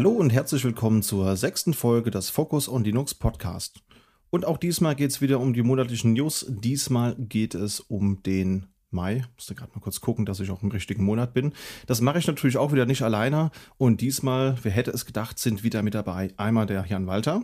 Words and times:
Hallo 0.00 0.12
und 0.12 0.30
herzlich 0.30 0.64
willkommen 0.64 1.02
zur 1.02 1.36
sechsten 1.36 1.74
Folge 1.74 2.10
des 2.10 2.30
Focus 2.30 2.70
on 2.70 2.82
Linux 2.84 3.12
Podcast. 3.12 3.82
Und 4.30 4.46
auch 4.46 4.56
diesmal 4.56 4.96
geht 4.96 5.10
es 5.10 5.20
wieder 5.20 5.38
um 5.40 5.52
die 5.52 5.62
monatlichen 5.62 6.14
News. 6.14 6.46
Diesmal 6.48 7.16
geht 7.16 7.54
es 7.54 7.80
um 7.80 8.22
den 8.22 8.64
Mai. 8.88 9.26
Musste 9.34 9.54
gerade 9.54 9.72
mal 9.74 9.82
kurz 9.82 10.00
gucken, 10.00 10.24
dass 10.24 10.40
ich 10.40 10.50
auch 10.50 10.62
im 10.62 10.70
richtigen 10.70 11.04
Monat 11.04 11.34
bin. 11.34 11.52
Das 11.86 12.00
mache 12.00 12.18
ich 12.18 12.26
natürlich 12.26 12.56
auch 12.56 12.72
wieder 12.72 12.86
nicht 12.86 13.02
alleine. 13.02 13.50
Und 13.76 14.00
diesmal, 14.00 14.56
wer 14.62 14.72
hätte 14.72 14.90
es 14.90 15.04
gedacht, 15.04 15.38
sind 15.38 15.64
wieder 15.64 15.82
mit 15.82 15.92
dabei 15.92 16.32
einmal 16.38 16.64
der 16.64 16.86
Jan 16.86 17.06
Walter. 17.06 17.42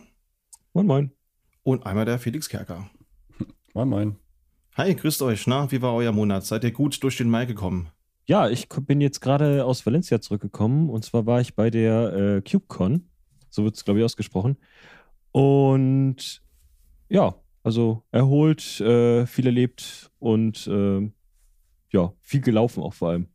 Moin, 0.72 0.86
moin. 0.86 1.10
Und 1.62 1.84
einmal 1.84 2.06
der 2.06 2.18
Felix 2.18 2.48
Kerker. 2.48 2.88
Moin, 3.74 3.88
moin. 3.90 4.16
Hi, 4.78 4.94
grüßt 4.94 5.20
euch. 5.20 5.46
Na, 5.46 5.70
wie 5.72 5.82
war 5.82 5.92
euer 5.92 6.12
Monat? 6.12 6.46
Seid 6.46 6.64
ihr 6.64 6.72
gut 6.72 7.02
durch 7.02 7.18
den 7.18 7.28
Mai 7.28 7.44
gekommen? 7.44 7.90
Ja, 8.28 8.48
ich 8.48 8.68
bin 8.68 9.00
jetzt 9.00 9.20
gerade 9.20 9.64
aus 9.64 9.86
Valencia 9.86 10.20
zurückgekommen 10.20 10.90
und 10.90 11.04
zwar 11.04 11.26
war 11.26 11.40
ich 11.40 11.54
bei 11.54 11.70
der 11.70 12.12
äh, 12.12 12.42
CubeCon, 12.42 13.08
so 13.48 13.62
wird 13.62 13.76
es 13.76 13.84
glaube 13.84 14.00
ich 14.00 14.04
ausgesprochen. 14.04 14.56
Und 15.30 16.42
ja, 17.08 17.36
also 17.62 18.02
erholt, 18.10 18.80
äh, 18.80 19.26
viel 19.26 19.46
erlebt 19.46 20.10
und 20.18 20.66
äh, 20.66 21.08
ja, 21.92 22.12
viel 22.20 22.40
gelaufen 22.40 22.82
auch 22.82 22.94
vor 22.94 23.10
allem. 23.10 23.28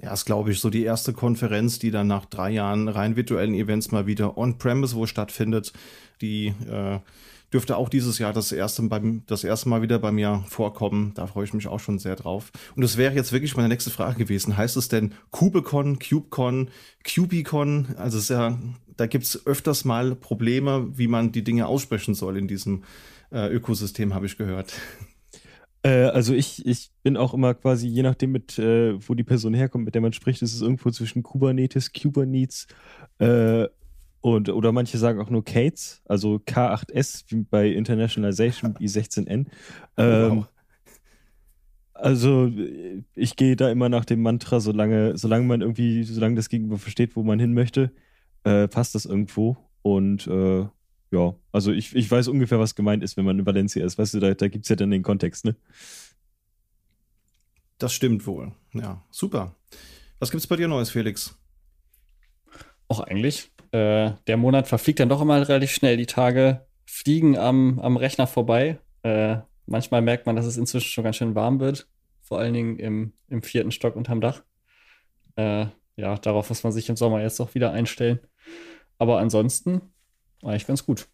Ja, 0.00 0.12
ist 0.12 0.24
glaube 0.24 0.52
ich 0.52 0.60
so 0.60 0.70
die 0.70 0.84
erste 0.84 1.12
Konferenz, 1.12 1.80
die 1.80 1.90
dann 1.90 2.06
nach 2.06 2.26
drei 2.26 2.50
Jahren 2.50 2.86
rein 2.86 3.16
virtuellen 3.16 3.54
Events 3.54 3.90
mal 3.90 4.06
wieder 4.06 4.38
on-premise 4.38 4.94
wo 4.94 5.06
stattfindet, 5.06 5.72
die 6.20 6.54
äh, 6.68 7.00
dürfte 7.56 7.78
auch 7.78 7.88
dieses 7.88 8.18
Jahr 8.18 8.34
das 8.34 8.52
erste, 8.52 8.82
beim, 8.82 9.22
das 9.24 9.42
erste 9.42 9.70
Mal 9.70 9.80
wieder 9.80 9.98
bei 9.98 10.12
mir 10.12 10.44
vorkommen. 10.46 11.12
Da 11.14 11.26
freue 11.26 11.46
ich 11.46 11.54
mich 11.54 11.68
auch 11.68 11.80
schon 11.80 11.98
sehr 11.98 12.14
drauf. 12.14 12.52
Und 12.74 12.82
das 12.82 12.98
wäre 12.98 13.14
jetzt 13.14 13.32
wirklich 13.32 13.56
meine 13.56 13.70
nächste 13.70 13.88
Frage 13.88 14.18
gewesen. 14.18 14.58
Heißt 14.58 14.76
es 14.76 14.88
denn 14.88 15.14
KubeCon, 15.30 15.98
CubeCon, 15.98 16.68
Cubicon? 17.02 17.94
Also 17.96 18.34
ja, 18.34 18.58
da 18.98 19.06
gibt 19.06 19.24
es 19.24 19.46
öfters 19.46 19.86
mal 19.86 20.14
Probleme, 20.14 20.86
wie 20.98 21.08
man 21.08 21.32
die 21.32 21.44
Dinge 21.44 21.66
aussprechen 21.66 22.12
soll 22.14 22.36
in 22.36 22.46
diesem 22.46 22.84
äh, 23.32 23.50
Ökosystem, 23.50 24.12
habe 24.12 24.26
ich 24.26 24.36
gehört. 24.36 24.74
Äh, 25.82 26.10
also 26.10 26.34
ich, 26.34 26.66
ich 26.66 26.90
bin 27.02 27.16
auch 27.16 27.32
immer 27.32 27.54
quasi, 27.54 27.88
je 27.88 28.02
nachdem, 28.02 28.32
mit, 28.32 28.58
äh, 28.58 28.98
wo 29.08 29.14
die 29.14 29.24
Person 29.24 29.54
herkommt, 29.54 29.86
mit 29.86 29.94
der 29.94 30.02
man 30.02 30.12
spricht, 30.12 30.42
ist 30.42 30.52
es 30.52 30.60
irgendwo 30.60 30.90
zwischen 30.90 31.22
Kubernetes, 31.22 31.94
Kubernetes 31.94 32.66
äh, 33.18 33.64
und, 34.20 34.48
oder 34.48 34.72
manche 34.72 34.98
sagen 34.98 35.20
auch 35.20 35.30
nur 35.30 35.44
Kates, 35.44 36.02
also 36.06 36.36
K8S 36.36 37.24
wie 37.28 37.42
bei 37.42 37.68
Internationalization 37.68 38.74
I16N. 38.80 39.46
Ähm, 39.96 40.36
wow. 40.36 40.48
Also 41.94 42.52
ich 43.14 43.36
gehe 43.36 43.56
da 43.56 43.70
immer 43.70 43.88
nach 43.88 44.04
dem 44.04 44.22
Mantra, 44.22 44.60
solange, 44.60 45.16
solange 45.16 45.46
man 45.46 45.60
irgendwie, 45.62 46.02
solange 46.04 46.34
das 46.34 46.48
Gegenüber 46.48 46.76
versteht, 46.76 47.16
wo 47.16 47.22
man 47.22 47.38
hin 47.38 47.54
möchte, 47.54 47.92
äh, 48.44 48.68
passt 48.68 48.94
das 48.94 49.06
irgendwo. 49.06 49.56
Und 49.82 50.26
äh, 50.26 50.66
ja, 51.10 51.34
also 51.52 51.72
ich, 51.72 51.94
ich 51.94 52.10
weiß 52.10 52.28
ungefähr, 52.28 52.58
was 52.58 52.74
gemeint 52.74 53.02
ist, 53.02 53.16
wenn 53.16 53.24
man 53.24 53.38
in 53.38 53.46
Valencia 53.46 53.84
ist. 53.84 53.96
Weißt 53.96 54.14
du, 54.14 54.20
da, 54.20 54.34
da 54.34 54.48
gibt 54.48 54.64
es 54.64 54.68
ja 54.68 54.76
dann 54.76 54.90
den 54.90 55.02
Kontext, 55.02 55.44
ne? 55.44 55.56
Das 57.78 57.92
stimmt 57.92 58.26
wohl. 58.26 58.52
Ja, 58.72 59.04
super. 59.10 59.54
Was 60.18 60.30
gibt's 60.30 60.46
bei 60.46 60.56
dir 60.56 60.68
Neues, 60.68 60.90
Felix? 60.90 61.38
Auch 62.88 63.00
eigentlich 63.00 63.50
äh, 63.76 64.14
der 64.26 64.38
Monat 64.38 64.68
verfliegt 64.68 65.00
dann 65.00 65.10
doch 65.10 65.20
immer 65.20 65.46
relativ 65.46 65.70
schnell. 65.70 65.98
Die 65.98 66.06
Tage 66.06 66.66
fliegen 66.86 67.36
am, 67.36 67.78
am 67.80 67.98
Rechner 67.98 68.26
vorbei. 68.26 68.78
Äh, 69.02 69.38
manchmal 69.66 70.00
merkt 70.00 70.24
man, 70.24 70.34
dass 70.34 70.46
es 70.46 70.56
inzwischen 70.56 70.88
schon 70.88 71.04
ganz 71.04 71.16
schön 71.16 71.34
warm 71.34 71.60
wird. 71.60 71.86
Vor 72.22 72.38
allen 72.38 72.54
Dingen 72.54 72.78
im, 72.78 73.12
im 73.28 73.42
vierten 73.42 73.70
Stock 73.70 73.94
unterm 73.94 74.22
Dach. 74.22 74.42
Äh, 75.36 75.66
ja, 75.96 76.16
darauf 76.16 76.48
muss 76.48 76.62
man 76.62 76.72
sich 76.72 76.88
im 76.88 76.96
Sommer 76.96 77.20
jetzt 77.20 77.38
auch 77.38 77.54
wieder 77.54 77.72
einstellen. 77.72 78.20
Aber 78.98 79.18
ansonsten 79.18 79.82
eigentlich 80.42 80.66
ganz 80.66 80.86
gut. 80.86 81.08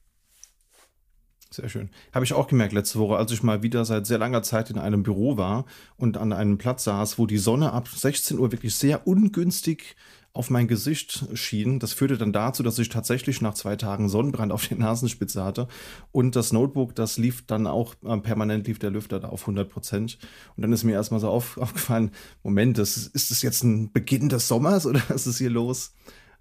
Sehr 1.52 1.68
schön. 1.68 1.90
Habe 2.14 2.24
ich 2.24 2.32
auch 2.32 2.48
gemerkt 2.48 2.72
letzte 2.72 2.98
Woche, 2.98 3.16
als 3.16 3.30
ich 3.30 3.42
mal 3.42 3.62
wieder 3.62 3.84
seit 3.84 4.06
sehr 4.06 4.16
langer 4.16 4.42
Zeit 4.42 4.70
in 4.70 4.78
einem 4.78 5.02
Büro 5.02 5.36
war 5.36 5.66
und 5.98 6.16
an 6.16 6.32
einem 6.32 6.56
Platz 6.56 6.84
saß, 6.84 7.18
wo 7.18 7.26
die 7.26 7.36
Sonne 7.36 7.72
ab 7.72 7.88
16 7.88 8.38
Uhr 8.38 8.52
wirklich 8.52 8.74
sehr 8.74 9.06
ungünstig 9.06 9.96
auf 10.32 10.48
mein 10.48 10.66
Gesicht 10.66 11.26
schien. 11.34 11.78
Das 11.78 11.92
führte 11.92 12.16
dann 12.16 12.32
dazu, 12.32 12.62
dass 12.62 12.78
ich 12.78 12.88
tatsächlich 12.88 13.42
nach 13.42 13.52
zwei 13.52 13.76
Tagen 13.76 14.08
Sonnenbrand 14.08 14.50
auf 14.50 14.66
der 14.66 14.78
Nasenspitze 14.78 15.44
hatte. 15.44 15.68
Und 16.10 16.36
das 16.36 16.54
Notebook, 16.54 16.94
das 16.94 17.18
lief 17.18 17.44
dann 17.46 17.66
auch 17.66 17.96
äh, 18.02 18.16
permanent, 18.16 18.66
lief 18.66 18.78
der 18.78 18.90
Lüfter 18.90 19.20
da 19.20 19.28
auf 19.28 19.42
100 19.42 19.68
Prozent. 19.68 20.18
Und 20.56 20.62
dann 20.62 20.72
ist 20.72 20.84
mir 20.84 20.92
erstmal 20.92 21.20
so 21.20 21.28
auf, 21.28 21.58
aufgefallen, 21.58 22.12
Moment, 22.42 22.78
das, 22.78 22.96
ist 22.96 23.30
das 23.30 23.42
jetzt 23.42 23.62
ein 23.62 23.92
Beginn 23.92 24.30
des 24.30 24.48
Sommers 24.48 24.86
oder 24.86 25.02
was 25.08 25.26
ist 25.26 25.36
hier 25.36 25.50
los? 25.50 25.92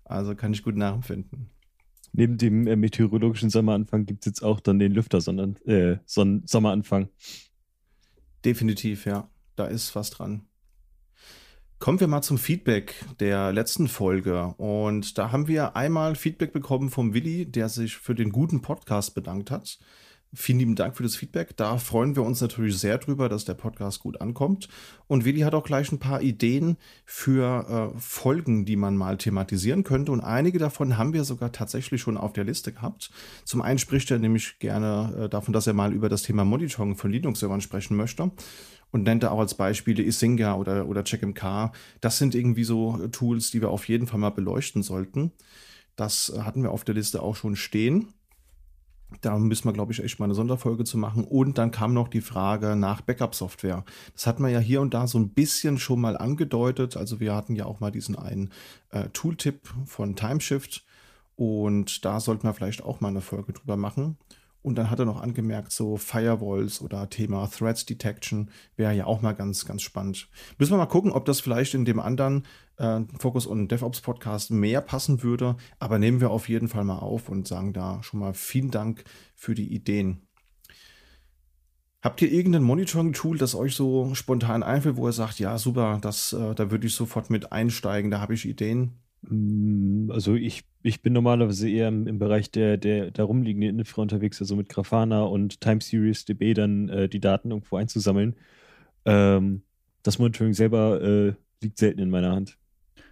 Also 0.05 0.35
kann 0.35 0.53
ich 0.53 0.63
gut 0.63 0.77
nachempfinden. 0.77 1.49
Neben 2.13 2.37
dem 2.37 2.67
äh, 2.67 2.75
meteorologischen 2.75 3.49
Sommeranfang 3.49 4.05
gibt 4.05 4.23
es 4.23 4.25
jetzt 4.25 4.43
auch 4.43 4.59
dann 4.59 4.79
den 4.79 4.91
Lüfter, 4.91 5.19
äh, 5.65 5.97
Son 6.05 6.43
Sommeranfang. 6.45 7.09
Definitiv, 8.43 9.05
ja. 9.05 9.29
Da 9.55 9.65
ist 9.65 9.95
was 9.95 10.09
dran. 10.09 10.45
Kommen 11.79 11.99
wir 11.99 12.07
mal 12.07 12.21
zum 12.21 12.37
Feedback 12.37 12.93
der 13.19 13.51
letzten 13.53 13.87
Folge. 13.87 14.53
Und 14.57 15.17
da 15.17 15.31
haben 15.31 15.47
wir 15.47 15.75
einmal 15.75 16.15
Feedback 16.15 16.53
bekommen 16.53 16.89
vom 16.89 17.13
Willi, 17.13 17.45
der 17.45 17.69
sich 17.69 17.97
für 17.97 18.13
den 18.13 18.31
guten 18.31 18.61
Podcast 18.61 19.15
bedankt 19.15 19.49
hat. 19.49 19.79
Vielen 20.33 20.59
lieben 20.59 20.75
Dank 20.75 20.95
für 20.95 21.03
das 21.03 21.17
Feedback. 21.17 21.57
Da 21.57 21.77
freuen 21.77 22.15
wir 22.15 22.23
uns 22.23 22.39
natürlich 22.39 22.77
sehr 22.77 22.97
drüber, 22.97 23.27
dass 23.27 23.43
der 23.43 23.53
Podcast 23.53 23.99
gut 23.99 24.21
ankommt. 24.21 24.69
Und 25.07 25.25
Willi 25.25 25.41
hat 25.41 25.53
auch 25.53 25.65
gleich 25.65 25.91
ein 25.91 25.99
paar 25.99 26.21
Ideen 26.21 26.77
für 27.03 27.91
äh, 27.93 27.99
Folgen, 27.99 28.63
die 28.63 28.77
man 28.77 28.95
mal 28.95 29.17
thematisieren 29.17 29.83
könnte. 29.83 30.13
Und 30.13 30.21
einige 30.21 30.57
davon 30.57 30.97
haben 30.97 31.11
wir 31.11 31.25
sogar 31.25 31.51
tatsächlich 31.51 31.99
schon 31.99 32.15
auf 32.15 32.31
der 32.31 32.45
Liste 32.45 32.71
gehabt. 32.71 33.11
Zum 33.43 33.61
einen 33.61 33.77
spricht 33.77 34.09
er 34.09 34.19
nämlich 34.19 34.57
gerne 34.59 35.25
äh, 35.25 35.29
davon, 35.29 35.51
dass 35.51 35.67
er 35.67 35.73
mal 35.73 35.91
über 35.91 36.07
das 36.07 36.21
Thema 36.21 36.45
Monitoring 36.45 36.95
von 36.95 37.11
Linux-Servern 37.11 37.59
sprechen 37.59 37.97
möchte 37.97 38.31
und 38.91 39.03
nennt 39.03 39.23
da 39.23 39.31
auch 39.31 39.39
als 39.39 39.55
Beispiele 39.55 40.01
Isinga 40.01 40.55
oder, 40.55 40.87
oder 40.87 41.03
CheckMK. 41.03 41.73
Das 41.99 42.17
sind 42.17 42.35
irgendwie 42.35 42.63
so 42.63 43.05
Tools, 43.07 43.51
die 43.51 43.59
wir 43.59 43.69
auf 43.69 43.89
jeden 43.89 44.07
Fall 44.07 44.19
mal 44.19 44.29
beleuchten 44.29 44.81
sollten. 44.81 45.33
Das 45.97 46.31
hatten 46.39 46.63
wir 46.63 46.71
auf 46.71 46.85
der 46.85 46.95
Liste 46.95 47.21
auch 47.21 47.35
schon 47.35 47.57
stehen. 47.57 48.13
Da 49.19 49.37
müssen 49.37 49.65
wir, 49.65 49.73
glaube 49.73 49.91
ich, 49.91 50.01
echt 50.01 50.19
mal 50.19 50.25
eine 50.25 50.35
Sonderfolge 50.35 50.85
zu 50.85 50.97
machen. 50.97 51.25
Und 51.25 51.57
dann 51.57 51.71
kam 51.71 51.93
noch 51.93 52.07
die 52.07 52.21
Frage 52.21 52.75
nach 52.75 53.01
Backup-Software. 53.01 53.83
Das 54.13 54.25
hatten 54.25 54.43
wir 54.43 54.49
ja 54.49 54.59
hier 54.59 54.81
und 54.81 54.93
da 54.93 55.05
so 55.07 55.19
ein 55.19 55.29
bisschen 55.29 55.77
schon 55.77 55.99
mal 55.99 56.17
angedeutet. 56.17 56.95
Also 56.95 57.19
wir 57.19 57.35
hatten 57.35 57.55
ja 57.55 57.65
auch 57.65 57.81
mal 57.81 57.91
diesen 57.91 58.17
einen 58.17 58.51
äh, 58.89 59.09
Tooltip 59.09 59.67
von 59.85 60.15
Timeshift. 60.15 60.85
Und 61.35 62.05
da 62.05 62.19
sollten 62.19 62.47
wir 62.47 62.53
vielleicht 62.53 62.83
auch 62.83 63.01
mal 63.01 63.09
eine 63.09 63.21
Folge 63.21 63.53
drüber 63.53 63.75
machen. 63.75 64.17
Und 64.63 64.75
dann 64.75 64.91
hat 64.91 64.99
er 64.99 65.05
noch 65.05 65.21
angemerkt, 65.21 65.71
so 65.71 65.97
Firewalls 65.97 66.81
oder 66.81 67.09
Thema 67.09 67.47
Threat 67.47 67.89
Detection 67.89 68.51
wäre 68.75 68.93
ja 68.93 69.05
auch 69.05 69.21
mal 69.21 69.33
ganz, 69.33 69.65
ganz 69.65 69.81
spannend. 69.81 70.29
Müssen 70.59 70.73
wir 70.73 70.77
mal 70.77 70.85
gucken, 70.85 71.11
ob 71.11 71.25
das 71.25 71.39
vielleicht 71.39 71.73
in 71.73 71.85
dem 71.85 71.99
anderen 71.99 72.45
äh, 72.81 73.01
Focus 73.19 73.45
und 73.45 73.71
DevOps 73.71 74.01
Podcast 74.01 74.51
mehr 74.51 74.81
passen 74.81 75.23
würde. 75.23 75.55
Aber 75.79 75.99
nehmen 75.99 76.19
wir 76.19 76.31
auf 76.31 76.49
jeden 76.49 76.67
Fall 76.67 76.83
mal 76.83 76.99
auf 76.99 77.29
und 77.29 77.47
sagen 77.47 77.73
da 77.73 78.01
schon 78.03 78.19
mal 78.19 78.33
vielen 78.33 78.71
Dank 78.71 79.03
für 79.35 79.55
die 79.55 79.73
Ideen. 79.73 80.27
Habt 82.01 82.21
ihr 82.23 82.31
irgendein 82.31 82.63
Monitoring-Tool, 82.63 83.37
das 83.37 83.53
euch 83.53 83.75
so 83.75 84.15
spontan 84.15 84.63
einfällt, 84.63 84.97
wo 84.97 85.07
ihr 85.07 85.11
sagt, 85.13 85.37
ja, 85.39 85.59
super, 85.59 85.99
das, 86.01 86.33
äh, 86.33 86.55
da 86.55 86.71
würde 86.71 86.87
ich 86.87 86.95
sofort 86.95 87.29
mit 87.29 87.51
einsteigen, 87.51 88.09
da 88.09 88.19
habe 88.19 88.33
ich 88.33 88.47
Ideen? 88.47 88.93
Mm, 89.21 90.09
also 90.09 90.33
ich, 90.33 90.63
ich 90.81 91.03
bin 91.03 91.13
normalerweise 91.13 91.69
eher 91.69 91.89
im, 91.89 92.17
Bereich 92.17 92.49
der, 92.49 92.77
der, 92.77 93.11
der 93.11 93.25
rumliegenden 93.25 93.77
Infra 93.77 94.01
unterwegs, 94.01 94.41
also 94.41 94.55
mit 94.55 94.67
Grafana 94.67 95.21
und 95.21 95.61
Time 95.61 95.79
Series 95.79 96.25
DB 96.25 96.55
dann 96.55 96.89
äh, 96.89 97.07
die 97.07 97.19
Daten 97.19 97.51
irgendwo 97.51 97.75
einzusammeln. 97.75 98.35
Ähm, 99.05 99.61
das 100.01 100.17
Monitoring 100.17 100.53
selber 100.55 101.01
äh, 101.01 101.33
liegt 101.61 101.77
selten 101.77 101.99
in 101.99 102.09
meiner 102.09 102.31
Hand. 102.31 102.57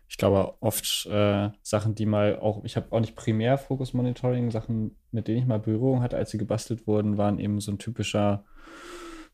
Ich 0.09 0.17
glaube 0.17 0.56
oft 0.59 1.06
äh, 1.06 1.50
Sachen, 1.61 1.94
die 1.94 2.07
mal 2.07 2.39
auch, 2.39 2.63
ich 2.63 2.75
habe 2.75 2.91
auch 2.91 3.00
nicht 3.00 3.15
primär 3.15 3.59
Focus 3.59 3.94
Monitoring, 3.94 4.50
Sachen, 4.50 4.97
mit 5.11 5.27
denen 5.27 5.38
ich 5.38 5.45
mal 5.45 5.59
Berührung 5.59 6.01
hatte, 6.01 6.17
als 6.17 6.31
sie 6.31 6.39
gebastelt 6.39 6.88
wurden, 6.88 7.17
waren 7.17 7.38
eben 7.38 7.61
so 7.61 7.71
ein 7.71 7.77
typischer 7.77 8.44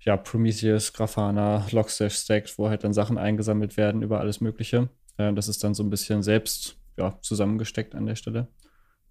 ja, 0.02 0.18
Prometheus, 0.18 0.92
Grafana, 0.92 1.66
Logstash 1.72 2.16
Stack, 2.16 2.50
wo 2.58 2.70
halt 2.70 2.84
dann 2.84 2.94
Sachen 2.94 3.18
eingesammelt 3.18 3.78
werden 3.78 4.02
über 4.02 4.20
alles 4.20 4.42
Mögliche. 4.42 4.90
Äh, 5.18 5.34
das 5.34 5.48
ist 5.48 5.64
dann 5.64 5.74
so 5.74 5.82
ein 5.82 5.90
bisschen 5.90 6.24
selbst 6.24 6.78
ja, 6.98 7.18
zusammengesteckt 7.22 7.96
an 7.96 8.06
der 8.06 8.16
Stelle. 8.16 8.50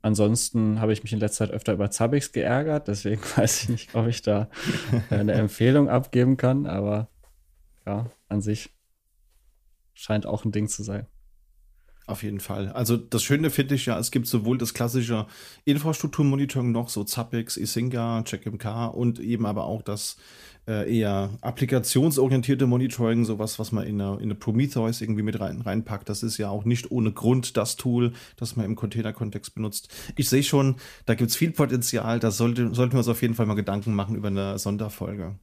Ansonsten 0.03 0.83
habe 0.83 0.93
ich 0.93 1.03
mich 1.03 1.15
in 1.15 1.19
letzter 1.19 1.47
Zeit 1.47 1.55
öfter 1.55 1.73
über 1.73 1.91
Zabbix 1.91 2.31
geärgert, 2.33 2.89
deswegen 2.89 3.23
weiß 3.37 3.63
ich 3.63 3.69
nicht, 3.71 3.95
ob 3.95 4.07
ich 4.07 4.21
da 4.21 4.51
eine 5.09 5.33
Empfehlung 5.33 5.89
abgeben 5.89 6.37
kann, 6.37 6.67
aber 6.67 7.09
ja, 7.87 8.11
an 8.29 8.43
sich 8.43 8.69
scheint 9.95 10.27
auch 10.27 10.45
ein 10.45 10.53
Ding 10.53 10.69
zu 10.69 10.83
sein. 10.83 11.07
Auf 12.07 12.23
jeden 12.23 12.41
Fall. 12.41 12.69
Also 12.69 12.99
das 12.99 13.23
Schöne 13.23 13.49
finde 13.49 13.77
ich 13.77 13.87
ja, 13.87 13.99
es 13.99 14.11
gibt 14.11 14.27
sowohl 14.27 14.59
das 14.59 14.75
klassische 14.75 15.27
Infrastrukturmonitoring 15.65 16.71
noch, 16.71 16.91
so 16.91 17.03
Zappix, 17.03 17.57
Isinga, 17.57 18.23
CheckMK 18.25 18.93
und 18.93 19.21
eben 19.21 19.47
aber 19.47 19.65
auch 19.65 19.81
das 19.81 20.17
äh, 20.69 20.99
eher 20.99 21.31
applikationsorientierte 21.41 22.67
Monitoring, 22.67 23.25
sowas, 23.25 23.59
was 23.59 23.73
man 23.73 23.87
in 23.87 24.01
eine, 24.01 24.17
in 24.17 24.25
eine 24.25 24.35
Prometheus 24.35 25.01
irgendwie 25.01 25.23
mit 25.23 25.41
rein, 25.41 25.63
reinpackt. 25.63 26.09
Das 26.09 26.23
ist 26.23 26.37
ja 26.37 26.51
auch 26.51 26.67
nicht 26.67 26.91
ohne 26.91 27.13
Grund 27.13 27.57
das 27.57 27.77
Tool, 27.77 28.13
das 28.37 28.57
man 28.57 28.67
im 28.67 28.77
Container-Kontext 28.77 29.55
benutzt. 29.55 29.89
Ich 30.17 30.29
sehe 30.29 30.43
schon, 30.43 30.77
da 31.07 31.15
gibt 31.15 31.31
es 31.31 31.37
viel 31.37 31.53
Potenzial, 31.53 32.21
da 32.21 32.31
sollte, 32.31 32.75
sollten 32.75 32.93
wir 32.93 32.99
uns 32.99 33.09
auf 33.09 33.23
jeden 33.23 33.35
Fall 33.35 33.47
mal 33.47 33.55
Gedanken 33.55 33.95
machen 33.95 34.15
über 34.15 34.29
eine 34.29 34.59
Sonderfolge. 34.59 35.39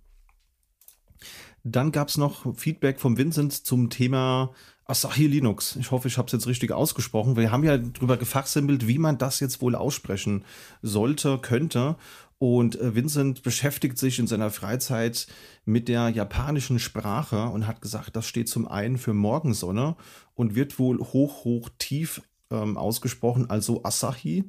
Dann 1.64 1.92
gab 1.92 2.08
es 2.08 2.18
noch 2.18 2.58
Feedback 2.58 3.00
vom 3.00 3.18
Vincent 3.18 3.54
zum 3.54 3.92
Thema 3.92 4.52
Asahi 4.86 5.28
Linux. 5.28 5.76
Ich 5.78 5.92
hoffe, 5.92 6.08
ich 6.08 6.18
habe 6.18 6.26
es 6.26 6.34
jetzt 6.34 6.48
richtig 6.48 6.72
ausgesprochen. 6.72 7.36
Wir 7.36 7.52
haben 7.52 7.64
ja 7.64 7.78
drüber 7.78 8.18
gefachsimpelt, 8.18 8.88
wie 8.88 8.98
man 8.98 9.18
das 9.18 9.40
jetzt 9.40 9.62
wohl 9.62 9.76
aussprechen 9.76 10.44
sollte, 10.82 11.38
könnte. 11.38 11.96
Und 12.40 12.80
äh, 12.80 12.96
Vincent 12.96 13.44
beschäftigt 13.44 14.00
sich 14.00 14.18
in 14.18 14.26
seiner 14.26 14.50
Freizeit 14.50 15.28
mit 15.64 15.88
der 15.88 16.10
japanischen 16.10 16.80
Sprache 16.80 17.46
und 17.46 17.68
hat 17.68 17.82
gesagt, 17.82 18.16
das 18.16 18.26
steht 18.26 18.50
zum 18.50 18.68
einen 18.68 18.98
für 18.98 19.14
Morgensonne 19.14 19.96
und 20.34 20.56
wird 20.56 20.80
wohl 20.80 20.98
hoch, 21.00 21.46
hoch, 21.46 21.70
tief 21.78 22.22
ähm, 22.50 22.78
ausgesprochen, 22.78 23.50
also 23.50 23.84
Asahi. 23.84 24.44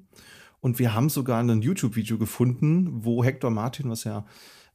Und 0.60 0.78
wir 0.78 0.94
haben 0.94 1.10
sogar 1.10 1.42
ein 1.42 1.60
YouTube-Video 1.60 2.16
gefunden, 2.16 3.04
wo 3.04 3.22
Hector 3.22 3.50
Martin, 3.50 3.90
was 3.90 4.04
ja 4.04 4.24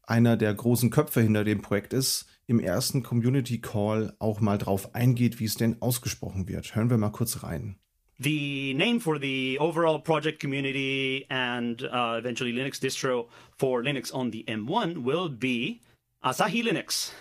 einer 0.03 0.38
der 0.38 0.53
großen 0.53 0.92
Köpfe 0.92 1.21
hinter 1.21 1.44
dem 1.44 1.62
Projekt 1.62 1.94
ist, 1.94 2.27
im 2.47 2.59
ersten 2.59 3.03
Community 3.03 3.59
Call 3.59 4.13
auch 4.19 4.39
mal 4.39 4.57
drauf 4.57 4.95
eingeht, 4.95 5.39
wie 5.39 5.45
es 5.45 5.55
denn 5.55 5.81
ausgesprochen 5.81 6.47
wird. 6.47 6.75
Hören 6.75 6.89
wir 6.89 6.97
mal 6.97 7.11
kurz 7.11 7.44
rein. 7.44 7.77
The 8.19 8.73
name 8.73 8.99
for 8.99 9.19
the 9.19 9.59
overall 9.59 9.99
project 9.99 10.41
community 10.41 11.25
and 11.29 11.83
uh, 11.83 12.17
eventually 12.17 12.51
Linux 12.51 12.79
distro 12.79 13.27
for 13.57 13.83
Linux 13.83 14.11
on 14.11 14.31
the 14.31 14.44
M1 14.45 15.05
will 15.05 15.29
be 15.29 15.81
Asahi 16.23 16.63
Linux. 16.63 17.13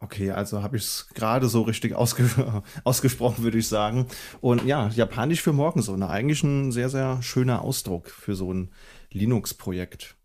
Okay, 0.00 0.30
also 0.30 0.62
habe 0.62 0.76
ich 0.76 0.84
es 0.84 1.08
gerade 1.12 1.48
so 1.48 1.62
richtig 1.62 1.94
ausge 1.94 2.62
ausgesprochen, 2.84 3.42
würde 3.42 3.58
ich 3.58 3.66
sagen. 3.66 4.06
Und 4.40 4.64
ja, 4.64 4.88
Japanisch 4.88 5.42
für 5.42 5.52
Morgensonne, 5.52 6.08
eigentlich 6.08 6.42
ein 6.44 6.70
sehr, 6.70 6.88
sehr 6.88 7.20
schöner 7.20 7.62
Ausdruck 7.62 8.08
für 8.08 8.36
so 8.36 8.54
ein 8.54 8.70
Linux-Projekt 9.10 10.17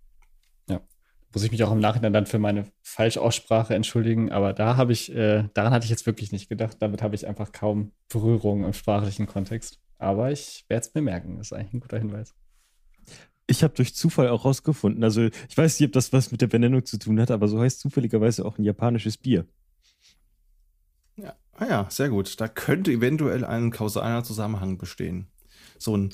muss 1.34 1.44
ich 1.44 1.52
mich 1.52 1.64
auch 1.64 1.72
im 1.72 1.80
Nachhinein 1.80 2.14
dann 2.14 2.26
für 2.26 2.40
meine 2.40 2.66
Falschaussprache 2.82 3.74
entschuldigen, 3.74 4.32
aber 4.32 4.54
da 4.54 4.78
habe 4.78 4.94
ich, 4.94 5.14
äh, 5.14 5.50
daran 5.54 5.74
hatte 5.74 5.86
ich 5.86 5.90
jetzt 5.90 6.06
wirklich 6.06 6.32
nicht 6.32 6.48
gedacht. 6.48 6.78
Damit 6.80 7.02
habe 7.02 7.16
ich 7.16 7.28
einfach 7.28 7.52
kaum 7.52 7.92
Berührung 8.10 8.64
im 8.64 8.74
sprachlichen 8.74 9.26
Kontext. 9.26 9.80
Aber 9.98 10.32
ich 10.32 10.66
werde 10.68 10.88
es 10.88 10.94
mir 10.94 11.02
merken. 11.02 11.38
Das 11.38 11.48
ist 11.48 11.54
eigentlich 11.54 11.74
ein 11.74 11.80
guter 11.80 11.98
Hinweis. 11.98 12.36
Ich 13.48 13.64
habe 13.64 13.74
durch 13.74 13.96
Zufall 13.96 14.30
auch 14.30 14.46
rausgefunden, 14.46 15.04
also 15.04 15.24
ich 15.24 15.58
weiß 15.58 15.80
nicht, 15.80 15.90
ob 15.90 15.94
das 15.94 16.14
was 16.14 16.32
mit 16.32 16.42
der 16.42 16.48
Benennung 16.48 16.86
zu 16.86 16.98
tun 16.98 17.20
hat, 17.20 17.30
aber 17.30 17.50
so 17.50 17.60
heißt 17.60 17.80
zufälligerweise 17.80 18.46
auch 18.46 18.58
ein 18.58 18.64
japanisches 18.64 19.18
Bier. 19.18 19.46
Ja, 21.18 21.36
ah 21.52 21.66
ja, 21.66 21.88
sehr 21.90 22.10
gut. 22.10 22.40
Da 22.40 22.48
könnte 22.48 22.92
eventuell 22.92 23.44
ein 23.44 23.70
kausaler 23.72 24.24
Zusammenhang 24.24 24.78
bestehen. 24.78 25.28
So 25.78 25.98
ein 25.98 26.14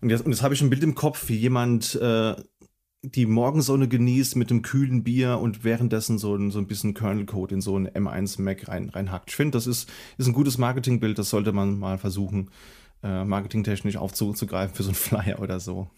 und 0.00 0.08
jetzt, 0.08 0.24
und 0.24 0.32
jetzt 0.32 0.42
habe 0.42 0.54
ich 0.54 0.62
ein 0.62 0.70
Bild 0.70 0.82
im 0.82 0.94
Kopf, 0.94 1.28
wie 1.28 1.36
jemand 1.36 1.94
äh, 1.96 2.34
die 3.02 3.26
Morgensonne 3.26 3.88
genießt 3.88 4.36
mit 4.36 4.50
dem 4.50 4.62
kühlen 4.62 5.02
Bier 5.02 5.38
und 5.38 5.64
währenddessen 5.64 6.18
so 6.18 6.34
ein, 6.34 6.50
so 6.50 6.58
ein 6.58 6.66
bisschen 6.66 6.94
Kernel-Code 6.94 7.54
in 7.54 7.60
so 7.60 7.76
ein 7.76 7.88
M1 7.88 8.40
Mac 8.42 8.68
rein, 8.68 8.90
reinhackt. 8.90 9.30
Ich 9.30 9.36
finde, 9.36 9.56
das 9.56 9.66
ist, 9.66 9.88
ist 10.18 10.26
ein 10.26 10.34
gutes 10.34 10.58
Marketingbild, 10.58 11.18
das 11.18 11.30
sollte 11.30 11.52
man 11.52 11.78
mal 11.78 11.98
versuchen, 11.98 12.50
äh, 13.02 13.24
marketingtechnisch 13.24 13.96
aufzugreifen 13.96 14.74
für 14.74 14.82
so 14.82 14.90
ein 14.90 14.94
Flyer 14.96 15.40
oder 15.40 15.60
so. 15.60 15.90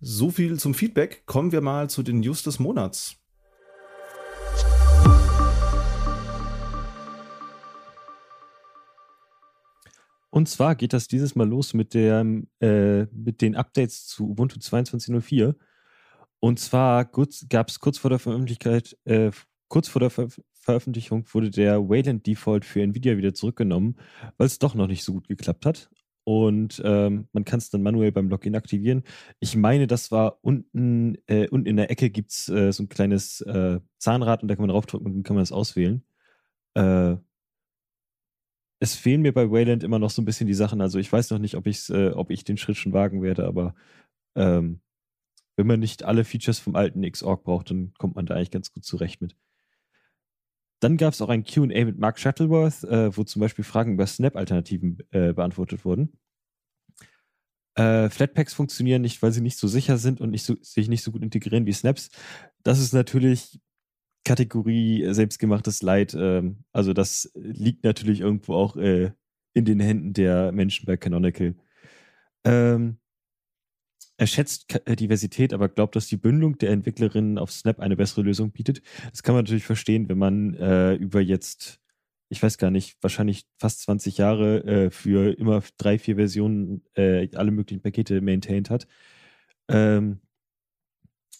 so 0.00 0.30
viel 0.30 0.58
zum 0.58 0.72
Feedback. 0.72 1.26
Kommen 1.26 1.52
wir 1.52 1.60
mal 1.60 1.90
zu 1.90 2.02
den 2.02 2.20
News 2.20 2.42
des 2.42 2.58
Monats. 2.58 3.16
Und 10.36 10.50
zwar 10.50 10.74
geht 10.74 10.92
das 10.92 11.08
dieses 11.08 11.34
Mal 11.34 11.48
los 11.48 11.72
mit, 11.72 11.94
der, 11.94 12.20
äh, 12.60 13.06
mit 13.06 13.40
den 13.40 13.56
Updates 13.56 14.06
zu 14.06 14.28
Ubuntu 14.28 14.58
22.04. 14.58 15.54
Und 16.40 16.60
zwar 16.60 17.06
gab 17.48 17.70
es 17.70 17.80
kurz 17.80 17.96
vor 17.96 18.10
der 18.10 18.18
Veröffentlichkeit, 18.18 18.98
äh, 19.06 19.30
kurz 19.68 19.88
vor 19.88 20.00
der 20.00 20.10
Ver 20.10 20.28
Veröffentlichung 20.52 21.24
wurde 21.32 21.48
der 21.48 21.88
Wayland 21.88 22.26
Default 22.26 22.66
für 22.66 22.82
Nvidia 22.82 23.16
wieder 23.16 23.32
zurückgenommen, 23.32 23.96
weil 24.36 24.46
es 24.46 24.58
doch 24.58 24.74
noch 24.74 24.88
nicht 24.88 25.04
so 25.04 25.14
gut 25.14 25.26
geklappt 25.26 25.64
hat. 25.64 25.88
Und 26.24 26.82
ähm, 26.84 27.28
man 27.32 27.46
kann 27.46 27.58
es 27.58 27.70
dann 27.70 27.82
manuell 27.82 28.12
beim 28.12 28.28
Login 28.28 28.56
aktivieren. 28.56 29.04
Ich 29.40 29.56
meine, 29.56 29.86
das 29.86 30.10
war 30.10 30.38
unten, 30.42 31.16
äh, 31.28 31.48
unten 31.48 31.66
in 31.66 31.78
der 31.78 31.90
Ecke 31.90 32.10
gibt 32.10 32.32
es 32.32 32.50
äh, 32.50 32.72
so 32.72 32.82
ein 32.82 32.90
kleines 32.90 33.40
äh, 33.40 33.80
Zahnrad 33.96 34.42
und 34.42 34.48
da 34.48 34.54
kann 34.54 34.66
man 34.66 34.70
draufdrücken 34.70 35.06
und 35.06 35.14
dann 35.14 35.22
kann 35.22 35.36
man 35.36 35.42
das 35.42 35.52
auswählen. 35.52 36.04
Es 38.78 38.94
fehlen 38.94 39.22
mir 39.22 39.32
bei 39.32 39.50
Wayland 39.50 39.82
immer 39.82 39.98
noch 39.98 40.10
so 40.10 40.20
ein 40.20 40.26
bisschen 40.26 40.46
die 40.46 40.54
Sachen. 40.54 40.80
Also 40.80 40.98
ich 40.98 41.10
weiß 41.10 41.30
noch 41.30 41.38
nicht, 41.38 41.56
ob, 41.56 41.66
ich's, 41.66 41.88
äh, 41.90 42.10
ob 42.10 42.30
ich 42.30 42.44
den 42.44 42.58
Schritt 42.58 42.76
schon 42.76 42.92
wagen 42.92 43.22
werde, 43.22 43.46
aber 43.46 43.74
ähm, 44.34 44.80
wenn 45.56 45.66
man 45.66 45.80
nicht 45.80 46.04
alle 46.04 46.24
Features 46.24 46.58
vom 46.58 46.76
alten 46.76 47.10
Xorg 47.10 47.44
braucht, 47.44 47.70
dann 47.70 47.94
kommt 47.94 48.16
man 48.16 48.26
da 48.26 48.34
eigentlich 48.34 48.50
ganz 48.50 48.72
gut 48.72 48.84
zurecht 48.84 49.22
mit. 49.22 49.34
Dann 50.80 50.98
gab 50.98 51.14
es 51.14 51.22
auch 51.22 51.30
ein 51.30 51.44
QA 51.44 51.84
mit 51.86 51.98
Mark 51.98 52.18
Shuttleworth, 52.18 52.84
äh, 52.84 53.16
wo 53.16 53.24
zum 53.24 53.40
Beispiel 53.40 53.64
Fragen 53.64 53.94
über 53.94 54.06
Snap-Alternativen 54.06 54.98
äh, 55.10 55.32
beantwortet 55.32 55.86
wurden. 55.86 56.18
Äh, 57.76 58.10
Flatpaks 58.10 58.52
funktionieren 58.54 59.02
nicht, 59.02 59.22
weil 59.22 59.32
sie 59.32 59.40
nicht 59.40 59.58
so 59.58 59.68
sicher 59.68 59.96
sind 59.96 60.20
und 60.20 60.30
nicht 60.30 60.44
so, 60.44 60.56
sich 60.60 60.88
nicht 60.88 61.02
so 61.02 61.12
gut 61.12 61.22
integrieren 61.22 61.66
wie 61.66 61.72
Snaps. 61.72 62.10
Das 62.62 62.78
ist 62.78 62.92
natürlich 62.92 63.58
Kategorie 64.26 65.04
äh, 65.04 65.14
selbstgemachtes 65.14 65.82
Leid. 65.82 66.14
Ähm, 66.18 66.64
also 66.72 66.92
das 66.92 67.30
liegt 67.34 67.84
natürlich 67.84 68.20
irgendwo 68.20 68.54
auch 68.54 68.76
äh, 68.76 69.12
in 69.54 69.64
den 69.64 69.80
Händen 69.80 70.12
der 70.12 70.52
Menschen 70.52 70.84
bei 70.84 70.96
Canonical. 70.96 71.54
Ähm, 72.44 72.98
er 74.18 74.26
schätzt 74.26 74.66
äh, 74.86 74.96
Diversität, 74.96 75.54
aber 75.54 75.68
glaubt, 75.68 75.94
dass 75.94 76.08
die 76.08 76.16
Bündelung 76.16 76.58
der 76.58 76.70
Entwicklerinnen 76.70 77.38
auf 77.38 77.52
Snap 77.52 77.78
eine 77.78 77.96
bessere 77.96 78.22
Lösung 78.22 78.50
bietet. 78.50 78.82
Das 79.10 79.22
kann 79.22 79.34
man 79.34 79.44
natürlich 79.44 79.64
verstehen, 79.64 80.08
wenn 80.08 80.18
man 80.18 80.54
äh, 80.54 80.94
über 80.94 81.20
jetzt, 81.20 81.78
ich 82.28 82.42
weiß 82.42 82.58
gar 82.58 82.72
nicht, 82.72 82.96
wahrscheinlich 83.02 83.46
fast 83.60 83.82
20 83.82 84.18
Jahre 84.18 84.64
äh, 84.64 84.90
für 84.90 85.38
immer 85.38 85.62
drei, 85.76 86.00
vier 86.00 86.16
Versionen 86.16 86.82
äh, 86.94 87.28
alle 87.34 87.52
möglichen 87.52 87.82
Pakete 87.82 88.20
maintained 88.20 88.70
hat. 88.70 88.88
Ähm, 89.68 90.20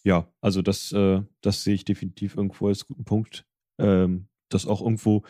ja, 0.07 0.33
also 0.41 0.63
das, 0.63 0.93
äh, 0.93 1.21
das 1.41 1.65
sehe 1.65 1.75
ich 1.75 1.85
definitiv 1.85 2.37
irgendwo 2.37 2.69
als 2.69 2.87
guten 2.87 3.05
Punkt. 3.05 3.45
Ähm, 3.79 4.29
dass 4.49 4.65
auch 4.65 4.81
irgendwo, 4.81 5.25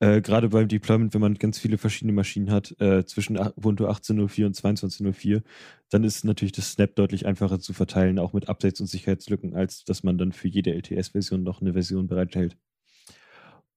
äh, 0.00 0.22
gerade 0.22 0.48
beim 0.48 0.68
Deployment, 0.68 1.12
wenn 1.12 1.20
man 1.20 1.34
ganz 1.34 1.58
viele 1.58 1.76
verschiedene 1.76 2.14
Maschinen 2.14 2.50
hat, 2.50 2.74
äh, 2.80 3.04
zwischen 3.04 3.36
Ubuntu 3.38 3.86
18.04 3.86 4.46
und 4.46 4.56
22.04, 4.56 5.42
dann 5.90 6.02
ist 6.02 6.24
natürlich 6.24 6.52
das 6.52 6.72
Snap 6.72 6.96
deutlich 6.96 7.26
einfacher 7.26 7.60
zu 7.60 7.74
verteilen, 7.74 8.18
auch 8.18 8.32
mit 8.32 8.48
Updates 8.48 8.80
und 8.80 8.86
Sicherheitslücken, 8.86 9.54
als 9.54 9.84
dass 9.84 10.02
man 10.02 10.16
dann 10.16 10.32
für 10.32 10.48
jede 10.48 10.72
LTS-Version 10.72 11.42
noch 11.42 11.60
eine 11.60 11.74
Version 11.74 12.06
bereithält. 12.06 12.56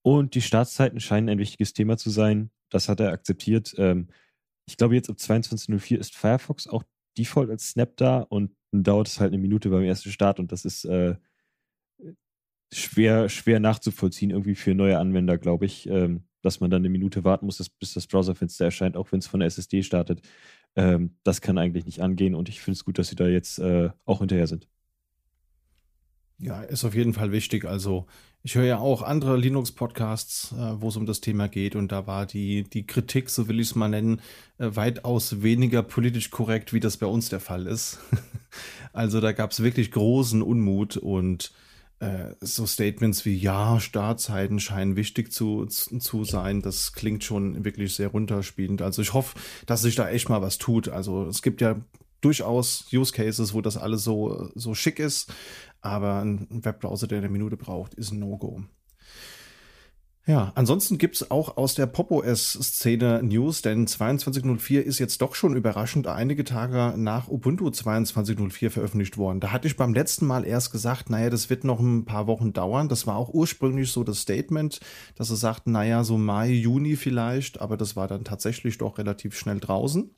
Und 0.03 0.35
die 0.35 0.41
Startzeiten 0.41 1.01
scheinen 1.01 1.27
ein 1.27 1.39
wichtiges 1.39 1.73
Thema 1.73 1.97
zu 1.97 2.09
sein. 2.09 2.49
Das 2.69 2.87
hat 2.87 3.01
er 3.01 3.11
akzeptiert. 3.11 3.75
Ähm, 3.77 4.07
ich 4.69 4.77
glaube, 4.77 4.95
jetzt 4.95 5.09
ab 5.09 5.17
22.04 5.17 5.97
ist 5.97 6.15
Firefox 6.15 6.67
auch 6.67 6.83
Default 7.17 7.49
als 7.49 7.71
Snap 7.71 7.97
da 7.97 8.19
und 8.19 8.55
dauert 8.83 9.07
es 9.07 9.19
halt 9.19 9.33
eine 9.33 9.41
Minute 9.41 9.69
beim 9.69 9.83
ersten 9.83 10.11
Start 10.11 10.39
und 10.39 10.51
das 10.51 10.65
ist 10.65 10.85
äh, 10.85 11.15
schwer, 12.71 13.29
schwer 13.29 13.59
nachzuvollziehen, 13.59 14.31
irgendwie 14.31 14.55
für 14.55 14.75
neue 14.75 14.97
Anwender, 14.99 15.37
glaube 15.37 15.65
ich, 15.65 15.87
ähm, 15.89 16.23
dass 16.41 16.59
man 16.59 16.69
dann 16.69 16.81
eine 16.81 16.89
Minute 16.89 17.23
warten 17.23 17.45
muss, 17.45 17.69
bis 17.69 17.93
das 17.93 18.07
Browserfenster 18.07 18.65
erscheint, 18.65 18.97
auch 18.97 19.11
wenn 19.11 19.19
es 19.19 19.27
von 19.27 19.39
der 19.39 19.47
SSD 19.47 19.83
startet. 19.83 20.21
Ähm, 20.75 21.17
das 21.23 21.41
kann 21.41 21.57
eigentlich 21.57 21.85
nicht 21.85 22.01
angehen 22.01 22.35
und 22.35 22.49
ich 22.49 22.61
finde 22.61 22.77
es 22.77 22.85
gut, 22.85 22.99
dass 22.99 23.07
sie 23.07 23.15
da 23.15 23.27
jetzt 23.27 23.59
äh, 23.59 23.89
auch 24.05 24.19
hinterher 24.19 24.47
sind. 24.47 24.67
Ja, 26.37 26.61
ist 26.61 26.83
auf 26.83 26.95
jeden 26.95 27.13
Fall 27.13 27.31
wichtig. 27.31 27.65
Also 27.65 28.07
ich 28.45 28.53
höre 28.53 28.65
ja 28.65 28.77
auch 28.77 29.01
andere 29.01 29.37
Linux-Podcasts, 29.37 30.51
äh, 30.51 30.79
wo 30.79 30.89
es 30.89 30.97
um 30.97 31.07
das 31.07 31.19
Thema 31.19 31.47
geht 31.47 31.75
und 31.75 31.91
da 31.91 32.05
war 32.05 32.27
die, 32.27 32.61
die 32.63 32.85
Kritik, 32.85 33.31
so 33.31 33.47
will 33.47 33.59
ich 33.59 33.69
es 33.69 33.75
mal 33.75 33.87
nennen, 33.87 34.21
äh, 34.59 34.69
weitaus 34.75 35.41
weniger 35.41 35.81
politisch 35.81 36.29
korrekt, 36.29 36.71
wie 36.71 36.79
das 36.79 36.97
bei 36.97 37.07
uns 37.07 37.29
der 37.29 37.39
Fall 37.39 37.65
ist. 37.65 37.97
also 38.93 39.19
da 39.19 39.31
gab 39.31 39.49
es 39.49 39.63
wirklich 39.63 39.89
großen 39.89 40.43
Unmut 40.43 40.95
und 40.95 41.53
äh, 41.99 42.35
so 42.39 42.67
Statements 42.67 43.25
wie 43.25 43.35
ja, 43.35 43.79
Startzeiten 43.79 44.59
scheinen 44.59 44.95
wichtig 44.95 45.33
zu, 45.33 45.65
zu 45.65 46.23
sein, 46.23 46.61
das 46.61 46.93
klingt 46.93 47.23
schon 47.23 47.65
wirklich 47.65 47.95
sehr 47.95 48.09
runterspielend. 48.09 48.83
Also 48.83 49.01
ich 49.01 49.13
hoffe, 49.13 49.39
dass 49.65 49.81
sich 49.81 49.95
da 49.95 50.07
echt 50.07 50.29
mal 50.29 50.43
was 50.43 50.59
tut. 50.59 50.87
Also 50.87 51.25
es 51.25 51.41
gibt 51.41 51.61
ja 51.61 51.77
durchaus 52.25 52.85
Use 52.91 53.13
Cases, 53.13 53.53
wo 53.53 53.61
das 53.61 53.77
alles 53.77 54.03
so, 54.03 54.49
so 54.55 54.73
schick 54.73 54.99
ist, 54.99 55.31
aber 55.81 56.21
ein 56.21 56.47
Webbrowser, 56.49 57.07
der 57.07 57.19
eine 57.19 57.29
Minute 57.29 57.55
braucht, 57.55 57.93
ist 57.93 58.11
ein 58.11 58.19
No-Go. 58.19 58.63
Ja, 60.27 60.51
ansonsten 60.55 60.97
gibt 60.97 61.17
es 61.17 61.29
auch 61.29 61.55
aus 61.55 61.75
der 61.75 61.85
Pop-OS-Szene 61.85 63.21
News, 63.21 63.61
denn 63.61 63.85
22.04 63.85 64.79
ist 64.79 64.97
jetzt 64.97 65.21
doch 65.21 65.35
schon 65.35 65.55
überraschend 65.55 66.07
einige 66.07 66.43
Tage 66.43 66.95
nach 66.97 67.27
Ubuntu 67.27 67.67
22.04 67.67 68.71
veröffentlicht 68.71 69.19
worden. 69.19 69.39
Da 69.39 69.51
hatte 69.51 69.67
ich 69.67 69.77
beim 69.77 69.93
letzten 69.93 70.25
Mal 70.25 70.43
erst 70.43 70.71
gesagt, 70.71 71.11
naja, 71.11 71.29
das 71.29 71.51
wird 71.51 71.63
noch 71.63 71.79
ein 71.79 72.05
paar 72.05 72.25
Wochen 72.25 72.53
dauern. 72.53 72.89
Das 72.89 73.05
war 73.05 73.17
auch 73.17 73.35
ursprünglich 73.35 73.91
so 73.91 74.03
das 74.03 74.21
Statement, 74.21 74.79
dass 75.13 75.27
sie 75.27 75.35
sagten, 75.35 75.71
naja, 75.71 76.03
so 76.03 76.17
Mai, 76.17 76.49
Juni 76.49 76.95
vielleicht, 76.95 77.61
aber 77.61 77.77
das 77.77 77.95
war 77.95 78.07
dann 78.07 78.23
tatsächlich 78.23 78.79
doch 78.79 78.97
relativ 78.97 79.37
schnell 79.37 79.59
draußen. 79.59 80.09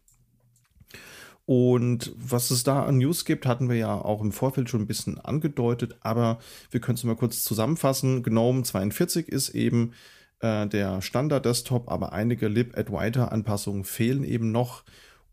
Und 1.48 2.12
was 2.18 2.52
es 2.52 2.66
da 2.66 2.84
an 2.84 2.98
News 2.98 3.24
gibt, 3.24 3.46
hatten 3.46 3.70
wir 3.70 3.78
ja 3.78 3.96
auch 3.96 4.22
im 4.22 4.34
Vorfeld 4.34 4.70
schon 4.70 4.82
ein 4.82 4.88
bisschen 4.88 5.18
angedeutet, 5.18 5.96
aber 6.02 6.40
wir 6.72 6.82
können 6.82 6.98
es 6.98 7.06
mal 7.06 7.16
kurz 7.16 7.42
zusammenfassen. 7.42 8.22
GNOME 8.22 8.64
42 8.64 9.30
ist 9.30 9.56
eben 9.56 9.94
äh, 10.42 10.68
der 10.68 11.02
Standard-Desktop, 11.02 11.90
aber 11.90 12.12
einige 12.12 12.50
Lib-Adwaiter-Anpassungen 12.50 13.86
fehlen 13.86 14.26
eben 14.26 14.52
noch. 14.52 14.84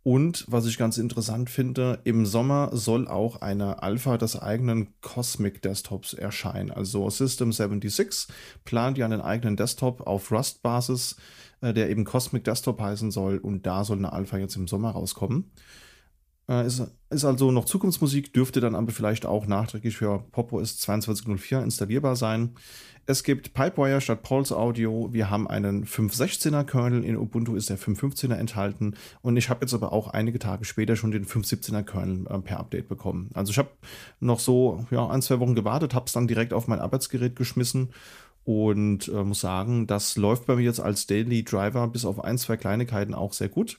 Und 0.05 0.45
was 0.47 0.67
ich 0.67 0.79
ganz 0.79 0.99
interessant 0.99 1.51
finde, 1.51 1.99
im 2.05 2.27
Sommer 2.27 2.71
soll 2.73 3.09
auch 3.09 3.43
eine 3.43 3.83
Alpha 3.83 4.17
des 4.17 4.41
eigenen 4.41 4.95
Cosmic 5.01 5.63
Desktops 5.63 6.13
erscheinen. 6.13 6.71
Also 6.71 7.11
System 7.11 7.51
76 7.51 8.33
plant 8.65 8.99
ja 8.99 9.07
einen 9.07 9.21
eigenen 9.21 9.57
Desktop 9.57 10.07
auf 10.07 10.31
Rust-Basis, 10.31 11.17
äh, 11.61 11.75
der 11.75 11.91
eben 11.91 12.05
Cosmic 12.05 12.45
Desktop 12.45 12.81
heißen 12.81 13.11
soll. 13.11 13.39
Und 13.39 13.67
da 13.67 13.83
soll 13.83 13.99
eine 13.99 14.13
Alpha 14.13 14.37
jetzt 14.39 14.55
im 14.55 14.69
Sommer 14.69 14.91
rauskommen. 14.91 15.51
Äh, 16.49 16.67
ist, 16.67 16.83
ist 17.11 17.25
also 17.25 17.51
noch 17.51 17.65
Zukunftsmusik, 17.65 18.33
dürfte 18.33 18.61
dann 18.61 18.75
aber 18.75 18.93
vielleicht 18.93 19.25
auch 19.25 19.47
nachträglich 19.47 19.97
für 19.97 20.25
PopOS 20.33 20.79
2204 20.79 21.63
installierbar 21.63 22.17
sein. 22.17 22.55
Es 23.07 23.23
gibt 23.23 23.53
Pipewire 23.53 24.01
statt 24.01 24.23
Pulse 24.23 24.57
Audio. 24.57 25.11
Wir 25.13 25.29
haben 25.29 25.47
einen 25.47 25.85
5.16er 25.85 26.65
Kernel. 26.65 27.05
In 27.05 27.19
Ubuntu 27.19 27.55
ist 27.55 27.69
der 27.69 27.79
5.15er 27.79 28.35
enthalten. 28.35 28.95
Und 29.21 29.37
ich 29.37 29.51
habe 29.51 29.61
jetzt 29.61 29.75
aber 29.75 29.93
auch 29.93 30.09
einige 30.09 30.39
Tage 30.39 30.65
später 30.65 30.97
schon 30.97 31.11
den 31.11 31.27
5.17er 31.27 31.83
Kernel 31.83 32.27
äh, 32.27 32.39
per 32.39 32.61
Update 32.61 32.89
bekommen. 32.89 33.31
Also 33.35 33.51
ich 33.51 33.59
habe 33.59 33.71
noch 34.21 34.41
so 34.41 34.87
ja, 34.91 35.07
ein, 35.07 35.21
zwei 35.21 35.39
Wochen 35.39 35.55
gewartet, 35.55 35.95
habe 35.95 36.07
es 36.07 36.13
dann 36.13 36.27
direkt 36.27 36.55
auf 36.55 36.67
mein 36.67 36.81
Arbeitsgerät 36.81 37.37
geschmissen 37.37 37.91
und 38.45 39.09
äh, 39.09 39.23
muss 39.23 39.41
sagen, 39.41 39.87
das 39.87 40.17
läuft 40.17 40.47
bei 40.47 40.57
mir 40.57 40.63
jetzt 40.63 40.81
als 40.81 41.07
Daily 41.07 41.45
Driver 41.45 41.87
bis 41.89 42.07
auf 42.07 42.25
ein, 42.25 42.39
zwei 42.39 42.57
Kleinigkeiten 42.57 43.15
auch 43.15 43.35
sehr 43.35 43.51
gut. 43.51 43.79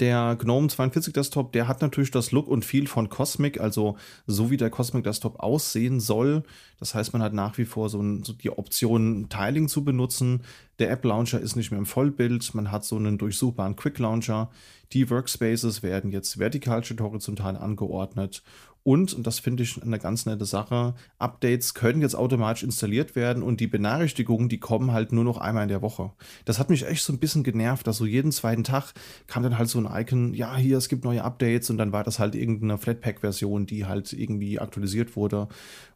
Der 0.00 0.36
GNOME 0.36 0.68
42 0.68 1.12
Desktop, 1.12 1.52
der 1.52 1.66
hat 1.66 1.82
natürlich 1.82 2.12
das 2.12 2.30
Look 2.30 2.46
und 2.46 2.64
Feel 2.64 2.86
von 2.86 3.08
Cosmic, 3.08 3.58
also 3.58 3.96
so 4.28 4.48
wie 4.48 4.56
der 4.56 4.70
Cosmic 4.70 5.02
Desktop 5.02 5.40
aussehen 5.40 5.98
soll. 5.98 6.44
Das 6.78 6.94
heißt, 6.94 7.12
man 7.12 7.20
hat 7.20 7.32
nach 7.32 7.58
wie 7.58 7.64
vor 7.64 7.88
so, 7.88 8.00
ein, 8.00 8.22
so 8.22 8.32
die 8.32 8.50
Option, 8.50 9.28
Tiling 9.28 9.66
zu 9.66 9.82
benutzen. 9.82 10.42
Der 10.78 10.92
App 10.92 11.04
Launcher 11.04 11.40
ist 11.40 11.56
nicht 11.56 11.72
mehr 11.72 11.80
im 11.80 11.86
Vollbild. 11.86 12.54
Man 12.54 12.70
hat 12.70 12.84
so 12.84 12.94
einen 12.94 13.18
durchsuchbaren 13.18 13.74
Quick 13.74 13.98
Launcher. 13.98 14.50
Die 14.92 15.10
Workspaces 15.10 15.82
werden 15.82 16.12
jetzt 16.12 16.38
vertikal 16.38 16.84
statt 16.84 17.00
horizontal 17.00 17.56
angeordnet. 17.56 18.44
Und, 18.82 19.12
und 19.12 19.26
das 19.26 19.38
finde 19.38 19.62
ich 19.62 19.82
eine 19.82 19.98
ganz 19.98 20.24
nette 20.24 20.46
Sache, 20.46 20.94
Updates 21.18 21.74
können 21.74 22.00
jetzt 22.00 22.14
automatisch 22.14 22.62
installiert 22.62 23.16
werden 23.16 23.42
und 23.42 23.60
die 23.60 23.66
Benachrichtigungen, 23.66 24.48
die 24.48 24.60
kommen 24.60 24.92
halt 24.92 25.12
nur 25.12 25.24
noch 25.24 25.38
einmal 25.38 25.64
in 25.64 25.68
der 25.68 25.82
Woche. 25.82 26.12
Das 26.44 26.58
hat 26.58 26.70
mich 26.70 26.86
echt 26.86 27.02
so 27.02 27.12
ein 27.12 27.18
bisschen 27.18 27.44
genervt, 27.44 27.86
dass 27.86 27.98
so 27.98 28.06
jeden 28.06 28.32
zweiten 28.32 28.64
Tag 28.64 28.94
kam 29.26 29.42
dann 29.42 29.58
halt 29.58 29.68
so 29.68 29.78
ein 29.78 29.88
Icon, 29.90 30.32
ja, 30.32 30.56
hier, 30.56 30.78
es 30.78 30.88
gibt 30.88 31.04
neue 31.04 31.22
Updates 31.22 31.68
und 31.70 31.76
dann 31.76 31.92
war 31.92 32.04
das 32.04 32.18
halt 32.18 32.34
irgendeine 32.34 32.78
Flatpak-Version, 32.78 33.66
die 33.66 33.84
halt 33.84 34.12
irgendwie 34.12 34.58
aktualisiert 34.58 35.16
wurde. 35.16 35.48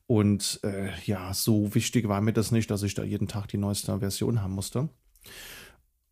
Und 0.06 0.60
äh, 0.62 0.90
ja, 1.06 1.32
so 1.32 1.74
wichtig 1.74 2.08
war 2.08 2.20
mir 2.20 2.34
das 2.34 2.50
nicht, 2.50 2.70
dass 2.70 2.82
ich 2.82 2.94
da 2.94 3.02
jeden 3.04 3.28
Tag 3.28 3.46
die 3.48 3.58
neueste 3.58 4.00
Version 4.00 4.42
haben 4.42 4.52
musste. 4.52 4.90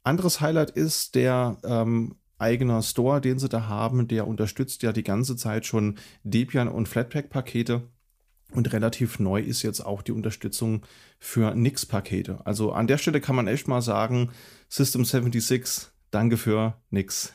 Anderes 0.03 0.41
Highlight 0.41 0.71
ist 0.71 1.15
der 1.15 1.59
ähm, 1.63 2.17
eigener 2.41 2.83
Store, 2.83 3.21
den 3.21 3.39
sie 3.39 3.49
da 3.49 3.69
haben, 3.69 4.09
der 4.09 4.27
unterstützt 4.27 4.83
ja 4.83 4.93
die 4.93 5.05
ganze 5.05 5.37
Zeit 5.37 5.67
schon 5.67 5.97
Debian 6.25 6.69
und 6.69 6.89
Flatpak-Pakete. 6.89 7.83
Und 8.53 8.73
relativ 8.73 9.21
neu 9.21 9.41
ist 9.41 9.63
jetzt 9.63 9.81
auch 9.81 10.03
die 10.03 10.13
Unterstützung 10.13 10.85
für 11.19 11.55
Nix-Pakete. 11.55 12.45
Also 12.45 12.73
an 12.73 12.89
der 12.89 12.99
Stelle 12.99 13.21
kann 13.21 13.37
man 13.37 13.47
echt 13.47 13.69
mal 13.69 13.81
sagen, 13.81 14.31
System 14.69 15.05
76, 15.05 15.87
danke 16.11 16.37
für 16.37 16.75
nix. 16.91 17.33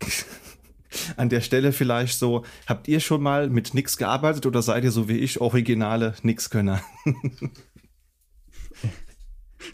an 1.16 1.28
der 1.28 1.40
Stelle 1.42 1.72
vielleicht 1.72 2.18
so, 2.18 2.44
habt 2.66 2.88
ihr 2.88 2.98
schon 2.98 3.22
mal 3.22 3.48
mit 3.48 3.72
Nix 3.74 3.96
gearbeitet 3.96 4.46
oder 4.46 4.62
seid 4.62 4.82
ihr 4.82 4.90
so 4.90 5.08
wie 5.08 5.18
ich 5.18 5.40
originale 5.40 6.14
Nix-Könner? 6.22 6.82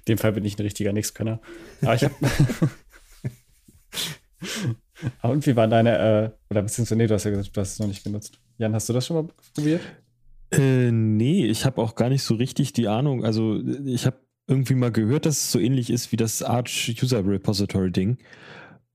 In 0.07 0.15
dem 0.15 0.19
Fall 0.19 0.33
bin 0.33 0.45
ich 0.45 0.57
ein 0.57 0.63
richtiger 0.63 0.93
Nixkönner. 0.93 1.41
Aber 1.83 1.95
ich 1.95 2.05
habe. 2.05 2.15
Und 5.23 5.47
wie 5.47 5.57
war 5.57 5.67
deine, 5.67 5.99
äh, 5.99 6.31
oder 6.51 6.63
beziehungsweise, 6.63 6.97
nee, 6.97 7.07
du 7.07 7.15
hast 7.15 7.25
ja 7.25 7.31
gesagt, 7.31 7.57
du 7.57 7.61
hast 7.61 7.73
es 7.73 7.79
noch 7.81 7.89
nicht 7.89 8.05
genutzt. 8.05 8.39
Jan, 8.59 8.73
hast 8.73 8.89
du 8.89 8.93
das 8.93 9.05
schon 9.07 9.17
mal 9.17 9.29
probiert? 9.55 9.83
Äh, 10.53 10.91
nee, 10.93 11.47
ich 11.47 11.65
habe 11.65 11.83
auch 11.83 11.97
gar 11.97 12.09
nicht 12.09 12.23
so 12.23 12.35
richtig 12.37 12.73
die 12.73 12.87
Ahnung. 12.89 13.25
Also, 13.25 13.61
ich 13.85 14.07
habe 14.07 14.17
irgendwie 14.47 14.75
mal 14.75 14.93
gehört, 14.93 15.27
dass 15.27 15.39
es 15.39 15.53
so 15.53 15.59
ähnlich 15.59 15.91
ist 15.91 16.13
wie 16.13 16.17
das 16.17 16.43
Arch 16.43 16.95
User 17.03 17.27
Repository 17.27 17.91
Ding. 17.91 18.19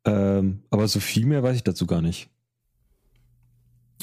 Ähm, 0.05 0.63
aber 0.69 0.87
so 0.87 0.99
viel 0.99 1.25
mehr 1.25 1.43
weiß 1.43 1.57
ich 1.57 1.63
dazu 1.63 1.85
gar 1.85 2.01
nicht. 2.01 2.29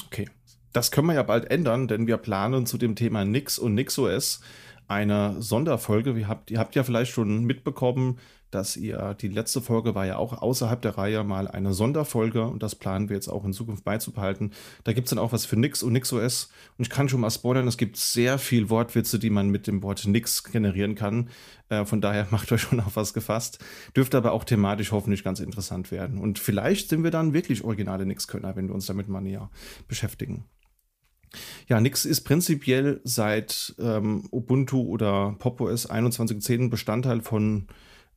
Okay. 0.05 0.29
Das 0.71 0.91
können 0.91 1.07
wir 1.07 1.15
ja 1.15 1.23
bald 1.23 1.49
ändern, 1.49 1.87
denn 1.87 2.05
wir 2.05 2.17
planen 2.17 2.67
zu 2.67 2.77
dem 2.77 2.95
Thema 2.95 3.25
Nix 3.25 3.57
und 3.57 3.73
NixOS 3.73 4.41
eine 4.89 5.41
Sonderfolge. 5.41 6.11
Ihr 6.17 6.27
habt, 6.27 6.51
ihr 6.51 6.59
habt 6.59 6.75
ja 6.75 6.83
vielleicht 6.83 7.11
schon 7.11 7.45
mitbekommen, 7.45 8.17
dass 8.51 8.75
ihr, 8.75 9.15
die 9.21 9.27
letzte 9.27 9.61
Folge 9.61 9.93
war 9.93 10.07
ja 10.07 10.17
auch 10.17 10.41
außerhalb 10.41 10.81
der 10.81 10.97
Reihe 10.97 11.23
mal 11.23 11.47
eine 11.47 11.73
Sonderfolge 11.73 12.43
und 12.47 12.63
das 12.63 12.73
planen 12.73 13.07
wir 13.07 13.15
jetzt 13.15 13.27
auch 13.27 13.45
in 13.45 13.53
Zukunft 13.53 13.83
beizubehalten. 13.83 14.51
Da 14.83 14.93
gibt 14.93 15.05
es 15.05 15.11
dann 15.11 15.19
auch 15.19 15.31
was 15.31 15.45
für 15.45 15.55
Nix 15.55 15.83
und 15.83 15.93
NixOS 15.93 16.49
und 16.77 16.85
ich 16.85 16.89
kann 16.89 17.07
schon 17.07 17.21
mal 17.21 17.29
spoilern, 17.29 17.67
es 17.67 17.77
gibt 17.77 17.97
sehr 17.97 18.39
viel 18.39 18.71
Wortwitze, 18.71 19.19
die 19.19 19.29
man 19.29 19.49
mit 19.49 19.67
dem 19.67 19.83
Wort 19.83 20.07
Nix 20.07 20.43
generieren 20.43 20.95
kann. 20.95 21.29
Äh, 21.69 21.85
von 21.85 22.01
daher 22.01 22.27
macht 22.31 22.51
euch 22.51 22.61
schon 22.61 22.79
auf 22.79 22.95
was 22.95 23.13
gefasst. 23.13 23.59
Dürfte 23.95 24.17
aber 24.17 24.31
auch 24.31 24.43
thematisch 24.43 24.91
hoffentlich 24.91 25.23
ganz 25.23 25.39
interessant 25.39 25.91
werden. 25.91 26.17
Und 26.17 26.39
vielleicht 26.39 26.89
sind 26.89 27.03
wir 27.03 27.11
dann 27.11 27.33
wirklich 27.33 27.63
originale 27.63 28.07
Nix-Könner, 28.07 28.55
wenn 28.55 28.67
wir 28.67 28.73
uns 28.73 28.87
damit 28.87 29.07
mal 29.07 29.21
näher 29.21 29.51
beschäftigen. 29.87 30.45
Ja, 31.67 31.79
Nix 31.79 32.05
ist 32.05 32.21
prinzipiell 32.21 33.01
seit 33.03 33.75
ähm, 33.79 34.27
Ubuntu 34.31 34.81
oder 34.81 35.35
PopOS 35.39 35.89
21.10 35.89 36.69
Bestandteil 36.69 37.21
von 37.21 37.67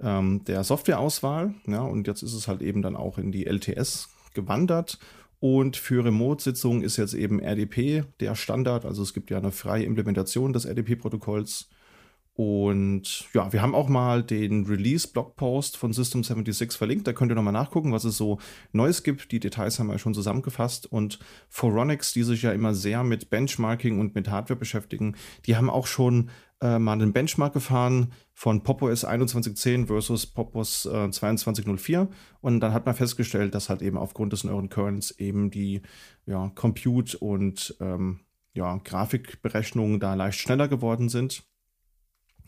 ähm, 0.01 0.45
der 0.45 0.65
Softwareauswahl. 0.65 1.55
Ja, 1.67 1.83
und 1.83 2.07
jetzt 2.07 2.23
ist 2.23 2.35
es 2.35 2.49
halt 2.49 2.63
eben 2.63 2.83
dann 2.83 2.97
auch 2.97 3.19
in 3.19 3.33
die 3.33 3.47
LTS 3.47 4.09
gewandert. 4.35 4.99
Und 5.41 5.77
für 5.77 6.05
Remote-Sitzungen 6.05 6.83
ist 6.83 6.99
jetzt 6.99 7.15
eben 7.15 7.41
RDP 7.41 8.05
der 8.21 8.37
Standard. 8.37 8.85
Also 8.85 9.03
es 9.03 9.13
gibt 9.13 9.31
ja 9.31 9.39
eine 9.39 9.51
freie 9.51 9.85
Implementation 9.85 10.53
des 10.53 10.65
RDP-Protokolls. 10.67 11.69
Und 12.35 13.29
ja, 13.35 13.53
wir 13.53 13.61
haben 13.61 13.75
auch 13.75 13.91
mal 13.91 14.23
den 14.23 14.65
Release-Blogpost 14.65 15.77
von 15.77 15.93
System 15.93 16.25
76 16.25 16.73
verlinkt. 16.79 17.07
Da 17.07 17.13
könnt 17.13 17.31
ihr 17.31 17.35
nochmal 17.35 17.53
nachgucken, 17.53 17.93
was 17.93 18.05
es 18.05 18.17
so 18.17 18.39
Neues 18.73 19.03
gibt. 19.03 19.33
Die 19.33 19.41
Details 19.41 19.79
haben 19.79 19.89
wir 19.89 19.99
schon 19.99 20.15
zusammengefasst. 20.15 20.87
Und 20.87 21.19
Foronix, 21.51 22.15
die 22.15 22.23
sich 22.23 22.43
ja 22.43 22.53
immer 22.53 22.75
sehr 22.75 23.05
mit 23.05 23.29
Benchmarking 23.29 24.01
und 24.01 24.15
mit 24.15 24.31
Hardware 24.31 24.59
beschäftigen, 24.59 25.15
die 25.45 25.57
haben 25.57 25.69
auch 25.69 25.87
schon 25.87 26.31
äh, 26.63 26.79
mal 26.79 26.93
einen 26.93 27.13
Benchmark 27.13 27.53
gefahren 27.53 28.13
von 28.33 28.63
PopOS 28.63 29.01
2110 29.01 29.89
versus 29.89 30.27
PopOS 30.27 30.87
äh, 30.87 31.11
2204. 31.11 32.09
Und 32.41 32.61
dann 32.61 32.73
hat 32.73 32.87
man 32.87 32.95
festgestellt, 32.95 33.55
dass 33.55 33.69
halt 33.69 33.83
eben 33.83 33.99
aufgrund 33.99 34.33
des 34.33 34.45
neueren 34.45 34.71
Kernels 34.71 35.11
eben 35.19 35.51
die 35.51 35.83
ja, 36.25 36.51
Compute- 36.55 37.19
und 37.19 37.77
ähm, 37.79 38.21
ja, 38.55 38.79
Grafikberechnungen 38.79 40.01
da 40.01 40.15
leicht 40.15 40.39
schneller 40.39 40.69
geworden 40.69 41.11
sind 41.11 41.45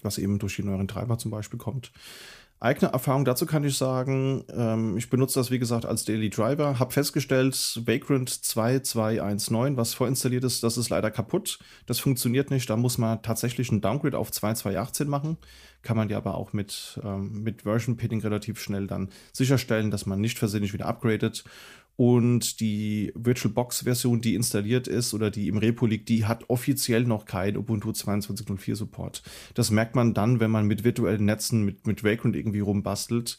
was 0.05 0.19
eben 0.19 0.39
durch 0.39 0.57
die 0.57 0.63
neueren 0.63 0.89
Treiber 0.89 1.19
zum 1.19 1.31
Beispiel 1.31 1.59
kommt. 1.59 1.93
Eigene 2.65 2.93
Erfahrung 2.93 3.27
dazu 3.27 3.45
kann 3.45 3.63
ich 3.65 3.77
sagen, 3.77 4.45
ähm, 4.51 4.97
ich 4.97 5.11
benutze 5.11 5.39
das 5.39 5.51
wie 5.51 5.59
gesagt 5.59 5.85
als 5.85 6.07
Daily 6.07 6.31
Driver, 6.31 6.79
habe 6.79 6.93
festgestellt, 6.93 7.55
Vagrant 7.85 8.31
2219, 8.31 9.77
was 9.77 9.93
vorinstalliert 9.93 10.45
ist, 10.45 10.63
das 10.63 10.79
ist 10.79 10.89
leider 10.89 11.11
kaputt. 11.11 11.59
Das 11.85 11.99
funktioniert 11.99 12.51
nicht, 12.51 12.71
da 12.71 12.77
muss 12.77 12.97
man 12.97 13.21
tatsächlich 13.21 13.71
einen 13.71 13.83
Downgrade 13.83 14.17
auf 14.17 14.33
2218 14.33 15.09
machen. 15.09 15.37
Kann 15.83 15.99
man 15.99 16.09
ja 16.09 16.17
aber 16.17 16.37
auch 16.37 16.55
mit, 16.55 16.99
ähm, 17.05 17.43
mit 17.43 17.63
Version 17.63 17.99
Pinning 17.99 18.23
relativ 18.23 18.59
schnell 18.59 18.87
dann 18.87 19.11
sicherstellen, 19.35 19.91
dass 19.91 20.07
man 20.07 20.23
nicht 20.23 20.39
versehentlich 20.39 20.73
wieder 20.73 20.87
upgradet. 20.87 21.45
Und 21.97 22.59
die 22.61 23.13
VirtualBox-Version, 23.15 24.21
die 24.21 24.35
installiert 24.35 24.89
ist 24.89 25.15
oder 25.15 25.31
die 25.31 25.49
im 25.49 25.59
Repo 25.59 25.87
liegt, 25.87 26.09
die 26.09 26.25
hat 26.25 26.51
offiziell 26.51 27.05
noch 27.05 27.25
kein 27.25 27.57
Ubuntu 27.57 27.91
22.04 27.91 28.75
Support. 28.75 29.23
Das 29.55 29.71
merkt 29.71 29.95
man 29.95 30.13
dann, 30.13 30.41
wenn 30.41 30.51
man 30.51 30.67
mit 30.67 30.83
virtuellen 30.83 31.25
Netzen, 31.25 31.65
mit, 31.65 31.87
mit 31.87 32.03
Vagrant 32.03 32.35
irgendwie 32.35 32.61
rumbastelt. 32.61 33.39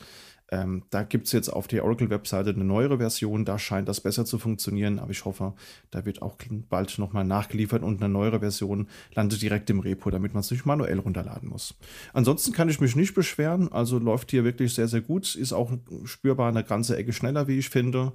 Ähm, 0.51 0.83
da 0.91 1.01
gibt 1.03 1.25
es 1.25 1.31
jetzt 1.31 1.49
auf 1.49 1.67
der 1.67 1.83
Oracle-Webseite 1.83 2.51
eine 2.51 2.63
neuere 2.63 2.99
Version, 2.99 3.45
da 3.45 3.57
scheint 3.57 3.89
das 3.89 4.01
besser 4.01 4.25
zu 4.25 4.37
funktionieren, 4.37 4.99
aber 4.99 5.09
ich 5.09 5.25
hoffe, 5.25 5.53
da 5.89 6.05
wird 6.05 6.21
auch 6.21 6.37
bald 6.69 6.99
nochmal 6.99 7.25
nachgeliefert 7.25 7.81
und 7.81 8.01
eine 8.01 8.13
neuere 8.13 8.39
Version 8.39 8.87
landet 9.15 9.41
direkt 9.41 9.71
im 9.71 9.79
Repo, 9.79 10.11
damit 10.11 10.35
man 10.35 10.41
es 10.41 10.51
nicht 10.51 10.65
manuell 10.65 10.99
runterladen 10.99 11.49
muss. 11.49 11.73
Ansonsten 12.13 12.51
kann 12.51 12.69
ich 12.69 12.79
mich 12.79 12.95
nicht 12.95 13.15
beschweren, 13.15 13.71
also 13.71 13.97
läuft 13.97 14.29
hier 14.29 14.43
wirklich 14.43 14.75
sehr, 14.75 14.87
sehr 14.87 15.01
gut, 15.01 15.33
ist 15.35 15.51
auch 15.51 15.71
spürbar 16.03 16.49
eine 16.49 16.63
ganze 16.63 16.95
Ecke 16.95 17.11
schneller, 17.11 17.47
wie 17.47 17.57
ich 17.57 17.69
finde. 17.69 18.13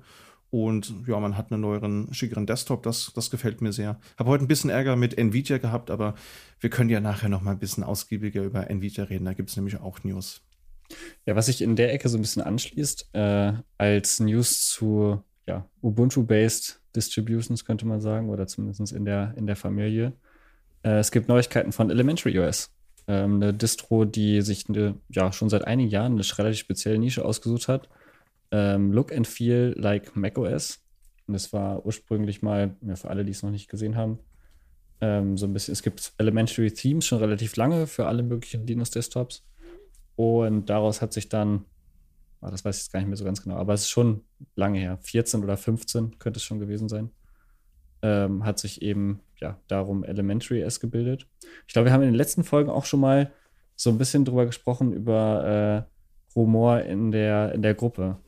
Und 0.50 0.92
ja, 1.06 1.18
man 1.20 1.36
hat 1.36 1.52
einen 1.52 1.60
neueren, 1.60 2.12
schickeren 2.12 2.44
Desktop, 2.44 2.82
das, 2.82 3.12
das 3.14 3.30
gefällt 3.30 3.60
mir 3.62 3.72
sehr. 3.72 4.00
Habe 4.18 4.30
heute 4.30 4.44
ein 4.44 4.48
bisschen 4.48 4.68
Ärger 4.68 4.96
mit 4.96 5.16
Nvidia 5.16 5.58
gehabt, 5.58 5.90
aber 5.90 6.14
wir 6.58 6.70
können 6.70 6.90
ja 6.90 7.00
nachher 7.00 7.28
noch 7.28 7.40
mal 7.40 7.52
ein 7.52 7.60
bisschen 7.60 7.84
ausgiebiger 7.84 8.42
über 8.42 8.68
Nvidia 8.68 9.04
reden. 9.04 9.24
Da 9.24 9.32
gibt 9.32 9.50
es 9.50 9.56
nämlich 9.56 9.80
auch 9.80 10.02
News. 10.02 10.42
Ja, 11.24 11.36
was 11.36 11.46
sich 11.46 11.62
in 11.62 11.76
der 11.76 11.92
Ecke 11.92 12.08
so 12.08 12.18
ein 12.18 12.22
bisschen 12.22 12.42
anschließt, 12.42 13.10
äh, 13.12 13.52
als 13.78 14.18
News 14.18 14.68
zu 14.68 15.22
ja, 15.46 15.68
Ubuntu-based 15.82 16.80
Distributions, 16.96 17.64
könnte 17.64 17.86
man 17.86 18.00
sagen, 18.00 18.28
oder 18.28 18.48
zumindest 18.48 18.92
in 18.92 19.04
der, 19.04 19.34
in 19.36 19.46
der 19.46 19.54
Familie. 19.54 20.14
Äh, 20.82 20.98
es 20.98 21.12
gibt 21.12 21.28
Neuigkeiten 21.28 21.70
von 21.70 21.90
Elementary 21.90 22.36
OS. 22.40 22.72
Ähm, 23.06 23.36
eine 23.36 23.54
Distro, 23.54 24.04
die 24.04 24.42
sich 24.42 24.68
eine, 24.68 24.96
ja, 25.08 25.32
schon 25.32 25.48
seit 25.48 25.64
einigen 25.64 25.90
Jahren 25.90 26.14
eine 26.14 26.38
relativ 26.38 26.58
spezielle 26.58 26.98
Nische 26.98 27.24
ausgesucht 27.24 27.68
hat 27.68 27.88
ähm, 28.50 28.92
Look 28.92 29.12
and 29.12 29.26
Feel 29.26 29.74
like 29.76 30.16
macOS. 30.16 30.84
Und 31.26 31.34
das 31.34 31.52
war 31.52 31.84
ursprünglich 31.86 32.42
mal, 32.42 32.76
ja, 32.82 32.96
für 32.96 33.08
alle, 33.08 33.24
die 33.24 33.30
es 33.30 33.42
noch 33.42 33.50
nicht 33.50 33.68
gesehen 33.68 33.96
haben, 33.96 34.18
ähm, 35.00 35.36
so 35.36 35.46
ein 35.46 35.52
bisschen, 35.52 35.72
es 35.72 35.82
gibt 35.82 36.12
Elementary 36.18 36.72
Themes 36.72 37.06
schon 37.06 37.18
relativ 37.18 37.56
lange 37.56 37.86
für 37.86 38.06
alle 38.06 38.22
möglichen 38.22 38.66
Linux-Desktops. 38.66 39.44
Und 40.16 40.68
daraus 40.68 41.00
hat 41.00 41.12
sich 41.12 41.28
dann, 41.28 41.64
oh, 42.42 42.48
das 42.50 42.64
weiß 42.64 42.76
ich 42.76 42.82
jetzt 42.82 42.92
gar 42.92 43.00
nicht 43.00 43.08
mehr 43.08 43.16
so 43.16 43.24
ganz 43.24 43.42
genau, 43.42 43.56
aber 43.56 43.72
es 43.72 43.82
ist 43.82 43.90
schon 43.90 44.22
lange 44.54 44.78
her, 44.78 44.98
14 45.00 45.42
oder 45.42 45.56
15 45.56 46.18
könnte 46.18 46.38
es 46.38 46.44
schon 46.44 46.58
gewesen 46.58 46.88
sein, 46.88 47.10
ähm, 48.02 48.44
hat 48.44 48.58
sich 48.58 48.82
eben 48.82 49.20
ja 49.40 49.58
darum 49.68 50.04
Elementary 50.04 50.60
S 50.60 50.80
gebildet. 50.80 51.26
Ich 51.66 51.72
glaube, 51.72 51.86
wir 51.86 51.92
haben 51.92 52.02
in 52.02 52.08
den 52.08 52.16
letzten 52.16 52.44
Folgen 52.44 52.70
auch 52.70 52.84
schon 52.84 53.00
mal 53.00 53.32
so 53.76 53.88
ein 53.88 53.96
bisschen 53.96 54.26
drüber 54.26 54.44
gesprochen, 54.44 54.92
über 54.92 55.86
äh, 55.88 56.36
Rumor 56.36 56.80
in 56.82 57.10
der, 57.10 57.52
in 57.52 57.62
der 57.62 57.74
Gruppe. 57.74 58.18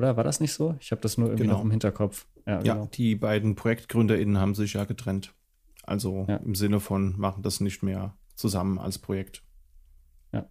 Oder 0.00 0.16
war 0.16 0.24
das 0.24 0.40
nicht 0.40 0.54
so? 0.54 0.76
Ich 0.80 0.92
habe 0.92 1.02
das 1.02 1.18
nur 1.18 1.28
irgendwie 1.28 1.42
genau. 1.42 1.56
noch 1.56 1.62
im 1.62 1.70
Hinterkopf. 1.70 2.26
Ja, 2.46 2.62
ja 2.62 2.72
genau. 2.72 2.88
die 2.94 3.16
beiden 3.16 3.54
ProjektgründerInnen 3.54 4.38
haben 4.38 4.54
sich 4.54 4.72
ja 4.72 4.84
getrennt. 4.84 5.34
Also 5.82 6.24
ja. 6.26 6.36
im 6.36 6.54
Sinne 6.54 6.80
von 6.80 7.18
machen 7.18 7.42
das 7.42 7.60
nicht 7.60 7.82
mehr 7.82 8.16
zusammen 8.34 8.78
als 8.78 8.98
Projekt. 8.98 9.42
Ja. 10.32 10.48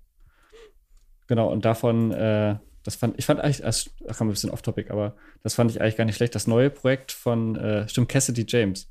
Genau, 1.25 1.51
und 1.51 1.65
davon, 1.65 2.11
äh, 2.11 2.59
das 2.83 2.95
fand 2.95 3.17
ich 3.17 3.25
fand 3.25 3.39
eigentlich, 3.39 3.65
ach, 3.65 4.15
komm, 4.15 4.27
ein 4.27 4.33
bisschen 4.33 4.51
off-topic, 4.51 4.91
aber 4.91 5.15
das 5.41 5.55
fand 5.55 5.71
ich 5.71 5.81
eigentlich 5.81 5.97
gar 5.97 6.05
nicht 6.05 6.17
schlecht. 6.17 6.35
Das 6.35 6.45
neue 6.45 6.69
Projekt 6.69 7.11
von, 7.11 7.55
äh, 7.55 7.89
stimmt, 7.89 8.09
Cassidy 8.09 8.45
James. 8.47 8.87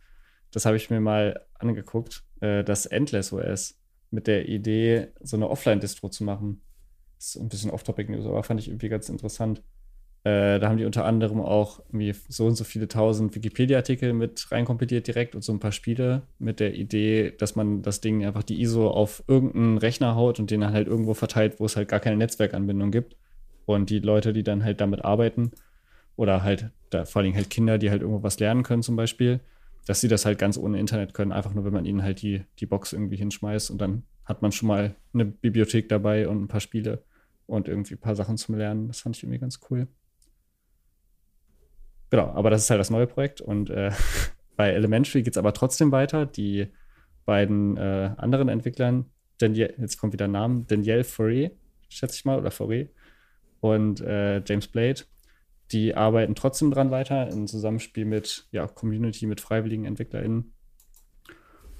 Das 0.50 0.66
habe 0.66 0.76
ich 0.76 0.90
mir 0.90 1.00
mal 1.00 1.46
angeguckt. 1.54 2.24
Äh, 2.40 2.64
das 2.64 2.84
Endless 2.84 3.32
OS 3.32 3.78
mit 4.10 4.26
der 4.26 4.48
Idee, 4.48 5.12
so 5.20 5.36
eine 5.36 5.48
Offline-Distro 5.48 6.08
zu 6.08 6.24
machen. 6.24 6.62
Das 7.16 7.36
ist 7.36 7.36
ein 7.36 7.48
bisschen 7.48 7.70
off-topic-News, 7.70 8.26
aber 8.26 8.42
fand 8.42 8.58
ich 8.58 8.66
irgendwie 8.66 8.88
ganz 8.88 9.08
interessant. 9.08 9.62
Äh, 10.28 10.58
da 10.58 10.68
haben 10.68 10.76
die 10.76 10.84
unter 10.84 11.06
anderem 11.06 11.40
auch 11.40 11.80
so 12.28 12.46
und 12.46 12.54
so 12.54 12.64
viele 12.64 12.86
tausend 12.86 13.34
Wikipedia-Artikel 13.34 14.12
mit 14.12 14.50
reinkompiliert 14.50 15.06
direkt 15.06 15.34
und 15.34 15.42
so 15.42 15.52
ein 15.52 15.60
paar 15.60 15.72
Spiele 15.72 16.22
mit 16.38 16.60
der 16.60 16.74
Idee, 16.74 17.30
dass 17.30 17.56
man 17.56 17.80
das 17.80 18.02
Ding 18.02 18.26
einfach 18.26 18.42
die 18.42 18.60
ISO 18.60 18.90
auf 18.90 19.22
irgendeinen 19.26 19.78
Rechner 19.78 20.16
haut 20.16 20.38
und 20.38 20.50
den 20.50 20.60
dann 20.60 20.74
halt 20.74 20.86
irgendwo 20.86 21.14
verteilt, 21.14 21.60
wo 21.60 21.64
es 21.64 21.76
halt 21.76 21.88
gar 21.88 22.00
keine 22.00 22.16
Netzwerkanbindung 22.16 22.90
gibt. 22.90 23.16
Und 23.64 23.88
die 23.88 24.00
Leute, 24.00 24.34
die 24.34 24.42
dann 24.42 24.64
halt 24.64 24.82
damit 24.82 25.02
arbeiten, 25.02 25.52
oder 26.16 26.42
halt, 26.42 26.70
da, 26.90 27.04
vor 27.04 27.22
allem 27.22 27.34
halt 27.34 27.48
Kinder, 27.48 27.78
die 27.78 27.90
halt 27.90 28.02
irgendwo 28.02 28.22
was 28.22 28.38
lernen 28.38 28.64
können 28.64 28.82
zum 28.82 28.96
Beispiel, 28.96 29.40
dass 29.86 30.00
sie 30.00 30.08
das 30.08 30.26
halt 30.26 30.38
ganz 30.38 30.58
ohne 30.58 30.78
Internet 30.78 31.14
können, 31.14 31.32
einfach 31.32 31.54
nur, 31.54 31.64
wenn 31.64 31.72
man 31.72 31.86
ihnen 31.86 32.02
halt 32.02 32.20
die, 32.20 32.42
die 32.58 32.66
Box 32.66 32.92
irgendwie 32.92 33.16
hinschmeißt 33.16 33.70
und 33.70 33.78
dann 33.80 34.02
hat 34.24 34.42
man 34.42 34.52
schon 34.52 34.66
mal 34.66 34.94
eine 35.14 35.24
Bibliothek 35.24 35.88
dabei 35.88 36.28
und 36.28 36.42
ein 36.42 36.48
paar 36.48 36.60
Spiele 36.60 37.02
und 37.46 37.68
irgendwie 37.68 37.94
ein 37.94 38.00
paar 38.00 38.16
Sachen 38.16 38.36
zum 38.36 38.56
Lernen. 38.56 38.88
Das 38.88 39.00
fand 39.00 39.16
ich 39.16 39.22
irgendwie 39.22 39.38
ganz 39.38 39.60
cool. 39.70 39.86
Genau, 42.10 42.28
aber 42.28 42.50
das 42.50 42.62
ist 42.62 42.70
halt 42.70 42.80
das 42.80 42.90
neue 42.90 43.06
Projekt 43.06 43.40
und 43.40 43.70
äh, 43.70 43.90
bei 44.56 44.70
Elementary 44.70 45.22
geht 45.22 45.34
es 45.34 45.38
aber 45.38 45.52
trotzdem 45.52 45.92
weiter. 45.92 46.26
Die 46.26 46.68
beiden 47.24 47.76
äh, 47.76 48.14
anderen 48.16 48.48
Entwicklern, 48.48 49.06
Daniel, 49.38 49.74
jetzt 49.78 49.98
kommt 49.98 50.12
wieder 50.12 50.24
ein 50.24 50.32
Name, 50.32 50.64
Danielle 50.66 51.04
Fourier, 51.04 51.50
schätze 51.88 52.16
ich 52.16 52.24
mal, 52.24 52.38
oder 52.38 52.50
Fourier 52.50 52.88
und 53.60 54.00
äh, 54.00 54.42
James 54.44 54.68
Blade, 54.68 55.02
die 55.72 55.94
arbeiten 55.94 56.34
trotzdem 56.34 56.70
dran 56.70 56.90
weiter 56.90 57.28
im 57.28 57.46
Zusammenspiel 57.46 58.04
mit 58.04 58.48
ja, 58.50 58.66
Community, 58.66 59.26
mit 59.26 59.40
freiwilligen 59.40 59.84
EntwicklerInnen. 59.84 60.54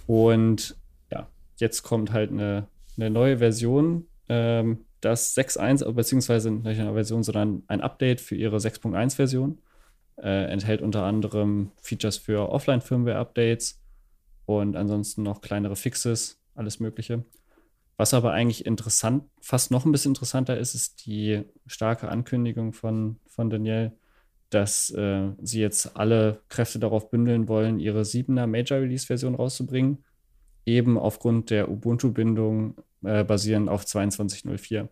Und 0.07 0.77
ja, 1.11 1.29
jetzt 1.57 1.83
kommt 1.83 2.13
halt 2.13 2.31
eine, 2.31 2.69
eine 2.97 3.11
neue 3.11 3.39
Version, 3.39 4.07
ähm, 4.29 4.85
das 5.01 5.37
6.1, 5.37 5.91
beziehungsweise 5.93 6.51
nicht 6.51 6.81
eine 6.81 6.93
Version, 6.93 7.23
sondern 7.23 7.63
ein 7.69 7.81
Update 7.81 8.21
für 8.21 8.35
ihre 8.35 8.57
6.1-Version 8.57 9.59
äh, 10.23 10.51
enthält 10.51 10.83
unter 10.83 11.05
anderem 11.05 11.73
Features 11.81 12.17
für 12.17 12.49
Offline-Firmware-Updates 12.51 13.81
und 14.47 14.77
ansonsten 14.77 15.23
noch 15.23 15.41
kleinere 15.41 15.77
Fixes, 15.77 16.41
alles 16.55 16.81
Mögliche. 16.81 17.25
Was 17.97 18.15
aber 18.15 18.33
eigentlich 18.33 18.65
interessant, 18.65 19.25
fast 19.41 19.71
noch 19.71 19.85
ein 19.85 19.93
bisschen 19.93 20.13
interessanter 20.13 20.57
ist, 20.57 20.75
ist 20.75 21.05
die 21.05 21.43
starke 21.67 22.09
Ankündigung 22.09 22.73
von, 22.73 23.19
von 23.27 23.51
Danielle, 23.51 23.93
dass 24.51 24.91
äh, 24.91 25.31
sie 25.43 25.61
jetzt 25.61 25.97
alle 25.97 26.41
Kräfte 26.49 26.79
darauf 26.79 27.11
bündeln 27.11 27.49
wollen, 27.49 27.81
ihre 27.81 28.03
7er 28.03 28.47
Major 28.47 28.79
Release 28.79 29.07
Version 29.07 29.35
rauszubringen, 29.35 30.05
eben 30.65 30.97
aufgrund 30.97 31.51
der 31.51 31.69
Ubuntu-Bindung 31.71 32.77
äh, 33.03 33.25
basierend 33.25 33.69
auf 33.69 33.85
22.04 33.85 34.89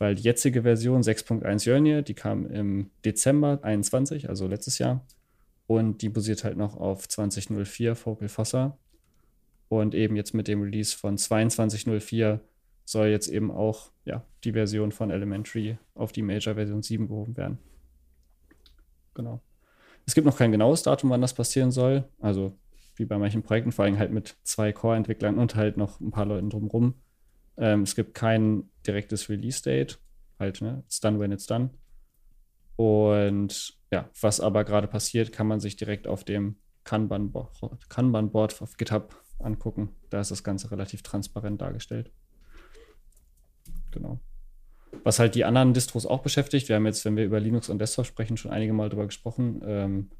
weil 0.00 0.14
die 0.14 0.22
jetzige 0.22 0.62
Version 0.62 1.02
6.1 1.02 1.66
Jörnir, 1.66 2.02
die 2.02 2.14
kam 2.14 2.46
im 2.46 2.90
Dezember 3.04 3.60
21, 3.62 4.28
also 4.28 4.46
letztes 4.46 4.78
Jahr. 4.78 5.04
Und 5.66 6.02
die 6.02 6.08
basiert 6.08 6.44
halt 6.44 6.56
noch 6.56 6.76
auf 6.76 7.04
20.04 7.04 7.94
Focal 7.94 8.28
Fossa. 8.28 8.78
Und 9.68 9.94
eben 9.94 10.16
jetzt 10.16 10.32
mit 10.32 10.48
dem 10.48 10.62
Release 10.62 10.96
von 10.96 11.16
22.04 11.16 12.40
soll 12.84 13.08
jetzt 13.08 13.28
eben 13.28 13.50
auch 13.50 13.90
ja, 14.04 14.24
die 14.44 14.52
Version 14.52 14.92
von 14.92 15.10
Elementary 15.10 15.76
auf 15.94 16.10
die 16.12 16.22
Major 16.22 16.54
Version 16.54 16.82
7 16.82 17.08
gehoben 17.08 17.36
werden. 17.36 17.58
Genau. 19.14 19.42
Es 20.06 20.14
gibt 20.14 20.26
noch 20.26 20.38
kein 20.38 20.52
genaues 20.52 20.82
Datum, 20.84 21.10
wann 21.10 21.20
das 21.20 21.34
passieren 21.34 21.70
soll. 21.70 22.08
Also 22.18 22.56
wie 22.96 23.04
bei 23.04 23.18
manchen 23.18 23.42
Projekten, 23.42 23.72
vor 23.72 23.84
allem 23.84 23.98
halt 23.98 24.10
mit 24.10 24.36
zwei 24.42 24.72
Core-Entwicklern 24.72 25.38
und 25.38 25.54
halt 25.54 25.76
noch 25.76 26.00
ein 26.00 26.10
paar 26.10 26.24
Leuten 26.24 26.48
drumherum. 26.48 26.94
Ähm, 27.58 27.82
es 27.82 27.94
gibt 27.94 28.14
kein 28.14 28.70
direktes 28.86 29.28
Release-Date. 29.28 29.98
Halt, 30.38 30.60
ne? 30.60 30.82
It's 30.86 31.00
done 31.00 31.18
when 31.18 31.32
it's 31.32 31.46
done. 31.46 31.70
Und 32.76 33.76
ja, 33.90 34.08
was 34.20 34.40
aber 34.40 34.64
gerade 34.64 34.86
passiert, 34.86 35.32
kann 35.32 35.46
man 35.46 35.60
sich 35.60 35.76
direkt 35.76 36.06
auf 36.06 36.24
dem 36.24 36.56
Kanban-Board 36.84 37.88
Kanban 37.88 38.30
auf 38.32 38.76
GitHub 38.76 39.22
angucken. 39.40 39.90
Da 40.10 40.20
ist 40.20 40.30
das 40.30 40.44
Ganze 40.44 40.70
relativ 40.70 41.02
transparent 41.02 41.60
dargestellt. 41.60 42.10
Genau. 43.90 44.20
Was 45.04 45.18
halt 45.18 45.34
die 45.34 45.44
anderen 45.44 45.74
Distros 45.74 46.06
auch 46.06 46.22
beschäftigt, 46.22 46.68
wir 46.68 46.76
haben 46.76 46.86
jetzt, 46.86 47.04
wenn 47.04 47.16
wir 47.16 47.24
über 47.24 47.40
Linux 47.40 47.68
und 47.68 47.78
Desktop 47.78 48.06
sprechen, 48.06 48.36
schon 48.36 48.50
einige 48.50 48.72
Mal 48.72 48.88
darüber 48.88 49.06
gesprochen. 49.06 49.60
Ähm, 49.64 50.10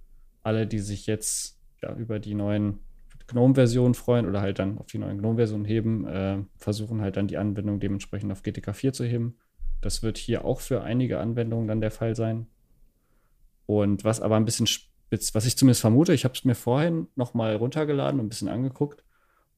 alle, 0.43 0.67
die 0.67 0.79
sich 0.79 1.07
jetzt 1.07 1.59
ja, 1.83 1.95
über 1.95 2.19
die 2.19 2.35
neuen 2.35 2.81
GNOME-Version 3.29 3.95
freuen 3.95 4.27
oder 4.27 4.41
halt 4.41 4.59
dann 4.59 4.79
auf 4.79 4.87
die 4.87 4.99
neuen 4.99 5.19
GNOME-Versionen 5.19 5.65
heben, 5.65 6.07
äh, 6.07 6.39
versuchen 6.57 7.01
halt 7.01 7.17
dann 7.17 7.29
die 7.29 7.37
Anwendung 7.37 7.81
dementsprechend 7.81 8.33
auf 8.33 8.43
GTK 8.43 8.75
4 8.75 8.93
zu 8.93 9.05
heben. 9.05 9.37
Das 9.81 10.03
wird 10.03 10.19
hier 10.19 10.45
auch 10.45 10.61
für 10.61 10.83
einige 10.83 11.21
Anwendungen 11.21 11.69
dann 11.69 11.81
der 11.81 11.91
Fall 11.91 12.17
sein. 12.17 12.47
Und 13.67 14.03
was 14.03 14.21
aber 14.21 14.37
ein 14.37 14.45
bisschen 14.45 14.67
spitz, 14.67 15.35
was 15.35 15.47
ich 15.47 15.57
zumindest 15.57 15.83
vermute, 15.83 16.15
ich 16.15 16.25
habe 16.25 16.35
es 16.35 16.45
mir 16.45 16.55
vorhin 16.55 17.09
nochmal 17.17 17.55
runtergeladen 17.57 18.19
und 18.19 18.27
ein 18.27 18.31
bisschen 18.31 18.49
angeguckt 18.49 19.05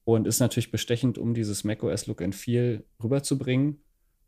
und 0.03 0.27
ist 0.27 0.39
natürlich 0.39 0.71
bestechend, 0.71 1.17
um 1.17 1.33
dieses 1.33 1.63
macOS 1.63 2.07
Look 2.07 2.21
and 2.21 2.35
Feel 2.35 2.83
rüberzubringen, 3.01 3.81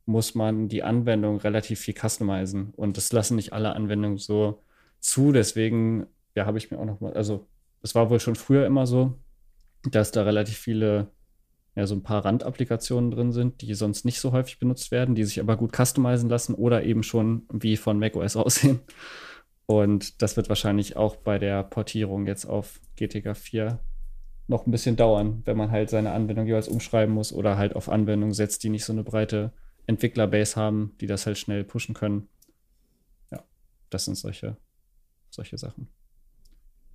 muss 0.06 0.36
man 0.36 0.68
die 0.68 0.84
Anwendung 0.84 1.38
relativ 1.38 1.80
viel 1.80 1.96
customizen. 1.96 2.74
Und 2.76 2.98
das 2.98 3.12
lassen 3.12 3.36
nicht 3.36 3.54
alle 3.54 3.74
Anwendungen 3.74 4.18
so 4.18 4.62
zu. 5.00 5.32
Deswegen, 5.32 6.08
ja, 6.36 6.46
habe 6.46 6.58
ich 6.58 6.72
mir 6.72 6.80
auch 6.80 6.86
nochmal, 6.86 7.14
also 7.14 7.48
es 7.82 7.96
war 7.96 8.10
wohl 8.10 8.20
schon 8.20 8.36
früher 8.36 8.66
immer 8.66 8.86
so, 8.86 9.18
dass 9.90 10.12
da 10.12 10.24
relativ 10.24 10.58
viele, 10.58 11.12
ja, 11.76 11.86
so 11.88 11.96
ein 11.96 12.04
paar 12.04 12.26
Randapplikationen 12.26 13.12
drin 13.12 13.32
sind, 13.32 13.62
die 13.62 13.74
sonst 13.74 14.06
nicht 14.06 14.20
so 14.20 14.32
häufig 14.32 14.60
benutzt 14.60 14.92
werden, 14.92 15.16
die 15.16 15.26
sich 15.26 15.40
aber 15.40 15.58
gut 15.58 15.76
customizen 15.76 16.30
lassen 16.30 16.54
oder 16.54 16.84
eben 16.84 17.04
schon 17.04 17.44
wie 17.52 17.78
von 17.78 18.00
macOS 18.00 18.36
aussehen. 18.36 18.80
Und 19.66 20.22
das 20.22 20.36
wird 20.38 20.50
wahrscheinlich 20.50 20.98
auch 20.98 21.16
bei 21.16 21.40
der 21.40 21.64
Portierung 21.64 22.28
jetzt 22.28 22.46
auf 22.46 22.82
GTK 22.96 23.36
4 23.36 23.80
noch 24.48 24.68
ein 24.68 24.72
bisschen 24.72 24.98
dauern, 24.98 25.42
wenn 25.46 25.56
man 25.56 25.72
halt 25.72 25.90
seine 25.90 26.12
Anwendung 26.12 26.46
jeweils 26.46 26.68
umschreiben 26.68 27.14
muss 27.14 27.32
oder 27.32 27.58
halt 27.58 27.76
auf 27.76 27.88
Anwendungen 27.88 28.34
setzt, 28.34 28.64
die 28.64 28.70
nicht 28.70 28.84
so 28.84 28.92
eine 28.92 29.04
breite 29.04 29.54
Entwicklerbase 29.88 30.58
haben, 30.58 30.96
die 31.00 31.08
das 31.08 31.26
halt 31.26 31.38
schnell 31.38 31.64
pushen 31.64 31.96
können. 31.96 32.28
das 33.90 34.06
sind 34.06 34.16
solche, 34.16 34.58
solche 35.30 35.58
Sachen. 35.58 35.88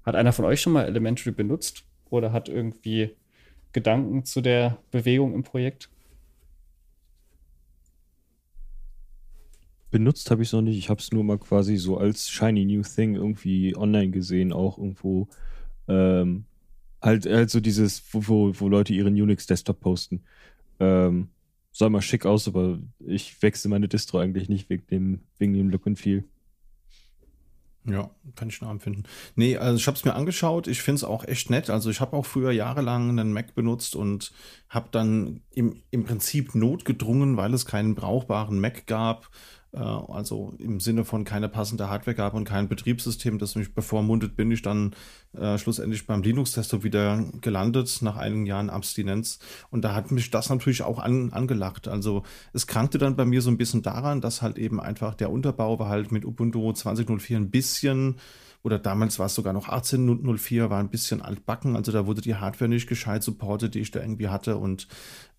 Hat 0.04 0.14
einer 0.14 0.32
von 0.32 0.44
euch 0.44 0.60
schon 0.60 0.72
mal 0.72 0.84
Elementary 0.84 1.30
benutzt 1.30 1.87
oder 2.10 2.32
hat 2.32 2.48
irgendwie 2.48 3.16
Gedanken 3.72 4.24
zu 4.24 4.40
der 4.40 4.78
Bewegung 4.90 5.34
im 5.34 5.42
Projekt? 5.42 5.90
Benutzt 9.90 10.30
habe 10.30 10.42
ich 10.42 10.48
es 10.48 10.52
noch 10.52 10.62
nicht. 10.62 10.76
Ich 10.76 10.90
habe 10.90 11.00
es 11.00 11.12
nur 11.12 11.24
mal 11.24 11.38
quasi 11.38 11.76
so 11.76 11.96
als 11.96 12.28
shiny 12.28 12.64
new 12.64 12.82
thing 12.82 13.14
irgendwie 13.14 13.74
online 13.76 14.10
gesehen, 14.10 14.52
auch 14.52 14.76
irgendwo. 14.78 15.28
Ähm, 15.88 16.44
halt, 17.00 17.26
halt 17.26 17.50
so 17.50 17.60
dieses, 17.60 18.02
wo, 18.12 18.52
wo 18.58 18.68
Leute 18.68 18.92
ihren 18.92 19.14
Unix-Desktop 19.14 19.80
posten. 19.80 20.22
Ähm, 20.78 21.28
sah 21.72 21.88
mal 21.88 22.02
schick 22.02 22.26
aus, 22.26 22.48
aber 22.48 22.78
ich 22.98 23.40
wechsle 23.40 23.70
meine 23.70 23.88
Distro 23.88 24.18
eigentlich 24.18 24.48
nicht 24.48 24.68
wegen 24.68 24.86
dem, 24.88 25.20
wegen 25.38 25.54
dem 25.54 25.70
Look 25.70 25.86
and 25.86 25.98
Feel. 25.98 26.24
Ja, 27.90 28.10
kann 28.36 28.48
ich 28.48 28.60
nachempfinden. 28.60 29.04
Nee, 29.34 29.56
also 29.56 29.78
ich 29.78 29.86
habe 29.86 29.96
es 29.96 30.04
mir 30.04 30.14
angeschaut. 30.14 30.66
Ich 30.66 30.82
finde 30.82 30.96
es 30.96 31.04
auch 31.04 31.24
echt 31.24 31.48
nett. 31.48 31.70
Also 31.70 31.90
ich 31.90 32.00
habe 32.00 32.16
auch 32.16 32.26
früher 32.26 32.50
jahrelang 32.50 33.08
einen 33.08 33.32
Mac 33.32 33.54
benutzt 33.54 33.96
und 33.96 34.32
habe 34.68 34.88
dann 34.90 35.40
im, 35.52 35.82
im 35.90 36.04
Prinzip 36.04 36.54
notgedrungen, 36.54 37.36
weil 37.36 37.54
es 37.54 37.64
keinen 37.64 37.94
brauchbaren 37.94 38.60
Mac 38.60 38.86
gab, 38.86 39.30
also 39.76 40.54
im 40.58 40.80
Sinne 40.80 41.04
von 41.04 41.24
keine 41.24 41.48
passende 41.48 41.90
Hardware 41.90 42.14
gab 42.14 42.34
und 42.34 42.44
kein 42.44 42.68
Betriebssystem, 42.68 43.38
das 43.38 43.54
mich 43.54 43.74
bevormundet, 43.74 44.34
bin 44.34 44.50
ich 44.50 44.62
dann 44.62 44.94
äh, 45.34 45.58
schlussendlich 45.58 46.06
beim 46.06 46.22
Linux-Desktop 46.22 46.84
wieder 46.84 47.24
gelandet 47.40 47.98
nach 48.00 48.16
einigen 48.16 48.46
Jahren 48.46 48.70
Abstinenz. 48.70 49.38
Und 49.70 49.84
da 49.84 49.94
hat 49.94 50.10
mich 50.10 50.30
das 50.30 50.48
natürlich 50.48 50.82
auch 50.82 50.98
an, 50.98 51.32
angelacht. 51.32 51.86
Also 51.86 52.22
es 52.52 52.66
krankte 52.66 52.98
dann 52.98 53.16
bei 53.16 53.26
mir 53.26 53.42
so 53.42 53.50
ein 53.50 53.58
bisschen 53.58 53.82
daran, 53.82 54.20
dass 54.20 54.40
halt 54.40 54.58
eben 54.58 54.80
einfach 54.80 55.14
der 55.14 55.30
Unterbau 55.30 55.78
war 55.78 55.88
halt 55.88 56.12
mit 56.12 56.24
Ubuntu 56.24 56.70
20.04 56.70 57.36
ein 57.36 57.50
bisschen 57.50 58.16
oder 58.62 58.78
damals 58.78 59.18
war 59.18 59.26
es 59.26 59.34
sogar 59.34 59.52
noch 59.52 59.68
18.04, 59.68 60.70
war 60.70 60.80
ein 60.80 60.90
bisschen 60.90 61.22
altbacken, 61.22 61.76
also 61.76 61.92
da 61.92 62.06
wurde 62.06 62.20
die 62.20 62.34
Hardware 62.34 62.68
nicht 62.68 62.88
gescheit 62.88 63.22
supportet, 63.22 63.74
die 63.74 63.80
ich 63.80 63.90
da 63.90 64.00
irgendwie 64.00 64.28
hatte 64.28 64.56
und 64.56 64.88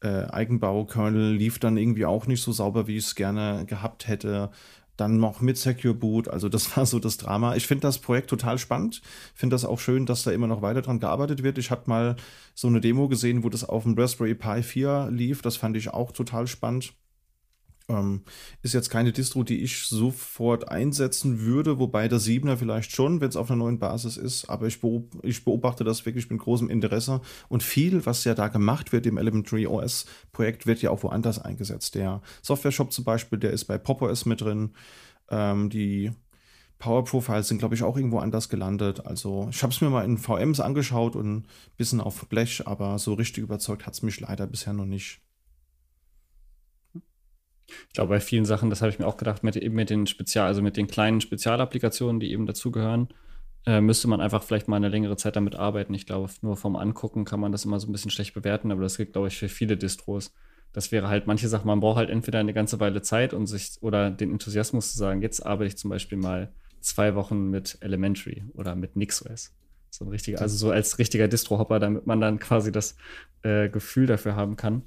äh, 0.01 0.25
Eigenbau-Kernel 0.25 1.33
lief 1.33 1.59
dann 1.59 1.77
irgendwie 1.77 2.05
auch 2.05 2.27
nicht 2.27 2.41
so 2.41 2.51
sauber, 2.51 2.87
wie 2.87 2.97
ich 2.97 3.05
es 3.05 3.15
gerne 3.15 3.65
gehabt 3.65 4.07
hätte. 4.07 4.51
Dann 4.95 5.17
noch 5.17 5.39
mit 5.39 5.57
Secure 5.57 5.93
Boot, 5.93 6.27
also 6.27 6.49
das 6.49 6.75
war 6.75 6.85
so 6.85 6.99
das 6.99 7.15
Drama. 7.15 7.55
Ich 7.55 7.67
finde 7.67 7.83
das 7.83 7.99
Projekt 7.99 8.29
total 8.29 8.57
spannend, 8.57 9.01
finde 9.33 9.53
das 9.53 9.63
auch 9.63 9.79
schön, 9.79 10.05
dass 10.05 10.23
da 10.23 10.31
immer 10.31 10.47
noch 10.47 10.61
weiter 10.61 10.81
dran 10.81 10.99
gearbeitet 10.99 11.41
wird. 11.41 11.57
Ich 11.57 11.71
habe 11.71 11.83
mal 11.85 12.17
so 12.53 12.67
eine 12.67 12.81
Demo 12.81 13.07
gesehen, 13.07 13.43
wo 13.43 13.49
das 13.49 13.63
auf 13.63 13.83
dem 13.83 13.97
Raspberry 13.97 14.35
Pi 14.35 14.61
4 14.61 15.09
lief, 15.09 15.41
das 15.41 15.55
fand 15.55 15.77
ich 15.77 15.89
auch 15.89 16.11
total 16.11 16.47
spannend. 16.47 16.93
Ähm, 17.89 18.21
ist 18.61 18.75
jetzt 18.75 18.89
keine 18.89 19.11
Distro, 19.11 19.43
die 19.43 19.61
ich 19.63 19.87
sofort 19.87 20.69
einsetzen 20.69 21.41
würde, 21.41 21.79
wobei 21.79 22.07
der 22.07 22.19
7er 22.19 22.55
vielleicht 22.55 22.91
schon, 22.91 23.19
wenn 23.19 23.29
es 23.29 23.35
auf 23.35 23.49
einer 23.49 23.57
neuen 23.57 23.79
Basis 23.79 24.15
ist. 24.15 24.47
Aber 24.49 24.67
ich, 24.67 24.79
beob 24.79 25.17
ich, 25.23 25.43
beobachte 25.43 25.83
das 25.83 26.05
wirklich 26.05 26.29
mit 26.29 26.39
großem 26.39 26.69
Interesse. 26.69 27.21
Und 27.49 27.63
viel, 27.63 28.05
was 28.05 28.23
ja 28.23 28.35
da 28.35 28.47
gemacht 28.47 28.91
wird 28.91 29.07
im 29.07 29.17
Elementary 29.17 29.65
OS 29.65 30.05
Projekt, 30.31 30.67
wird 30.67 30.81
ja 30.83 30.91
auch 30.91 31.01
woanders 31.03 31.39
eingesetzt. 31.39 31.95
Der 31.95 32.21
Software 32.43 32.71
Shop 32.71 32.93
zum 32.93 33.03
Beispiel, 33.03 33.39
der 33.39 33.51
ist 33.51 33.65
bei 33.65 33.79
Pop 33.79 34.03
OS 34.03 34.25
mit 34.25 34.41
drin. 34.41 34.71
Ähm, 35.29 35.69
die 35.69 36.11
Power 36.77 37.03
Profiles 37.03 37.47
sind, 37.47 37.57
glaube 37.57 37.75
ich, 37.75 37.83
auch 37.83 37.97
irgendwo 37.97 38.19
anders 38.19 38.49
gelandet. 38.49 39.05
Also 39.05 39.47
ich 39.51 39.63
habe 39.63 39.73
es 39.73 39.81
mir 39.81 39.89
mal 39.89 40.05
in 40.05 40.17
VMs 40.17 40.59
angeschaut 40.59 41.15
und 41.15 41.37
ein 41.37 41.47
bisschen 41.75 42.01
auf 42.01 42.27
Blech, 42.29 42.67
aber 42.67 42.99
so 42.99 43.15
richtig 43.15 43.43
überzeugt 43.43 43.85
hat 43.85 43.95
es 43.95 44.03
mich 44.03 44.19
leider 44.19 44.47
bisher 44.47 44.73
noch 44.73 44.85
nicht. 44.85 45.21
Ich 47.87 47.93
glaube, 47.93 48.09
bei 48.09 48.19
vielen 48.19 48.45
Sachen, 48.45 48.69
das 48.69 48.81
habe 48.81 48.91
ich 48.91 48.99
mir 48.99 49.07
auch 49.07 49.17
gedacht, 49.17 49.43
mit, 49.43 49.61
mit 49.71 49.89
den 49.89 50.07
Spezial, 50.07 50.47
also 50.47 50.61
mit 50.61 50.77
den 50.77 50.87
kleinen 50.87 51.21
Spezialapplikationen, 51.21 52.19
die 52.19 52.31
eben 52.31 52.45
dazugehören, 52.45 53.09
äh, 53.65 53.81
müsste 53.81 54.07
man 54.07 54.21
einfach 54.21 54.43
vielleicht 54.43 54.67
mal 54.67 54.77
eine 54.77 54.89
längere 54.89 55.17
Zeit 55.17 55.35
damit 55.35 55.55
arbeiten. 55.55 55.93
Ich 55.93 56.05
glaube, 56.05 56.31
nur 56.41 56.57
vom 56.57 56.75
Angucken 56.75 57.25
kann 57.25 57.39
man 57.39 57.51
das 57.51 57.65
immer 57.65 57.79
so 57.79 57.87
ein 57.87 57.91
bisschen 57.91 58.11
schlecht 58.11 58.33
bewerten, 58.33 58.71
aber 58.71 58.81
das 58.81 58.97
gilt, 58.97 59.13
glaube 59.13 59.27
ich, 59.27 59.37
für 59.37 59.49
viele 59.49 59.77
Distros. 59.77 60.33
Das 60.71 60.91
wäre 60.91 61.07
halt 61.07 61.27
manche 61.27 61.47
Sachen, 61.47 61.67
man 61.67 61.79
braucht 61.79 61.97
halt 61.97 62.09
entweder 62.09 62.39
eine 62.39 62.53
ganze 62.53 62.79
Weile 62.79 63.01
Zeit 63.01 63.33
und 63.33 63.47
sich 63.47 63.77
oder 63.81 64.11
den 64.11 64.31
Enthusiasmus 64.31 64.91
zu 64.91 64.97
sagen, 64.97 65.21
jetzt 65.21 65.45
arbeite 65.45 65.67
ich 65.69 65.77
zum 65.77 65.89
Beispiel 65.89 66.17
mal 66.17 66.53
zwei 66.79 67.15
Wochen 67.15 67.49
mit 67.49 67.77
Elementary 67.81 68.43
oder 68.53 68.75
mit 68.75 68.95
NixOS. 68.95 69.53
So 69.89 70.05
ein 70.05 70.09
richtiger, 70.09 70.39
also 70.41 70.55
so 70.55 70.71
als 70.71 70.99
richtiger 70.99 71.27
Distro-Hopper, 71.27 71.79
damit 71.79 72.05
man 72.05 72.21
dann 72.21 72.39
quasi 72.39 72.71
das 72.71 72.95
äh, 73.41 73.69
Gefühl 73.69 74.05
dafür 74.05 74.35
haben 74.35 74.55
kann. 74.55 74.83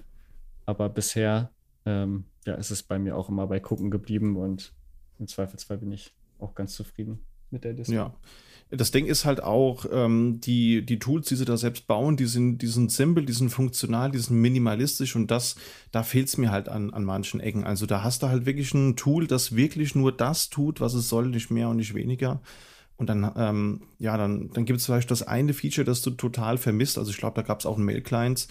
Aber 0.64 0.88
bisher 0.88 1.51
ähm, 1.85 2.25
ja, 2.44 2.55
ist 2.55 2.70
es 2.70 2.83
bei 2.83 2.98
mir 2.98 3.16
auch 3.16 3.28
immer 3.28 3.46
bei 3.46 3.61
Gucken 3.61 3.90
geblieben 3.90 4.37
und 4.37 4.72
im 5.18 5.28
Zweifelsfall 5.28 5.78
bin 5.78 5.92
ich 5.92 6.12
auch 6.38 6.55
ganz 6.55 6.74
zufrieden 6.74 7.20
mit 7.50 7.64
der 7.64 7.74
Display. 7.74 7.96
Ja. 7.96 8.14
Das 8.70 8.90
Ding 8.90 9.05
ist 9.05 9.26
halt 9.26 9.42
auch, 9.42 9.85
ähm, 9.92 10.40
die, 10.40 10.85
die 10.85 10.98
Tools, 10.98 11.28
die 11.28 11.37
sie 11.37 11.44
da 11.44 11.59
selbst 11.59 11.87
bauen, 11.87 12.16
die 12.16 12.24
sind, 12.24 12.62
die 12.62 12.66
sind 12.66 12.90
simpel, 12.90 13.26
die 13.26 13.35
sind 13.35 13.50
funktional, 13.50 14.11
die 14.11 14.18
sind 14.18 14.40
minimalistisch 14.40 15.14
und 15.14 15.31
das, 15.31 15.57
da 15.90 16.02
fehlt 16.02 16.28
es 16.28 16.38
mir 16.38 16.50
halt 16.50 16.70
an, 16.70 16.90
an 16.90 17.05
manchen 17.05 17.38
Ecken. 17.40 17.64
Also 17.64 17.85
da 17.85 18.02
hast 18.02 18.22
du 18.22 18.28
halt 18.28 18.46
wirklich 18.46 18.72
ein 18.72 18.96
Tool, 18.96 19.26
das 19.26 19.55
wirklich 19.55 19.94
nur 19.94 20.11
das 20.11 20.48
tut, 20.48 20.81
was 20.81 20.94
es 20.94 21.11
soll, 21.11 21.28
nicht 21.28 21.50
mehr 21.50 21.68
und 21.68 21.76
nicht 21.76 21.92
weniger. 21.92 22.40
Und 22.96 23.09
dann, 23.09 23.31
ähm, 23.37 23.83
ja, 23.98 24.16
dann, 24.16 24.50
dann 24.55 24.64
gibt 24.64 24.78
es 24.78 24.87
vielleicht 24.87 25.11
das 25.11 25.22
eine 25.22 25.52
Feature, 25.52 25.85
das 25.85 26.00
du 26.00 26.11
total 26.11 26.57
vermisst. 26.57 26.96
Also 26.96 27.11
ich 27.11 27.18
glaube, 27.18 27.35
da 27.35 27.42
gab 27.42 27.61
es 27.61 27.66
auch 27.66 27.76
einen 27.76 27.85
Mail-Clients, 27.85 28.48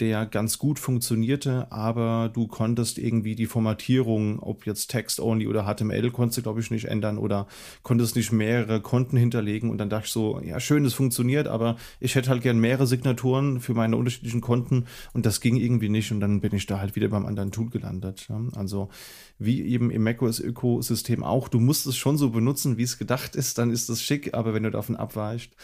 der 0.00 0.26
ganz 0.26 0.58
gut 0.58 0.78
funktionierte, 0.78 1.72
aber 1.72 2.30
du 2.32 2.46
konntest 2.46 2.98
irgendwie 2.98 3.34
die 3.34 3.46
Formatierung, 3.46 4.38
ob 4.38 4.64
jetzt 4.66 4.88
Text-only 4.88 5.48
oder 5.48 5.64
HTML, 5.64 6.10
konntest 6.10 6.38
du, 6.38 6.42
glaube 6.42 6.60
ich, 6.60 6.70
nicht 6.70 6.84
ändern 6.84 7.18
oder 7.18 7.48
konntest 7.82 8.14
nicht 8.14 8.30
mehrere 8.30 8.80
Konten 8.80 9.16
hinterlegen. 9.16 9.70
Und 9.70 9.78
dann 9.78 9.90
dachte 9.90 10.06
ich 10.06 10.12
so, 10.12 10.40
ja, 10.40 10.60
schön, 10.60 10.84
es 10.84 10.94
funktioniert, 10.94 11.48
aber 11.48 11.76
ich 11.98 12.14
hätte 12.14 12.30
halt 12.30 12.42
gern 12.42 12.58
mehrere 12.58 12.86
Signaturen 12.86 13.60
für 13.60 13.74
meine 13.74 13.96
unterschiedlichen 13.96 14.40
Konten 14.40 14.86
und 15.12 15.26
das 15.26 15.40
ging 15.40 15.56
irgendwie 15.56 15.88
nicht. 15.88 16.12
Und 16.12 16.20
dann 16.20 16.40
bin 16.40 16.54
ich 16.54 16.66
da 16.66 16.78
halt 16.78 16.94
wieder 16.94 17.08
beim 17.08 17.26
anderen 17.26 17.50
Tool 17.50 17.68
gelandet. 17.68 18.28
Also 18.54 18.90
wie 19.38 19.62
eben 19.62 19.90
im 19.90 20.02
macOS-Ökosystem 20.04 21.24
auch, 21.24 21.48
du 21.48 21.58
musst 21.58 21.86
es 21.86 21.96
schon 21.96 22.16
so 22.16 22.30
benutzen, 22.30 22.78
wie 22.78 22.84
es 22.84 22.98
gedacht 22.98 23.34
ist, 23.34 23.58
dann 23.58 23.70
ist 23.70 23.88
das 23.88 24.02
schick, 24.02 24.34
aber 24.34 24.54
wenn 24.54 24.62
du 24.62 24.70
davon 24.70 24.96
abweicht, 24.96 25.56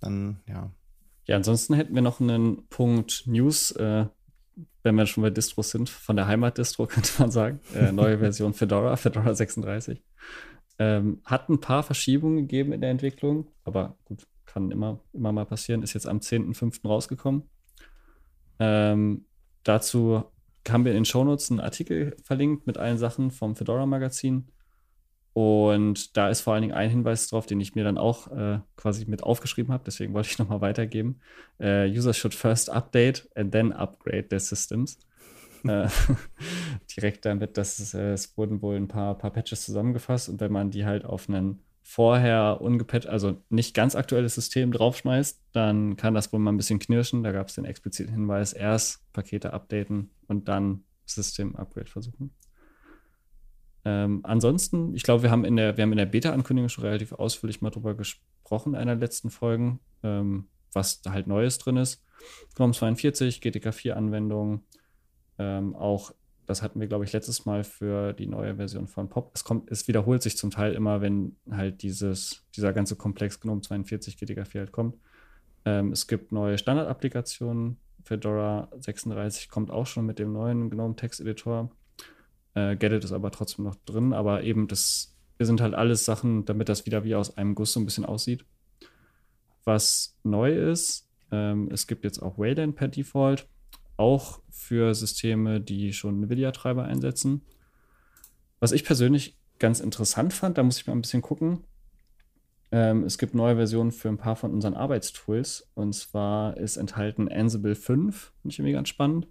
dann 0.00 0.40
ja, 0.48 0.70
ja, 1.30 1.36
ansonsten 1.36 1.74
hätten 1.74 1.94
wir 1.94 2.02
noch 2.02 2.18
einen 2.18 2.66
Punkt 2.70 3.22
News, 3.26 3.70
äh, 3.70 4.06
wenn 4.82 4.94
wir 4.96 5.06
schon 5.06 5.22
bei 5.22 5.30
Distros 5.30 5.70
sind, 5.70 5.88
von 5.88 6.16
der 6.16 6.26
Heimat-Distro 6.26 6.86
könnte 6.88 7.12
man 7.20 7.30
sagen. 7.30 7.60
Äh, 7.72 7.92
neue 7.92 8.18
Version 8.24 8.52
Fedora, 8.52 8.96
Fedora 8.96 9.32
36. 9.32 10.02
Ähm, 10.80 11.20
hat 11.24 11.48
ein 11.48 11.60
paar 11.60 11.84
Verschiebungen 11.84 12.48
gegeben 12.48 12.72
in 12.72 12.80
der 12.80 12.90
Entwicklung, 12.90 13.46
aber 13.62 13.96
gut, 14.06 14.26
kann 14.44 14.72
immer, 14.72 14.98
immer 15.12 15.30
mal 15.30 15.46
passieren. 15.46 15.84
Ist 15.84 15.92
jetzt 15.92 16.08
am 16.08 16.18
10.05. 16.18 16.84
rausgekommen. 16.84 17.44
Ähm, 18.58 19.24
dazu 19.62 20.24
haben 20.68 20.84
wir 20.84 20.90
in 20.90 20.98
den 20.98 21.04
Shownotes 21.04 21.52
einen 21.52 21.60
Artikel 21.60 22.16
verlinkt 22.24 22.66
mit 22.66 22.76
allen 22.76 22.98
Sachen 22.98 23.30
vom 23.30 23.54
Fedora-Magazin. 23.54 24.48
Und 25.32 26.16
da 26.16 26.28
ist 26.28 26.40
vor 26.40 26.54
allen 26.54 26.62
Dingen 26.62 26.74
ein 26.74 26.90
Hinweis 26.90 27.28
drauf, 27.28 27.46
den 27.46 27.60
ich 27.60 27.74
mir 27.74 27.84
dann 27.84 27.98
auch 27.98 28.28
äh, 28.32 28.58
quasi 28.76 29.04
mit 29.06 29.22
aufgeschrieben 29.22 29.72
habe, 29.72 29.84
deswegen 29.86 30.12
wollte 30.12 30.28
ich 30.30 30.38
nochmal 30.40 30.60
weitergeben. 30.60 31.20
Äh, 31.58 31.88
Users 31.88 32.16
should 32.16 32.34
first 32.34 32.70
update 32.70 33.28
and 33.34 33.52
then 33.52 33.72
upgrade 33.72 34.28
their 34.28 34.40
systems. 34.40 34.98
äh, 35.64 35.88
direkt 36.96 37.24
damit, 37.24 37.56
dass 37.56 37.78
es, 37.78 37.94
äh, 37.94 38.12
es, 38.12 38.36
wurden 38.36 38.62
wohl 38.62 38.76
ein 38.76 38.88
paar, 38.88 39.16
paar 39.16 39.30
Patches 39.30 39.64
zusammengefasst 39.64 40.28
und 40.28 40.40
wenn 40.40 40.52
man 40.52 40.70
die 40.70 40.84
halt 40.84 41.04
auf 41.04 41.28
einen 41.28 41.60
vorher 41.82 42.60
ungepatcht, 42.60 43.08
also 43.08 43.42
nicht 43.48 43.74
ganz 43.74 43.96
aktuelles 43.96 44.34
System 44.34 44.70
draufschmeißt, 44.72 45.42
dann 45.52 45.96
kann 45.96 46.14
das 46.14 46.32
wohl 46.32 46.38
mal 46.38 46.52
ein 46.52 46.56
bisschen 46.56 46.78
knirschen. 46.78 47.22
Da 47.24 47.32
gab 47.32 47.48
es 47.48 47.54
den 47.54 47.64
expliziten 47.64 48.12
Hinweis, 48.14 48.52
erst 48.52 49.12
Pakete 49.12 49.52
updaten 49.52 50.10
und 50.28 50.48
dann 50.48 50.84
System-Upgrade 51.06 51.90
versuchen. 51.90 52.30
Ähm, 53.84 54.20
ansonsten, 54.24 54.94
ich 54.94 55.02
glaube, 55.02 55.22
wir 55.22 55.30
haben 55.30 55.44
in 55.44 55.56
der, 55.56 55.72
der 55.72 56.06
Beta-Ankündigung 56.06 56.68
schon 56.68 56.84
relativ 56.84 57.12
ausführlich 57.12 57.62
mal 57.62 57.70
drüber 57.70 57.94
gesprochen, 57.94 58.74
in 58.74 58.80
einer 58.80 58.96
letzten 58.96 59.30
Folgen, 59.30 59.80
ähm, 60.02 60.48
was 60.72 61.02
da 61.02 61.12
halt 61.12 61.26
Neues 61.26 61.58
drin 61.58 61.76
ist. 61.76 62.02
GNOME 62.54 62.74
42, 62.74 63.40
GTK 63.40 63.72
4 63.72 63.96
Anwendung, 63.96 64.62
ähm, 65.38 65.74
auch 65.74 66.12
das 66.50 66.62
hatten 66.62 66.80
wir, 66.80 66.88
glaube 66.88 67.04
ich, 67.04 67.12
letztes 67.12 67.46
Mal 67.46 67.62
für 67.62 68.12
die 68.12 68.26
neue 68.26 68.56
Version 68.56 68.88
von 68.88 69.08
Pop. 69.08 69.30
Es 69.34 69.44
kommt, 69.44 69.70
es 69.70 69.86
wiederholt 69.86 70.20
sich 70.20 70.36
zum 70.36 70.50
Teil 70.50 70.74
immer, 70.74 71.00
wenn 71.00 71.36
halt 71.48 71.82
dieses, 71.82 72.44
dieser 72.56 72.72
ganze 72.72 72.96
Komplex 72.96 73.38
GNOME 73.38 73.60
42 73.60 74.16
GTK 74.18 74.44
4 74.44 74.60
halt 74.62 74.72
kommt. 74.72 74.96
Ähm, 75.64 75.92
es 75.92 76.08
gibt 76.08 76.32
neue 76.32 76.58
Standard-Applikationen. 76.58 77.76
Fedora 78.02 78.68
36 78.76 79.48
kommt 79.48 79.70
auch 79.70 79.86
schon 79.86 80.06
mit 80.06 80.18
dem 80.18 80.32
neuen 80.32 80.70
GNOME 80.70 80.96
Text 80.96 81.20
Editor. 81.20 81.70
Äh, 82.54 82.76
Gedit 82.76 83.04
ist 83.04 83.12
aber 83.12 83.30
trotzdem 83.30 83.64
noch 83.64 83.76
drin, 83.86 84.12
aber 84.12 84.42
eben 84.42 84.68
das 84.68 85.16
sind 85.38 85.60
halt 85.60 85.74
alles 85.74 86.04
Sachen, 86.04 86.44
damit 86.44 86.68
das 86.68 86.86
wieder 86.86 87.04
wie 87.04 87.14
aus 87.14 87.36
einem 87.36 87.54
Guss 87.54 87.72
so 87.72 87.80
ein 87.80 87.86
bisschen 87.86 88.04
aussieht. 88.04 88.44
Was 89.64 90.16
neu 90.22 90.52
ist, 90.52 91.08
ähm, 91.30 91.68
es 91.72 91.86
gibt 91.86 92.04
jetzt 92.04 92.20
auch 92.20 92.38
Wayland 92.38 92.76
per 92.76 92.88
Default, 92.88 93.48
auch 93.96 94.40
für 94.50 94.94
Systeme, 94.94 95.60
die 95.60 95.92
schon 95.92 96.20
NVIDIA-Treiber 96.20 96.84
einsetzen. 96.84 97.42
Was 98.58 98.72
ich 98.72 98.84
persönlich 98.84 99.38
ganz 99.58 99.80
interessant 99.80 100.32
fand, 100.32 100.58
da 100.58 100.62
muss 100.62 100.78
ich 100.78 100.86
mal 100.86 100.94
ein 100.94 101.02
bisschen 101.02 101.22
gucken. 101.22 101.64
Ähm, 102.72 103.04
es 103.04 103.18
gibt 103.18 103.34
neue 103.34 103.56
Versionen 103.56 103.90
für 103.90 104.08
ein 104.08 104.16
paar 104.16 104.36
von 104.36 104.52
unseren 104.52 104.74
Arbeitstools. 104.74 105.70
Und 105.74 105.94
zwar 105.94 106.56
ist 106.56 106.76
enthalten 106.76 107.28
Ansible 107.28 107.74
5. 107.74 108.32
Finde 108.42 108.52
ich 108.52 108.58
irgendwie 108.58 108.72
ganz 108.72 108.88
spannend. 108.88 109.26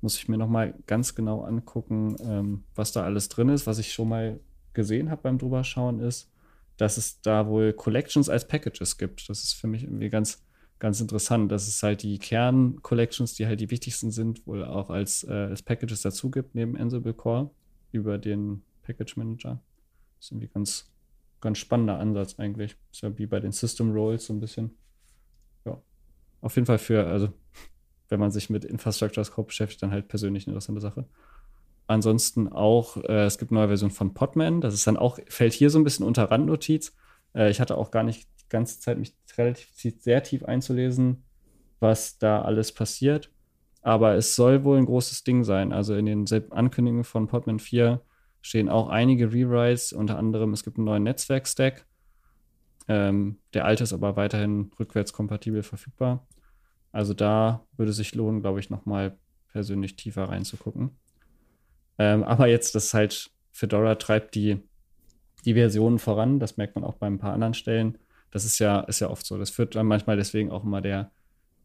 Muss 0.00 0.16
ich 0.16 0.28
mir 0.28 0.38
nochmal 0.38 0.74
ganz 0.86 1.14
genau 1.14 1.42
angucken, 1.42 2.16
ähm, 2.20 2.64
was 2.74 2.92
da 2.92 3.02
alles 3.04 3.28
drin 3.28 3.50
ist. 3.50 3.66
Was 3.66 3.78
ich 3.78 3.92
schon 3.92 4.08
mal 4.08 4.40
gesehen 4.72 5.10
habe 5.10 5.22
beim 5.22 5.38
Drüberschauen 5.38 6.00
ist, 6.00 6.30
dass 6.76 6.96
es 6.96 7.20
da 7.20 7.46
wohl 7.46 7.72
Collections 7.72 8.28
als 8.28 8.46
Packages 8.46 8.96
gibt. 8.96 9.28
Das 9.28 9.42
ist 9.42 9.52
für 9.52 9.66
mich 9.66 9.84
irgendwie 9.84 10.08
ganz, 10.08 10.42
ganz 10.78 11.00
interessant, 11.00 11.52
dass 11.52 11.68
es 11.68 11.82
halt 11.82 12.02
die 12.02 12.18
Kern-Collections, 12.18 13.34
die 13.34 13.46
halt 13.46 13.60
die 13.60 13.70
wichtigsten 13.70 14.10
sind, 14.10 14.46
wohl 14.46 14.64
auch 14.64 14.88
als, 14.88 15.24
äh, 15.24 15.32
als 15.32 15.62
Packages 15.62 16.02
dazu 16.02 16.30
gibt, 16.30 16.54
neben 16.54 16.76
Ansible 16.76 17.12
Core 17.12 17.50
über 17.92 18.16
den 18.16 18.62
Package 18.82 19.16
Manager. 19.16 19.60
Das 20.16 20.26
ist 20.26 20.32
irgendwie 20.32 20.48
ganz, 20.48 20.90
ganz 21.40 21.58
spannender 21.58 21.98
Ansatz 21.98 22.38
eigentlich. 22.38 22.76
Ist 22.92 23.02
ja 23.02 23.16
wie 23.18 23.26
bei 23.26 23.40
den 23.40 23.52
System 23.52 23.92
Roles 23.92 24.26
so 24.26 24.32
ein 24.32 24.40
bisschen. 24.40 24.70
Ja. 25.64 25.80
Auf 26.40 26.54
jeden 26.54 26.66
Fall 26.66 26.78
für, 26.78 27.06
also, 27.06 27.32
wenn 28.10 28.20
man 28.20 28.30
sich 28.30 28.50
mit 28.50 28.64
Infrastructure 28.64 29.22
as 29.22 29.32
Code 29.32 29.46
beschäftigt, 29.46 29.82
dann 29.82 29.92
halt 29.92 30.08
persönlich 30.08 30.46
eine 30.46 30.52
interessante 30.52 30.80
Sache. 30.80 31.06
Ansonsten 31.86 32.48
auch, 32.48 32.98
äh, 32.98 33.24
es 33.24 33.38
gibt 33.38 33.50
eine 33.50 33.60
neue 33.60 33.68
Version 33.68 33.90
von 33.90 34.14
Podman. 34.14 34.60
Das 34.60 34.74
ist 34.74 34.86
dann 34.86 34.96
auch, 34.96 35.18
fällt 35.28 35.54
hier 35.54 35.70
so 35.70 35.78
ein 35.78 35.84
bisschen 35.84 36.06
unter 36.06 36.30
Randnotiz. 36.30 36.94
Äh, 37.34 37.50
ich 37.50 37.60
hatte 37.60 37.76
auch 37.76 37.90
gar 37.90 38.02
nicht 38.02 38.28
die 38.40 38.48
ganze 38.48 38.80
Zeit 38.80 38.98
mich 38.98 39.14
relativ 39.36 39.68
sehr 40.00 40.22
tief 40.22 40.44
einzulesen, 40.44 41.24
was 41.78 42.18
da 42.18 42.42
alles 42.42 42.72
passiert. 42.72 43.30
Aber 43.82 44.14
es 44.14 44.36
soll 44.36 44.64
wohl 44.64 44.78
ein 44.78 44.86
großes 44.86 45.24
Ding 45.24 45.42
sein. 45.42 45.72
Also 45.72 45.94
in 45.94 46.06
den 46.06 46.26
Ankündigungen 46.50 47.04
von 47.04 47.28
Podman 47.28 47.58
4 47.58 48.00
stehen 48.42 48.68
auch 48.68 48.88
einige 48.88 49.32
Rewrites, 49.32 49.92
unter 49.92 50.18
anderem 50.18 50.52
es 50.52 50.64
gibt 50.64 50.76
einen 50.76 50.84
neuen 50.84 51.02
Netzwerk-Stack. 51.04 51.86
Ähm, 52.88 53.38
der 53.54 53.64
alte 53.64 53.84
ist 53.84 53.92
aber 53.92 54.16
weiterhin 54.16 54.70
rückwärtskompatibel 54.78 55.62
verfügbar. 55.62 56.26
Also 56.92 57.14
da 57.14 57.64
würde 57.76 57.90
es 57.90 57.96
sich 57.96 58.14
lohnen, 58.14 58.40
glaube 58.40 58.60
ich, 58.60 58.70
nochmal 58.70 59.16
persönlich 59.52 59.96
tiefer 59.96 60.24
reinzugucken. 60.24 60.90
Ähm, 61.98 62.24
aber 62.24 62.46
jetzt, 62.46 62.74
das 62.74 62.94
halt 62.94 63.30
Fedora 63.52 63.96
treibt 63.96 64.34
die, 64.34 64.58
die 65.44 65.54
Versionen 65.54 65.98
voran, 65.98 66.38
das 66.38 66.56
merkt 66.56 66.74
man 66.74 66.84
auch 66.84 66.94
bei 66.94 67.06
ein 67.06 67.18
paar 67.18 67.32
anderen 67.32 67.54
Stellen. 67.54 67.98
Das 68.30 68.44
ist 68.44 68.58
ja, 68.58 68.80
ist 68.80 69.00
ja 69.00 69.10
oft 69.10 69.26
so. 69.26 69.38
Das 69.38 69.50
führt 69.50 69.74
dann 69.74 69.86
manchmal 69.86 70.16
deswegen 70.16 70.50
auch 70.50 70.64
immer 70.64 70.80
der, 70.80 71.10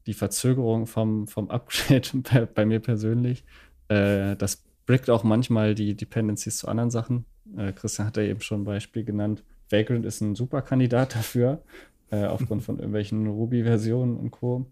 die 0.07 0.13
Verzögerung 0.13 0.87
vom, 0.87 1.27
vom 1.27 1.49
Upgrade 1.49 2.07
bei, 2.13 2.45
bei 2.45 2.65
mir 2.65 2.79
persönlich. 2.79 3.43
Äh, 3.87 4.35
das 4.35 4.63
brickt 4.85 5.09
auch 5.09 5.23
manchmal 5.23 5.75
die 5.75 5.95
Dependencies 5.95 6.57
zu 6.57 6.67
anderen 6.67 6.91
Sachen. 6.91 7.25
Äh, 7.57 7.73
Christian 7.73 8.07
hat 8.07 8.17
ja 8.17 8.23
eben 8.23 8.41
schon 8.41 8.61
ein 8.61 8.65
Beispiel 8.65 9.03
genannt. 9.03 9.43
Vagrant 9.69 10.05
ist 10.05 10.21
ein 10.21 10.35
super 10.35 10.61
Kandidat 10.61 11.15
dafür, 11.15 11.63
äh, 12.11 12.25
aufgrund 12.25 12.63
von 12.63 12.77
irgendwelchen 12.77 13.27
Ruby-Versionen 13.27 14.17
und 14.17 14.31
Co. 14.31 14.65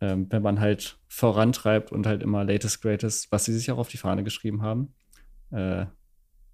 Ähm, 0.00 0.26
wenn 0.30 0.42
man 0.42 0.60
halt 0.60 0.98
vorantreibt 1.08 1.92
und 1.92 2.06
halt 2.06 2.22
immer 2.22 2.44
latest, 2.44 2.80
greatest, 2.80 3.30
was 3.32 3.44
sie 3.44 3.52
sich 3.52 3.70
auch 3.70 3.78
auf 3.78 3.88
die 3.88 3.98
Fahne 3.98 4.24
geschrieben 4.24 4.62
haben, 4.62 4.94
äh, 5.50 5.86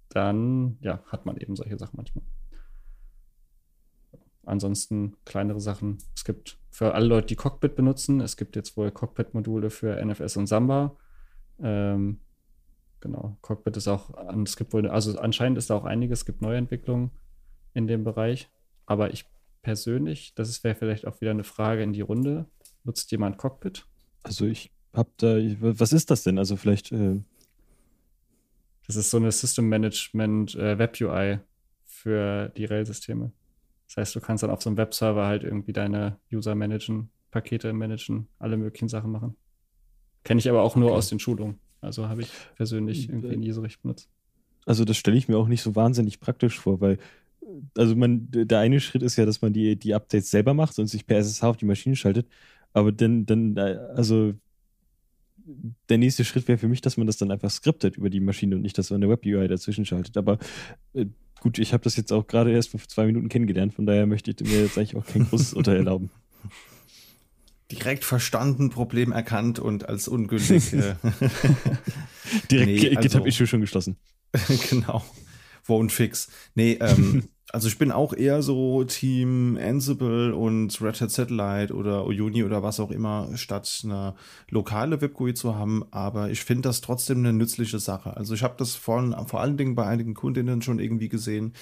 dann 0.09 0.77
ja, 0.81 1.01
hat 1.07 1.25
man 1.25 1.37
eben 1.37 1.55
solche 1.55 1.77
Sachen 1.77 1.97
manchmal. 1.97 2.25
Ansonsten 4.45 5.15
kleinere 5.25 5.59
Sachen. 5.59 5.97
Es 6.15 6.23
gibt 6.23 6.57
für 6.71 6.93
alle 6.93 7.07
Leute, 7.07 7.27
die 7.27 7.35
Cockpit 7.35 7.75
benutzen, 7.75 8.21
es 8.21 8.37
gibt 8.37 8.55
jetzt 8.55 8.77
wohl 8.77 8.91
Cockpit-Module 8.91 9.69
für 9.69 10.03
NFS 10.03 10.37
und 10.37 10.47
Samba 10.47 10.95
ähm, 11.59 12.19
genau, 12.99 13.37
Cockpit 13.41 13.77
ist 13.77 13.87
auch, 13.87 14.11
es 14.43 14.57
gibt 14.57 14.73
wohl, 14.73 14.87
also 14.87 15.17
anscheinend 15.19 15.57
ist 15.57 15.69
da 15.69 15.75
auch 15.75 15.85
einiges, 15.85 16.19
es 16.19 16.25
gibt 16.25 16.41
Neuentwicklungen 16.41 17.11
in 17.73 17.87
dem 17.87 18.03
Bereich. 18.03 18.49
Aber 18.85 19.11
ich 19.11 19.25
persönlich, 19.61 20.33
das 20.35 20.63
wäre 20.63 20.75
vielleicht 20.75 21.05
auch 21.07 21.19
wieder 21.21 21.31
eine 21.31 21.43
Frage 21.43 21.83
in 21.83 21.93
die 21.93 22.01
Runde. 22.01 22.45
Nutzt 22.87 23.11
jemand 23.11 23.37
Cockpit? 23.37 23.85
Also 24.23 24.45
ich 24.45 24.71
habe 24.93 25.09
da, 25.17 25.35
was 25.59 25.91
ist 25.91 26.09
das 26.09 26.23
denn? 26.23 26.39
Also 26.39 26.55
vielleicht. 26.55 26.93
Äh 26.93 27.19
das 28.87 28.95
ist 28.95 29.11
so 29.11 29.17
eine 29.17 29.29
System 29.33 29.67
Management 29.67 30.55
äh, 30.55 30.79
Web 30.79 30.97
UI 31.01 31.39
für 31.83 32.47
die 32.55 32.63
Rail-Systeme. 32.63 33.33
Das 33.87 33.97
heißt, 33.97 34.15
du 34.15 34.21
kannst 34.21 34.43
dann 34.43 34.51
auf 34.51 34.61
so 34.61 34.69
einem 34.69 34.77
Webserver 34.77 35.27
halt 35.27 35.43
irgendwie 35.43 35.73
deine 35.73 36.17
User 36.31 36.55
managen, 36.55 37.09
Pakete 37.29 37.73
managen, 37.73 38.29
alle 38.39 38.55
möglichen 38.55 38.87
Sachen 38.87 39.11
machen. 39.11 39.35
Kenne 40.23 40.39
ich 40.39 40.49
aber 40.49 40.61
auch 40.61 40.77
nur 40.77 40.91
okay. 40.91 40.97
aus 40.97 41.09
den 41.09 41.19
Schulungen. 41.19 41.59
Also 41.81 42.07
habe 42.07 42.21
ich 42.21 42.31
persönlich 42.55 43.09
irgendwie 43.09 43.35
nie 43.35 43.51
so 43.51 43.61
richtig 43.61 43.81
benutzt. 43.81 44.09
Also 44.65 44.85
das 44.85 44.95
stelle 44.95 45.17
ich 45.17 45.27
mir 45.27 45.37
auch 45.37 45.49
nicht 45.49 45.61
so 45.61 45.75
wahnsinnig 45.75 46.21
praktisch 46.21 46.57
vor, 46.57 46.79
weil 46.79 46.99
also 47.77 47.95
man, 47.95 48.27
der 48.31 48.59
eine 48.59 48.79
Schritt 48.79 49.03
ist 49.03 49.15
ja, 49.15 49.25
dass 49.25 49.41
man 49.41 49.53
die, 49.53 49.75
die 49.77 49.93
Updates 49.93 50.31
selber 50.31 50.53
macht 50.53 50.79
und 50.79 50.87
sich 50.87 51.05
per 51.05 51.17
SSH 51.17 51.43
auf 51.43 51.57
die 51.57 51.65
Maschine 51.65 51.95
schaltet. 51.95 52.27
Aber 52.73 52.91
dann, 52.91 53.25
dann, 53.25 53.57
also 53.57 54.33
der 55.89 55.97
nächste 55.97 56.25
Schritt 56.25 56.47
wäre 56.47 56.57
für 56.57 56.67
mich, 56.67 56.81
dass 56.81 56.97
man 56.97 57.07
das 57.07 57.17
dann 57.17 57.31
einfach 57.31 57.49
skriptet 57.49 57.97
über 57.97 58.09
die 58.09 58.19
Maschine 58.19 58.55
und 58.55 58.61
nicht, 58.61 58.77
dass 58.77 58.89
man 58.89 59.01
eine 59.01 59.11
Web-UI 59.11 59.47
dazwischen 59.47 59.85
schaltet. 59.85 60.17
Aber 60.17 60.37
äh, 60.93 61.05
gut, 61.39 61.57
ich 61.57 61.73
habe 61.73 61.83
das 61.83 61.95
jetzt 61.95 62.11
auch 62.11 62.27
gerade 62.27 62.51
erst 62.51 62.71
vor 62.71 62.79
zwei 62.81 63.05
Minuten 63.05 63.29
kennengelernt, 63.29 63.73
von 63.73 63.85
daher 63.85 64.05
möchte 64.05 64.31
ich 64.31 64.39
mir 64.41 64.63
jetzt 64.63 64.77
eigentlich 64.77 64.95
auch 64.95 65.05
kein 65.05 65.25
großes 65.25 65.53
Urteil 65.55 65.77
erlauben 65.77 66.09
direkt 67.71 68.05
verstanden, 68.05 68.69
Problem 68.69 69.11
erkannt 69.11 69.59
und 69.59 69.87
als 69.89 70.07
ungültig. 70.07 70.73
Äh, 70.73 70.95
direkt 72.51 72.51
nee, 72.51 72.89
also, 72.89 73.01
GitHub-Issue 73.01 73.47
schon 73.47 73.61
geschlossen. 73.61 73.97
genau. 74.69 75.03
Won't 75.65 75.91
fix. 75.91 76.29
Nee, 76.55 76.77
ähm, 76.79 77.25
also 77.53 77.67
ich 77.69 77.77
bin 77.77 77.91
auch 77.91 78.13
eher 78.13 78.41
so 78.41 78.83
Team 78.83 79.57
Ansible 79.61 80.33
und 80.35 80.81
Red 80.81 80.99
Hat 80.99 81.11
Satellite 81.11 81.73
oder 81.73 82.05
Uyuni 82.05 82.43
oder 82.43 82.61
was 82.61 82.79
auch 82.79 82.91
immer, 82.91 83.29
statt 83.35 83.81
eine 83.85 84.15
lokale 84.49 84.99
WebGUI 85.01 85.33
zu 85.33 85.55
haben. 85.55 85.85
Aber 85.91 86.29
ich 86.29 86.41
finde 86.41 86.63
das 86.69 86.81
trotzdem 86.81 87.19
eine 87.19 87.33
nützliche 87.33 87.79
Sache. 87.79 88.17
Also 88.17 88.33
ich 88.33 88.43
habe 88.43 88.55
das 88.57 88.75
vor, 88.75 89.25
vor 89.27 89.39
allen 89.41 89.57
Dingen 89.57 89.75
bei 89.75 89.85
einigen 89.85 90.13
Kundinnen 90.13 90.61
schon 90.61 90.79
irgendwie 90.79 91.09
gesehen. 91.09 91.53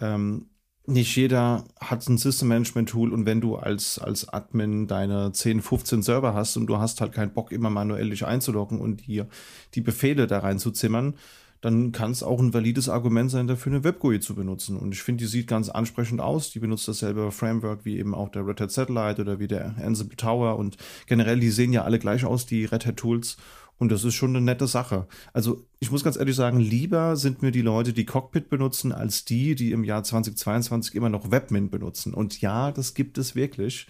Ähm, 0.00 0.46
nicht 0.86 1.14
jeder 1.16 1.64
hat 1.80 2.08
ein 2.08 2.18
System 2.18 2.48
Management 2.48 2.88
Tool 2.88 3.12
und 3.12 3.26
wenn 3.26 3.40
du 3.40 3.56
als, 3.56 3.98
als 3.98 4.28
Admin 4.28 4.86
deine 4.88 5.30
10, 5.32 5.62
15 5.62 6.02
Server 6.02 6.34
hast 6.34 6.56
und 6.56 6.66
du 6.66 6.78
hast 6.78 7.00
halt 7.00 7.12
keinen 7.12 7.32
Bock, 7.32 7.52
immer 7.52 7.70
manuell 7.70 8.10
dich 8.10 8.26
einzuloggen 8.26 8.80
und 8.80 9.06
dir 9.06 9.28
die 9.74 9.82
Befehle 9.82 10.26
da 10.26 10.40
reinzuzimmern, 10.40 11.14
dann 11.60 11.92
kann 11.92 12.10
es 12.10 12.22
auch 12.22 12.40
ein 12.40 12.54
valides 12.54 12.88
Argument 12.88 13.30
sein, 13.30 13.46
dafür 13.46 13.72
eine 13.72 13.84
WebGUI 13.84 14.20
zu 14.20 14.34
benutzen. 14.34 14.76
Und 14.78 14.92
ich 14.92 15.02
finde, 15.02 15.24
die 15.24 15.28
sieht 15.28 15.46
ganz 15.46 15.68
ansprechend 15.68 16.20
aus. 16.20 16.50
Die 16.50 16.58
benutzt 16.58 16.88
dasselbe 16.88 17.30
Framework 17.30 17.84
wie 17.84 17.98
eben 17.98 18.14
auch 18.14 18.30
der 18.30 18.46
Red 18.46 18.60
Hat 18.60 18.70
Satellite 18.70 19.20
oder 19.20 19.38
wie 19.38 19.48
der 19.48 19.74
Ansible 19.82 20.16
Tower. 20.16 20.56
Und 20.56 20.78
generell, 21.06 21.38
die 21.38 21.50
sehen 21.50 21.72
ja 21.72 21.84
alle 21.84 21.98
gleich 21.98 22.24
aus, 22.24 22.46
die 22.46 22.64
Red 22.64 22.86
Hat 22.86 22.96
Tools. 22.96 23.36
Und 23.76 23.90
das 23.90 24.04
ist 24.04 24.14
schon 24.14 24.36
eine 24.36 24.44
nette 24.44 24.66
Sache. 24.66 25.06
Also 25.32 25.66
ich 25.80 25.90
muss 25.90 26.04
ganz 26.04 26.16
ehrlich 26.16 26.36
sagen, 26.36 26.60
lieber 26.60 27.16
sind 27.16 27.40
mir 27.40 27.50
die 27.50 27.62
Leute, 27.62 27.94
die 27.94 28.04
Cockpit 28.04 28.50
benutzen, 28.50 28.92
als 28.92 29.24
die, 29.24 29.54
die 29.54 29.72
im 29.72 29.84
Jahr 29.84 30.02
2022 30.02 30.94
immer 30.94 31.08
noch 31.08 31.30
Webmin 31.30 31.70
benutzen. 31.70 32.12
Und 32.12 32.40
ja, 32.42 32.72
das 32.72 32.92
gibt 32.92 33.16
es 33.16 33.34
wirklich. 33.34 33.86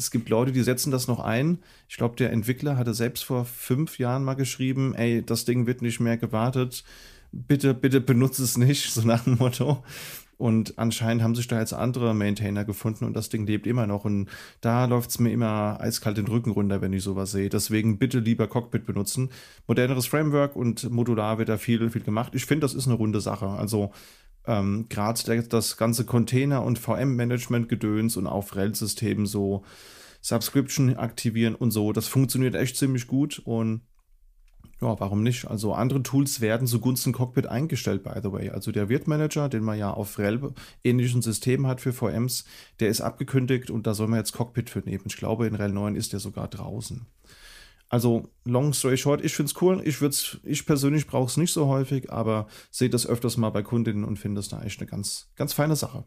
Es 0.00 0.10
gibt 0.10 0.30
Leute, 0.30 0.50
die 0.50 0.62
setzen 0.62 0.90
das 0.90 1.08
noch 1.08 1.20
ein. 1.20 1.58
Ich 1.86 1.98
glaube, 1.98 2.16
der 2.16 2.32
Entwickler 2.32 2.78
hatte 2.78 2.94
selbst 2.94 3.22
vor 3.22 3.44
fünf 3.44 3.98
Jahren 3.98 4.24
mal 4.24 4.34
geschrieben, 4.34 4.94
ey, 4.94 5.22
das 5.22 5.44
Ding 5.44 5.66
wird 5.66 5.82
nicht 5.82 6.00
mehr 6.00 6.16
gewartet. 6.16 6.84
Bitte, 7.32 7.74
bitte 7.74 8.00
benutze 8.00 8.42
es 8.42 8.56
nicht, 8.56 8.90
so 8.94 9.02
nach 9.02 9.24
dem 9.24 9.36
Motto. 9.36 9.84
Und 10.38 10.78
anscheinend 10.78 11.22
haben 11.22 11.34
sich 11.34 11.48
da 11.48 11.60
jetzt 11.60 11.74
andere 11.74 12.14
Maintainer 12.14 12.64
gefunden 12.64 13.04
und 13.04 13.12
das 13.12 13.28
Ding 13.28 13.46
lebt 13.46 13.66
immer 13.66 13.86
noch. 13.86 14.06
Und 14.06 14.30
da 14.62 14.86
läuft 14.86 15.10
es 15.10 15.18
mir 15.18 15.32
immer 15.32 15.78
eiskalt 15.82 16.16
den 16.16 16.28
Rücken 16.28 16.50
runter, 16.50 16.80
wenn 16.80 16.94
ich 16.94 17.02
sowas 17.02 17.30
sehe. 17.30 17.50
Deswegen 17.50 17.98
bitte 17.98 18.20
lieber 18.20 18.48
Cockpit 18.48 18.86
benutzen. 18.86 19.28
Moderneres 19.66 20.06
Framework 20.06 20.56
und 20.56 20.90
modular 20.90 21.36
wird 21.36 21.50
da 21.50 21.58
viel, 21.58 21.90
viel 21.90 22.02
gemacht. 22.02 22.34
Ich 22.34 22.46
finde, 22.46 22.64
das 22.64 22.72
ist 22.72 22.86
eine 22.86 22.96
runde 22.96 23.20
Sache. 23.20 23.48
Also 23.48 23.92
ähm, 24.46 24.86
gerade 24.88 25.42
das 25.48 25.76
ganze 25.76 26.04
Container- 26.04 26.62
und 26.62 26.78
VM-Management-Gedöns 26.78 28.16
und 28.16 28.26
auf 28.26 28.56
RHEL-Systemen 28.56 29.26
so 29.26 29.64
Subscription 30.22 30.96
aktivieren 30.96 31.54
und 31.54 31.70
so, 31.70 31.92
das 31.92 32.08
funktioniert 32.08 32.54
echt 32.54 32.76
ziemlich 32.76 33.06
gut 33.06 33.38
und 33.38 33.82
ja, 34.82 34.98
warum 34.98 35.22
nicht? 35.22 35.46
Also 35.46 35.74
andere 35.74 36.02
Tools 36.02 36.40
werden 36.40 36.66
zugunsten 36.66 37.12
Cockpit 37.12 37.46
eingestellt, 37.46 38.02
by 38.02 38.18
the 38.22 38.32
way. 38.32 38.48
Also 38.48 38.72
der 38.72 38.88
Wirtmanager, 38.88 39.50
den 39.50 39.62
man 39.62 39.78
ja 39.78 39.92
auf 39.92 40.18
RHEL 40.18 40.54
ähnlichen 40.82 41.20
Systemen 41.20 41.66
hat 41.66 41.82
für 41.82 41.92
VMs, 41.92 42.44
der 42.80 42.88
ist 42.88 43.02
abgekündigt 43.02 43.70
und 43.70 43.86
da 43.86 43.92
soll 43.92 44.08
man 44.08 44.18
jetzt 44.18 44.32
Cockpit 44.32 44.70
für 44.70 44.80
nehmen. 44.80 45.04
Ich 45.06 45.16
glaube, 45.16 45.46
in 45.46 45.54
RHEL 45.54 45.72
9 45.72 45.96
ist 45.96 46.14
der 46.14 46.20
sogar 46.20 46.48
draußen. 46.48 47.06
Also, 47.90 48.30
long 48.44 48.72
story 48.72 48.96
short, 48.96 49.22
ich 49.24 49.34
finde 49.34 49.50
es 49.50 49.60
cool. 49.60 49.82
Ich, 49.84 50.00
ich 50.44 50.64
persönlich 50.64 51.08
brauche 51.08 51.26
es 51.26 51.36
nicht 51.36 51.52
so 51.52 51.66
häufig, 51.66 52.12
aber 52.12 52.46
sehe 52.70 52.88
das 52.88 53.04
öfters 53.04 53.36
mal 53.36 53.50
bei 53.50 53.64
Kundinnen 53.64 54.04
und 54.04 54.16
finde 54.16 54.38
es 54.38 54.48
da 54.48 54.62
echt 54.62 54.80
eine 54.80 54.88
ganz, 54.88 55.28
ganz 55.34 55.52
feine 55.52 55.74
Sache. 55.74 56.04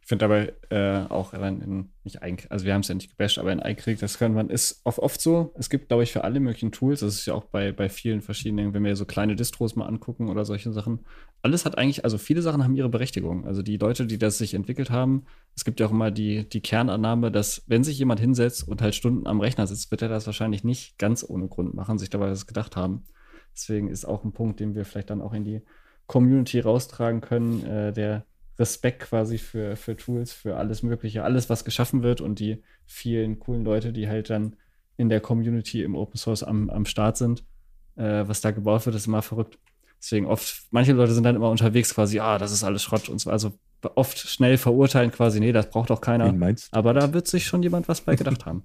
Ich 0.00 0.08
finde 0.08 0.28
dabei 0.28 0.52
äh, 0.70 1.08
auch 1.08 1.34
in, 1.34 1.90
nicht 2.04 2.22
ein, 2.22 2.36
also 2.48 2.64
wir 2.64 2.74
haben 2.74 2.82
es 2.82 2.88
ja 2.88 2.94
nicht 2.94 3.10
gebasht, 3.10 3.38
aber 3.38 3.52
in 3.52 3.58
iCritic, 3.58 3.98
das 3.98 4.18
kann 4.18 4.32
man, 4.32 4.48
ist 4.48 4.80
oft, 4.84 4.98
oft 4.98 5.20
so. 5.20 5.52
Es 5.58 5.70
gibt, 5.70 5.88
glaube 5.88 6.04
ich, 6.04 6.12
für 6.12 6.24
alle 6.24 6.40
möglichen 6.40 6.70
Tools, 6.70 7.00
das 7.00 7.14
ist 7.14 7.26
ja 7.26 7.34
auch 7.34 7.44
bei, 7.44 7.72
bei 7.72 7.88
vielen 7.88 8.20
verschiedenen, 8.20 8.74
wenn 8.74 8.84
wir 8.84 8.94
so 8.94 9.04
kleine 9.04 9.34
Distros 9.34 9.74
mal 9.74 9.86
angucken 9.86 10.28
oder 10.28 10.44
solche 10.44 10.72
Sachen. 10.72 11.00
Alles 11.42 11.64
hat 11.64 11.78
eigentlich, 11.78 12.04
also 12.04 12.18
viele 12.18 12.42
Sachen 12.42 12.62
haben 12.62 12.76
ihre 12.76 12.88
Berechtigung. 12.88 13.46
Also 13.46 13.62
die 13.62 13.76
Leute, 13.76 14.06
die 14.06 14.18
das 14.18 14.38
sich 14.38 14.54
entwickelt 14.54 14.90
haben, 14.90 15.24
es 15.56 15.64
gibt 15.64 15.80
ja 15.80 15.86
auch 15.86 15.90
immer 15.90 16.10
die, 16.10 16.48
die 16.48 16.60
Kernannahme, 16.60 17.32
dass 17.32 17.64
wenn 17.66 17.82
sich 17.82 17.98
jemand 17.98 18.20
hinsetzt 18.20 18.66
und 18.68 18.80
halt 18.80 18.94
Stunden 18.94 19.26
am 19.26 19.40
Rechner 19.40 19.66
sitzt, 19.66 19.90
wird 19.90 20.02
er 20.02 20.08
das 20.08 20.26
wahrscheinlich 20.26 20.62
nicht 20.62 20.98
ganz 20.98 21.24
ohne 21.28 21.48
Grund 21.48 21.74
machen, 21.74 21.98
sich 21.98 22.10
dabei 22.10 22.30
was 22.30 22.46
gedacht 22.46 22.76
haben. 22.76 23.04
Deswegen 23.54 23.88
ist 23.88 24.04
auch 24.04 24.24
ein 24.24 24.32
Punkt, 24.32 24.60
den 24.60 24.74
wir 24.74 24.84
vielleicht 24.84 25.10
dann 25.10 25.20
auch 25.20 25.32
in 25.32 25.44
die 25.44 25.62
Community 26.06 26.60
raustragen 26.60 27.20
können, 27.20 27.64
äh, 27.64 27.92
der 27.92 28.26
Respekt 28.58 29.00
quasi 29.00 29.38
für, 29.38 29.76
für 29.76 29.96
Tools, 29.96 30.32
für 30.32 30.56
alles 30.56 30.82
Mögliche, 30.82 31.24
alles, 31.24 31.48
was 31.48 31.64
geschaffen 31.64 32.02
wird 32.02 32.20
und 32.20 32.38
die 32.38 32.62
vielen 32.86 33.38
coolen 33.38 33.64
Leute, 33.64 33.92
die 33.92 34.08
halt 34.08 34.30
dann 34.30 34.56
in 34.96 35.08
der 35.08 35.20
Community 35.20 35.82
im 35.82 35.94
Open 35.94 36.18
Source 36.18 36.42
am, 36.42 36.70
am 36.70 36.84
Start 36.84 37.16
sind. 37.16 37.44
Äh, 37.96 38.26
was 38.26 38.40
da 38.40 38.50
gebaut 38.50 38.86
wird, 38.86 38.96
ist 38.96 39.06
immer 39.06 39.22
verrückt. 39.22 39.58
Deswegen 40.00 40.26
oft, 40.26 40.64
manche 40.70 40.92
Leute 40.92 41.12
sind 41.12 41.24
dann 41.24 41.36
immer 41.36 41.50
unterwegs 41.50 41.94
quasi, 41.94 42.18
ah, 42.18 42.38
das 42.38 42.52
ist 42.52 42.64
alles 42.64 42.82
Schrott 42.82 43.08
und 43.08 43.20
so. 43.20 43.30
Also 43.30 43.52
oft 43.94 44.18
schnell 44.18 44.58
verurteilen 44.58 45.10
quasi, 45.10 45.40
nee, 45.40 45.52
das 45.52 45.70
braucht 45.70 45.90
doch 45.90 46.00
keiner. 46.00 46.26
Aber 46.72 46.92
da 46.92 47.12
wird 47.12 47.28
sich 47.28 47.46
schon 47.46 47.62
jemand 47.62 47.88
was 47.88 48.00
bei 48.00 48.16
gedacht 48.16 48.44
haben. 48.44 48.64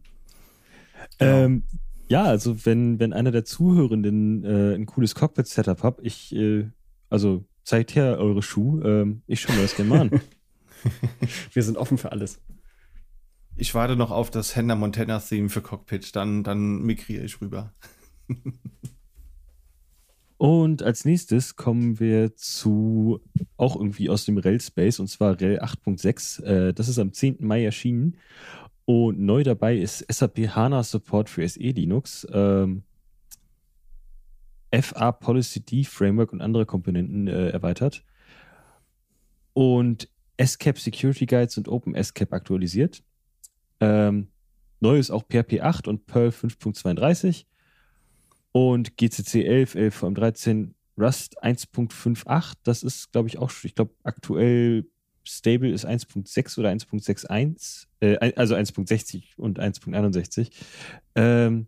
ähm, 1.20 1.64
ja, 2.08 2.24
also 2.24 2.66
wenn, 2.66 3.00
wenn 3.00 3.14
einer 3.14 3.32
der 3.32 3.46
Zuhörenden 3.46 4.44
äh, 4.44 4.76
ein 4.76 4.86
cooles 4.86 5.14
Cockpit-Setup 5.14 5.84
hat, 5.84 6.00
ich, 6.02 6.34
äh, 6.36 6.70
also 7.10 7.46
zeigt 7.68 7.96
her 7.96 8.18
eure 8.18 8.42
Schuhe, 8.42 8.82
ähm, 8.88 9.22
ich 9.28 9.42
schaue 9.42 9.58
mir 9.58 9.64
das 9.64 9.76
gerne 9.76 9.90
mal 9.90 10.00
an. 10.00 10.10
Wir 11.52 11.64
sind 11.64 11.78
offen 11.78 11.98
für 11.98 12.14
alles. 12.14 12.40
Ich 13.58 13.76
warte 13.76 13.98
noch 13.98 14.10
auf 14.10 14.32
das 14.32 14.56
Hannah 14.56 14.76
Montana 14.76 15.20
Theme 15.20 15.50
für 15.50 15.62
Cockpit, 15.62 16.16
dann, 16.16 16.46
dann 16.46 16.84
migriere 16.84 17.26
ich 17.26 17.42
rüber. 17.42 17.74
Und 20.38 20.82
als 20.82 21.04
nächstes 21.04 21.56
kommen 21.56 22.00
wir 22.00 22.36
zu 22.36 23.20
auch 23.58 23.76
irgendwie 23.76 24.10
aus 24.10 24.26
dem 24.26 24.38
RHEL 24.38 24.62
Space 24.62 25.00
und 25.00 25.08
zwar 25.08 25.34
RHEL 25.34 25.60
8.6. 25.60 26.44
Äh, 26.44 26.74
das 26.74 26.88
ist 26.88 27.00
am 27.00 27.12
10. 27.12 27.38
Mai 27.40 27.66
erschienen. 27.66 28.18
Und 28.86 29.20
neu 29.20 29.44
dabei 29.44 29.78
ist 29.78 30.06
SAP 30.08 30.56
HANA 30.56 30.84
Support 30.84 31.30
für 31.30 31.50
SE 31.50 31.60
Linux, 31.60 32.28
ähm, 32.32 32.84
FA 34.72 35.12
Policy 35.12 35.62
D 35.62 35.84
Framework 35.84 36.34
und 36.34 36.42
andere 36.42 36.66
Komponenten 36.66 37.28
äh, 37.28 37.50
erweitert. 37.50 38.04
Und 39.54 40.10
SCAP 40.42 40.80
Security 40.80 41.26
Guides 41.26 41.58
und 41.58 41.68
OpenSCAP 41.68 42.32
aktualisiert. 42.34 43.04
Ähm, 43.80 44.28
neu 44.80 45.00
ist 45.00 45.12
auch 45.12 45.24
PHP 45.24 45.62
8 45.62 45.88
und 45.88 46.06
Perl 46.06 46.30
5.32 46.30 47.46
und 48.52 48.98
GCC 48.98 49.44
11, 49.44 49.76
11 49.76 50.06
13 50.14 50.76
Rust 50.98 51.44
1.58. 51.44 52.54
Das 52.64 52.84
ist, 52.84 53.12
glaube 53.12 53.30
ich, 53.30 53.38
auch, 53.38 53.52
ich 53.64 53.76
glaube, 53.76 53.94
aktuell 54.04 54.86
Stable 55.24 55.70
ist 55.70 55.86
1.6 55.86 56.58
oder 56.60 56.70
1.61, 56.70 57.88
äh, 58.00 58.34
also 58.36 58.56
1.60 58.56 59.38
und 59.38 59.60
1.61. 59.60 60.50
Ähm, 61.16 61.68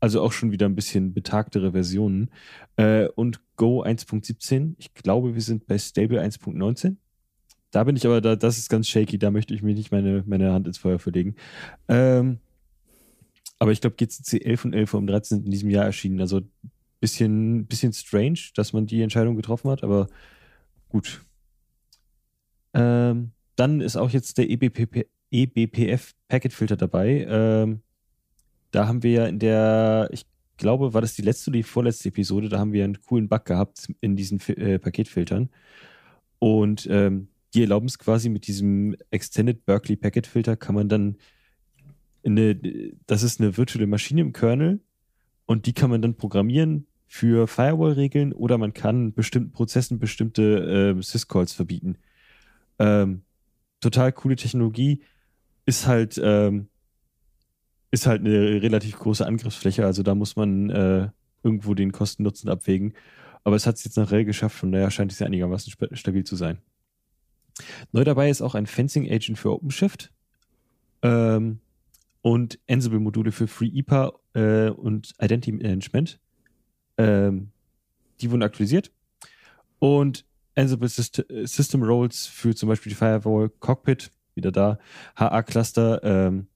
also 0.00 0.22
auch 0.22 0.32
schon 0.32 0.50
wieder 0.50 0.66
ein 0.66 0.74
bisschen 0.74 1.12
betagtere 1.12 1.72
Versionen. 1.72 2.30
Äh, 2.76 3.08
und 3.08 3.40
Go 3.56 3.82
1.17. 3.82 4.74
Ich 4.78 4.94
glaube, 4.94 5.34
wir 5.34 5.42
sind 5.42 5.66
bei 5.66 5.78
Stable 5.78 6.20
1.19. 6.20 6.96
Da 7.70 7.84
bin 7.84 7.94
ich 7.94 8.06
aber, 8.06 8.20
da, 8.20 8.34
das 8.34 8.58
ist 8.58 8.68
ganz 8.68 8.88
shaky, 8.88 9.18
da 9.18 9.30
möchte 9.30 9.54
ich 9.54 9.62
mir 9.62 9.74
nicht 9.74 9.92
meine, 9.92 10.24
meine 10.26 10.52
Hand 10.52 10.66
ins 10.66 10.78
Feuer 10.78 10.98
verlegen. 10.98 11.36
Ähm, 11.88 12.38
aber 13.58 13.72
ich 13.72 13.80
glaube, 13.80 13.96
GCC 13.96 14.42
11 14.44 14.64
und 14.64 14.72
11 14.72 14.94
um 14.94 15.06
13 15.06 15.36
sind 15.36 15.44
in 15.44 15.50
diesem 15.52 15.70
Jahr 15.70 15.84
erschienen. 15.84 16.20
Also 16.20 16.40
bisschen, 16.98 17.66
bisschen 17.66 17.92
strange, 17.92 18.38
dass 18.54 18.72
man 18.72 18.86
die 18.86 19.02
Entscheidung 19.02 19.36
getroffen 19.36 19.70
hat, 19.70 19.84
aber 19.84 20.08
gut. 20.88 21.24
Ähm, 22.72 23.32
dann 23.56 23.80
ist 23.80 23.96
auch 23.96 24.10
jetzt 24.10 24.38
der 24.38 24.48
EBPP, 24.48 25.06
eBPF 25.30 26.14
Packet 26.28 26.52
Filter 26.52 26.76
dabei. 26.76 27.26
Ähm, 27.28 27.82
da 28.70 28.86
haben 28.86 29.02
wir 29.02 29.10
ja 29.10 29.26
in 29.26 29.38
der, 29.38 30.08
ich 30.12 30.26
glaube, 30.56 30.94
war 30.94 31.00
das 31.00 31.14
die 31.14 31.22
letzte 31.22 31.50
oder 31.50 31.58
die 31.58 31.62
vorletzte 31.62 32.08
Episode, 32.08 32.48
da 32.48 32.58
haben 32.58 32.72
wir 32.72 32.84
einen 32.84 33.00
coolen 33.00 33.28
Bug 33.28 33.44
gehabt 33.44 33.88
in 34.00 34.16
diesen 34.16 34.40
äh, 34.48 34.78
Paketfiltern. 34.78 35.50
Und 36.38 36.86
ähm, 36.90 37.28
die 37.54 37.62
erlauben 37.62 37.86
es 37.86 37.98
quasi 37.98 38.28
mit 38.28 38.46
diesem 38.46 38.96
Extended 39.10 39.64
Berkeley 39.64 39.96
Packet 39.96 40.26
Filter, 40.26 40.56
kann 40.56 40.74
man 40.74 40.88
dann 40.88 41.16
eine, 42.24 42.54
das 43.06 43.22
ist 43.22 43.40
eine 43.40 43.56
virtuelle 43.56 43.86
Maschine 43.86 44.20
im 44.20 44.32
Kernel 44.32 44.80
und 45.46 45.66
die 45.66 45.72
kann 45.72 45.90
man 45.90 46.02
dann 46.02 46.14
programmieren 46.14 46.86
für 47.06 47.48
Firewall-Regeln 47.48 48.32
oder 48.32 48.56
man 48.56 48.72
kann 48.72 49.12
bestimmten 49.14 49.52
Prozessen 49.52 49.98
bestimmte 49.98 50.96
äh, 50.96 51.02
Syscalls 51.02 51.52
verbieten. 51.52 51.96
Ähm, 52.78 53.22
total 53.80 54.12
coole 54.12 54.36
Technologie, 54.36 55.02
ist 55.66 55.86
halt, 55.86 56.20
ähm, 56.22 56.68
ist 57.90 58.06
halt 58.06 58.20
eine 58.20 58.62
relativ 58.62 58.98
große 58.98 59.26
Angriffsfläche, 59.26 59.84
also 59.84 60.02
da 60.02 60.14
muss 60.14 60.36
man 60.36 60.70
äh, 60.70 61.08
irgendwo 61.42 61.74
den 61.74 61.92
Kosten-Nutzen 61.92 62.48
abwägen. 62.48 62.94
Aber 63.42 63.56
es 63.56 63.66
hat 63.66 63.76
es 63.76 63.84
jetzt 63.84 63.96
nachher 63.96 64.24
geschafft, 64.24 64.56
von 64.56 64.70
daher 64.70 64.90
scheint 64.90 65.12
es 65.12 65.18
ja 65.18 65.26
einigermaßen 65.26 65.72
stabil 65.92 66.24
zu 66.24 66.36
sein. 66.36 66.58
Neu 67.92 68.04
dabei 68.04 68.30
ist 68.30 68.42
auch 68.42 68.54
ein 68.54 68.66
Fencing 68.66 69.10
Agent 69.10 69.38
für 69.38 69.52
OpenShift 69.52 70.12
ähm, 71.02 71.60
und 72.22 72.58
Ansible-Module 72.68 73.32
für 73.32 73.48
FreeIPA 73.48 74.12
äh, 74.34 74.70
und 74.70 75.12
Identity 75.20 75.52
Management. 75.52 76.20
Ähm, 76.98 77.50
die 78.20 78.30
wurden 78.30 78.42
aktualisiert. 78.42 78.92
Und 79.78 80.26
Ansible 80.54 80.88
Syst 80.88 81.24
System 81.44 81.82
Roles 81.82 82.26
für 82.26 82.54
zum 82.54 82.68
Beispiel 82.68 82.90
die 82.90 82.96
Firewall 82.96 83.48
Cockpit, 83.48 84.10
wieder 84.34 84.52
da, 84.52 84.78
HA-Cluster, 85.16 86.02
ähm, 86.02 86.46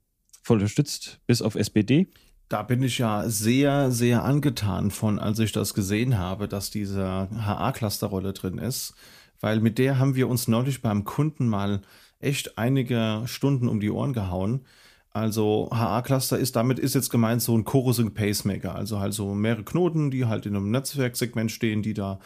voll 0.44 0.58
unterstützt, 0.58 1.20
bis 1.26 1.42
auf 1.42 1.54
SPD. 1.56 2.06
Da 2.48 2.62
bin 2.62 2.82
ich 2.82 2.98
ja 2.98 3.28
sehr, 3.28 3.90
sehr 3.90 4.24
angetan 4.24 4.90
von, 4.90 5.18
als 5.18 5.38
ich 5.38 5.52
das 5.52 5.72
gesehen 5.72 6.18
habe, 6.18 6.46
dass 6.46 6.70
diese 6.70 7.28
HA-Cluster-Rolle 7.34 8.34
drin 8.34 8.58
ist, 8.58 8.94
weil 9.40 9.60
mit 9.60 9.78
der 9.78 9.98
haben 9.98 10.14
wir 10.14 10.28
uns 10.28 10.46
neulich 10.46 10.82
beim 10.82 11.04
Kunden 11.04 11.48
mal 11.48 11.80
echt 12.20 12.58
einige 12.58 13.22
Stunden 13.24 13.68
um 13.68 13.80
die 13.80 13.90
Ohren 13.90 14.12
gehauen. 14.12 14.66
Also 15.10 15.70
HA-Cluster 15.72 16.38
ist 16.38 16.56
damit 16.56 16.78
ist 16.78 16.94
jetzt 16.94 17.10
gemeint 17.10 17.40
so 17.40 17.56
ein 17.56 17.64
Chorusing 17.64 18.12
Pacemaker, 18.12 18.74
also 18.74 19.00
halt 19.00 19.14
so 19.14 19.34
mehrere 19.34 19.64
Knoten, 19.64 20.10
die 20.10 20.26
halt 20.26 20.44
in 20.44 20.56
einem 20.56 20.70
Netzwerksegment 20.70 21.50
stehen, 21.50 21.82
die 21.82 21.94
da 21.94 22.18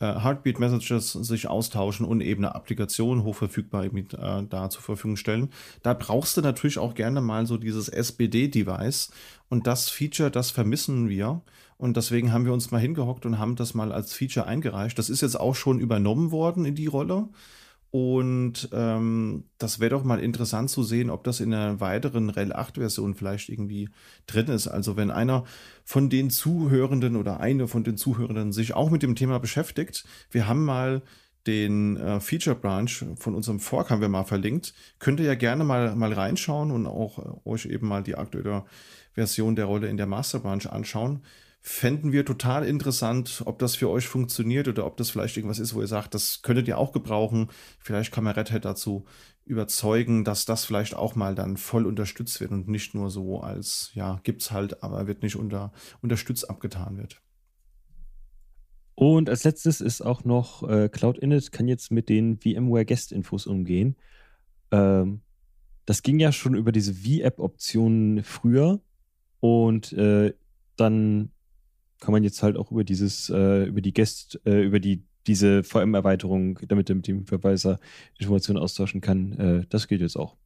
äh, 0.00 0.20
Heartbeat-Messages 0.20 1.12
sich 1.12 1.46
austauschen 1.48 2.06
und 2.06 2.20
eben 2.22 2.44
eine 2.44 2.54
Applikation 2.54 3.22
hochverfügbar 3.22 3.86
mit, 3.92 4.14
äh, 4.14 4.42
da 4.48 4.70
zur 4.70 4.82
Verfügung 4.82 5.16
stellen. 5.16 5.50
Da 5.82 5.94
brauchst 5.94 6.36
du 6.36 6.40
natürlich 6.40 6.78
auch 6.78 6.94
gerne 6.94 7.20
mal 7.20 7.46
so 7.46 7.56
dieses 7.56 7.88
SBD-Device 7.88 9.10
und 9.48 9.66
das 9.66 9.90
Feature, 9.90 10.30
das 10.30 10.50
vermissen 10.50 11.08
wir. 11.08 11.42
Und 11.76 11.96
deswegen 11.96 12.32
haben 12.32 12.44
wir 12.44 12.52
uns 12.52 12.70
mal 12.70 12.80
hingehockt 12.80 13.24
und 13.24 13.38
haben 13.38 13.56
das 13.56 13.74
mal 13.74 13.92
als 13.92 14.12
Feature 14.12 14.46
eingereicht. 14.46 14.98
Das 14.98 15.08
ist 15.08 15.22
jetzt 15.22 15.38
auch 15.38 15.54
schon 15.54 15.80
übernommen 15.80 16.30
worden 16.30 16.64
in 16.64 16.74
die 16.74 16.86
Rolle. 16.86 17.28
Und 17.90 18.68
ähm, 18.72 19.44
das 19.58 19.80
wäre 19.80 19.90
doch 19.90 20.04
mal 20.04 20.20
interessant 20.20 20.70
zu 20.70 20.84
sehen, 20.84 21.10
ob 21.10 21.24
das 21.24 21.40
in 21.40 21.52
einer 21.52 21.80
weiteren 21.80 22.30
RHEL 22.30 22.52
8-Version 22.52 23.14
vielleicht 23.14 23.48
irgendwie 23.48 23.88
drin 24.26 24.46
ist. 24.46 24.68
Also 24.68 24.96
wenn 24.96 25.10
einer 25.10 25.44
von 25.84 26.08
den 26.08 26.30
Zuhörenden 26.30 27.16
oder 27.16 27.40
eine 27.40 27.66
von 27.66 27.82
den 27.82 27.96
Zuhörenden 27.96 28.52
sich 28.52 28.74
auch 28.74 28.90
mit 28.90 29.02
dem 29.02 29.16
Thema 29.16 29.40
beschäftigt, 29.40 30.04
wir 30.30 30.46
haben 30.46 30.64
mal 30.64 31.02
den 31.48 31.96
äh, 31.96 32.20
Feature 32.20 32.54
Branch 32.54 32.90
von 33.16 33.34
unserem 33.34 33.58
Fork 33.58 33.90
haben 33.90 34.00
wir 34.00 34.08
mal 34.08 34.24
verlinkt. 34.24 34.72
Könnt 35.00 35.18
ihr 35.18 35.26
ja 35.26 35.34
gerne 35.34 35.64
mal, 35.64 35.96
mal 35.96 36.12
reinschauen 36.12 36.70
und 36.70 36.86
auch 36.86 37.18
äh, 37.18 37.48
euch 37.48 37.66
eben 37.66 37.88
mal 37.88 38.04
die 38.04 38.14
aktuelle 38.14 38.64
Version 39.14 39.56
der 39.56 39.64
Rolle 39.64 39.88
in 39.88 39.96
der 39.96 40.06
Master 40.06 40.38
Branch 40.38 40.66
anschauen 40.66 41.22
fänden 41.62 42.12
wir 42.12 42.24
total 42.24 42.66
interessant, 42.66 43.42
ob 43.44 43.58
das 43.58 43.76
für 43.76 43.90
euch 43.90 44.08
funktioniert 44.08 44.66
oder 44.66 44.86
ob 44.86 44.96
das 44.96 45.10
vielleicht 45.10 45.36
irgendwas 45.36 45.58
ist, 45.58 45.74
wo 45.74 45.80
ihr 45.80 45.86
sagt, 45.86 46.14
das 46.14 46.42
könntet 46.42 46.68
ihr 46.68 46.78
auch 46.78 46.92
gebrauchen. 46.92 47.50
Vielleicht 47.78 48.12
kann 48.12 48.24
man 48.24 48.34
Red 48.34 48.50
Hat 48.50 48.64
dazu 48.64 49.04
überzeugen, 49.44 50.24
dass 50.24 50.44
das 50.44 50.64
vielleicht 50.64 50.94
auch 50.94 51.14
mal 51.16 51.34
dann 51.34 51.56
voll 51.56 51.84
unterstützt 51.84 52.40
wird 52.40 52.52
und 52.52 52.68
nicht 52.68 52.94
nur 52.94 53.10
so 53.10 53.40
als, 53.40 53.90
ja, 53.94 54.20
gibt's 54.22 54.50
halt, 54.50 54.82
aber 54.82 55.06
wird 55.06 55.22
nicht 55.22 55.36
unter, 55.36 55.72
unterstützt 56.00 56.48
abgetan 56.48 56.96
wird. 56.96 57.20
Und 58.94 59.28
als 59.28 59.44
letztes 59.44 59.80
ist 59.80 60.02
auch 60.02 60.24
noch 60.24 60.68
äh, 60.68 60.88
Cloud 60.88 61.18
Init 61.18 61.52
kann 61.52 61.68
jetzt 61.68 61.90
mit 61.90 62.08
den 62.08 62.38
VMware 62.38 62.84
Guest 62.84 63.12
Infos 63.12 63.46
umgehen. 63.46 63.96
Ähm, 64.70 65.22
das 65.84 66.02
ging 66.02 66.20
ja 66.20 66.32
schon 66.32 66.54
über 66.54 66.70
diese 66.70 66.94
V-App-Optionen 66.94 68.22
früher 68.22 68.80
und 69.40 69.92
äh, 69.94 70.34
dann 70.76 71.32
kann 72.00 72.12
man 72.12 72.24
jetzt 72.24 72.42
halt 72.42 72.56
auch 72.56 72.70
über 72.70 72.84
dieses, 72.84 73.30
äh, 73.30 73.64
über 73.64 73.80
die 73.80 73.92
Guest, 73.92 74.40
äh, 74.44 74.62
über 74.62 74.80
die, 74.80 75.02
diese 75.26 75.62
VM-Erweiterung, 75.62 76.58
damit 76.66 76.88
er 76.88 76.96
mit 76.96 77.06
dem 77.06 77.26
Verweiser 77.26 77.78
Informationen 78.18 78.58
austauschen 78.58 79.00
kann, 79.00 79.32
äh, 79.32 79.66
das 79.68 79.86
geht 79.86 80.00
jetzt 80.00 80.16
auch. 80.16 80.36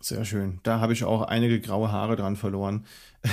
Sehr 0.00 0.24
schön. 0.24 0.60
Da 0.62 0.78
habe 0.78 0.92
ich 0.92 1.02
auch 1.02 1.22
einige 1.22 1.60
graue 1.60 1.90
Haare 1.90 2.14
dran 2.14 2.36
verloren. 2.36 2.84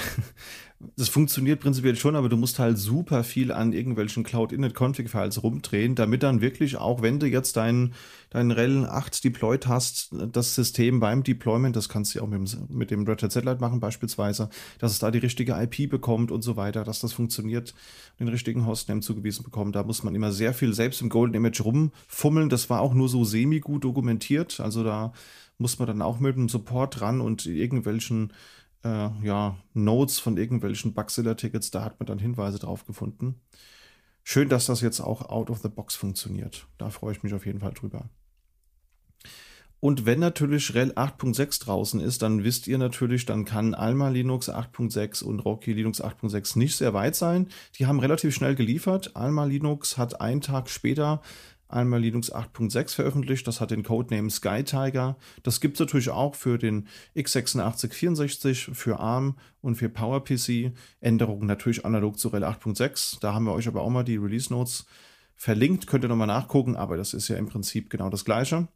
das 0.98 1.10
funktioniert 1.10 1.60
prinzipiell 1.60 1.96
schon, 1.96 2.16
aber 2.16 2.28
du 2.28 2.38
musst 2.38 2.58
halt 2.58 2.80
super 2.80 3.24
viel 3.24 3.52
an 3.52 3.72
irgendwelchen 3.72 4.24
Cloud-Init-Config-Files 4.24 5.44
rumdrehen, 5.44 5.94
damit 5.94 6.24
dann 6.24 6.42
wirklich 6.42 6.78
auch, 6.78 7.04
wenn 7.04 7.20
du 7.20 7.28
jetzt 7.28 7.56
dein, 7.56 7.94
dein 8.32 8.50
RHEL 8.50 8.88
8 8.88 9.24
deployed 9.24 9.68
hast, 9.68 10.10
das 10.32 10.56
System 10.56 11.00
beim 11.00 11.22
Deployment, 11.24 11.76
das 11.76 11.88
kannst 11.88 12.14
du 12.16 12.20
ja 12.20 12.26
auch 12.26 12.30
mit 12.30 12.52
dem, 12.52 12.68
mit 12.76 12.90
dem 12.90 13.06
Red 13.08 13.22
Hat 13.22 13.32
Satellite 13.32 13.62
machen 13.62 13.80
beispielsweise, 13.80 14.50
dass 14.80 14.92
es 14.92 14.98
da 15.00 15.12
die 15.12 15.20
richtige 15.20 15.54
IP 15.54 15.88
bekommt 15.88 16.32
und 16.32 16.42
so 16.42 16.56
weiter, 16.58 16.84
dass 16.84 17.00
das 17.00 17.14
funktioniert, 17.14 17.76
den 18.20 18.28
richtigen 18.28 18.66
Hostname 18.66 19.02
zugewiesen 19.02 19.44
bekommt. 19.44 19.76
Da 19.76 19.84
muss 19.84 20.04
man 20.04 20.16
immer 20.16 20.32
sehr 20.32 20.54
viel 20.56 20.74
selbst 20.74 21.02
im 21.02 21.10
Golden 21.10 21.36
Image 21.36 21.62
rumfummeln. 21.62 22.50
Das 22.50 22.72
war 22.72 22.82
auch 22.82 22.96
nur 22.96 23.08
so 23.08 23.24
semi-gut 23.24 23.84
dokumentiert. 23.84 24.60
Also 24.60 24.84
da 24.84 25.14
muss 25.58 25.80
man 25.80 25.88
dann 25.88 26.02
auch 26.02 26.20
mit 26.20 26.36
dem 26.36 26.50
Support 26.50 27.02
ran 27.02 27.22
und 27.22 27.46
irgendwelchen 27.46 28.34
äh, 28.84 29.10
ja, 29.24 29.58
Notes 29.74 30.20
von 30.20 30.38
irgendwelchen 30.38 30.94
Bugzilla-Tickets, 30.94 31.72
da 31.72 31.84
hat 31.84 32.00
man 32.00 32.08
dann 32.08 32.20
Hinweise 32.20 32.60
drauf 32.60 32.86
gefunden. 32.86 33.42
Schön, 34.24 34.50
dass 34.50 34.66
das 34.66 34.82
jetzt 34.82 35.02
auch 35.02 35.30
out 35.30 35.50
of 35.50 35.60
the 35.62 35.70
box 35.70 35.96
funktioniert. 35.96 36.68
Da 36.78 36.90
freue 36.90 37.14
ich 37.14 37.24
mich 37.24 37.34
auf 37.34 37.46
jeden 37.46 37.60
Fall 37.60 37.74
drüber. 37.74 38.10
Und 39.80 40.08
wenn 40.08 40.20
natürlich 40.20 40.74
RHEL 40.74 40.94
8.6 40.94 41.64
draußen 41.64 42.00
ist, 42.00 42.24
dann 42.24 42.44
wisst 42.44 42.66
ihr 42.66 42.80
natürlich, 42.80 43.26
dann 43.26 43.46
kann 43.46 43.76
Alma 43.76 44.10
Linux 44.10 44.50
8.6 44.50 45.24
und 45.24 45.42
Rocky 45.42 45.74
Linux 45.74 46.04
8.6 46.04 46.58
nicht 46.58 46.76
sehr 46.76 46.96
weit 46.96 47.16
sein. 47.16 47.50
Die 47.78 47.86
haben 47.86 48.00
relativ 48.00 48.34
schnell 48.34 48.56
geliefert. 48.56 49.16
Alma 49.16 49.46
Linux 49.46 50.00
hat 50.00 50.22
einen 50.22 50.42
Tag 50.42 50.70
später 50.70 51.22
einmal 51.68 52.02
Linux 52.02 52.34
8.6 52.34 52.96
veröffentlicht. 52.96 53.48
Das 53.48 53.62
hat 53.62 53.72
den 53.72 53.84
Codename 53.84 54.30
Sky 54.30 54.64
Tiger. 54.64 55.18
Das 55.44 55.62
gibt 55.62 55.76
es 55.76 55.80
natürlich 55.80 56.10
auch 56.10 56.36
für 56.36 56.58
den 56.58 56.88
x86-64, 57.16 58.74
für 58.74 59.00
ARM 59.00 59.38
und 59.62 59.76
für 59.76 59.90
PowerPC. 59.90 60.74
Änderungen 61.02 61.48
natürlich 61.48 61.86
analog 61.86 62.20
zu 62.20 62.30
RHEL 62.30 62.44
8.6. 62.44 63.20
Da 63.20 63.34
haben 63.34 63.46
wir 63.46 63.54
euch 63.54 63.68
aber 63.68 63.82
auch 63.82 63.90
mal 63.90 64.04
die 64.04 64.18
Release 64.18 64.52
Notes 64.52 64.86
verlinkt. 65.36 65.88
Könnt 65.88 66.06
ihr 66.06 66.10
nochmal 66.10 66.28
nachgucken, 66.28 66.76
aber 66.76 66.98
das 66.98 67.14
ist 67.14 67.28
ja 67.28 67.38
im 67.38 67.48
Prinzip 67.48 67.90
genau 67.90 68.10
das 68.10 68.26
Gleiche. 68.26 68.68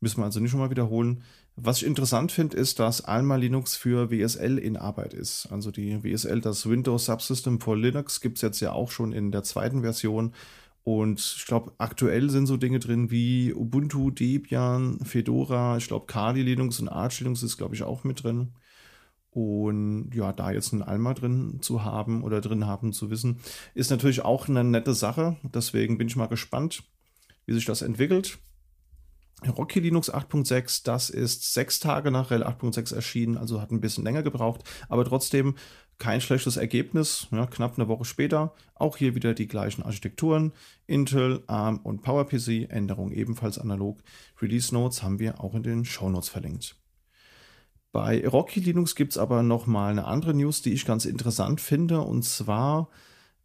Müssen 0.00 0.20
wir 0.20 0.24
also 0.24 0.40
nicht 0.40 0.52
nochmal 0.52 0.70
wiederholen. 0.70 1.22
Was 1.56 1.78
ich 1.78 1.86
interessant 1.86 2.32
finde, 2.32 2.56
ist, 2.56 2.80
dass 2.80 3.04
Alma 3.04 3.36
Linux 3.36 3.76
für 3.76 4.10
WSL 4.10 4.58
in 4.58 4.76
Arbeit 4.76 5.14
ist. 5.14 5.46
Also 5.52 5.70
die 5.70 6.02
WSL, 6.02 6.40
das 6.40 6.68
Windows 6.68 7.04
Subsystem 7.06 7.60
for 7.60 7.76
Linux, 7.76 8.20
gibt 8.20 8.38
es 8.38 8.42
jetzt 8.42 8.60
ja 8.60 8.72
auch 8.72 8.90
schon 8.90 9.12
in 9.12 9.30
der 9.30 9.44
zweiten 9.44 9.82
Version. 9.82 10.34
Und 10.84 11.18
ich 11.18 11.46
glaube, 11.46 11.72
aktuell 11.78 12.28
sind 12.28 12.46
so 12.46 12.58
Dinge 12.58 12.78
drin 12.78 13.10
wie 13.10 13.54
Ubuntu, 13.54 14.10
Debian, 14.10 15.00
Fedora, 15.00 15.78
ich 15.78 15.88
glaube, 15.88 16.04
Kali 16.06 16.42
Linux 16.42 16.78
und 16.78 16.88
Arch 16.88 17.20
Linux 17.20 17.42
ist, 17.42 17.56
glaube 17.56 17.74
ich, 17.74 17.82
auch 17.82 18.04
mit 18.04 18.22
drin. 18.22 18.52
Und 19.30 20.12
ja, 20.14 20.32
da 20.32 20.52
jetzt 20.52 20.72
ein 20.72 20.82
Alma 20.82 21.14
drin 21.14 21.58
zu 21.60 21.84
haben 21.84 22.22
oder 22.22 22.40
drin 22.40 22.66
haben 22.66 22.92
zu 22.92 23.10
wissen, 23.10 23.40
ist 23.74 23.90
natürlich 23.90 24.24
auch 24.24 24.46
eine 24.46 24.62
nette 24.62 24.94
Sache. 24.94 25.38
Deswegen 25.42 25.96
bin 25.98 26.06
ich 26.06 26.16
mal 26.16 26.26
gespannt, 26.26 26.84
wie 27.46 27.54
sich 27.54 27.64
das 27.64 27.82
entwickelt. 27.82 28.38
Rocky 29.48 29.80
Linux 29.80 30.12
8.6, 30.12 30.84
das 30.84 31.10
ist 31.10 31.52
sechs 31.52 31.80
Tage 31.80 32.10
nach 32.10 32.30
RHEL 32.30 32.44
8.6 32.44 32.94
erschienen, 32.94 33.36
also 33.36 33.60
hat 33.60 33.72
ein 33.72 33.80
bisschen 33.80 34.04
länger 34.04 34.22
gebraucht, 34.22 34.62
aber 34.88 35.04
trotzdem 35.04 35.56
kein 35.98 36.20
schlechtes 36.20 36.56
Ergebnis, 36.56 37.28
ja, 37.30 37.46
knapp 37.46 37.78
eine 37.78 37.88
Woche 37.88 38.04
später. 38.04 38.54
Auch 38.74 38.96
hier 38.96 39.14
wieder 39.14 39.34
die 39.34 39.46
gleichen 39.46 39.82
Architekturen. 39.82 40.52
Intel, 40.86 41.42
ARM 41.46 41.78
und 41.78 42.02
PowerPC, 42.02 42.68
Änderung 42.70 43.12
ebenfalls 43.12 43.58
analog. 43.58 44.02
Release 44.40 44.74
Notes 44.74 45.02
haben 45.02 45.18
wir 45.18 45.40
auch 45.40 45.54
in 45.54 45.62
den 45.62 45.84
Show 45.84 46.10
Notes 46.10 46.28
verlinkt. 46.28 46.76
Bei 47.92 48.26
Rocky 48.26 48.58
Linux 48.58 48.96
gibt 48.96 49.12
es 49.12 49.18
aber 49.18 49.44
nochmal 49.44 49.92
eine 49.92 50.06
andere 50.06 50.34
News, 50.34 50.62
die 50.62 50.72
ich 50.72 50.84
ganz 50.84 51.04
interessant 51.04 51.60
finde. 51.60 52.00
Und 52.00 52.24
zwar 52.24 52.88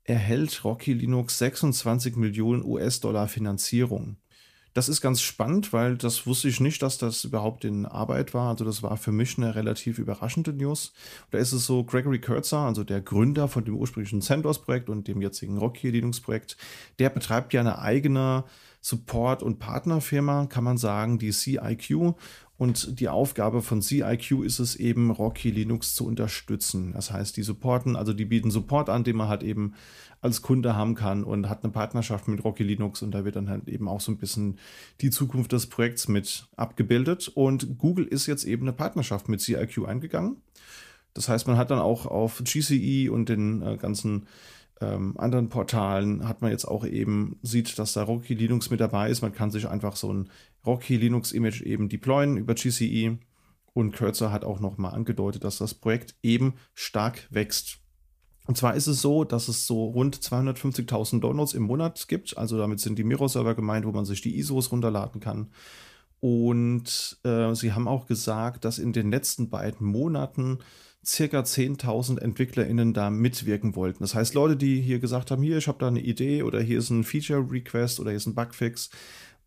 erhält 0.03 0.63
Rocky 0.63 0.93
Linux 0.93 1.37
26 1.37 2.15
Millionen 2.15 2.65
US-Dollar 2.65 3.27
Finanzierung. 3.27 4.17
Das 4.73 4.87
ist 4.87 5.01
ganz 5.01 5.21
spannend, 5.21 5.73
weil 5.73 5.97
das 5.97 6.27
wusste 6.27 6.47
ich 6.47 6.59
nicht, 6.59 6.81
dass 6.81 6.97
das 6.97 7.23
überhaupt 7.23 7.65
in 7.65 7.85
Arbeit 7.85 8.33
war. 8.33 8.49
Also 8.49 8.65
das 8.65 8.83
war 8.83 8.97
für 8.97 9.11
mich 9.11 9.37
eine 9.37 9.55
relativ 9.55 9.97
überraschende 9.97 10.53
News. 10.53 10.93
Da 11.31 11.39
ist 11.39 11.53
es 11.53 11.65
so, 11.65 11.83
Gregory 11.83 12.21
Kurtzer, 12.21 12.59
also 12.59 12.83
der 12.83 13.01
Gründer 13.01 13.47
von 13.47 13.65
dem 13.65 13.75
ursprünglichen 13.75 14.21
CentOS-Projekt 14.21 14.89
und 14.89 15.07
dem 15.07 15.21
jetzigen 15.21 15.57
Rocky 15.57 15.89
Linux-Projekt, 15.89 16.57
der 16.99 17.09
betreibt 17.09 17.53
ja 17.53 17.61
eine 17.61 17.79
eigene 17.79 18.43
Support- 18.81 19.43
und 19.43 19.59
Partnerfirma, 19.59 20.45
kann 20.45 20.63
man 20.63 20.77
sagen, 20.77 21.19
die 21.19 21.31
CIQ. 21.31 22.15
Und 22.59 22.99
die 22.99 23.07
Aufgabe 23.07 23.61
von 23.61 23.81
CIQ 23.81 24.43
ist 24.43 24.59
es 24.59 24.75
eben, 24.75 25.11
Rocky 25.11 25.49
Linux 25.49 25.95
zu 25.95 26.05
unterstützen. 26.05 26.91
Das 26.91 27.09
heißt, 27.09 27.37
die 27.37 27.43
supporten, 27.43 27.95
also 27.95 28.11
die 28.11 28.25
bieten 28.25 28.51
Support 28.51 28.89
an, 28.89 29.05
den 29.05 29.15
man 29.15 29.29
halt 29.29 29.43
eben 29.43 29.75
als 30.19 30.41
Kunde 30.41 30.75
haben 30.75 30.93
kann 30.93 31.23
und 31.23 31.47
hat 31.47 31.63
eine 31.63 31.71
Partnerschaft 31.71 32.27
mit 32.27 32.43
Rocky 32.43 32.63
Linux 32.63 33.01
und 33.01 33.11
da 33.11 33.23
wird 33.23 33.37
dann 33.37 33.47
halt 33.47 33.69
eben 33.69 33.87
auch 33.87 34.01
so 34.01 34.11
ein 34.11 34.17
bisschen 34.17 34.59
die 34.99 35.09
Zukunft 35.09 35.53
des 35.53 35.67
Projekts 35.67 36.09
mit 36.09 36.49
abgebildet. 36.57 37.29
Und 37.33 37.77
Google 37.77 38.03
ist 38.03 38.27
jetzt 38.27 38.43
eben 38.43 38.63
eine 38.63 38.73
Partnerschaft 38.73 39.29
mit 39.29 39.39
CIQ 39.39 39.85
eingegangen. 39.87 40.41
Das 41.13 41.29
heißt, 41.29 41.47
man 41.47 41.55
hat 41.55 41.71
dann 41.71 41.79
auch 41.79 42.05
auf 42.07 42.43
GCE 42.43 43.09
und 43.09 43.29
den 43.29 43.61
äh, 43.61 43.77
ganzen 43.77 44.27
ähm, 44.81 45.17
anderen 45.17 45.49
Portalen 45.49 46.27
hat 46.27 46.41
man 46.41 46.51
jetzt 46.51 46.65
auch 46.65 46.85
eben, 46.85 47.37
sieht, 47.41 47.77
dass 47.79 47.93
da 47.93 48.03
Rocky 48.03 48.33
Linux 48.33 48.69
mit 48.69 48.79
dabei 48.79 49.09
ist. 49.09 49.21
Man 49.21 49.33
kann 49.33 49.51
sich 49.51 49.67
einfach 49.67 49.95
so 49.95 50.13
ein 50.13 50.29
Rocky 50.65 50.95
Linux 50.95 51.31
Image 51.31 51.61
eben 51.61 51.89
deployen 51.89 52.37
über 52.37 52.53
GCE. 52.53 53.17
Und 53.73 53.93
Cursor 53.93 54.31
hat 54.31 54.43
auch 54.43 54.59
nochmal 54.59 54.93
angedeutet, 54.93 55.43
dass 55.43 55.57
das 55.57 55.73
Projekt 55.73 56.15
eben 56.23 56.55
stark 56.73 57.27
wächst. 57.29 57.79
Und 58.47 58.57
zwar 58.57 58.73
ist 58.73 58.87
es 58.87 59.01
so, 59.01 59.25
dass 59.25 59.47
es 59.47 59.67
so 59.67 59.85
rund 59.85 60.17
250.000 60.17 61.19
Downloads 61.19 61.53
im 61.53 61.63
Monat 61.63 62.07
gibt. 62.07 62.37
Also 62.37 62.57
damit 62.57 62.79
sind 62.79 62.97
die 62.97 63.03
Miro-Server 63.03 63.53
gemeint, 63.53 63.85
wo 63.85 63.91
man 63.91 64.05
sich 64.05 64.21
die 64.21 64.37
ISOs 64.39 64.71
runterladen 64.71 65.21
kann. 65.21 65.51
Und 66.19 67.19
äh, 67.23 67.53
sie 67.53 67.73
haben 67.73 67.87
auch 67.87 68.07
gesagt, 68.07 68.65
dass 68.65 68.79
in 68.79 68.91
den 68.91 69.11
letzten 69.11 69.49
beiden 69.49 69.85
Monaten 69.85 70.59
circa 71.05 71.39
10.000 71.39 72.19
EntwicklerInnen 72.19 72.93
da 72.93 73.09
mitwirken 73.09 73.75
wollten. 73.75 74.03
Das 74.03 74.15
heißt, 74.15 74.33
Leute, 74.33 74.57
die 74.57 74.81
hier 74.81 74.99
gesagt 74.99 75.31
haben, 75.31 75.41
hier, 75.41 75.57
ich 75.57 75.67
habe 75.67 75.79
da 75.79 75.87
eine 75.87 76.01
Idee 76.01 76.43
oder 76.43 76.61
hier 76.61 76.79
ist 76.79 76.89
ein 76.89 77.03
Feature-Request 77.03 77.99
oder 77.99 78.11
hier 78.11 78.17
ist 78.17 78.27
ein 78.27 78.35
Bugfix 78.35 78.89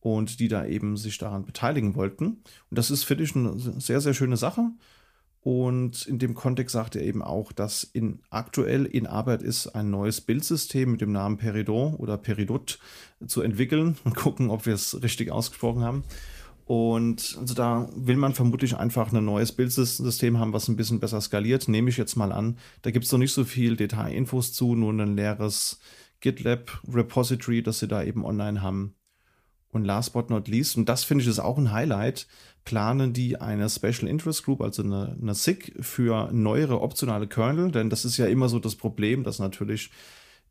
und 0.00 0.40
die 0.40 0.48
da 0.48 0.66
eben 0.66 0.96
sich 0.96 1.18
daran 1.18 1.44
beteiligen 1.44 1.94
wollten. 1.94 2.24
Und 2.70 2.78
das 2.78 2.90
ist, 2.90 3.05
finde 3.05 3.24
ich, 3.24 3.36
eine 3.36 3.59
sehr, 3.59 4.00
sehr 4.00 4.14
schöne 4.14 4.36
Sache. 4.36 4.70
Und 5.42 6.07
in 6.07 6.20
dem 6.20 6.34
Kontext 6.34 6.72
sagt 6.72 6.94
er 6.94 7.03
eben 7.03 7.20
auch, 7.20 7.50
dass 7.50 7.82
in, 7.82 8.20
aktuell 8.30 8.86
in 8.86 9.09
Arbeit 9.09 9.42
ist, 9.42 9.68
ein 9.68 9.90
neues 9.90 10.20
Bildsystem 10.20 10.92
mit 10.92 11.00
dem 11.00 11.11
Namen 11.11 11.36
Peridot 11.36 11.98
oder 11.98 12.16
Peridot 12.16 12.78
zu 13.26 13.42
entwickeln 13.42 13.96
und 14.05 14.14
gucken, 14.14 14.50
ob 14.50 14.66
wir 14.66 14.74
es 14.74 15.03
richtig 15.03 15.32
ausgesprochen 15.32 15.82
haben. 15.82 16.05
Und 16.64 17.36
also 17.40 17.54
da 17.54 17.88
will 17.94 18.16
man 18.16 18.34
vermutlich 18.34 18.76
einfach 18.76 19.12
ein 19.12 19.24
neues 19.24 19.52
Bildsystem 19.52 20.38
haben, 20.38 20.52
was 20.52 20.68
ein 20.68 20.76
bisschen 20.76 21.00
besser 21.00 21.20
skaliert, 21.20 21.68
nehme 21.68 21.90
ich 21.90 21.96
jetzt 21.96 22.16
mal 22.16 22.32
an. 22.32 22.56
Da 22.82 22.90
gibt 22.90 23.04
es 23.04 23.12
noch 23.12 23.18
nicht 23.18 23.32
so 23.32 23.44
viel 23.44 23.76
Detailinfos 23.76 24.52
zu, 24.52 24.74
nur 24.74 24.92
ein 24.92 25.16
leeres 25.16 25.80
GitLab-Repository, 26.20 27.62
das 27.62 27.80
sie 27.80 27.88
da 27.88 28.02
eben 28.02 28.24
online 28.24 28.62
haben. 28.62 28.94
Und 29.70 29.84
last 29.84 30.12
but 30.12 30.30
not 30.30 30.48
least, 30.48 30.76
und 30.76 30.88
das 30.88 31.02
finde 31.02 31.22
ich 31.22 31.28
ist 31.28 31.38
auch 31.38 31.56
ein 31.56 31.72
Highlight, 31.72 32.26
planen 32.64 33.12
die 33.12 33.40
eine 33.40 33.68
Special 33.68 34.06
Interest 34.06 34.44
Group, 34.44 34.60
also 34.60 34.82
eine, 34.82 35.16
eine 35.20 35.34
SIG 35.34 35.72
für 35.80 36.30
neuere 36.30 36.80
optionale 36.80 37.26
Kernel, 37.26 37.72
denn 37.72 37.88
das 37.90 38.04
ist 38.04 38.18
ja 38.18 38.26
immer 38.26 38.48
so 38.48 38.58
das 38.58 38.76
Problem, 38.76 39.24
dass 39.24 39.38
natürlich 39.38 39.90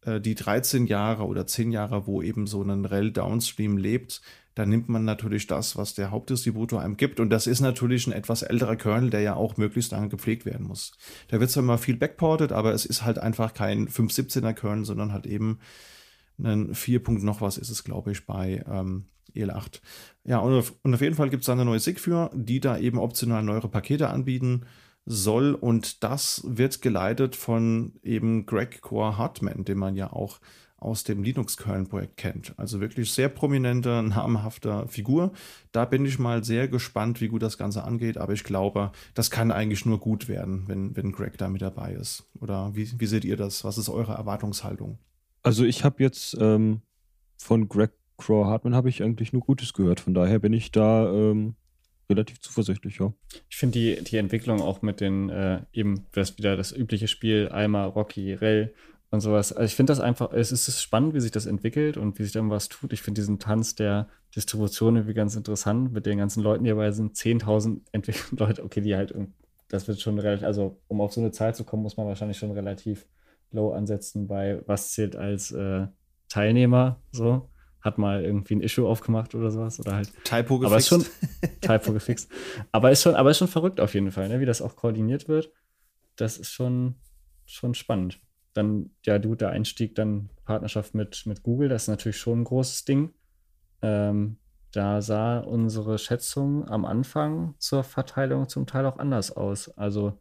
die 0.05 0.35
13 0.35 0.87
Jahre 0.87 1.25
oder 1.25 1.45
10 1.45 1.71
Jahre, 1.71 2.07
wo 2.07 2.21
eben 2.21 2.47
so 2.47 2.63
ein 2.63 2.85
REL 2.85 3.11
Downstream 3.11 3.77
lebt, 3.77 4.21
da 4.55 4.65
nimmt 4.65 4.89
man 4.89 5.05
natürlich 5.05 5.47
das, 5.47 5.77
was 5.77 5.93
der 5.93 6.11
Hauptdistributor 6.11 6.81
einem 6.81 6.97
gibt. 6.97 7.19
Und 7.19 7.29
das 7.29 7.47
ist 7.47 7.61
natürlich 7.61 8.07
ein 8.07 8.11
etwas 8.11 8.41
älterer 8.41 8.75
Kernel, 8.75 9.09
der 9.09 9.21
ja 9.21 9.35
auch 9.35 9.57
möglichst 9.57 9.91
lange 9.91 10.09
gepflegt 10.09 10.45
werden 10.45 10.67
muss. 10.67 10.91
Da 11.29 11.39
wird 11.39 11.51
zwar 11.51 11.63
mal 11.63 11.77
viel 11.77 11.95
backported, 11.95 12.51
aber 12.51 12.73
es 12.73 12.85
ist 12.85 13.05
halt 13.05 13.17
einfach 13.17 13.53
kein 13.53 13.87
5.17er 13.87 14.53
Kernel, 14.53 14.85
sondern 14.85 15.13
halt 15.13 15.25
eben 15.25 15.59
ein 16.37 16.73
4. 16.73 17.01
noch 17.07 17.39
was 17.39 17.57
ist 17.57 17.69
es, 17.69 17.83
glaube 17.83 18.11
ich, 18.11 18.25
bei 18.25 18.63
ähm, 18.69 19.05
EL8. 19.35 19.79
Ja, 20.25 20.39
und 20.39 20.53
auf, 20.53 20.73
und 20.83 20.93
auf 20.93 21.01
jeden 21.01 21.15
Fall 21.15 21.29
gibt 21.29 21.43
es 21.43 21.47
da 21.47 21.53
eine 21.53 21.65
neue 21.65 21.79
SIG 21.79 21.99
für, 21.99 22.29
die 22.33 22.59
da 22.59 22.77
eben 22.77 22.97
optional 22.99 23.43
neuere 23.43 23.69
Pakete 23.69 24.09
anbieten 24.09 24.65
soll. 25.05 25.53
Und 25.53 26.03
das 26.03 26.43
wird 26.45 26.81
geleitet 26.81 27.35
von 27.35 27.93
eben 28.03 28.45
Greg 28.45 28.81
Core 28.81 29.17
Hartman, 29.17 29.65
den 29.65 29.77
man 29.77 29.95
ja 29.95 30.11
auch 30.11 30.39
aus 30.81 31.03
dem 31.03 31.21
Linux-Kernel-Projekt 31.21 32.17
kennt. 32.17 32.53
Also 32.57 32.81
wirklich 32.81 33.11
sehr 33.11 33.29
prominente, 33.29 34.01
namhafter 34.01 34.87
Figur. 34.87 35.31
Da 35.71 35.85
bin 35.85 36.05
ich 36.05 36.17
mal 36.17 36.43
sehr 36.43 36.67
gespannt, 36.67 37.21
wie 37.21 37.27
gut 37.27 37.43
das 37.43 37.59
Ganze 37.59 37.83
angeht. 37.83 38.17
Aber 38.17 38.33
ich 38.33 38.43
glaube, 38.43 38.91
das 39.13 39.29
kann 39.29 39.51
eigentlich 39.51 39.85
nur 39.85 39.99
gut 39.99 40.27
werden, 40.27 40.63
wenn, 40.67 40.95
wenn 40.97 41.11
Greg 41.11 41.37
da 41.37 41.49
mit 41.49 41.61
dabei 41.61 41.93
ist. 41.93 42.27
Oder 42.39 42.71
wie, 42.73 42.89
wie 42.99 43.05
seht 43.05 43.25
ihr 43.25 43.37
das? 43.37 43.63
Was 43.63 43.77
ist 43.77 43.89
eure 43.89 44.13
Erwartungshaltung? 44.13 44.97
Also 45.43 45.65
ich 45.65 45.83
habe 45.83 46.01
jetzt 46.01 46.35
ähm, 46.39 46.81
von 47.37 47.69
Greg 47.69 47.91
Crow 48.17 48.45
Hartman 48.45 48.75
habe 48.75 48.89
ich 48.89 49.03
eigentlich 49.03 49.33
nur 49.33 49.41
Gutes 49.43 49.73
gehört. 49.73 49.99
Von 49.99 50.15
daher 50.15 50.39
bin 50.39 50.53
ich 50.53 50.71
da 50.71 51.11
ähm, 51.11 51.55
relativ 52.11 52.39
zuversichtlich, 52.39 52.99
ja. 52.99 53.13
Ich 53.49 53.57
finde 53.57 53.79
die, 53.79 54.03
die 54.03 54.17
Entwicklung 54.17 54.61
auch 54.61 54.81
mit 54.81 55.01
den, 55.01 55.29
äh, 55.29 55.61
eben 55.73 56.05
das 56.11 56.37
wieder 56.37 56.55
das 56.55 56.71
übliche 56.71 57.07
Spiel, 57.07 57.49
Alma, 57.49 57.85
Rocky, 57.85 58.33
Rell 58.33 58.73
und 59.09 59.21
sowas. 59.21 59.53
Also 59.53 59.65
ich 59.65 59.75
finde 59.75 59.91
das 59.91 59.99
einfach, 59.99 60.31
es 60.33 60.51
ist 60.51 60.81
spannend, 60.81 61.13
wie 61.13 61.19
sich 61.19 61.31
das 61.31 61.45
entwickelt 61.45 61.97
und 61.97 62.17
wie 62.17 62.23
sich 62.23 62.31
dann 62.31 62.49
was 62.49 62.69
tut. 62.69 62.93
Ich 62.93 63.01
finde 63.01 63.21
diesen 63.21 63.39
Tanz 63.39 63.75
der 63.75 64.07
Distribution 64.35 64.95
irgendwie 64.95 65.13
ganz 65.13 65.35
interessant 65.35 65.91
mit 65.91 66.05
den 66.05 66.17
ganzen 66.17 66.41
Leuten, 66.41 66.63
die 66.63 66.69
dabei 66.69 66.91
sind. 66.91 67.15
10.000 67.15 67.81
entwickelnde 67.91 68.43
Leute, 68.43 68.63
okay, 68.63 68.81
die 68.81 68.95
halt, 68.95 69.13
das 69.67 69.87
wird 69.87 69.99
schon 69.99 70.19
relativ, 70.19 70.45
also 70.45 70.79
um 70.87 71.01
auf 71.01 71.13
so 71.13 71.21
eine 71.21 71.31
Zahl 71.31 71.53
zu 71.53 71.63
kommen, 71.63 71.83
muss 71.83 71.97
man 71.97 72.07
wahrscheinlich 72.07 72.37
schon 72.37 72.51
relativ 72.51 73.05
low 73.51 73.73
ansetzen 73.73 74.27
bei 74.27 74.61
was 74.65 74.91
zählt 74.93 75.15
als 75.15 75.51
äh, 75.51 75.87
Teilnehmer, 76.29 77.01
so 77.11 77.50
hat 77.81 77.97
mal 77.97 78.23
irgendwie 78.23 78.55
ein 78.55 78.61
Issue 78.61 78.87
aufgemacht 78.87 79.35
oder 79.35 79.51
sowas 79.51 79.79
oder 79.79 79.95
halt 79.95 80.11
Typo 80.23 80.63
aber 80.63 80.77
ist 80.77 80.89
gefixt. 80.89 81.11
schon 81.39 81.51
Typo 81.61 81.93
gefixt. 81.93 82.31
Aber 82.71 82.91
ist 82.91 83.01
schon, 83.01 83.15
aber 83.15 83.31
ist 83.31 83.37
schon 83.37 83.47
verrückt 83.47 83.79
auf 83.79 83.93
jeden 83.93 84.11
Fall, 84.11 84.29
ne? 84.29 84.39
wie 84.39 84.45
das 84.45 84.61
auch 84.61 84.75
koordiniert 84.75 85.27
wird. 85.27 85.51
Das 86.15 86.37
ist 86.37 86.51
schon, 86.51 86.95
schon 87.45 87.73
spannend. 87.73 88.19
Dann, 88.53 88.91
ja, 89.05 89.17
du, 89.17 89.35
der 89.35 89.49
Einstieg, 89.49 89.95
dann 89.95 90.29
Partnerschaft 90.45 90.93
mit, 90.93 91.25
mit 91.25 91.41
Google, 91.41 91.69
das 91.69 91.83
ist 91.83 91.87
natürlich 91.87 92.17
schon 92.17 92.41
ein 92.41 92.43
großes 92.43 92.85
Ding. 92.85 93.13
Ähm, 93.81 94.37
da 94.71 95.01
sah 95.01 95.39
unsere 95.39 95.97
Schätzung 95.97 96.67
am 96.67 96.85
Anfang 96.85 97.55
zur 97.57 97.83
Verteilung 97.83 98.47
zum 98.47 98.67
Teil 98.67 98.85
auch 98.85 98.99
anders 98.99 99.31
aus. 99.31 99.69
Also, 99.77 100.19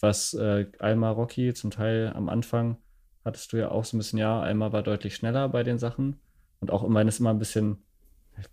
was 0.00 0.34
äh, 0.34 0.66
Alma 0.78 1.10
Rocky 1.10 1.52
zum 1.54 1.70
Teil 1.70 2.12
am 2.14 2.28
Anfang 2.28 2.78
hattest 3.24 3.52
du 3.52 3.58
ja 3.58 3.70
auch 3.70 3.84
so 3.84 3.96
ein 3.96 3.98
bisschen, 3.98 4.18
ja, 4.18 4.40
Alma 4.40 4.72
war 4.72 4.82
deutlich 4.82 5.14
schneller 5.14 5.48
bei 5.48 5.62
den 5.62 5.78
Sachen. 5.78 6.20
Und 6.60 6.70
auch 6.70 6.84
immer, 6.84 7.00
wenn 7.00 7.08
es 7.08 7.20
immer 7.20 7.30
ein 7.30 7.38
bisschen, 7.38 7.78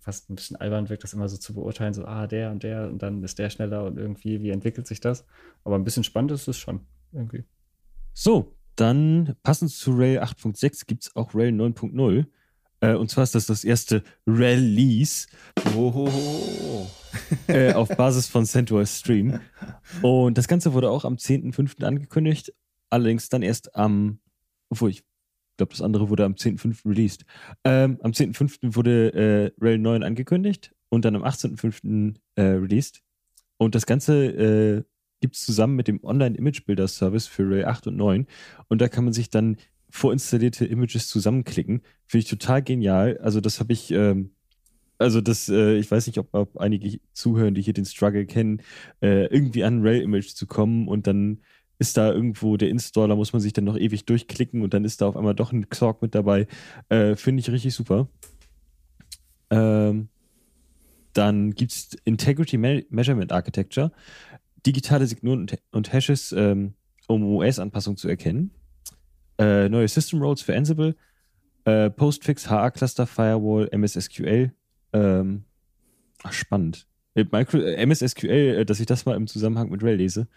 fast 0.00 0.30
ein 0.30 0.34
bisschen 0.34 0.56
albern 0.56 0.88
wirkt, 0.88 1.04
das 1.04 1.12
immer 1.12 1.28
so 1.28 1.36
zu 1.36 1.54
beurteilen, 1.54 1.94
so, 1.94 2.04
ah, 2.04 2.26
der 2.26 2.50
und 2.50 2.62
der 2.62 2.88
und 2.88 3.02
dann 3.02 3.22
ist 3.22 3.38
der 3.38 3.50
schneller 3.50 3.84
und 3.84 3.98
irgendwie, 3.98 4.42
wie 4.42 4.50
entwickelt 4.50 4.86
sich 4.86 5.00
das? 5.00 5.24
Aber 5.64 5.76
ein 5.76 5.84
bisschen 5.84 6.04
spannend 6.04 6.32
ist 6.32 6.48
es 6.48 6.58
schon, 6.58 6.80
irgendwie. 7.12 7.44
So, 8.14 8.54
dann 8.76 9.36
passend 9.42 9.70
zu 9.70 9.92
Rail 9.92 10.20
8.6 10.20 10.86
gibt 10.86 11.04
es 11.04 11.16
auch 11.16 11.34
Rail 11.34 11.52
9.0. 11.52 12.26
Äh, 12.80 12.94
und 12.94 13.10
zwar 13.10 13.24
ist 13.24 13.34
das 13.34 13.46
das 13.46 13.64
erste 13.64 14.02
Release 14.26 15.26
Ohoho. 15.76 16.88
äh, 17.46 17.72
auf 17.72 17.88
Basis 17.88 18.26
von 18.26 18.44
CentOS 18.44 18.98
Stream. 18.98 19.40
Und 20.02 20.38
das 20.38 20.48
Ganze 20.48 20.72
wurde 20.72 20.90
auch 20.90 21.04
am 21.04 21.14
10.05. 21.14 21.84
angekündigt. 21.84 22.54
Allerdings 22.90 23.28
dann 23.28 23.42
erst 23.42 23.74
am, 23.74 24.20
obwohl 24.70 24.90
ich 24.90 25.04
glaube, 25.58 25.72
das 25.72 25.82
andere 25.82 26.08
wurde 26.08 26.24
am 26.24 26.32
10.05. 26.32 26.88
released. 26.88 27.24
Ähm, 27.64 27.98
am 28.02 28.12
10.05. 28.12 28.74
wurde 28.74 29.12
äh, 29.12 29.62
Rail 29.62 29.78
9 29.78 30.02
angekündigt 30.02 30.74
und 30.88 31.04
dann 31.04 31.14
am 31.14 31.24
18.05. 31.24 32.14
Äh, 32.36 32.42
released. 32.42 33.02
Und 33.58 33.74
das 33.74 33.84
Ganze 33.84 34.26
äh, 34.26 34.84
gibt 35.20 35.36
es 35.36 35.44
zusammen 35.44 35.76
mit 35.76 35.88
dem 35.88 36.02
Online-Image-Builder-Service 36.02 37.26
für 37.26 37.50
Rail 37.50 37.64
8 37.66 37.88
und 37.88 37.96
9. 37.96 38.26
Und 38.68 38.80
da 38.80 38.88
kann 38.88 39.04
man 39.04 39.12
sich 39.12 39.30
dann 39.30 39.56
vorinstallierte 39.90 40.64
Images 40.64 41.08
zusammenklicken. 41.08 41.82
Finde 42.06 42.22
ich 42.22 42.30
total 42.30 42.62
genial. 42.62 43.18
Also 43.18 43.40
das 43.40 43.58
habe 43.58 43.72
ich, 43.72 43.90
ähm, 43.90 44.30
also 44.98 45.20
das, 45.20 45.48
äh, 45.48 45.76
ich 45.76 45.90
weiß 45.90 46.06
nicht, 46.06 46.18
ob, 46.18 46.28
ob 46.32 46.56
einige 46.58 47.00
zuhören, 47.12 47.54
die 47.54 47.62
hier 47.62 47.72
den 47.72 47.84
Struggle 47.84 48.26
kennen, 48.26 48.62
äh, 49.02 49.26
irgendwie 49.26 49.64
an 49.64 49.78
ein 49.78 49.82
Rail-Image 49.82 50.34
zu 50.34 50.46
kommen 50.46 50.86
und 50.86 51.06
dann 51.06 51.40
ist 51.78 51.96
da 51.96 52.12
irgendwo 52.12 52.56
der 52.56 52.70
Installer, 52.70 53.16
muss 53.16 53.32
man 53.32 53.40
sich 53.40 53.52
dann 53.52 53.64
noch 53.64 53.76
ewig 53.76 54.04
durchklicken 54.04 54.62
und 54.62 54.74
dann 54.74 54.84
ist 54.84 55.00
da 55.00 55.08
auf 55.08 55.16
einmal 55.16 55.34
doch 55.34 55.52
ein 55.52 55.68
Xorg 55.68 56.02
mit 56.02 56.14
dabei. 56.14 56.46
Äh, 56.88 57.14
Finde 57.16 57.40
ich 57.40 57.50
richtig 57.50 57.74
super. 57.74 58.08
Ähm, 59.50 60.08
dann 61.12 61.52
gibt 61.52 61.72
es 61.72 61.96
Integrity 62.04 62.58
Me 62.58 62.84
Measurement 62.90 63.32
Architecture, 63.32 63.92
digitale 64.66 65.06
Signuren 65.06 65.40
und, 65.40 65.58
und 65.72 65.92
Hashes, 65.92 66.32
ähm, 66.32 66.74
um 67.06 67.24
OS-Anpassungen 67.24 67.96
zu 67.96 68.08
erkennen. 68.08 68.50
Äh, 69.38 69.68
neue 69.68 69.88
System 69.88 70.20
Roles 70.20 70.42
für 70.42 70.56
Ansible, 70.56 70.96
äh, 71.64 71.90
Postfix, 71.90 72.50
HA-Cluster, 72.50 73.06
Firewall, 73.06 73.68
MSSQL. 73.70 74.52
Ähm, 74.92 75.44
ach, 76.22 76.32
spannend. 76.32 76.86
Äh, 77.14 77.24
Micro, 77.30 77.58
äh, 77.58 77.86
MSSQL, 77.86 78.58
äh, 78.60 78.64
dass 78.64 78.80
ich 78.80 78.86
das 78.86 79.06
mal 79.06 79.16
im 79.16 79.26
Zusammenhang 79.26 79.70
mit 79.70 79.82
Rail 79.82 79.96
lese, 79.96 80.28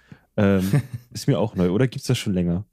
ähm, 0.41 0.81
ist 1.11 1.27
mir 1.27 1.39
auch 1.39 1.55
neu. 1.55 1.69
Oder 1.69 1.87
gibt 1.87 2.01
es 2.01 2.07
das 2.07 2.17
schon 2.17 2.33
länger? 2.33 2.65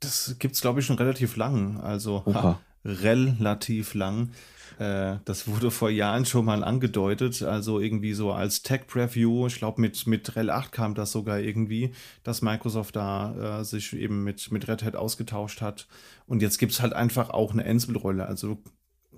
Das 0.00 0.36
gibt 0.38 0.54
es, 0.54 0.60
glaube 0.60 0.80
ich, 0.80 0.86
schon 0.86 0.96
relativ 0.96 1.36
lang. 1.36 1.78
Also 1.80 2.24
ha, 2.26 2.60
relativ 2.84 3.94
lang. 3.94 4.30
Äh, 4.78 5.18
das 5.26 5.46
wurde 5.46 5.70
vor 5.70 5.90
Jahren 5.90 6.24
schon 6.24 6.46
mal 6.46 6.64
angedeutet. 6.64 7.42
Also 7.42 7.80
irgendwie 7.80 8.14
so 8.14 8.32
als 8.32 8.62
Tech-Preview. 8.62 9.46
Ich 9.46 9.56
glaube, 9.56 9.80
mit, 9.80 10.06
mit 10.06 10.34
RHEL 10.34 10.50
8 10.50 10.72
kam 10.72 10.94
das 10.94 11.12
sogar 11.12 11.38
irgendwie, 11.38 11.92
dass 12.24 12.42
Microsoft 12.42 12.96
da 12.96 13.60
äh, 13.60 13.64
sich 13.64 13.92
eben 13.92 14.24
mit, 14.24 14.50
mit 14.50 14.68
Red 14.68 14.82
Hat 14.82 14.96
ausgetauscht 14.96 15.60
hat. 15.60 15.86
Und 16.26 16.40
jetzt 16.42 16.58
gibt 16.58 16.72
es 16.72 16.80
halt 16.80 16.94
einfach 16.94 17.30
auch 17.30 17.52
eine 17.52 17.66
Ansible-Rolle. 17.66 18.26
Also 18.26 18.58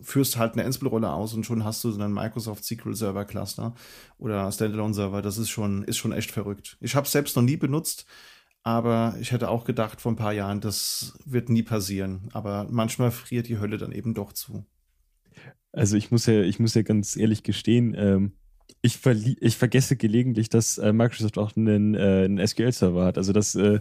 führst 0.03 0.37
halt 0.37 0.55
eine 0.55 0.65
Ansible-Rolle 0.65 1.11
aus 1.11 1.35
und 1.35 1.45
schon 1.45 1.65
hast 1.65 1.83
du 1.85 1.91
so 1.91 2.01
einen 2.01 2.13
Microsoft 2.13 2.65
SQL 2.65 2.95
Server 2.95 3.25
Cluster 3.25 3.75
oder 4.19 4.51
Standalone 4.51 4.95
Server. 4.95 5.23
Das 5.23 5.39
ist 5.39 5.51
schon, 5.51 5.85
ist 5.85 5.99
schon 5.99 6.13
echt 6.13 6.31
verrückt. 6.31 6.77
Ich 6.81 6.95
habe 6.95 7.07
es 7.07 7.13
selbst 7.13 7.37
noch 7.37 7.43
nie 7.43 7.57
benutzt, 7.57 8.07
aber 8.63 9.17
ich 9.21 9.33
hätte 9.33 9.49
auch 9.49 9.65
gedacht 9.65 10.01
vor 10.01 10.13
ein 10.13 10.17
paar 10.17 10.33
Jahren, 10.33 10.61
das 10.61 11.19
wird 11.25 11.49
nie 11.49 11.63
passieren. 11.63 12.29
Aber 12.33 12.67
manchmal 12.71 13.11
friert 13.11 13.49
die 13.49 13.59
Hölle 13.59 13.79
dann 13.79 13.93
eben 13.93 14.15
doch 14.15 14.33
zu. 14.33 14.65
Also 15.73 15.97
ich 15.97 16.11
muss 16.11 16.27
ja, 16.27 16.43
ich 16.43 16.61
muss 16.61 16.75
ja 16.75 16.83
ganz 16.83 17.17
ehrlich 17.17 17.43
gestehen, 17.43 17.95
ähm, 17.97 18.33
ich, 18.83 18.99
ich 19.41 19.57
vergesse 19.57 19.97
gelegentlich, 19.97 20.49
dass 20.49 20.79
äh, 20.79 20.93
Microsoft 20.93 21.39
auch 21.39 21.57
einen, 21.57 21.95
äh, 21.95 22.25
einen 22.25 22.45
SQL-Server 22.45 23.05
hat. 23.05 23.17
Also 23.17 23.33
das 23.33 23.55
äh, 23.55 23.81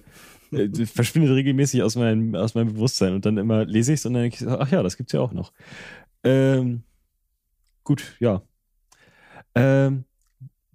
äh, 0.51 0.85
verschwindet 0.85 1.31
regelmäßig 1.31 1.81
aus 1.83 1.95
meinem, 1.95 2.35
aus 2.35 2.55
meinem 2.55 2.73
Bewusstsein 2.73 3.13
und 3.13 3.25
dann 3.25 3.37
immer 3.37 3.65
lese 3.65 3.93
ich 3.93 3.99
es 3.99 4.05
und 4.05 4.13
dann 4.13 4.23
denke 4.23 4.37
ich, 4.39 4.47
ach 4.47 4.71
ja, 4.71 4.83
das 4.83 4.97
gibt 4.97 5.09
es 5.09 5.13
ja 5.13 5.19
auch 5.19 5.33
noch. 5.33 5.53
Ähm, 6.23 6.83
gut, 7.83 8.15
ja. 8.19 8.41
Ähm, 9.55 10.05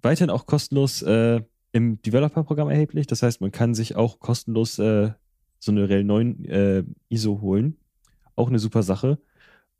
weiterhin 0.01 0.29
auch 0.29 0.45
kostenlos 0.45 1.01
äh, 1.01 1.41
im 1.71 2.01
Developer-Programm 2.01 2.69
erhältlich. 2.69 3.07
Das 3.07 3.23
heißt, 3.23 3.41
man 3.41 3.51
kann 3.51 3.75
sich 3.75 3.95
auch 3.95 4.19
kostenlos 4.19 4.79
äh, 4.79 5.11
so 5.59 5.71
eine 5.71 5.89
RHEL 5.89 6.03
9 6.03 6.45
äh, 6.45 6.83
ISO 7.09 7.41
holen. 7.41 7.77
Auch 8.35 8.49
eine 8.49 8.59
super 8.59 8.83
Sache. 8.83 9.19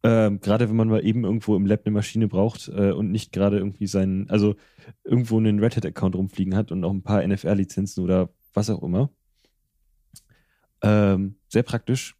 Ähm, 0.03 0.39
gerade 0.41 0.69
wenn 0.69 0.75
man 0.75 0.89
mal 0.89 1.03
eben 1.03 1.23
irgendwo 1.23 1.55
im 1.55 1.65
Lab 1.65 1.81
eine 1.85 1.93
Maschine 1.93 2.27
braucht 2.27 2.69
äh, 2.69 2.91
und 2.91 3.11
nicht 3.11 3.31
gerade 3.31 3.57
irgendwie 3.57 3.87
seinen, 3.87 4.29
also 4.29 4.55
irgendwo 5.03 5.37
einen 5.37 5.59
Red 5.59 5.75
Hat-Account 5.75 6.15
rumfliegen 6.15 6.55
hat 6.55 6.71
und 6.71 6.83
auch 6.83 6.93
ein 6.93 7.03
paar 7.03 7.25
NFR-Lizenzen 7.27 8.03
oder 8.03 8.29
was 8.53 8.69
auch 8.69 8.83
immer. 8.83 9.09
Ähm, 10.81 11.37
sehr 11.49 11.63
praktisch. 11.63 12.15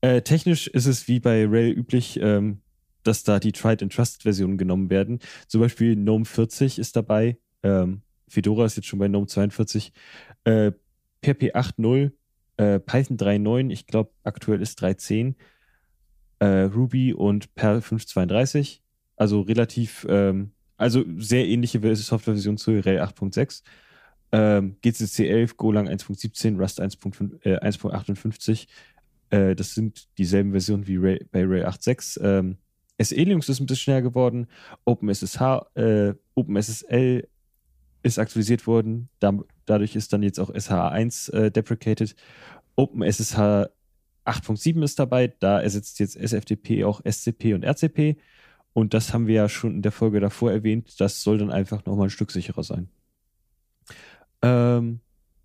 Äh, 0.00 0.22
technisch 0.22 0.66
ist 0.66 0.86
es 0.86 1.06
wie 1.08 1.20
bei 1.20 1.46
Rail 1.46 1.70
üblich, 1.70 2.18
ähm, 2.20 2.60
dass 3.06 3.24
da 3.24 3.38
die 3.38 3.52
Tried 3.52 3.82
and 3.82 3.92
Trusted 3.92 4.22
Versionen 4.22 4.58
genommen 4.58 4.90
werden. 4.90 5.20
Zum 5.48 5.60
Beispiel 5.60 5.96
GNOME 5.96 6.24
40 6.24 6.78
ist 6.78 6.96
dabei. 6.96 7.38
Ähm, 7.62 8.02
Fedora 8.28 8.64
ist 8.64 8.76
jetzt 8.76 8.86
schon 8.86 8.98
bei 8.98 9.08
GNOME 9.08 9.26
42. 9.26 9.92
Äh, 10.44 10.72
PHP 11.22 11.54
8.0, 11.54 12.12
äh, 12.56 12.78
Python 12.80 13.16
3.9, 13.16 13.70
ich 13.70 13.86
glaube 13.86 14.10
aktuell 14.22 14.60
ist 14.60 14.82
3.10 14.82 15.34
äh, 16.38 16.62
Ruby 16.62 17.12
und 17.12 17.54
Perl 17.54 17.80
532. 17.80 18.82
Also 19.16 19.40
relativ, 19.40 20.06
ähm, 20.08 20.52
also 20.76 21.04
sehr 21.16 21.46
ähnliche 21.46 21.80
Softwareversion 21.96 22.58
zu 22.58 22.72
Rail 22.72 23.00
8.6. 23.00 23.62
Ähm, 24.32 24.76
GCC 24.82 25.28
11, 25.28 25.56
Golang 25.56 25.88
1.17, 25.88 26.58
Rust 26.58 26.80
1.58. 26.80 28.66
Äh, 29.30 29.54
das 29.54 29.74
sind 29.74 30.08
dieselben 30.18 30.50
Versionen 30.50 30.86
wie 30.86 30.96
Ray, 30.96 31.24
bei 31.30 31.44
Rail 31.44 31.66
8.6. 31.66 32.20
Ähm, 32.22 32.58
SE 32.98 33.14
Linux 33.14 33.48
ist 33.48 33.60
ein 33.60 33.66
bisschen 33.66 33.84
schneller 33.84 34.02
geworden. 34.02 34.46
OpenSSH, 34.84 35.40
äh, 35.74 36.14
OpenSSL 36.34 37.28
ist 38.02 38.18
aktualisiert 38.18 38.66
worden. 38.66 39.08
Da, 39.18 39.38
dadurch 39.66 39.96
ist 39.96 40.12
dann 40.12 40.22
jetzt 40.22 40.38
auch 40.38 40.50
SHA1 40.50 41.32
äh, 41.32 41.50
deprecated. 41.50 42.14
OpenSSH 42.76 43.68
8.7 44.26 44.82
ist 44.82 44.98
dabei, 44.98 45.28
da 45.38 45.60
ersetzt 45.60 46.00
jetzt 46.00 46.16
SFTP 46.16 46.84
auch 46.84 47.00
SCP 47.04 47.54
und 47.54 47.64
RCP. 47.64 48.16
Und 48.72 48.92
das 48.92 49.14
haben 49.14 49.26
wir 49.26 49.34
ja 49.34 49.48
schon 49.48 49.76
in 49.76 49.82
der 49.82 49.92
Folge 49.92 50.20
davor 50.20 50.52
erwähnt. 50.52 51.00
Das 51.00 51.22
soll 51.22 51.38
dann 51.38 51.50
einfach 51.50 51.84
nochmal 51.86 52.08
ein 52.08 52.10
Stück 52.10 52.30
sicherer 52.30 52.62
sein. 52.62 52.88
Ähm, 54.42 55.00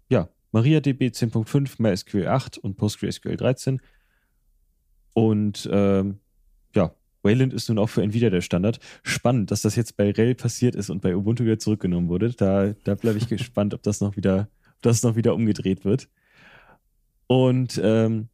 ja, 0.09 0.27
MariaDB 0.51 1.07
10.5, 1.07 1.81
MySQL 1.81 2.27
8 2.27 2.57
und 2.57 2.75
PostgreSQL 2.75 3.37
13. 3.37 3.81
Und 5.13 5.69
ähm, 5.71 6.19
ja, 6.75 6.93
Wayland 7.23 7.53
ist 7.53 7.69
nun 7.69 7.79
auch 7.79 7.87
für 7.87 8.01
Nvidia 8.01 8.29
der 8.29 8.41
Standard. 8.41 8.79
Spannend, 9.03 9.51
dass 9.51 9.61
das 9.61 9.75
jetzt 9.75 9.97
bei 9.97 10.11
Rail 10.11 10.35
passiert 10.35 10.75
ist 10.75 10.89
und 10.89 11.01
bei 11.01 11.15
Ubuntu 11.15 11.43
wieder 11.43 11.59
zurückgenommen 11.59 12.09
wurde. 12.09 12.31
Da, 12.31 12.73
da 12.83 12.95
bleibe 12.95 13.17
ich 13.17 13.27
gespannt, 13.29 13.73
ob 13.73 13.83
das 13.83 14.01
noch 14.01 14.15
wieder, 14.15 14.49
ob 14.75 14.81
das 14.81 15.03
noch 15.03 15.15
wieder 15.15 15.35
umgedreht 15.35 15.85
wird. 15.85 16.09
Und 17.27 17.79
ähm, 17.83 18.27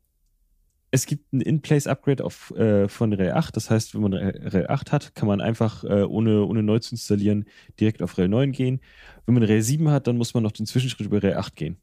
es 0.89 1.05
gibt 1.05 1.33
ein 1.33 1.41
In-Place-Upgrade 1.41 2.23
äh, 2.55 2.87
von 2.87 3.13
Rel 3.13 3.31
8. 3.33 3.55
Das 3.55 3.69
heißt, 3.69 3.93
wenn 3.93 4.01
man 4.01 4.13
Rel 4.13 4.67
8 4.67 4.91
hat, 4.91 5.15
kann 5.15 5.27
man 5.27 5.41
einfach 5.41 5.83
äh, 5.83 6.03
ohne, 6.03 6.45
ohne 6.45 6.63
neu 6.63 6.79
zu 6.79 6.95
installieren 6.95 7.45
direkt 7.79 8.01
auf 8.01 8.17
Rel 8.17 8.29
9 8.29 8.53
gehen. 8.53 8.79
Wenn 9.25 9.35
man 9.35 9.43
Rel 9.43 9.61
7 9.61 9.89
hat, 9.89 10.07
dann 10.07 10.17
muss 10.17 10.33
man 10.33 10.43
noch 10.43 10.51
den 10.51 10.65
Zwischenschritt 10.65 11.07
über 11.07 11.21
Rel 11.21 11.35
8 11.35 11.55
gehen. 11.55 11.77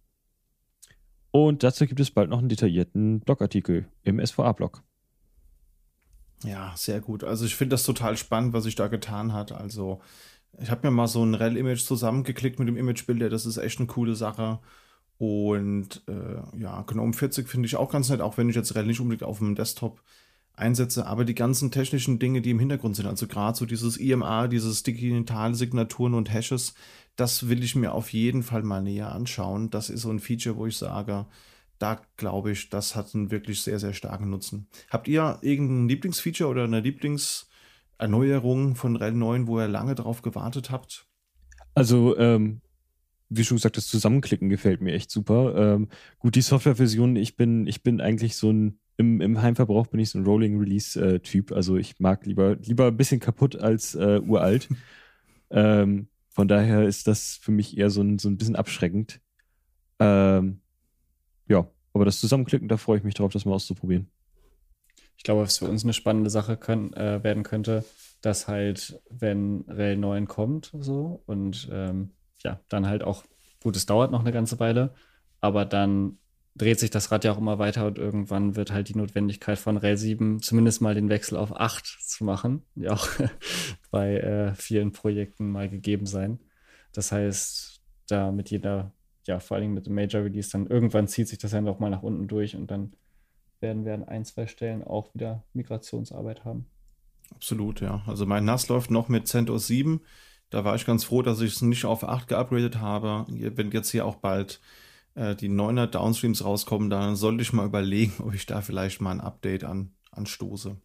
Und 1.31 1.63
dazu 1.63 1.87
gibt 1.87 2.01
es 2.01 2.11
bald 2.11 2.31
noch 2.31 2.39
einen 2.39 2.49
detaillierten 2.49 3.21
Blogartikel 3.21 3.87
im 4.05 4.25
SVA-Blog. 4.25 4.83
Ja, 6.45 6.75
sehr 6.77 7.01
gut. 7.01 7.25
Also 7.25 7.47
ich 7.47 7.57
finde 7.57 7.75
das 7.75 7.85
total 7.85 8.17
spannend, 8.17 8.53
was 8.53 8.65
sich 8.65 8.75
da 8.75 8.89
getan 8.89 9.33
hat. 9.33 9.53
Also 9.53 10.01
ich 10.59 10.71
habe 10.71 10.87
mir 10.87 10.91
mal 10.91 11.09
so 11.09 11.25
ein 11.25 11.35
Rel-Image 11.35 11.85
zusammengeklickt 11.85 12.59
mit 12.59 12.69
dem 12.69 12.77
Image-Builder. 12.77 13.31
Das 13.31 13.47
ist 13.47 13.57
echt 13.57 13.79
eine 13.79 13.87
coole 13.87 14.15
Sache. 14.15 14.61
Und 15.19 16.03
äh, 16.09 16.59
ja, 16.59 16.83
GNOME 16.83 17.15
40 17.15 17.49
finde 17.49 17.67
ich 17.67 17.77
auch 17.77 17.91
ganz 17.91 18.11
nett, 18.11 18.21
auch 18.21 18.37
wenn 18.37 18.49
ich 18.49 18.57
jetzt 18.57 18.75
Rel 18.75 18.87
nicht 18.87 19.01
unbedingt 19.01 19.23
auf 19.23 19.39
dem 19.39 19.55
Desktop 19.55 20.03
einsetze. 20.55 21.07
Aber 21.07 21.25
die 21.25 21.35
ganzen 21.35 21.71
technischen 21.71 22.19
Dinge, 22.19 22.43
die 22.43 22.51
im 22.51 22.59
Hintergrund 22.59 22.97
sind, 22.97 23.07
also 23.07 23.27
gerade 23.27 23.57
so 23.57 23.65
dieses 23.67 23.97
IMA, 23.97 24.49
dieses 24.49 24.83
digitale 24.83 25.55
Signaturen 25.55 26.15
und 26.15 26.33
Hashes, 26.33 26.75
das 27.17 27.49
will 27.49 27.63
ich 27.63 27.75
mir 27.75 27.93
auf 27.93 28.13
jeden 28.13 28.43
Fall 28.43 28.63
mal 28.63 28.83
näher 28.83 29.13
anschauen. 29.13 29.71
Das 29.71 29.89
ist 29.89 30.03
so 30.03 30.11
ein 30.11 30.21
Feature, 30.21 30.57
wo 30.57 30.67
ich 30.67 30.77
sage, 30.77 31.27
da 31.79 32.01
glaube 32.17 32.53
ich, 32.53 32.71
das 32.71 32.97
hat 32.97 33.15
einen 33.15 33.31
wirklich 33.31 33.63
sehr, 33.63 33.79
sehr 33.79 33.93
starken 33.93 34.31
Nutzen. 34.31 34.69
Habt 34.91 35.09
ihr 35.09 35.39
irgendein 35.43 35.89
Lieblingsfeature 35.89 36.49
oder 36.49 36.65
eine 36.65 36.81
Lieblingserneuerung 36.81 38.77
von 38.77 38.97
Rel 38.97 39.13
9, 39.13 39.47
wo 39.47 39.61
ihr 39.61 39.69
lange 39.69 39.95
darauf 39.95 40.23
gewartet 40.23 40.71
habt? 40.71 41.07
Also, 41.75 42.17
ähm, 42.19 42.61
wie 43.29 43.45
schon 43.45 43.57
gesagt, 43.57 43.77
das 43.77 43.89
Zusammenklicken 43.89 44.49
gefällt 44.49 44.81
mir 44.81 44.95
echt 44.95 45.11
super. 45.11 45.55
Ähm, 45.57 45.89
gut, 46.19 46.37
die 46.37 46.43
Softwareversion, 46.43 47.17
ich 47.17 47.37
bin, 47.37 47.67
ich 47.67 47.83
bin 47.83 48.01
eigentlich 48.01 48.37
so 48.37 48.51
ein, 48.51 48.79
im, 48.97 49.21
im 49.21 49.43
Heimverbrauch 49.43 49.89
bin 49.89 49.99
ich 49.99 50.11
so 50.11 50.19
ein 50.19 50.25
Rolling 50.25 50.59
Release-Typ. 50.59 51.51
Äh, 51.51 51.55
also 51.55 51.77
ich 51.77 51.99
mag 51.99 52.27
lieber, 52.27 52.57
lieber 52.57 52.87
ein 52.87 52.97
bisschen 52.97 53.21
kaputt 53.21 53.57
als 53.57 53.95
äh, 53.95 54.21
uralt. 54.21 54.69
ähm, 55.51 56.09
von 56.29 56.49
daher 56.49 56.87
ist 56.87 57.07
das 57.07 57.39
für 57.41 57.51
mich 57.51 57.77
eher 57.77 57.91
so 57.91 58.03
ein, 58.03 58.19
so 58.19 58.29
ein 58.29 58.37
bisschen 58.37 58.57
abschreckend. 58.57 59.21
Ähm, 59.99 60.61
ja, 61.49 61.69
aber 61.93 62.05
das 62.05 62.21
Zusammenklicken, 62.21 62.69
da 62.69 62.77
freue 62.77 62.99
ich 62.99 63.05
mich 63.05 63.15
drauf, 63.15 63.33
das 63.33 63.45
mal 63.45 63.55
auszuprobieren. 63.55 64.09
Ich 65.17 65.23
glaube, 65.23 65.43
was 65.43 65.59
für 65.59 65.69
uns 65.69 65.85
eine 65.85 65.93
spannende 65.93 66.31
Sache 66.31 66.57
können, 66.57 66.93
äh, 66.95 67.23
werden 67.23 67.45
könnte, 67.45 67.85
dass 68.21 68.49
halt, 68.49 69.01
wenn 69.11 69.63
Rel 69.69 69.97
9 69.97 70.27
kommt, 70.27 70.73
so 70.79 71.23
und 71.27 71.69
ähm, 71.73 72.11
ja, 72.43 72.61
dann 72.69 72.87
halt 72.87 73.03
auch, 73.03 73.25
gut, 73.63 73.77
es 73.77 73.87
dauert 73.87 74.11
noch 74.11 74.21
eine 74.21 74.33
ganze 74.33 74.59
Weile, 74.59 74.95
aber 75.41 75.65
dann 75.65 76.19
dreht 76.57 76.79
sich 76.79 76.91
das 76.91 77.11
Rad 77.11 77.25
ja 77.25 77.33
auch 77.33 77.39
immer 77.39 77.59
weiter 77.59 77.87
und 77.87 77.99
irgendwann 77.99 78.55
wird 78.55 78.73
halt 78.73 78.89
die 78.89 78.97
Notwendigkeit 78.97 79.59
von 79.59 79.77
Rel 79.77 79.97
7 79.97 80.41
zumindest 80.41 80.81
mal 80.81 80.95
den 80.95 81.09
Wechsel 81.09 81.37
auf 81.37 81.55
8 81.55 81.85
zu 81.85 82.25
machen, 82.25 82.63
ja 82.77 82.93
auch 82.93 83.09
bei 83.91 84.17
äh, 84.17 84.55
vielen 84.55 84.93
Projekten 84.93 85.51
mal 85.51 85.69
gegeben 85.69 86.07
sein. 86.07 86.39
Das 86.93 87.11
heißt, 87.11 87.83
da 88.09 88.31
mit 88.31 88.51
jeder 88.51 88.93
ja, 89.27 89.41
vor 89.41 89.57
allem 89.57 89.75
mit 89.75 89.87
dem 89.87 89.95
Major 89.95 90.23
Release, 90.23 90.51
dann 90.51 90.67
irgendwann 90.67 91.09
zieht 91.09 91.29
sich 91.29 91.39
das 91.39 91.53
dann 91.53 91.65
doch 91.65 91.79
mal 91.79 91.91
nach 91.91 92.03
unten 92.03 92.29
durch 92.29 92.57
und 92.57 92.71
dann 92.71 92.95
werden 93.61 93.85
wir 93.85 93.95
an 93.95 94.05
ein, 94.05 94.25
zwei 94.25 94.47
Stellen 94.47 94.83
auch 94.83 95.15
wieder 95.15 95.45
Migrationsarbeit 95.55 96.45
haben. 96.45 96.67
Absolut, 97.35 97.81
ja. 97.81 98.03
Also 98.07 98.27
mein 98.27 98.45
NAS 98.45 98.69
läuft 98.69 98.91
noch 98.91 99.09
mit 99.09 99.27
CentOS 99.27 99.67
7. 99.67 100.01
Da 100.51 100.65
war 100.65 100.75
ich 100.77 100.87
ganz 100.87 101.05
froh, 101.05 101.23
dass 101.23 101.41
ich 101.41 101.55
es 101.55 101.63
nicht 101.63 101.85
auf 101.85 102.05
8 102.05 102.29
geupgradet 102.29 102.79
habe. 102.79 103.25
Wenn 103.29 103.71
jetzt 103.71 103.91
hier 103.91 104.05
auch 104.05 104.17
bald 104.17 104.61
äh, 105.15 105.35
die 105.35 105.49
9er 105.49 105.87
Downstreams 105.87 106.45
rauskommen, 106.45 106.91
dann 106.91 107.17
sollte 107.17 107.43
ich 107.43 107.53
mal 107.53 107.67
überlegen, 107.67 108.13
ob 108.23 108.35
ich 108.35 108.47
da 108.47 108.61
vielleicht 108.61 109.01
mal 109.01 109.13
ein 109.13 109.21
Update 109.21 109.65
an, 109.65 109.95
anstoße. 110.11 110.77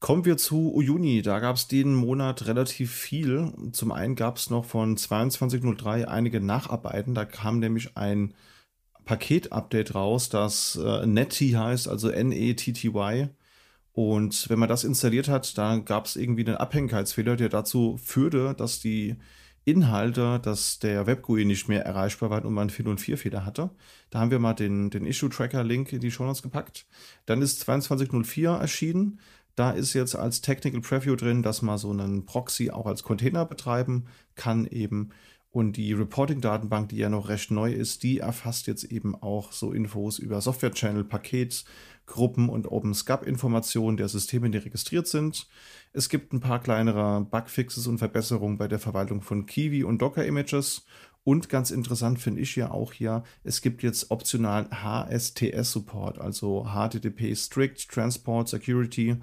Kommen 0.00 0.24
wir 0.24 0.38
zu 0.38 0.74
Uyuni. 0.74 1.20
Da 1.20 1.40
gab 1.40 1.56
es 1.56 1.68
den 1.68 1.94
Monat 1.94 2.46
relativ 2.46 2.90
viel. 2.90 3.52
Zum 3.72 3.92
einen 3.92 4.16
gab 4.16 4.38
es 4.38 4.48
noch 4.48 4.64
von 4.64 4.96
2203 4.96 6.08
einige 6.08 6.40
Nacharbeiten. 6.40 7.14
Da 7.14 7.26
kam 7.26 7.58
nämlich 7.58 7.98
ein 7.98 8.32
Paket-Update 9.04 9.94
raus, 9.94 10.30
das 10.30 10.76
äh, 10.82 11.06
Netty 11.06 11.50
heißt, 11.50 11.86
also 11.88 12.08
N-E-T-T-Y. 12.08 13.28
Und 13.92 14.48
wenn 14.48 14.58
man 14.58 14.68
das 14.68 14.84
installiert 14.84 15.28
hat, 15.28 15.58
dann 15.58 15.84
gab 15.84 16.06
es 16.06 16.16
irgendwie 16.16 16.46
einen 16.46 16.56
Abhängigkeitsfehler, 16.56 17.36
der 17.36 17.50
dazu 17.50 17.98
führte, 18.02 18.54
dass 18.54 18.80
die 18.80 19.16
Inhalte, 19.64 20.40
dass 20.42 20.78
der 20.78 21.06
WebGUI 21.06 21.44
nicht 21.44 21.68
mehr 21.68 21.84
erreichbar 21.84 22.30
war 22.30 22.44
und 22.44 22.54
man 22.54 22.70
einen 22.70 22.96
404-Fehler 22.96 23.44
hatte. 23.44 23.70
Da 24.08 24.20
haben 24.20 24.30
wir 24.30 24.38
mal 24.38 24.54
den, 24.54 24.90
den 24.90 25.04
Issue-Tracker-Link 25.04 25.92
in 25.92 26.00
die 26.00 26.10
Show 26.10 26.24
Notes 26.24 26.42
gepackt. 26.42 26.86
Dann 27.26 27.42
ist 27.42 27.60
2204 27.60 28.50
erschienen. 28.50 29.20
Da 29.60 29.72
ist 29.72 29.92
jetzt 29.92 30.16
als 30.16 30.40
Technical 30.40 30.80
Preview 30.80 31.16
drin, 31.16 31.42
dass 31.42 31.60
man 31.60 31.76
so 31.76 31.90
einen 31.90 32.24
Proxy 32.24 32.70
auch 32.70 32.86
als 32.86 33.02
Container 33.02 33.44
betreiben 33.44 34.06
kann 34.34 34.66
eben. 34.66 35.10
Und 35.50 35.76
die 35.76 35.92
Reporting-Datenbank, 35.92 36.88
die 36.88 36.96
ja 36.96 37.10
noch 37.10 37.28
recht 37.28 37.50
neu 37.50 37.70
ist, 37.70 38.02
die 38.02 38.20
erfasst 38.20 38.68
jetzt 38.68 38.84
eben 38.84 39.14
auch 39.14 39.52
so 39.52 39.72
Infos 39.72 40.18
über 40.18 40.40
Software-Channel, 40.40 41.04
Paketgruppen 41.04 42.48
und 42.48 42.72
OpenSCAP-Informationen 42.72 43.98
der 43.98 44.08
Systeme, 44.08 44.48
die 44.48 44.56
registriert 44.56 45.06
sind. 45.06 45.46
Es 45.92 46.08
gibt 46.08 46.32
ein 46.32 46.40
paar 46.40 46.60
kleinere 46.60 47.20
Bugfixes 47.30 47.86
und 47.86 47.98
Verbesserungen 47.98 48.56
bei 48.56 48.66
der 48.66 48.78
Verwaltung 48.78 49.20
von 49.20 49.44
Kiwi 49.44 49.84
und 49.84 50.00
Docker-Images 50.00 50.86
und 51.24 51.48
ganz 51.48 51.70
interessant 51.70 52.18
finde 52.18 52.40
ich 52.40 52.56
ja 52.56 52.70
auch 52.70 52.92
hier, 52.92 53.22
es 53.44 53.60
gibt 53.60 53.82
jetzt 53.82 54.10
optional 54.10 54.68
HSTS-Support, 54.70 56.18
also 56.18 56.64
HTTP 56.64 57.36
Strict 57.36 57.88
Transport 57.88 58.48
Security. 58.48 59.16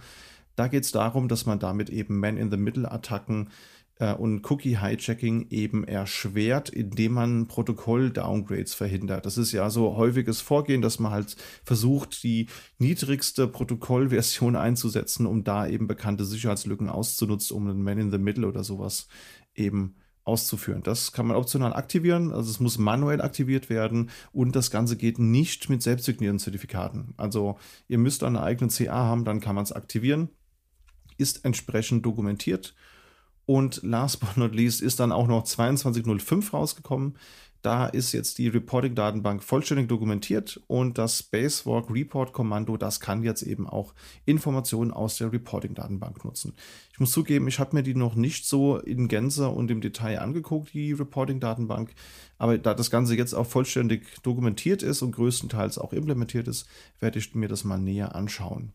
Da 0.56 0.68
geht 0.68 0.84
es 0.84 0.92
darum, 0.92 1.28
dass 1.28 1.46
man 1.46 1.60
damit 1.60 1.90
eben 1.90 2.20
Man-in-the-Middle-Attacken 2.20 3.50
äh, 3.96 4.14
und 4.14 4.50
Cookie-Hijacking 4.50 5.48
eben 5.50 5.86
erschwert, 5.86 6.70
indem 6.70 7.14
man 7.14 7.48
Protokoll-Downgrades 7.48 8.76
verhindert. 8.76 9.26
Das 9.26 9.40
ist 9.40 9.52
ja 9.52 9.72
so 9.72 9.96
häufiges 9.96 10.40
Vorgehen, 10.40 10.84
dass 10.84 11.00
man 11.00 11.12
halt 11.12 11.36
versucht, 11.64 12.22
die 12.22 12.48
niedrigste 12.78 13.48
Protokollversion 13.48 14.56
einzusetzen, 14.56 15.26
um 15.26 15.44
da 15.44 15.68
eben 15.68 15.88
bekannte 15.88 16.26
Sicherheitslücken 16.26 16.90
auszunutzen, 16.90 17.58
um 17.58 17.68
einen 17.68 17.84
Man-in-the-Middle 17.84 18.48
oder 18.48 18.64
sowas 18.64 19.08
eben 19.56 19.96
zu 19.96 20.07
auszuführen. 20.28 20.84
Das 20.84 21.12
kann 21.12 21.28
man 21.28 21.38
optional 21.38 21.74
aktivieren, 21.74 22.32
also 22.34 22.50
es 22.52 22.60
muss 22.60 22.78
manuell 22.78 23.22
aktiviert 23.22 23.70
werden 23.70 24.10
und 24.32 24.56
das 24.56 24.72
Ganze 24.72 24.98
geht 24.98 25.20
nicht 25.20 25.70
mit 25.70 25.82
selbstsignierenden 25.82 26.44
Zertifikaten. 26.44 27.14
Also 27.18 27.58
ihr 27.88 27.98
müsst 27.98 28.24
eine 28.24 28.44
eigene 28.44 28.72
CA 28.72 28.94
haben, 28.94 29.26
dann 29.26 29.40
kann 29.40 29.56
man 29.56 29.64
es 29.64 29.72
aktivieren, 29.72 30.30
ist 31.18 31.46
entsprechend 31.46 32.06
dokumentiert 32.06 32.76
und 33.48 33.82
last 33.82 34.20
but 34.20 34.36
not 34.36 34.54
least 34.54 34.82
ist 34.82 35.00
dann 35.00 35.14
auch 35.14 35.28
noch 35.28 35.46
2205 35.46 36.54
rausgekommen. 36.54 37.18
Da 37.68 37.86
ist 37.86 38.14
jetzt 38.14 38.38
die 38.38 38.48
Reporting-Datenbank 38.48 39.44
vollständig 39.44 39.90
dokumentiert 39.90 40.62
und 40.68 40.98
das 40.98 41.18
Spacewalk 41.18 41.90
Report-Kommando, 41.92 42.78
das 42.78 43.02
kann 43.02 43.24
jetzt 43.24 43.42
eben 43.42 43.68
auch 43.68 43.94
Informationen 44.24 44.92
aus 44.92 45.18
der 45.18 45.34
Reporting-Datenbank 45.34 46.24
nutzen. 46.24 46.54
Ich 46.94 47.00
muss 47.02 47.12
zugeben, 47.12 47.46
ich 47.50 47.60
habe 47.60 47.76
mir 47.76 47.84
die 47.84 47.94
noch 47.94 48.16
nicht 48.16 48.46
so 48.46 48.78
in 48.78 49.10
Gänze 49.10 49.50
und 49.50 49.70
im 49.70 49.82
Detail 49.82 50.20
angeguckt, 50.20 50.74
die 50.74 50.94
Reporting-Datenbank. 50.94 51.94
Aber 52.38 52.58
da 52.58 52.74
das 52.74 52.90
Ganze 52.90 53.18
jetzt 53.18 53.34
auch 53.34 53.46
vollständig 53.46 54.24
dokumentiert 54.24 54.82
ist 54.82 55.02
und 55.02 55.12
größtenteils 55.12 55.78
auch 55.78 55.92
implementiert 55.92 56.48
ist, 56.48 56.70
werde 57.02 57.20
ich 57.20 57.36
mir 57.36 57.50
das 57.50 57.66
mal 57.66 57.80
näher 57.80 58.16
anschauen 58.16 58.72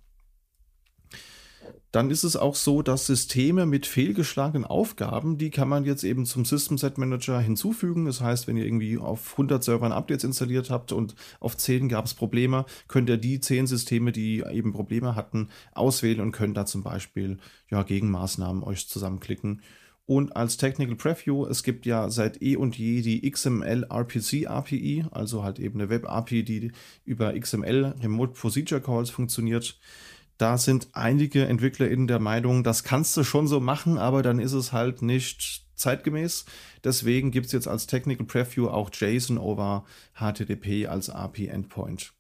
dann 1.92 2.10
ist 2.10 2.24
es 2.24 2.36
auch 2.36 2.54
so, 2.54 2.80
dass 2.80 3.06
Systeme 3.06 3.66
mit 3.66 3.86
fehlgeschlagenen 3.86 4.64
Aufgaben, 4.64 5.36
die 5.36 5.50
kann 5.50 5.68
man 5.68 5.84
jetzt 5.84 6.04
eben 6.04 6.24
zum 6.24 6.46
System 6.46 6.78
Set 6.78 6.96
Manager 6.96 7.38
hinzufügen. 7.38 8.06
Das 8.06 8.22
heißt, 8.22 8.48
wenn 8.48 8.56
ihr 8.56 8.64
irgendwie 8.64 8.96
auf 8.96 9.32
100 9.32 9.62
Servern 9.62 9.92
Updates 9.92 10.24
installiert 10.24 10.70
habt 10.70 10.92
und 10.92 11.14
auf 11.38 11.54
10 11.56 11.90
gab 11.90 12.06
es 12.06 12.14
Probleme, 12.14 12.64
könnt 12.88 13.10
ihr 13.10 13.18
die 13.18 13.40
10 13.40 13.66
Systeme, 13.66 14.10
die 14.10 14.42
eben 14.50 14.72
Probleme 14.72 15.14
hatten, 15.14 15.50
auswählen 15.74 16.20
und 16.20 16.32
könnt 16.32 16.56
da 16.56 16.64
zum 16.64 16.82
Beispiel 16.82 17.36
ja, 17.70 17.82
Gegenmaßnahmen 17.82 18.62
euch 18.62 18.88
zusammenklicken. 18.88 19.60
Und 20.06 20.34
als 20.34 20.56
Technical 20.56 20.96
Preview, 20.96 21.46
es 21.46 21.62
gibt 21.62 21.86
ja 21.86 22.10
seit 22.10 22.42
eh 22.42 22.56
und 22.56 22.76
je 22.76 23.02
die 23.02 23.30
XML 23.30 23.86
RPC 23.88 24.46
API, 24.46 25.04
also 25.10 25.44
halt 25.44 25.58
eben 25.58 25.78
eine 25.78 25.90
Web 25.90 26.08
API, 26.08 26.42
die 26.42 26.72
über 27.04 27.38
XML 27.38 27.94
Remote 28.02 28.32
Procedure 28.32 28.80
Calls 28.80 29.10
funktioniert. 29.10 29.78
Da 30.38 30.58
sind 30.58 30.88
einige 30.92 31.46
EntwicklerInnen 31.46 32.06
der 32.06 32.18
Meinung, 32.18 32.64
das 32.64 32.84
kannst 32.84 33.16
du 33.16 33.24
schon 33.24 33.46
so 33.46 33.60
machen, 33.60 33.98
aber 33.98 34.22
dann 34.22 34.38
ist 34.38 34.52
es 34.52 34.72
halt 34.72 35.02
nicht 35.02 35.66
zeitgemäß. 35.76 36.44
Deswegen 36.84 37.30
gibt 37.30 37.46
es 37.46 37.52
jetzt 37.52 37.68
als 37.68 37.86
Technical 37.86 38.26
Preview 38.26 38.68
auch 38.68 38.90
JSON 38.92 39.38
over 39.38 39.84
HTTP 40.14 40.88
als 40.88 41.10
API-Endpoint. 41.10 42.12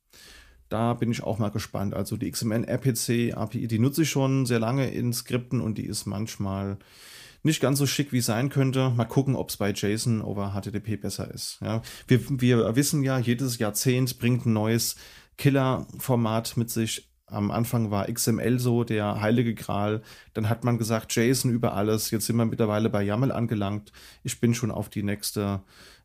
Da 0.68 0.94
bin 0.94 1.10
ich 1.10 1.22
auch 1.22 1.38
mal 1.38 1.50
gespannt. 1.50 1.94
Also 1.94 2.16
die 2.16 2.30
XML-RPC 2.30 3.34
API, 3.34 3.66
die 3.66 3.78
nutze 3.78 4.02
ich 4.02 4.10
schon 4.10 4.46
sehr 4.46 4.58
lange 4.58 4.90
in 4.90 5.12
Skripten 5.12 5.60
und 5.60 5.78
die 5.78 5.86
ist 5.86 6.06
manchmal 6.06 6.78
nicht 7.42 7.60
ganz 7.60 7.78
so 7.78 7.86
schick, 7.86 8.12
wie 8.12 8.18
es 8.18 8.26
sein 8.26 8.48
könnte. 8.48 8.90
Mal 8.90 9.04
gucken, 9.04 9.36
ob 9.36 9.50
es 9.50 9.56
bei 9.56 9.72
JSON 9.72 10.22
over 10.22 10.52
HTTP 10.54 11.00
besser 11.00 11.30
ist. 11.32 11.58
Ja, 11.60 11.82
wir, 12.06 12.20
wir 12.40 12.76
wissen 12.76 13.02
ja, 13.02 13.18
jedes 13.18 13.58
Jahrzehnt 13.58 14.18
bringt 14.18 14.46
ein 14.46 14.52
neues 14.52 14.96
Killer-Format 15.36 16.56
mit 16.56 16.70
sich. 16.70 17.11
Am 17.32 17.50
Anfang 17.50 17.90
war 17.90 18.06
XML 18.12 18.58
so 18.58 18.84
der 18.84 19.20
heilige 19.20 19.54
Gral. 19.54 20.02
Dann 20.34 20.48
hat 20.48 20.64
man 20.64 20.78
gesagt, 20.78 21.14
JSON 21.14 21.50
über 21.50 21.74
alles. 21.74 22.10
Jetzt 22.10 22.26
sind 22.26 22.36
wir 22.36 22.44
mittlerweile 22.44 22.90
bei 22.90 23.02
YAML 23.02 23.32
angelangt. 23.32 23.92
Ich 24.22 24.40
bin 24.40 24.54
schon 24.54 24.70
auf 24.70 24.88
die 24.88 25.02
nächste 25.02 25.62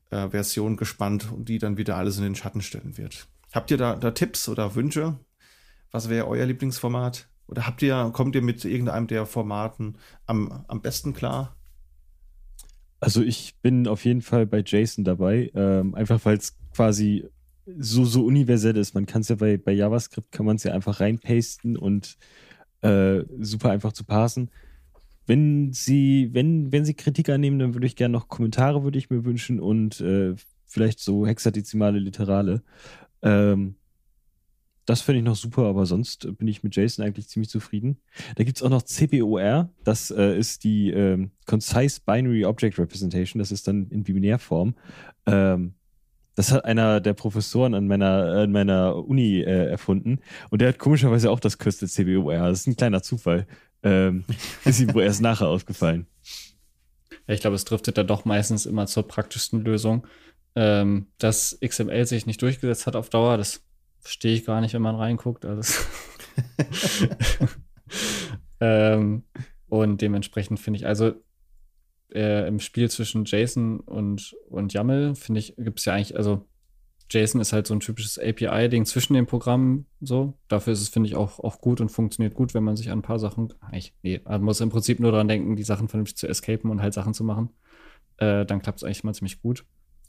äh, 0.10 0.30
Version 0.30 0.78
gespannt 0.78 1.28
die 1.38 1.60
dann 1.60 1.78
wieder 1.78 1.98
alles 1.98 2.18
in 2.18 2.24
den 2.24 2.36
Schatten 2.36 2.62
stellen 2.62 2.98
wird. 2.98 3.28
Habt 3.54 3.72
ihr 3.72 3.78
da, 3.78 3.96
da 3.96 4.12
Tipps 4.12 4.50
oder 4.50 4.76
Wünsche? 4.76 5.20
Was 5.92 6.10
wäre 6.10 6.28
euer 6.28 6.46
Lieblingsformat? 6.46 7.28
Oder 7.48 7.66
habt 7.66 7.82
ihr, 7.82 8.12
kommt 8.14 8.36
ihr 8.36 8.42
mit 8.42 8.66
irgendeinem 8.66 9.08
der 9.08 9.26
Formaten 9.26 9.98
am, 10.26 10.66
am 10.68 10.82
besten 10.82 11.14
klar? 11.14 11.56
Also 13.00 13.22
ich 13.22 13.56
bin 13.62 13.88
auf 13.88 14.06
jeden 14.06 14.22
Fall 14.22 14.46
bei 14.46 14.64
Jason 14.66 15.04
dabei, 15.04 15.52
ähm, 15.54 15.96
einfach 15.96 16.20
weil 16.26 16.38
es 16.38 16.58
quasi 16.74 17.30
so, 17.78 18.06
so 18.06 18.26
universell 18.26 18.78
ist. 18.78 18.94
Man 18.94 19.06
kann 19.06 19.22
es 19.22 19.30
ja 19.30 19.36
bei, 19.36 19.58
bei 19.58 19.74
JavaScript, 19.74 20.32
kann 20.32 20.46
man 20.46 20.56
es 20.56 20.64
ja 20.64 20.74
einfach 20.74 21.00
reinpasten 21.00 21.78
und 21.78 22.18
äh, 22.82 23.24
super 23.40 23.72
einfach 23.72 23.94
zu 23.94 24.06
parsen. 24.06 24.50
Wenn 25.26 25.74
Sie, 25.74 26.30
wenn, 26.34 26.72
wenn 26.72 26.86
Sie 26.86 26.94
Kritik 26.94 27.30
annehmen, 27.30 27.60
dann 27.60 27.74
würde 27.74 27.88
ich 27.88 27.96
gerne 27.96 28.14
noch 28.14 28.30
Kommentare 28.30 28.84
würde 28.84 28.98
ich 28.98 29.10
mir 29.10 29.26
wünschen 29.26 29.60
und 29.60 30.00
äh, 30.00 30.36
vielleicht 30.66 31.00
so 31.00 31.28
hexadezimale 31.28 32.00
Literale. 32.00 32.64
Ähm, 33.22 33.76
das 34.86 35.02
finde 35.02 35.20
ich 35.20 35.26
noch 35.26 35.36
super, 35.36 35.64
aber 35.64 35.86
sonst 35.86 36.38
bin 36.38 36.48
ich 36.48 36.64
mit 36.64 36.78
JSON 36.78 37.04
eigentlich 37.04 37.28
ziemlich 37.28 37.50
zufrieden. 37.50 37.98
Da 38.36 38.46
gibt 38.46 38.58
es 38.58 38.64
auch 38.64 38.70
noch 38.70 38.84
CBOR, 38.84 39.70
das 39.84 40.12
äh, 40.12 40.38
ist 40.38 40.64
die 40.64 40.92
ähm, 40.92 41.32
Concise 41.46 42.00
Binary 42.06 42.46
Object 42.46 42.80
Representation, 42.80 43.40
das 43.40 43.52
ist 43.52 43.68
dann 43.68 43.90
in 43.90 44.04
Binärform. 44.04 44.76
Ähm, 45.26 45.74
das 46.38 46.52
hat 46.52 46.66
einer 46.66 47.02
der 47.02 47.14
Professoren 47.14 47.74
an 47.74 47.88
meiner, 47.88 48.44
an 48.44 48.52
meiner 48.52 48.96
Uni 48.96 49.42
äh, 49.42 49.72
erfunden 49.72 50.20
und 50.52 50.62
der 50.62 50.70
hat 50.70 50.78
komischerweise 50.78 51.32
auch 51.32 51.40
das 51.40 51.58
Kürzel 51.58 51.90
CBOR. 51.90 52.38
Das 52.38 52.60
ist 52.60 52.68
ein 52.68 52.76
kleiner 52.76 53.02
Zufall. 53.02 53.48
Ähm, 53.82 54.24
ist 54.64 54.80
ihm 54.80 54.94
wohl 54.94 55.02
erst 55.02 55.22
nachher 55.22 55.48
aufgefallen. 55.48 56.06
Ja, 57.28 57.34
ich 57.34 57.42
glaube, 57.42 57.56
es 57.56 57.66
driftet 57.66 57.98
da 57.98 58.04
doch 58.04 58.24
meistens 58.24 58.68
immer 58.68 58.86
zur 58.86 59.08
praktischsten 59.08 59.62
Lösung. 59.64 60.06
Ähm, 60.56 61.08
dass 61.18 61.58
XML 61.60 62.06
sich 62.06 62.28
nicht 62.28 62.42
durchgesetzt 62.42 62.86
hat 62.86 62.96
auf 62.96 63.10
Dauer, 63.10 63.38
das 63.38 63.64
verstehe 64.00 64.34
ich 64.36 64.46
gar 64.46 64.62
nicht, 64.62 64.76
wenn 64.76 64.82
man 64.82 64.96
reinguckt. 64.96 65.44
Also 65.44 65.74
ähm, 68.60 69.24
und 69.70 70.02
dementsprechend 70.02 70.60
finde 70.60 70.78
ich, 70.78 70.86
also 70.86 71.14
äh, 72.14 72.48
im 72.48 72.60
Spiel 72.60 72.90
zwischen 72.90 73.26
Jason 73.26 73.80
und, 73.80 74.36
und 74.50 74.74
YAML, 74.74 75.16
finde 75.16 75.40
ich, 75.40 75.56
gibt 75.58 75.80
es 75.80 75.86
ja 75.86 75.94
eigentlich, 75.94 76.16
also 76.16 76.46
JSON 77.10 77.40
ist 77.40 77.54
halt 77.54 77.68
so 77.68 77.74
ein 77.74 77.80
typisches 77.80 78.20
API-Ding 78.20 78.86
zwischen 78.86 79.14
den 79.14 79.26
Programmen 79.26 79.86
so. 80.02 80.34
Dafür 80.50 80.74
ist 80.74 80.82
es, 80.82 80.90
finde 80.90 81.08
ich, 81.08 81.16
auch, 81.16 81.40
auch 81.40 81.62
gut 81.62 81.80
und 81.80 81.90
funktioniert 81.90 82.34
gut, 82.34 82.54
wenn 82.54 82.64
man 82.64 82.76
sich 82.76 82.92
an 82.92 83.00
ein 83.00 83.04
paar 83.04 83.20
Sachen. 83.20 83.54
Eigentlich, 83.62 83.94
nee, 84.04 84.20
man 84.26 84.44
muss 84.44 84.60
im 84.60 84.70
Prinzip 84.70 85.00
nur 85.00 85.12
daran 85.12 85.30
denken, 85.30 85.56
die 85.56 85.64
Sachen 85.64 85.88
vernünftig 85.88 86.18
zu 86.18 86.28
escapen 86.28 86.70
und 86.70 86.82
halt 86.82 86.94
Sachen 86.94 87.14
zu 87.14 87.24
machen. 87.24 87.50
Äh, 88.18 88.46
dann 88.46 88.62
klappt 88.62 88.80
es 88.80 88.84
eigentlich 88.84 89.04
immer 89.04 89.14
ziemlich 89.14 89.42
gut. 89.42 89.66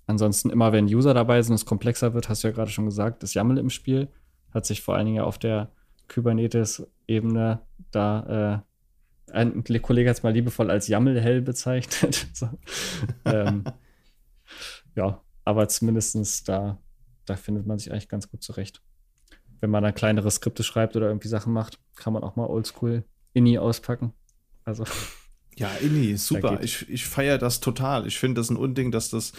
Ansonsten, 0.06 0.50
immer 0.50 0.72
wenn 0.72 0.86
User 0.86 1.14
dabei 1.14 1.40
sind, 1.42 1.54
es 1.54 1.66
komplexer 1.66 2.14
wird, 2.14 2.28
hast 2.28 2.42
du 2.42 2.48
ja 2.48 2.54
gerade 2.54 2.70
schon 2.70 2.86
gesagt, 2.86 3.22
das 3.22 3.34
YAML 3.34 3.58
im 3.58 3.70
Spiel 3.70 4.08
hat 4.52 4.66
sich 4.66 4.82
vor 4.82 4.96
allen 4.96 5.06
Dingen 5.06 5.22
auf 5.22 5.38
der 5.38 5.70
Kubernetes-Ebene 6.08 7.60
da 7.90 8.64
äh, 8.64 8.68
ein 9.32 9.64
Kollege 9.82 10.10
hat 10.10 10.16
es 10.16 10.22
mal 10.22 10.32
liebevoll 10.32 10.70
als 10.70 10.88
YAML-Hell 10.88 11.42
bezeichnet. 11.42 12.28
so. 12.34 12.48
ähm, 13.24 13.64
ja, 14.96 15.22
aber 15.44 15.68
zumindest 15.68 16.48
da, 16.48 16.78
da 17.24 17.36
findet 17.36 17.66
man 17.66 17.78
sich 17.78 17.92
eigentlich 17.92 18.08
ganz 18.08 18.30
gut 18.30 18.42
zurecht. 18.42 18.82
Wenn 19.60 19.70
man 19.70 19.82
dann 19.82 19.94
kleinere 19.94 20.30
Skripte 20.30 20.62
schreibt 20.62 20.96
oder 20.96 21.08
irgendwie 21.08 21.28
Sachen 21.28 21.52
macht, 21.52 21.78
kann 21.96 22.12
man 22.12 22.22
auch 22.22 22.36
mal 22.36 22.46
oldschool 22.46 23.04
INI 23.32 23.58
auspacken. 23.58 24.12
Also. 24.64 24.84
Ja, 25.56 25.70
INI, 25.80 26.16
super. 26.18 26.60
Ich, 26.62 26.88
ich 26.88 27.06
feiere 27.06 27.38
das 27.38 27.60
total. 27.60 28.06
Ich 28.06 28.18
finde 28.18 28.40
das 28.40 28.50
ein 28.50 28.56
Unding, 28.56 28.90
dass 28.90 29.10
das 29.10 29.32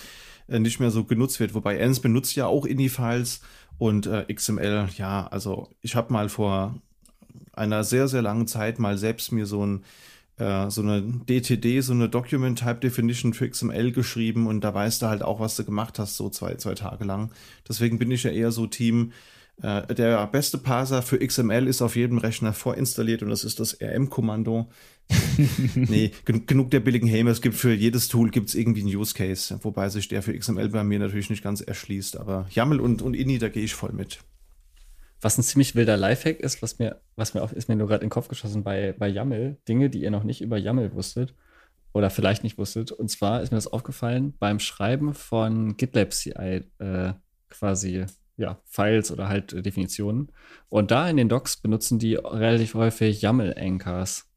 äh, 0.47 0.59
nicht 0.59 0.79
mehr 0.79 0.91
so 0.91 1.05
genutzt 1.05 1.39
wird. 1.39 1.53
Wobei 1.53 1.77
Ernst 1.77 2.01
benutzt 2.01 2.35
ja 2.35 2.47
auch 2.47 2.65
INI-Files 2.65 3.41
und 3.77 4.07
äh, 4.07 4.25
XML, 4.33 4.89
ja, 4.97 5.27
also 5.27 5.69
ich 5.81 5.95
habe 5.95 6.11
mal 6.11 6.27
vor 6.27 6.81
einer 7.53 7.83
sehr, 7.83 8.07
sehr 8.07 8.21
langen 8.21 8.47
Zeit 8.47 8.79
mal 8.79 8.97
selbst 8.97 9.31
mir 9.31 9.45
so 9.45 9.65
ein 9.65 9.83
äh, 10.37 10.69
so 10.69 10.81
eine 10.81 11.01
DTD, 11.01 11.81
so 11.81 11.93
eine 11.93 12.09
Document 12.09 12.57
Type 12.57 12.79
Definition 12.79 13.33
für 13.33 13.49
XML 13.49 13.91
geschrieben 13.91 14.47
und 14.47 14.61
da 14.61 14.73
weißt 14.73 15.01
du 15.01 15.07
halt 15.07 15.21
auch, 15.21 15.39
was 15.39 15.55
du 15.55 15.65
gemacht 15.65 15.99
hast, 15.99 16.15
so 16.15 16.29
zwei, 16.29 16.55
zwei 16.55 16.75
Tage 16.75 17.03
lang. 17.03 17.31
Deswegen 17.67 17.99
bin 17.99 18.09
ich 18.09 18.23
ja 18.23 18.31
eher 18.31 18.51
so 18.51 18.65
Team, 18.65 19.11
äh, 19.61 19.93
der 19.93 20.25
beste 20.27 20.57
Parser 20.57 21.01
für 21.01 21.19
XML 21.19 21.67
ist 21.67 21.81
auf 21.81 21.95
jedem 21.95 22.17
Rechner 22.17 22.53
vorinstalliert 22.53 23.21
und 23.21 23.29
das 23.29 23.43
ist 23.43 23.59
das 23.59 23.77
RM-Kommando. 23.81 24.69
nee, 25.75 26.11
genug, 26.23 26.47
genug 26.47 26.71
der 26.71 26.79
billigen 26.79 27.07
Häme. 27.07 27.31
Es 27.31 27.41
gibt 27.41 27.55
für 27.55 27.73
jedes 27.73 28.07
Tool 28.07 28.29
gibt's 28.29 28.55
irgendwie 28.55 28.81
einen 28.81 28.95
Use 28.95 29.13
Case, 29.13 29.59
wobei 29.63 29.89
sich 29.89 30.07
der 30.07 30.23
für 30.23 30.37
XML 30.37 30.69
bei 30.69 30.83
mir 30.83 30.99
natürlich 30.99 31.29
nicht 31.29 31.43
ganz 31.43 31.61
erschließt. 31.61 32.17
Aber 32.17 32.47
YAML 32.51 32.79
und, 32.79 33.01
und 33.01 33.15
INI, 33.15 33.39
da 33.39 33.49
gehe 33.49 33.63
ich 33.63 33.73
voll 33.73 33.91
mit. 33.91 34.19
Was 35.21 35.37
ein 35.37 35.43
ziemlich 35.43 35.75
wilder 35.75 35.97
Lifehack 35.97 36.39
ist, 36.39 36.61
was 36.61 36.79
mir, 36.79 37.01
was 37.15 37.33
mir 37.33 37.41
auf, 37.41 37.51
ist 37.51 37.67
mir 37.67 37.75
nur 37.75 37.87
gerade 37.87 38.03
in 38.03 38.07
den 38.07 38.13
Kopf 38.13 38.29
geschossen 38.29 38.63
bei, 38.63 38.93
bei 38.97 39.07
YAML, 39.07 39.57
Dinge, 39.67 39.89
die 39.89 40.01
ihr 40.01 40.11
noch 40.11 40.23
nicht 40.23 40.41
über 40.41 40.57
YAML 40.57 40.93
wusstet 40.93 41.33
oder 41.91 42.09
vielleicht 42.09 42.43
nicht 42.43 42.57
wusstet. 42.57 42.91
Und 42.91 43.09
zwar 43.09 43.41
ist 43.41 43.51
mir 43.51 43.57
das 43.57 43.67
aufgefallen 43.67 44.33
beim 44.39 44.59
Schreiben 44.59 45.13
von 45.13 45.75
GitLab 45.75 46.13
CI 46.13 46.63
äh, 46.79 47.13
quasi 47.49 48.05
ja, 48.37 48.57
Files 48.65 49.11
oder 49.11 49.27
halt 49.27 49.51
äh, 49.53 49.61
Definitionen. 49.61 50.31
Und 50.69 50.91
da 50.91 51.09
in 51.09 51.17
den 51.17 51.29
Docs 51.29 51.57
benutzen 51.57 51.99
die 51.99 52.15
relativ 52.15 52.73
häufig 52.73 53.21
YAML-Anchors. 53.21 54.28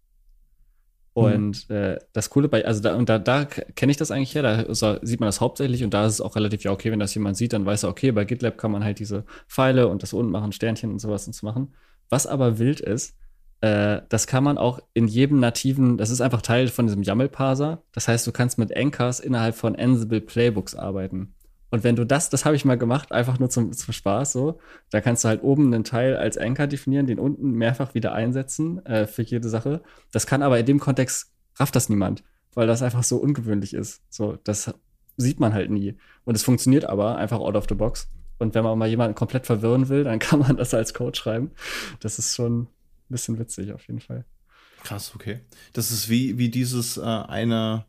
Und 1.15 1.69
mhm. 1.69 1.77
äh, 1.77 1.99
das 2.13 2.31
Coole 2.31 2.49
bei, 2.49 2.65
also 2.65 2.81
da, 2.81 2.95
und 2.95 3.09
da, 3.09 3.19
da 3.19 3.45
kenne 3.45 3.91
ich 3.91 3.99
das 3.99 4.11
eigentlich 4.11 4.35
her, 4.35 4.43
da 4.43 4.75
so, 4.75 4.97
sieht 5.03 5.21
man 5.21 5.29
das 5.29 5.41
hauptsächlich 5.41 5.85
und 5.85 5.93
da 5.93 6.07
ist 6.07 6.15
es 6.15 6.21
auch 6.23 6.37
relativ, 6.37 6.65
ja, 6.65 6.73
okay, 6.73 6.91
wenn 6.91 7.01
das 7.01 7.15
jemand 7.15 7.37
sieht, 7.37 7.53
dann 7.53 7.67
weiß 7.67 7.83
er, 7.83 7.91
okay, 7.91 8.13
bei 8.13 8.25
GitLab 8.25 8.57
kann 8.57 8.73
man 8.73 8.83
halt 8.83 8.99
diese 8.99 9.25
Pfeile 9.47 9.89
und 9.89 10.03
das 10.03 10.15
unten 10.15 10.33
machen, 10.33 10.53
Sternchen 10.53 10.91
und 10.91 11.01
sowas 11.01 11.27
und 11.27 11.35
zu 11.35 11.45
machen. 11.45 11.75
Was 12.09 12.27
aber 12.27 12.59
wild 12.59 12.81
ist, 12.81 13.15
äh, 13.61 14.01
das 14.09 14.27
kann 14.27 14.43
man 14.43 14.57
auch 14.57 14.81
in 14.95 15.07
jedem 15.07 15.39
nativen, 15.39 15.99
das 15.99 16.09
ist 16.09 16.23
einfach 16.23 16.41
Teil 16.41 16.69
von 16.69 16.87
diesem 16.87 17.03
YAML-Parser. 17.03 17.83
Das 17.93 18.09
heißt, 18.09 18.27
du 18.27 18.33
kannst 18.33 18.57
mit 18.57 18.75
Anchors 18.75 19.21
innerhalb 19.21 19.55
von 19.55 19.77
Ansible 19.77 20.23
Playbooks 20.23 20.75
arbeiten. 20.75 21.35
Und 21.73 21.85
wenn 21.85 21.97
du 21.97 22.05
das, 22.05 22.29
das 22.29 22.45
habe 22.45 22.55
ich 22.55 22.66
mal 22.66 22.77
gemacht, 22.77 23.12
einfach 23.12 23.39
nur 23.39 23.49
zum, 23.49 23.73
zum 23.73 23.95
Spaß 23.95 24.33
so, 24.33 24.61
da 24.91 25.01
kannst 25.01 25.25
du 25.25 25.29
halt 25.29 25.43
oben 25.43 25.73
einen 25.73 25.85
Teil 25.85 26.16
als 26.16 26.37
Anchor 26.37 26.66
definieren, 26.66 27.07
den 27.07 27.18
unten 27.18 27.53
mehrfach 27.53 27.95
wieder 27.95 28.12
einsetzen 28.12 28.85
äh, 28.85 29.07
für 29.07 29.23
jede 29.23 29.49
Sache. 29.49 29.83
Das 30.12 30.27
kann 30.27 30.43
aber 30.43 30.59
in 30.59 30.66
dem 30.66 30.79
Kontext 30.79 31.33
rafft 31.57 31.75
das 31.75 31.89
niemand, 31.89 32.25
weil 32.53 32.66
das 32.66 32.83
einfach 32.83 33.03
so 33.03 33.16
ungewöhnlich 33.16 33.73
ist. 33.73 34.03
So, 34.11 34.37
das 34.45 34.75
sieht 35.16 35.41
man 35.41 35.55
halt 35.55 35.70
nie. 35.70 35.97
Und 36.25 36.35
es 36.35 36.43
funktioniert 36.43 36.85
aber 36.85 37.16
einfach 37.16 37.41
out 37.41 37.57
of 37.57 37.64
the 37.66 37.75
box. 37.75 38.11
Und 38.39 38.55
wenn 38.55 38.64
man 38.64 38.79
mal 38.79 38.89
jemanden 38.89 39.14
komplett 39.14 39.47
verwirren 39.47 39.89
will, 39.89 40.05
dann 40.05 40.18
kann 40.18 40.41
man 40.41 40.59
das 40.59 40.75
als 40.75 40.93
Code 40.93 41.16
schreiben. 41.16 41.53
Das 42.01 42.18
ist 42.18 42.35
schon 42.35 42.64
ein 42.64 42.68
bisschen 43.09 43.39
witzig 43.39 43.73
auf 43.73 43.87
jeden 43.87 44.01
Fall. 44.01 44.27
Krass, 44.85 45.12
okay. 45.14 45.41
Das 45.73 45.91
ist 45.91 46.11
wie, 46.11 46.37
wie 46.37 46.51
dieses 46.51 46.99
äh, 46.99 47.01
eine 47.01 47.87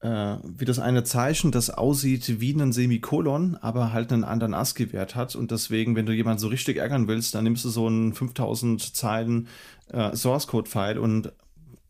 äh, 0.00 0.36
wie 0.42 0.64
das 0.64 0.78
eine 0.78 1.04
Zeichen, 1.04 1.52
das 1.52 1.70
aussieht 1.70 2.40
wie 2.40 2.52
ein 2.52 2.72
Semikolon, 2.72 3.56
aber 3.56 3.92
halt 3.92 4.12
einen 4.12 4.24
anderen 4.24 4.54
ASCII-Wert 4.54 5.14
hat. 5.14 5.36
Und 5.36 5.50
deswegen, 5.50 5.94
wenn 5.94 6.06
du 6.06 6.14
jemanden 6.14 6.40
so 6.40 6.48
richtig 6.48 6.78
ärgern 6.78 7.06
willst, 7.06 7.34
dann 7.34 7.44
nimmst 7.44 7.64
du 7.64 7.68
so 7.68 7.86
einen 7.86 8.14
5000 8.14 8.94
Zeilen 8.96 9.48
äh, 9.88 10.14
Source-Code-File 10.16 10.98
und 10.98 11.32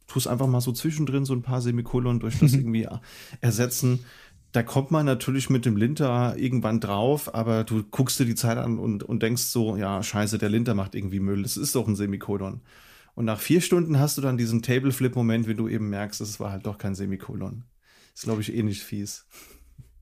tust 0.09 0.27
einfach 0.27 0.49
mal 0.49 0.61
so 0.61 0.73
zwischendrin 0.73 1.25
so 1.25 1.35
ein 1.35 1.43
paar 1.43 1.61
Semikolon 1.61 2.19
durch 2.19 2.39
das 2.41 2.53
irgendwie 2.55 2.89
ersetzen. 3.41 4.05
Da 4.53 4.65
kommt 4.65 4.91
man 4.91 5.07
natürlich 5.07 5.49
mit 5.49 5.65
dem 5.65 5.77
Linter 5.77 6.37
irgendwann 6.37 6.81
drauf, 6.81 7.33
aber 7.33 7.63
du 7.63 7.85
guckst 7.85 8.19
dir 8.19 8.25
die 8.25 8.35
Zeit 8.35 8.59
an 8.59 8.81
und, 8.81 9.05
und 9.05 9.23
denkst 9.23 9.43
so, 9.43 9.77
ja, 9.77 10.03
scheiße, 10.03 10.39
der 10.39 10.49
Linter 10.49 10.75
macht 10.75 10.97
irgendwie 10.97 11.21
Müll. 11.21 11.43
Das 11.45 11.57
ist 11.57 11.77
doch 11.77 11.87
ein 11.87 11.95
Semikolon. 11.95 12.61
Und 13.15 13.25
nach 13.27 13.39
vier 13.39 13.61
Stunden 13.61 14.01
hast 14.01 14.19
du 14.19 14.23
dann 14.23 14.37
diesen 14.37 14.63
Tableflip-Moment, 14.63 15.47
wenn 15.47 15.57
du 15.57 15.69
eben 15.69 15.89
merkst, 15.91 16.21
es 16.21 16.41
war 16.41 16.51
halt 16.51 16.67
doch 16.67 16.79
kein 16.79 16.97
Semikolon. 16.97 17.63
Ist, 18.15 18.25
glaube 18.25 18.41
ich, 18.41 18.55
ähnlich 18.55 18.83
fies. 18.83 19.27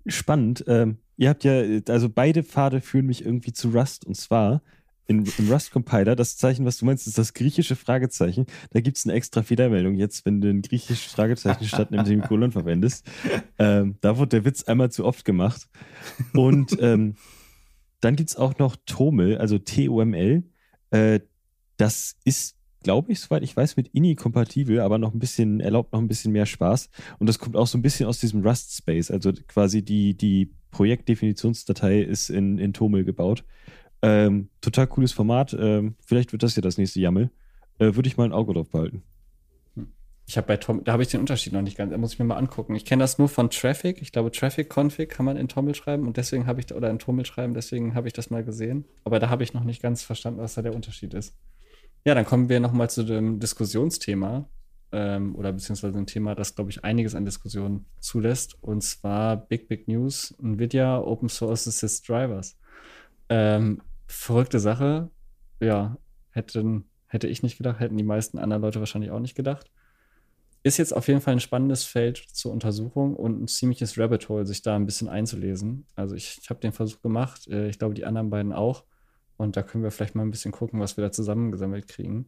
Spannend. 0.07 0.65
Ähm, 0.67 0.99
ihr 1.17 1.29
habt 1.29 1.45
ja, 1.45 1.63
also 1.89 2.09
beide 2.09 2.43
Pfade 2.43 2.81
führen 2.81 3.07
mich 3.07 3.25
irgendwie 3.25 3.53
zu 3.53 3.71
Rust. 3.71 4.05
Und 4.05 4.17
zwar 4.17 4.63
in, 5.09 5.25
im 5.39 5.51
Rust-Compiler, 5.51 6.15
das 6.15 6.37
Zeichen, 6.37 6.67
was 6.67 6.77
du 6.77 6.85
meinst, 6.85 7.07
ist 7.07 7.19
das 7.19 7.33
griechische 7.33 7.77
Fragezeichen. 7.77 8.47
Da 8.71 8.81
gibt 8.81 8.99
es 8.99 9.07
eine 9.07 9.15
extra 9.15 9.43
Fehlermeldung 9.43 9.95
jetzt, 9.95 10.27
wenn 10.27 10.41
du 10.41 10.49
ein 10.49 10.63
griechisches 10.63 11.13
Fragezeichen 11.13 11.65
statt 11.69 11.93
einem 11.93 12.05
Semikolon 12.05 12.53
verwendest. 12.53 13.07
Ähm, 13.59 13.97
da 14.03 14.19
wurde 14.19 14.29
der 14.29 14.45
Witz 14.45 14.65
einmal 14.65 14.91
zu 14.91 15.05
oft 15.05 15.25
gemacht. 15.25 15.69
Und 16.35 16.77
ähm, 16.81 17.17
dann 18.01 18.17
gibt 18.17 18.31
es 18.31 18.37
auch 18.37 18.59
noch 18.59 18.77
Toml, 18.87 19.39
also 19.39 19.59
T-O-M-L. 19.59 20.45
Äh, 20.91 21.21
das 21.79 22.17
ist 22.25 22.58
glaube 22.89 23.13
ich, 23.13 23.21
soweit 23.21 23.43
ich 23.43 23.55
weiß, 23.55 23.77
mit 23.77 23.89
INI 23.89 24.15
kompatibel, 24.15 24.81
aber 24.81 24.97
noch 24.97 25.13
ein 25.13 25.19
bisschen, 25.19 25.61
erlaubt 25.61 25.93
noch 25.93 26.01
ein 26.01 26.09
bisschen 26.09 26.33
mehr 26.33 26.47
Spaß. 26.47 26.89
Und 27.19 27.27
das 27.27 27.39
kommt 27.39 27.55
auch 27.55 27.67
so 27.67 27.77
ein 27.77 27.83
bisschen 27.83 28.07
aus 28.07 28.19
diesem 28.19 28.41
Rust-Space. 28.41 29.11
Also 29.11 29.31
quasi 29.47 29.83
die, 29.83 30.15
die 30.15 30.55
Projektdefinitionsdatei 30.71 32.01
ist 32.01 32.31
in, 32.31 32.57
in 32.57 32.73
Toml 32.73 33.05
gebaut. 33.05 33.45
Ähm, 34.01 34.49
total 34.63 34.87
cooles 34.87 35.13
Format. 35.13 35.55
Ähm, 35.61 35.97
vielleicht 36.01 36.33
wird 36.33 36.43
das 36.43 36.57
ja 36.57 36.63
das 36.63 36.79
nächste 36.79 36.99
Jammel. 36.99 37.31
Äh, 37.79 37.95
Würde 37.95 38.09
ich 38.09 38.17
mal 38.17 38.25
ein 38.25 38.33
Auge 38.33 38.55
drauf 38.55 38.71
behalten. 38.71 39.03
Ich 40.27 40.39
habe 40.39 40.47
bei 40.47 40.57
Tom, 40.57 40.83
da 40.83 40.93
habe 40.93 41.03
ich 41.03 41.11
den 41.11 41.21
Unterschied 41.21 41.53
noch 41.53 41.61
nicht 41.61 41.77
ganz, 41.77 41.91
da 41.93 41.99
muss 41.99 42.15
ich 42.15 42.19
mir 42.19 42.25
mal 42.25 42.39
angucken. 42.39 42.75
Ich 42.75 42.87
kenne 42.87 43.03
das 43.03 43.19
nur 43.19 43.29
von 43.29 43.51
Traffic. 43.51 44.01
Ich 44.01 44.13
glaube, 44.13 44.33
Traffic 44.33 44.75
Config 44.75 45.11
kann 45.11 45.27
man 45.27 45.37
in 45.37 45.49
Tommel 45.49 45.75
schreiben 45.75 46.07
und 46.07 46.17
deswegen 46.17 46.47
habe 46.47 46.61
ich, 46.61 46.75
oder 46.75 46.89
in 46.89 46.99
Tommel 46.99 47.27
schreiben, 47.27 47.53
deswegen 47.53 47.95
habe 47.95 48.07
ich 48.07 48.15
das 48.15 48.31
mal 48.31 48.45
gesehen. 48.45 48.87
Aber 49.05 49.19
da 49.19 49.29
habe 49.29 49.45
ich 49.45 49.53
noch 49.53 49.65
nicht 49.65 49.83
ganz 49.83 50.03
verstanden, 50.03 50.41
was 50.41 50.55
da 50.55 50.63
der 50.63 50.75
Unterschied 50.75 51.13
ist. 51.13 51.35
Ja, 52.05 52.15
dann 52.15 52.25
kommen 52.25 52.49
wir 52.49 52.61
nochmal 52.61 52.91
zu 52.91 53.05
dem 53.05 53.39
Diskussionsthema 53.41 54.49
ähm, 54.93 55.35
oder 55.37 55.53
beziehungsweise 55.53 55.99
ein 55.99 56.07
Thema, 56.07 56.35
das, 56.35 56.55
glaube 56.55 56.71
ich, 56.71 56.85
einiges 56.85 57.15
an 57.15 57.25
Diskussionen 57.25 57.87
zulässt. 58.01 58.57
Und 58.63 58.83
zwar 58.83 59.37
Big 59.37 59.69
Big 59.69 59.89
News, 59.89 60.35
NVIDIA 60.41 61.01
Open 61.01 61.29
Source 61.29 61.69
Assist 61.69 62.09
Drivers. 62.09 62.57
Ähm, 63.29 63.83
verrückte 64.07 64.61
Sache. 64.61 65.11
Ja, 65.61 65.99
hätten, 66.31 66.85
hätte 67.07 67.27
ich 67.27 67.43
nicht 67.43 67.59
gedacht, 67.59 67.81
hätten 67.81 67.97
die 67.97 68.05
meisten 68.05 68.39
anderen 68.39 68.63
Leute 68.63 68.81
wahrscheinlich 68.81 69.11
auch 69.11 69.21
nicht 69.21 69.35
gedacht 69.35 69.71
ist 70.63 70.77
jetzt 70.77 70.95
auf 70.95 71.09
jeden 71.09 71.21
Fall 71.21 71.33
ein 71.33 71.41
spannendes 71.41 71.85
Feld 71.85 72.19
zur 72.19 72.53
Untersuchung 72.53 73.15
und 73.15 73.43
ein 73.43 73.49
ziemliches 73.49 73.99
Rabbit 73.99 74.29
Hole, 74.29 74.47
sich 74.47 74.63
da 74.63 74.77
ein 74.77 74.87
bisschen 74.87 75.09
einzulesen. 75.09 75.87
Also 75.95 76.15
ich, 76.15 76.39
ich 76.43 76.51
habe 76.51 76.61
den 76.61 76.73
Versuch 76.73 77.01
gemacht, 77.01 77.47
äh, 77.49 77.69
ich 77.69 77.79
glaube 77.79 77.95
die 77.95 78.05
anderen 78.05 78.31
beiden 78.31 78.53
auch. 78.53 78.85
Und 79.39 79.57
da 79.57 79.63
können 79.63 79.85
wir 79.85 79.91
vielleicht 79.91 80.15
mal 80.15 80.23
ein 80.23 80.31
bisschen 80.31 80.53
gucken, 80.53 80.81
was 80.81 80.99
wir 80.99 81.05
da 81.05 81.13
zusammengesammelt 81.13 81.89
kriegen. 81.89 82.27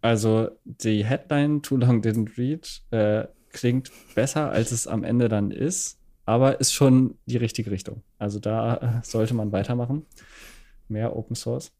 Also 0.00 0.50
die 0.64 1.04
Headline 1.04 1.62
Too 1.62 1.78
Long 1.78 2.00
Didn't 2.02 2.38
Read 2.38 2.82
äh, 2.92 3.26
klingt 3.50 3.90
besser, 4.14 4.50
als 4.50 4.70
es 4.70 4.86
am 4.86 5.02
Ende 5.02 5.28
dann 5.28 5.50
ist, 5.50 5.98
aber 6.26 6.60
ist 6.60 6.72
schon 6.72 7.16
die 7.26 7.38
richtige 7.38 7.70
Richtung. 7.70 8.02
Also 8.18 8.38
da 8.38 8.76
äh, 8.76 9.00
sollte 9.02 9.34
man 9.34 9.50
weitermachen. 9.50 10.06
Mehr 10.86 11.16
Open 11.16 11.34
Source. 11.34 11.72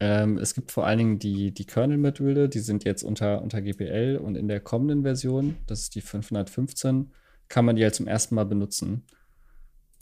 Ähm, 0.00 0.38
es 0.38 0.54
gibt 0.54 0.72
vor 0.72 0.86
allen 0.86 0.98
Dingen 0.98 1.18
die, 1.18 1.52
die 1.52 1.66
Kernel-Module, 1.66 2.48
die 2.48 2.60
sind 2.60 2.84
jetzt 2.84 3.02
unter, 3.02 3.42
unter 3.42 3.62
GPL 3.62 4.16
und 4.16 4.34
in 4.34 4.48
der 4.48 4.60
kommenden 4.60 5.02
Version, 5.02 5.56
das 5.66 5.80
ist 5.80 5.94
die 5.94 6.00
515, 6.00 7.12
kann 7.48 7.64
man 7.64 7.76
die 7.76 7.82
halt 7.82 7.94
zum 7.94 8.06
ersten 8.06 8.34
Mal 8.34 8.46
benutzen. 8.46 9.04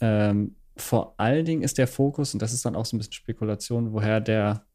Ähm, 0.01 0.55
vor 0.81 1.15
allen 1.17 1.45
Dingen 1.45 1.61
ist 1.61 1.77
der 1.77 1.87
Fokus, 1.87 2.33
und 2.33 2.41
das 2.41 2.53
ist 2.53 2.65
dann 2.65 2.75
auch 2.75 2.85
so 2.85 2.95
ein 2.95 2.99
bisschen 2.99 3.13
Spekulation, 3.13 3.93
woher 3.93 4.19
der, 4.21 4.65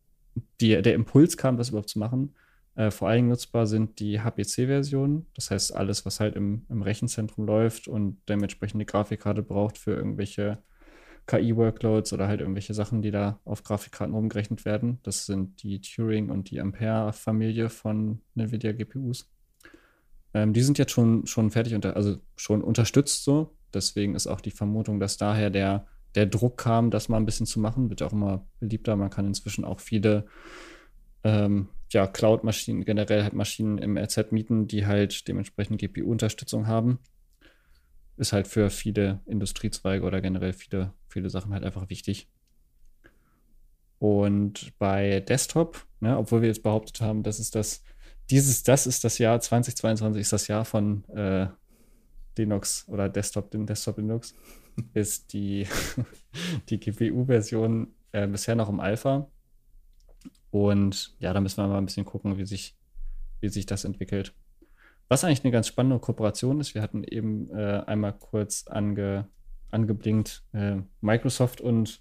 die, 0.60 0.80
der 0.80 0.94
Impuls 0.94 1.36
kam, 1.36 1.56
das 1.56 1.70
überhaupt 1.70 1.90
zu 1.90 1.98
machen. 1.98 2.34
Äh, 2.74 2.90
vor 2.90 3.08
allen 3.08 3.18
Dingen 3.18 3.28
nutzbar 3.28 3.66
sind 3.66 4.00
die 4.00 4.20
HPC-Versionen, 4.20 5.26
das 5.34 5.50
heißt 5.50 5.74
alles, 5.76 6.04
was 6.04 6.20
halt 6.20 6.34
im, 6.36 6.66
im 6.68 6.82
Rechenzentrum 6.82 7.46
läuft 7.46 7.88
und 7.88 8.18
dementsprechend 8.28 8.76
eine 8.76 8.86
Grafikkarte 8.86 9.42
braucht 9.42 9.78
für 9.78 9.92
irgendwelche 9.92 10.58
KI-Workloads 11.26 12.12
oder 12.12 12.28
halt 12.28 12.40
irgendwelche 12.40 12.74
Sachen, 12.74 13.00
die 13.00 13.10
da 13.10 13.40
auf 13.44 13.62
Grafikkarten 13.62 14.14
rumgerechnet 14.14 14.64
werden. 14.64 14.98
Das 15.02 15.26
sind 15.26 15.62
die 15.62 15.80
Turing 15.80 16.30
und 16.30 16.50
die 16.50 16.60
Ampere-Familie 16.60 17.70
von 17.70 18.20
NVIDIA 18.34 18.72
GPUs. 18.72 19.30
Ähm, 20.34 20.52
die 20.52 20.62
sind 20.62 20.78
jetzt 20.78 20.92
schon, 20.92 21.26
schon 21.26 21.50
fertig, 21.50 21.74
unter, 21.74 21.96
also 21.96 22.18
schon 22.36 22.62
unterstützt 22.62 23.24
so. 23.24 23.56
Deswegen 23.72 24.14
ist 24.14 24.26
auch 24.26 24.40
die 24.40 24.50
Vermutung, 24.50 25.00
dass 25.00 25.16
daher 25.16 25.50
der, 25.50 25.86
der 26.14 26.26
Druck 26.26 26.58
kam, 26.58 26.90
das 26.90 27.08
mal 27.08 27.16
ein 27.16 27.26
bisschen 27.26 27.46
zu 27.46 27.60
machen. 27.60 27.90
Wird 27.90 28.02
auch 28.02 28.12
immer 28.12 28.46
beliebter. 28.60 28.96
Man 28.96 29.10
kann 29.10 29.26
inzwischen 29.26 29.64
auch 29.64 29.80
viele 29.80 30.26
ähm, 31.24 31.68
ja, 31.90 32.06
Cloud-Maschinen, 32.06 32.84
generell 32.84 33.22
halt 33.22 33.34
Maschinen 33.34 33.78
im 33.78 33.96
RZ 33.96 34.32
mieten, 34.32 34.66
die 34.66 34.86
halt 34.86 35.26
dementsprechend 35.28 35.80
GPU-Unterstützung 35.80 36.66
haben 36.66 36.98
ist 38.16 38.32
halt 38.32 38.46
für 38.46 38.70
viele 38.70 39.20
Industriezweige 39.26 40.04
oder 40.04 40.20
generell 40.20 40.52
viele, 40.52 40.92
viele 41.08 41.30
Sachen 41.30 41.52
halt 41.52 41.64
einfach 41.64 41.88
wichtig. 41.90 42.28
Und 43.98 44.72
bei 44.78 45.20
Desktop, 45.20 45.86
ne, 46.00 46.18
obwohl 46.18 46.42
wir 46.42 46.48
jetzt 46.48 46.62
behauptet 46.62 47.00
haben, 47.00 47.22
das 47.22 47.40
ist 47.40 47.54
das, 47.54 47.82
dieses, 48.30 48.62
das 48.62 48.86
ist 48.86 49.04
das 49.04 49.18
Jahr 49.18 49.40
2022, 49.40 50.20
ist 50.20 50.32
das 50.32 50.48
Jahr 50.48 50.64
von 50.64 51.04
äh, 51.10 51.48
Linux 52.38 52.88
oder 52.88 53.08
Desktop, 53.08 53.50
den 53.50 53.66
Desktop 53.66 53.98
Linux, 53.98 54.34
ist 54.94 55.32
die, 55.32 55.66
die 56.68 56.80
GPU-Version 56.80 57.94
äh, 58.12 58.26
bisher 58.26 58.56
noch 58.56 58.68
im 58.68 58.80
Alpha. 58.80 59.28
Und 60.50 61.16
ja, 61.18 61.32
da 61.32 61.40
müssen 61.40 61.62
wir 61.62 61.68
mal 61.68 61.78
ein 61.78 61.86
bisschen 61.86 62.04
gucken, 62.04 62.38
wie 62.38 62.46
sich, 62.46 62.76
wie 63.40 63.48
sich 63.48 63.66
das 63.66 63.84
entwickelt. 63.84 64.34
Was 65.08 65.24
eigentlich 65.24 65.44
eine 65.44 65.52
ganz 65.52 65.68
spannende 65.68 65.98
Kooperation 65.98 66.60
ist, 66.60 66.74
wir 66.74 66.82
hatten 66.82 67.04
eben 67.04 67.50
äh, 67.50 67.82
einmal 67.86 68.14
kurz 68.14 68.66
ange, 68.68 69.28
angeblinkt, 69.70 70.44
äh, 70.52 70.76
Microsoft 71.00 71.60
und, 71.60 72.00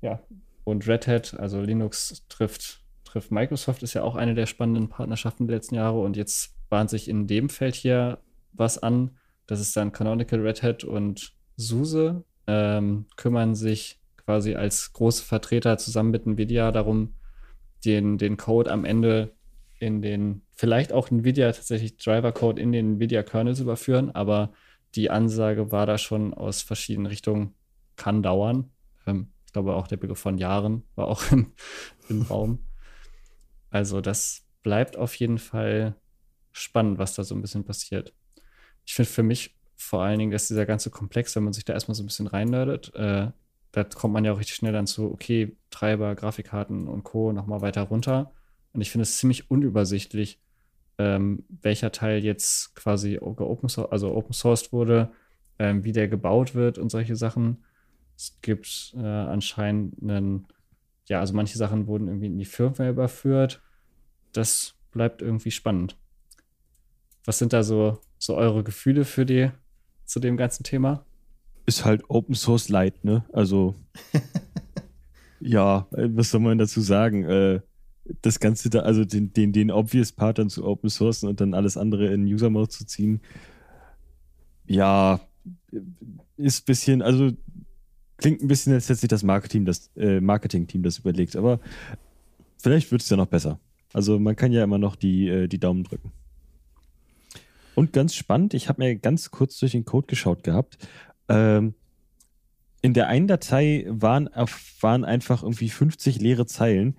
ja, 0.00 0.22
und 0.64 0.86
Red 0.86 1.06
Hat, 1.06 1.34
also 1.38 1.60
Linux 1.60 2.24
trifft, 2.28 2.84
trifft 3.04 3.30
Microsoft, 3.30 3.82
ist 3.82 3.94
ja 3.94 4.04
auch 4.04 4.16
eine 4.16 4.34
der 4.34 4.46
spannenden 4.46 4.88
Partnerschaften 4.88 5.46
der 5.46 5.56
letzten 5.56 5.74
Jahre 5.74 6.00
und 6.00 6.16
jetzt 6.16 6.54
bahnt 6.68 6.90
sich 6.90 7.08
in 7.08 7.26
dem 7.26 7.48
Feld 7.48 7.74
hier 7.74 8.18
was 8.52 8.78
an. 8.78 9.16
Das 9.48 9.60
ist 9.60 9.76
dann 9.76 9.92
Canonical 9.92 10.40
Red 10.40 10.62
Hat 10.62 10.84
und 10.84 11.32
SUSE 11.56 12.22
ähm, 12.46 13.06
kümmern 13.16 13.56
sich 13.56 13.98
quasi 14.16 14.54
als 14.54 14.92
große 14.92 15.24
Vertreter 15.24 15.78
zusammen 15.78 16.10
mit 16.10 16.26
NVIDIA 16.26 16.70
darum, 16.70 17.14
den, 17.84 18.18
den 18.18 18.36
Code 18.36 18.70
am 18.70 18.84
Ende 18.84 19.32
in 19.78 20.02
den, 20.02 20.42
vielleicht 20.54 20.92
auch 20.92 21.10
NVIDIA 21.10 21.50
tatsächlich 21.52 21.96
Driver-Code 21.96 22.60
in 22.60 22.72
den 22.72 22.96
NVIDIA-Kernel 22.96 23.56
zu 23.56 23.62
überführen, 23.62 24.10
aber 24.10 24.52
die 24.94 25.10
Ansage 25.10 25.72
war 25.72 25.86
da 25.86 25.96
schon 25.96 26.34
aus 26.34 26.62
verschiedenen 26.62 27.06
Richtungen, 27.06 27.54
kann 27.96 28.22
dauern. 28.22 28.70
Ähm, 29.06 29.28
ich 29.46 29.52
glaube 29.54 29.74
auch 29.74 29.86
der 29.86 29.96
Begriff 29.96 30.18
von 30.18 30.36
Jahren 30.36 30.82
war 30.94 31.08
auch 31.08 31.22
im, 31.32 31.52
im 32.10 32.22
Raum. 32.22 32.58
Also 33.70 34.02
das 34.02 34.46
bleibt 34.62 34.98
auf 34.98 35.14
jeden 35.14 35.38
Fall 35.38 35.94
spannend, 36.52 36.98
was 36.98 37.14
da 37.14 37.24
so 37.24 37.34
ein 37.34 37.40
bisschen 37.40 37.64
passiert. 37.64 38.12
Ich 38.88 38.94
finde 38.94 39.10
für 39.10 39.22
mich 39.22 39.54
vor 39.76 40.02
allen 40.02 40.18
Dingen, 40.18 40.32
dass 40.32 40.48
dieser 40.48 40.64
ganze 40.64 40.88
Komplex, 40.88 41.36
wenn 41.36 41.44
man 41.44 41.52
sich 41.52 41.66
da 41.66 41.74
erstmal 41.74 41.94
so 41.94 42.02
ein 42.02 42.06
bisschen 42.06 42.26
reinnördet, 42.26 42.94
äh, 42.94 43.30
da 43.70 43.84
kommt 43.84 44.14
man 44.14 44.24
ja 44.24 44.32
auch 44.32 44.38
richtig 44.38 44.56
schnell 44.56 44.72
dann 44.72 44.86
zu, 44.86 45.12
okay, 45.12 45.54
Treiber, 45.68 46.14
Grafikkarten 46.14 46.88
und 46.88 47.04
Co. 47.04 47.32
nochmal 47.32 47.60
weiter 47.60 47.82
runter. 47.82 48.32
Und 48.72 48.80
ich 48.80 48.90
finde 48.90 49.02
es 49.02 49.18
ziemlich 49.18 49.50
unübersichtlich, 49.50 50.40
ähm, 50.96 51.44
welcher 51.60 51.92
Teil 51.92 52.24
jetzt 52.24 52.74
quasi 52.76 53.18
open, 53.18 53.68
also 53.90 54.14
open 54.14 54.32
sourced 54.32 54.72
wurde, 54.72 55.12
ähm, 55.58 55.84
wie 55.84 55.92
der 55.92 56.08
gebaut 56.08 56.54
wird 56.54 56.78
und 56.78 56.88
solche 56.88 57.14
Sachen. 57.14 57.64
Es 58.16 58.38
gibt 58.40 58.94
äh, 58.96 59.04
anscheinend 59.04 60.02
einen, 60.02 60.46
ja, 61.10 61.20
also 61.20 61.34
manche 61.34 61.58
Sachen 61.58 61.88
wurden 61.88 62.08
irgendwie 62.08 62.28
in 62.28 62.38
die 62.38 62.46
Firmware 62.46 62.88
überführt. 62.88 63.60
Das 64.32 64.76
bleibt 64.92 65.20
irgendwie 65.20 65.50
spannend. 65.50 65.98
Was 67.26 67.36
sind 67.36 67.52
da 67.52 67.62
so, 67.62 68.00
so 68.18 68.36
eure 68.36 68.64
Gefühle 68.64 69.04
für 69.04 69.26
die, 69.26 69.50
zu 70.04 70.20
dem 70.20 70.36
ganzen 70.36 70.64
Thema? 70.64 71.04
Ist 71.66 71.84
halt 71.84 72.02
Open 72.08 72.34
Source 72.34 72.68
Light, 72.68 73.04
ne? 73.04 73.24
Also, 73.32 73.74
ja, 75.40 75.86
äh, 75.92 76.08
was 76.10 76.30
soll 76.30 76.40
man 76.40 76.58
dazu 76.58 76.80
sagen? 76.80 77.24
Äh, 77.24 77.60
das 78.22 78.40
Ganze 78.40 78.70
da, 78.70 78.80
also 78.80 79.04
den, 79.04 79.32
den, 79.32 79.52
den 79.52 79.70
obvious 79.70 80.12
Part 80.12 80.38
dann 80.38 80.48
zu 80.48 80.64
Open 80.64 80.90
Sourcen 80.90 81.28
und 81.28 81.40
dann 81.40 81.54
alles 81.54 81.76
andere 81.76 82.06
in 82.12 82.24
User 82.24 82.50
Mode 82.50 82.68
zu 82.68 82.86
ziehen, 82.86 83.20
ja, 84.66 85.20
ist 86.36 86.62
ein 86.62 86.64
bisschen, 86.66 87.02
also 87.02 87.32
klingt 88.16 88.42
ein 88.42 88.48
bisschen, 88.48 88.72
als 88.72 88.88
hätte 88.88 89.00
sich 89.00 89.08
das 89.08 89.22
Marketing, 89.22 89.64
das 89.64 89.90
äh, 89.96 90.20
Marketing-Team 90.20 90.82
das 90.82 90.98
überlegt, 90.98 91.36
aber 91.36 91.60
vielleicht 92.58 92.90
wird 92.90 93.02
es 93.02 93.08
ja 93.08 93.16
noch 93.16 93.26
besser. 93.26 93.60
Also 93.92 94.18
man 94.18 94.36
kann 94.36 94.52
ja 94.52 94.62
immer 94.62 94.78
noch 94.78 94.96
die, 94.96 95.28
äh, 95.28 95.48
die 95.48 95.58
Daumen 95.58 95.84
drücken. 95.84 96.12
Und 97.78 97.92
ganz 97.92 98.16
spannend, 98.16 98.54
ich 98.54 98.68
habe 98.68 98.82
mir 98.82 98.96
ganz 98.96 99.30
kurz 99.30 99.56
durch 99.60 99.70
den 99.70 99.84
Code 99.84 100.08
geschaut 100.08 100.42
gehabt. 100.42 100.78
Ähm, 101.28 101.74
in 102.82 102.92
der 102.92 103.06
einen 103.06 103.28
Datei 103.28 103.86
waren, 103.88 104.28
waren 104.80 105.04
einfach 105.04 105.44
irgendwie 105.44 105.68
50 105.68 106.18
leere 106.20 106.46
Zeilen 106.46 106.96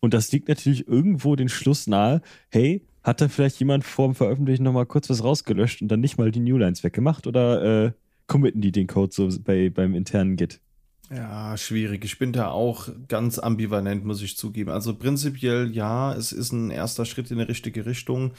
und 0.00 0.14
das 0.14 0.32
liegt 0.32 0.48
natürlich 0.48 0.88
irgendwo 0.88 1.36
den 1.36 1.48
Schluss 1.48 1.86
nahe, 1.86 2.22
hey, 2.48 2.84
hat 3.04 3.20
da 3.20 3.28
vielleicht 3.28 3.60
jemand 3.60 3.84
vor 3.84 4.08
dem 4.08 4.16
Veröffentlichen 4.16 4.64
nochmal 4.64 4.86
kurz 4.86 5.08
was 5.10 5.22
rausgelöscht 5.22 5.80
und 5.80 5.86
dann 5.86 6.00
nicht 6.00 6.18
mal 6.18 6.32
die 6.32 6.40
Newlines 6.40 6.82
weggemacht 6.82 7.28
oder 7.28 7.84
äh, 7.84 7.92
committen 8.26 8.60
die 8.60 8.72
den 8.72 8.88
Code 8.88 9.12
so 9.12 9.28
bei, 9.44 9.70
beim 9.70 9.94
internen 9.94 10.34
Git? 10.34 10.60
Ja, 11.08 11.56
schwierig. 11.56 12.04
Ich 12.04 12.18
bin 12.18 12.32
da 12.32 12.50
auch 12.50 12.88
ganz 13.06 13.38
ambivalent, 13.38 14.04
muss 14.04 14.22
ich 14.22 14.36
zugeben. 14.36 14.70
Also 14.72 14.96
prinzipiell 14.96 15.70
ja, 15.70 16.12
es 16.14 16.32
ist 16.32 16.50
ein 16.50 16.70
erster 16.70 17.04
Schritt 17.04 17.30
in 17.30 17.38
die 17.38 17.44
richtige 17.44 17.86
Richtung. 17.86 18.32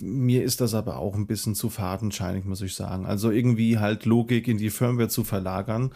Mir 0.00 0.42
ist 0.42 0.60
das 0.60 0.74
aber 0.74 0.98
auch 0.98 1.14
ein 1.14 1.26
bisschen 1.26 1.54
zu 1.54 1.70
fadenscheinig, 1.70 2.44
muss 2.44 2.60
ich 2.60 2.74
sagen. 2.74 3.06
Also 3.06 3.30
irgendwie 3.30 3.78
halt 3.78 4.04
Logik 4.04 4.48
in 4.48 4.58
die 4.58 4.70
Firmware 4.70 5.08
zu 5.08 5.24
verlagern 5.24 5.92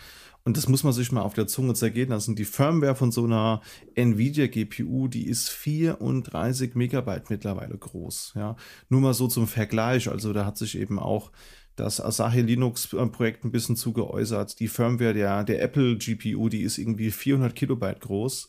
und 0.49 0.57
das 0.57 0.67
muss 0.67 0.83
man 0.83 0.95
sich 0.95 1.13
mal 1.13 1.21
auf 1.21 1.35
der 1.35 1.47
Zunge 1.47 1.75
zergehen 1.75 2.09
lassen. 2.09 2.35
Die 2.35 2.47
Firmware 2.47 2.95
von 2.95 3.13
so 3.13 3.25
einer 3.25 3.61
Nvidia 3.95 4.47
GPU, 4.47 5.07
die 5.07 5.27
ist 5.27 5.51
34 5.51 6.75
Megabyte 6.75 7.29
mittlerweile 7.29 7.77
groß. 7.77 8.33
Ja, 8.35 8.57
nur 8.89 9.03
mal 9.03 9.13
so 9.13 9.29
zum 9.29 9.47
Vergleich. 9.47 10.09
Also 10.09 10.33
da 10.33 10.47
hat 10.47 10.57
sich 10.57 10.79
eben 10.79 10.99
auch 10.99 11.33
das 11.77 12.01
Asahi 12.01 12.41
Linux-Projekt 12.41 13.45
ein 13.45 13.53
bisschen 13.53 13.77
zu 13.77 13.93
geäußert. 13.93 14.59
Die 14.59 14.69
Firmware 14.69 15.13
der, 15.13 15.45
der 15.45 15.61
Apple 15.61 15.99
GPU, 15.99 16.49
die 16.49 16.63
ist 16.63 16.79
irgendwie 16.79 17.11
400 17.11 17.55
Kilobyte 17.55 18.01
groß. 18.01 18.49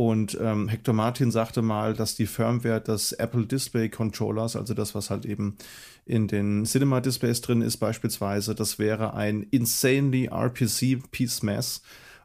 Und 0.00 0.38
ähm, 0.40 0.68
Hector 0.68 0.94
Martin 0.94 1.30
sagte 1.30 1.60
mal, 1.60 1.92
dass 1.92 2.14
die 2.14 2.24
Firmware 2.24 2.80
des 2.80 3.12
Apple 3.12 3.44
Display 3.44 3.90
Controllers, 3.90 4.56
also 4.56 4.72
das, 4.72 4.94
was 4.94 5.10
halt 5.10 5.26
eben 5.26 5.58
in 6.06 6.26
den 6.26 6.64
Cinema 6.64 7.02
Displays 7.02 7.42
drin 7.42 7.60
ist, 7.60 7.76
beispielsweise, 7.76 8.54
das 8.54 8.78
wäre 8.78 9.12
ein 9.12 9.42
insanely 9.42 10.30
RPC 10.32 11.02
Piece 11.10 11.42
Mess. 11.42 11.82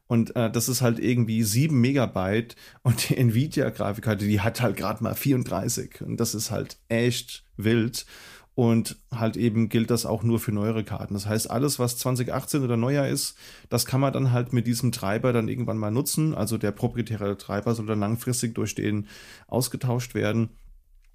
Und 0.07 0.37
äh, 0.37 0.49
das 0.49 0.69
ist 0.69 0.81
halt 0.81 0.99
irgendwie 0.99 1.43
7 1.43 1.77
Megabyte 1.77 2.55
und 2.83 3.09
die 3.09 3.17
Nvidia-Grafikkarte, 3.17 4.25
die 4.25 4.39
hat 4.39 4.61
halt 4.61 4.77
gerade 4.77 5.03
mal 5.03 5.13
34. 5.13 5.99
Und 5.99 6.17
das 6.17 6.33
ist 6.33 6.51
halt 6.51 6.77
echt 6.87 7.43
wild. 7.57 8.05
Und 8.55 8.95
halt 9.11 9.35
eben 9.35 9.67
gilt 9.67 9.91
das 9.91 10.05
auch 10.05 10.23
nur 10.23 10.39
für 10.39 10.53
neuere 10.53 10.85
Karten. 10.85 11.13
Das 11.13 11.25
heißt, 11.25 11.51
alles, 11.51 11.77
was 11.77 11.97
2018 11.97 12.63
oder 12.63 12.77
neuer 12.77 13.05
ist, 13.05 13.35
das 13.69 13.85
kann 13.85 13.99
man 13.99 14.13
dann 14.13 14.31
halt 14.31 14.53
mit 14.53 14.65
diesem 14.65 14.93
Treiber 14.93 15.33
dann 15.33 15.49
irgendwann 15.49 15.77
mal 15.77 15.91
nutzen. 15.91 16.33
Also 16.33 16.57
der 16.57 16.71
proprietäre 16.71 17.37
Treiber 17.37 17.75
soll 17.75 17.85
dann 17.85 17.99
langfristig 17.99 18.55
durch 18.55 18.73
den 18.73 19.07
ausgetauscht 19.47 20.15
werden. 20.15 20.51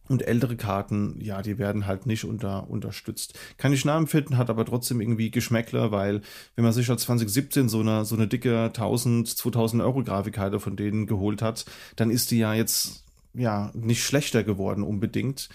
Und 0.07 0.27
ältere 0.27 0.57
Karten, 0.57 1.19
ja, 1.21 1.41
die 1.41 1.57
werden 1.57 1.87
halt 1.87 2.05
nicht 2.05 2.25
unter, 2.25 2.69
unterstützt. 2.69 3.39
Kann 3.59 3.73
ich 3.73 3.85
nachempfinden, 3.85 4.37
hat 4.37 4.51
aber 4.51 4.67
trotzdem 4.67 5.01
irgendwie 5.01 5.31
Geschmäckler, 5.31 5.93
weil 5.93 6.23
wenn 6.57 6.65
man 6.65 6.73
sich 6.73 6.91
als 6.91 7.03
2017 7.03 7.69
so 7.69 7.79
eine, 7.79 8.05
so 8.05 8.17
eine 8.17 8.27
dicke 8.27 8.65
1000, 8.65 9.29
2000 9.29 9.81
Euro 9.83 10.03
Grafikkarte 10.03 10.59
von 10.59 10.75
denen 10.75 11.07
geholt 11.07 11.43
hat, 11.43 11.65
dann 11.95 12.11
ist 12.11 12.33
die 12.33 12.39
ja 12.39 12.55
jetzt, 12.55 13.05
ja, 13.35 13.71
nicht 13.73 14.03
schlechter 14.03 14.43
geworden 14.43 14.83
unbedingt. 14.83 15.49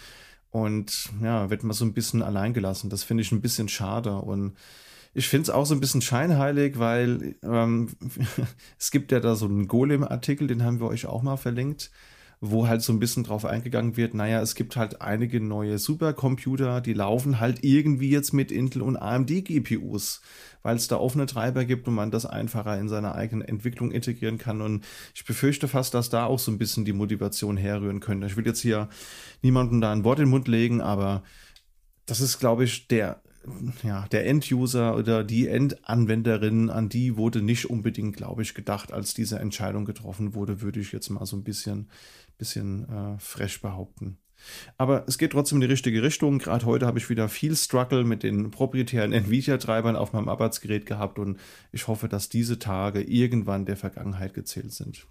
Und 0.55 1.09
ja, 1.21 1.49
wird 1.49 1.65
man 1.65 1.73
so 1.73 1.83
ein 1.83 1.91
bisschen 1.91 2.21
allein 2.21 2.53
gelassen. 2.53 2.89
Das 2.89 3.03
finde 3.03 3.23
ich 3.23 3.31
ein 3.33 3.41
bisschen 3.41 3.67
schade. 3.67 4.15
Und 4.15 4.55
ich 5.13 5.27
finde 5.27 5.43
es 5.43 5.49
auch 5.49 5.65
so 5.65 5.73
ein 5.73 5.81
bisschen 5.81 6.01
scheinheilig, 6.01 6.79
weil 6.79 7.35
ähm, 7.43 7.89
es 8.79 8.89
gibt 8.89 9.11
ja 9.11 9.19
da 9.19 9.35
so 9.35 9.47
einen 9.47 9.67
Golem-Artikel, 9.67 10.47
den 10.47 10.63
haben 10.63 10.79
wir 10.79 10.87
euch 10.87 11.07
auch 11.07 11.23
mal 11.23 11.35
verlinkt 11.35 11.91
wo 12.41 12.67
halt 12.67 12.81
so 12.81 12.93
ein 12.93 12.99
bisschen 12.99 13.23
drauf 13.23 13.45
eingegangen 13.45 13.97
wird, 13.97 14.13
naja, 14.13 14.41
es 14.41 14.55
gibt 14.55 14.75
halt 14.75 15.01
einige 15.01 15.39
neue 15.39 15.77
Supercomputer, 15.77 16.81
die 16.81 16.93
laufen 16.93 17.39
halt 17.39 17.63
irgendwie 17.63 18.09
jetzt 18.09 18.33
mit 18.33 18.51
Intel 18.51 18.81
und 18.81 18.97
AMD 18.97 19.45
GPUs, 19.45 20.21
weil 20.61 20.75
es 20.75 20.87
da 20.87 20.97
offene 20.97 21.25
Treiber 21.25 21.65
gibt 21.65 21.87
und 21.87 21.95
man 21.95 22.11
das 22.11 22.25
einfacher 22.25 22.79
in 22.79 22.89
seine 22.89 23.15
eigene 23.15 23.47
Entwicklung 23.47 23.91
integrieren 23.91 24.37
kann. 24.37 24.61
Und 24.61 24.85
ich 25.13 25.25
befürchte 25.25 25.67
fast, 25.67 25.93
dass 25.93 26.09
da 26.09 26.25
auch 26.25 26.39
so 26.39 26.51
ein 26.51 26.57
bisschen 26.57 26.85
die 26.85 26.93
Motivation 26.93 27.57
herrühren 27.57 27.99
könnte. 27.99 28.27
Ich 28.27 28.37
will 28.37 28.45
jetzt 28.45 28.61
hier 28.61 28.89
niemandem 29.41 29.81
da 29.81 29.91
ein 29.91 30.03
Wort 30.03 30.19
in 30.19 30.25
den 30.25 30.31
Mund 30.31 30.47
legen, 30.47 30.81
aber 30.81 31.23
das 32.05 32.21
ist, 32.21 32.39
glaube 32.39 32.65
ich, 32.65 32.87
der 32.87 33.21
ja, 33.83 34.07
der 34.07 34.25
End-User 34.25 34.95
oder 34.95 35.23
die 35.23 35.47
Endanwenderin, 35.47 36.69
an 36.69 36.89
die 36.89 37.17
wurde 37.17 37.41
nicht 37.41 37.69
unbedingt, 37.69 38.15
glaube 38.17 38.41
ich, 38.41 38.53
gedacht, 38.53 38.91
als 38.91 39.13
diese 39.13 39.39
Entscheidung 39.39 39.85
getroffen 39.85 40.33
wurde, 40.33 40.61
würde 40.61 40.79
ich 40.79 40.91
jetzt 40.91 41.09
mal 41.09 41.25
so 41.25 41.35
ein 41.35 41.43
bisschen, 41.43 41.89
bisschen 42.37 42.87
äh, 42.89 43.19
fresh 43.19 43.61
behaupten. 43.61 44.17
Aber 44.77 45.05
es 45.07 45.17
geht 45.17 45.31
trotzdem 45.31 45.57
in 45.57 45.61
die 45.61 45.67
richtige 45.67 46.03
Richtung. 46.03 46.39
Gerade 46.39 46.65
heute 46.65 46.85
habe 46.85 46.99
ich 46.99 47.09
wieder 47.09 47.29
viel 47.29 47.55
Struggle 47.55 48.03
mit 48.03 48.23
den 48.23 48.51
proprietären 48.51 49.13
Nvidia-Treibern 49.13 49.95
auf 49.95 50.13
meinem 50.13 50.29
Arbeitsgerät 50.29 50.85
gehabt 50.85 51.19
und 51.19 51.39
ich 51.71 51.87
hoffe, 51.87 52.07
dass 52.07 52.29
diese 52.29 52.59
Tage 52.59 53.01
irgendwann 53.01 53.65
der 53.65 53.77
Vergangenheit 53.77 54.33
gezählt 54.33 54.73
sind. 54.73 55.05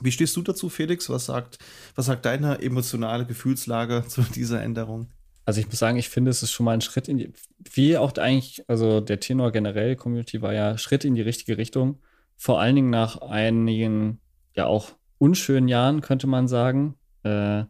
Wie 0.00 0.12
stehst 0.12 0.36
du 0.36 0.42
dazu, 0.42 0.68
Felix? 0.68 1.08
Was 1.10 1.26
sagt, 1.26 1.58
was 1.94 2.06
sagt 2.06 2.24
deine 2.24 2.60
emotionale 2.62 3.26
Gefühlslage 3.26 4.04
zu 4.08 4.22
dieser 4.22 4.62
Änderung? 4.62 5.08
Also 5.44 5.60
ich 5.60 5.66
muss 5.66 5.78
sagen, 5.78 5.96
ich 5.96 6.10
finde, 6.10 6.30
es 6.30 6.42
ist 6.42 6.52
schon 6.52 6.64
mal 6.64 6.72
ein 6.72 6.82
Schritt 6.82 7.08
in 7.08 7.16
die, 7.16 7.32
wie 7.72 7.96
auch 7.96 8.12
eigentlich, 8.18 8.68
also 8.68 9.00
der 9.00 9.18
Tenor 9.18 9.50
generell 9.50 9.96
Community 9.96 10.42
war 10.42 10.52
ja 10.52 10.76
Schritt 10.76 11.06
in 11.06 11.14
die 11.14 11.22
richtige 11.22 11.56
Richtung. 11.56 12.00
Vor 12.36 12.60
allen 12.60 12.76
Dingen 12.76 12.90
nach 12.90 13.16
einigen, 13.22 14.20
ja 14.54 14.66
auch 14.66 14.97
unschönen 15.18 15.68
Jahren, 15.68 16.00
könnte 16.00 16.26
man 16.26 16.48
sagen. 16.48 16.96
Äh, 17.24 17.64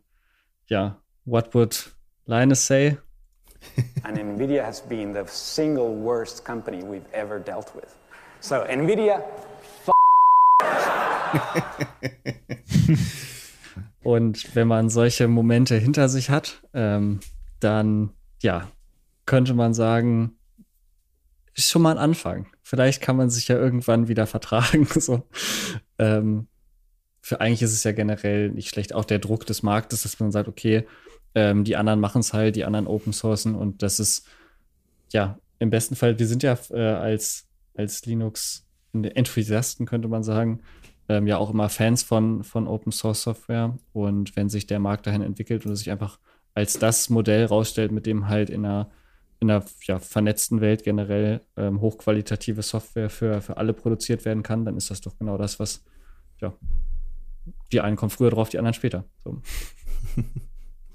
ja, 0.67 1.01
what 1.25 1.55
would 1.55 1.95
Linus 2.27 2.67
say? 2.67 2.99
And 4.05 4.19
Nvidia 4.19 4.65
has 4.65 4.81
been 4.81 5.13
the 5.13 5.25
single 5.27 6.03
worst 6.03 6.45
company 6.45 6.83
we've 6.83 7.07
ever 7.13 7.41
dealt 7.41 7.75
with. 7.75 7.97
So 8.41 8.57
Nvidia, 8.57 9.21
Und 14.03 14.55
wenn 14.55 14.69
man 14.69 14.91
solche 14.91 15.29
Momente 15.29 15.77
hinter 15.77 16.09
sich 16.09 16.31
hat, 16.31 16.63
ähm, 16.75 17.21
dann 17.61 18.11
ja, 18.41 18.71
könnte 19.27 19.55
man 19.55 19.75
sagen, 19.75 20.37
ist 21.55 21.71
schon 21.71 21.83
mal 21.83 21.93
ein 21.93 21.99
Anfang. 21.99 22.47
Vielleicht 22.63 23.03
kann 23.03 23.17
man 23.17 23.31
sich 23.31 23.47
ja 23.49 23.57
irgendwann 23.57 24.09
wieder 24.09 24.27
vertragen. 24.27 24.87
So. 24.99 25.23
Ähm, 25.99 26.49
für 27.29 27.43
eigentlich 27.43 27.61
ist 27.61 27.75
es 27.75 27.85
ja 27.85 27.93
generell 27.93 28.49
nicht 28.51 28.71
schlecht, 28.71 28.95
auch 28.95 29.05
der 29.05 29.19
Druck 29.19 29.45
des 29.45 29.63
Marktes, 29.63 30.03
dass 30.03 30.19
man 30.19 30.33
sagt, 30.33 30.49
okay, 30.49 30.87
ähm, 31.35 31.63
die 31.63 31.77
anderen 31.77 32.01
machen 32.01 32.21
es 32.21 32.33
halt, 32.33 32.57
die 32.57 32.65
anderen 32.65 32.87
Open 32.87 33.13
Sourcen 33.13 33.55
und 33.55 33.83
das 33.83 34.01
ist 34.01 34.27
ja 35.13 35.39
im 35.59 35.69
besten 35.69 35.95
Fall, 35.95 36.19
wir 36.19 36.27
sind 36.27 36.43
ja 36.43 36.57
äh, 36.71 36.81
als, 36.81 37.47
als 37.77 38.07
Linux-Enthusiasten, 38.07 39.85
könnte 39.85 40.09
man 40.09 40.23
sagen, 40.23 40.61
ähm, 41.11 41.27
ja 41.27 41.37
auch 41.37 41.51
immer 41.51 41.69
Fans 41.69 42.03
von, 42.03 42.45
von 42.45 42.67
Open 42.67 42.93
Source 42.93 43.25
Software 43.25 43.77
und 43.93 44.35
wenn 44.35 44.49
sich 44.49 44.67
der 44.67 44.79
Markt 44.79 45.07
dahin 45.07 45.21
entwickelt 45.21 45.67
und 45.67 45.77
sich 45.77 45.91
einfach 45.91 46.19
als 46.55 46.79
das 46.79 47.11
Modell 47.11 47.45
rausstellt, 47.45 47.93
mit 47.93 48.07
dem 48.07 48.29
halt 48.29 48.49
in 48.49 48.65
einer, 48.65 48.91
in 49.39 49.51
einer 49.51 49.67
ja, 49.83 49.99
vernetzten 49.99 50.63
Welt 50.63 50.83
generell 50.83 51.43
ähm, 51.59 51.83
hochqualitative 51.83 52.63
Software 52.63 53.11
für, 53.11 53.43
für 53.43 53.59
alle 53.59 53.75
produziert 53.75 54.25
werden 54.25 54.43
kann, 54.43 54.65
dann 54.65 54.79
ist 54.79 54.91
das 54.91 55.03
doch 55.03 55.19
genau 55.19 55.37
das, 55.37 55.61
was 55.61 55.85
ja, 56.41 56.55
die 57.73 57.81
einen 57.81 57.97
kommen 57.97 58.11
früher 58.11 58.31
drauf, 58.31 58.49
die 58.49 58.59
anderen 58.59 58.75
später. 58.75 59.05
So. 59.25 59.41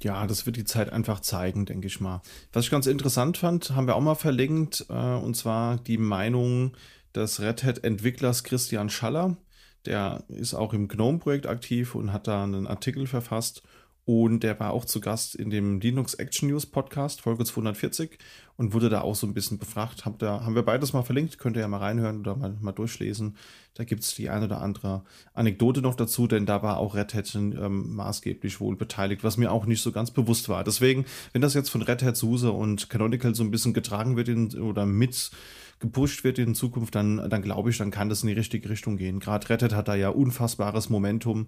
Ja, 0.04 0.28
das 0.28 0.46
wird 0.46 0.58
die 0.58 0.66
Zeit 0.66 0.92
einfach 0.92 1.22
zeigen, 1.22 1.66
denke 1.66 1.88
ich 1.88 2.02
mal. 2.02 2.22
Was 2.52 2.66
ich 2.66 2.72
ganz 2.72 2.88
interessant 2.88 3.38
fand, 3.38 3.70
haben 3.72 3.88
wir 3.88 3.96
auch 3.96 4.02
mal 4.02 4.16
verlinkt, 4.16 4.86
äh, 4.90 4.94
und 4.94 5.38
zwar 5.38 5.78
die 5.78 5.98
Meinung 5.98 6.76
des 7.16 7.40
Red 7.40 7.64
Hat-Entwicklers 7.64 8.44
Christian 8.44 8.90
Schaller. 8.90 9.38
Der 9.86 10.24
ist 10.28 10.56
auch 10.56 10.74
im 10.74 10.90
GNOME-Projekt 10.90 11.48
aktiv 11.48 11.96
und 11.96 12.12
hat 12.12 12.28
da 12.28 12.44
einen 12.44 12.68
Artikel 12.68 13.08
verfasst. 13.08 13.64
Und 14.06 14.44
der 14.44 14.60
war 14.60 14.72
auch 14.74 14.84
zu 14.84 15.00
Gast 15.00 15.34
in 15.34 15.50
dem 15.50 15.80
Linux 15.80 16.14
Action 16.16 16.50
News 16.50 16.66
Podcast, 16.66 17.22
Folge 17.22 17.46
240, 17.46 18.18
und 18.58 18.74
wurde 18.74 18.90
da 18.90 19.02
auch 19.02 19.16
so 19.16 19.26
ein 19.26 19.34
bisschen 19.34 19.60
befragt. 19.60 20.06
Hab 20.06 20.20
da, 20.20 20.44
haben 20.44 20.56
wir 20.56 20.64
beides 20.64 20.92
mal 20.92 21.04
verlinkt, 21.04 21.38
könnt 21.38 21.56
ihr 21.56 21.62
ja 21.62 21.70
mal 21.70 21.78
reinhören 21.78 22.20
oder 22.20 22.36
mal, 22.36 22.58
mal 22.60 22.74
durchlesen. 22.74 23.38
Da 23.76 23.86
gibt 23.86 24.04
es 24.04 24.14
die 24.14 24.30
eine 24.30 24.46
oder 24.46 24.62
andere 24.62 25.06
Anekdote 25.34 25.82
noch 25.82 25.96
dazu, 25.96 26.28
denn 26.28 26.46
da 26.46 26.62
war 26.62 26.78
auch 26.78 26.96
Red 26.96 27.14
Hat 27.14 27.34
ähm, 27.34 27.96
maßgeblich 27.96 28.60
wohl 28.60 28.76
beteiligt, 28.76 29.24
was 29.24 29.38
mir 29.38 29.52
auch 29.52 29.66
nicht 29.66 29.82
so 29.82 29.94
ganz 29.94 30.12
bewusst 30.12 30.50
war. 30.50 30.66
Deswegen, 30.66 31.06
wenn 31.32 31.42
das 31.42 31.54
jetzt 31.54 31.70
von 31.70 31.82
Red 31.82 32.04
Hat, 32.04 32.18
SUSE 32.18 32.52
und 32.52 32.90
Canonical 32.90 33.34
so 33.34 33.44
ein 33.44 33.52
bisschen 33.52 33.74
getragen 33.74 34.18
wird 34.18 34.28
in, 34.28 34.54
oder 34.60 34.86
mit 34.86 35.32
gepusht 35.80 36.24
wird 36.24 36.40
in 36.40 36.56
Zukunft, 36.56 36.96
dann, 36.96 37.30
dann 37.30 37.42
glaube 37.42 37.70
ich, 37.70 37.78
dann 37.78 37.92
kann 37.92 38.10
das 38.10 38.22
in 38.22 38.28
die 38.28 38.34
richtige 38.34 38.70
Richtung 38.70 38.98
gehen. 38.98 39.20
Gerade 39.20 39.50
Red 39.50 39.64
Hat 39.64 39.74
hat 39.74 39.88
da 39.88 39.96
ja 39.96 40.10
unfassbares 40.10 40.90
Momentum. 40.90 41.48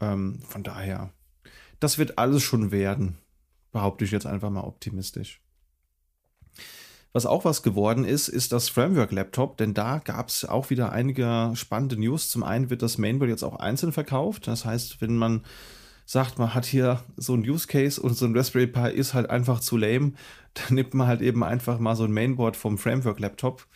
Ähm, 0.00 0.40
von 0.46 0.62
daher 0.62 1.10
das 1.84 1.98
wird 1.98 2.16
alles 2.16 2.42
schon 2.42 2.72
werden. 2.72 3.18
Behaupte 3.70 4.06
ich 4.06 4.10
jetzt 4.10 4.26
einfach 4.26 4.48
mal 4.48 4.62
optimistisch. 4.62 5.42
Was 7.12 7.26
auch 7.26 7.44
was 7.44 7.62
geworden 7.62 8.06
ist, 8.06 8.28
ist 8.28 8.52
das 8.52 8.70
Framework 8.70 9.12
Laptop, 9.12 9.58
denn 9.58 9.74
da 9.74 9.98
gab 9.98 10.30
es 10.30 10.46
auch 10.46 10.70
wieder 10.70 10.92
einige 10.92 11.52
spannende 11.54 11.96
News. 11.96 12.30
Zum 12.30 12.42
einen 12.42 12.70
wird 12.70 12.80
das 12.80 12.96
Mainboard 12.96 13.30
jetzt 13.30 13.44
auch 13.44 13.56
einzeln 13.56 13.92
verkauft. 13.92 14.46
Das 14.46 14.64
heißt, 14.64 15.02
wenn 15.02 15.16
man 15.16 15.42
sagt, 16.06 16.38
man 16.38 16.54
hat 16.54 16.64
hier 16.64 17.04
so 17.18 17.34
ein 17.34 17.48
Use 17.48 17.66
Case 17.66 18.00
und 18.00 18.16
so 18.16 18.24
ein 18.24 18.34
Raspberry 18.34 18.66
Pi 18.66 18.88
ist 18.88 19.12
halt 19.12 19.28
einfach 19.28 19.60
zu 19.60 19.76
lame, 19.76 20.14
dann 20.54 20.76
nimmt 20.76 20.94
man 20.94 21.06
halt 21.06 21.20
eben 21.20 21.44
einfach 21.44 21.78
mal 21.78 21.96
so 21.96 22.04
ein 22.04 22.12
Mainboard 22.12 22.56
vom 22.56 22.78
Framework 22.78 23.20
Laptop 23.20 23.66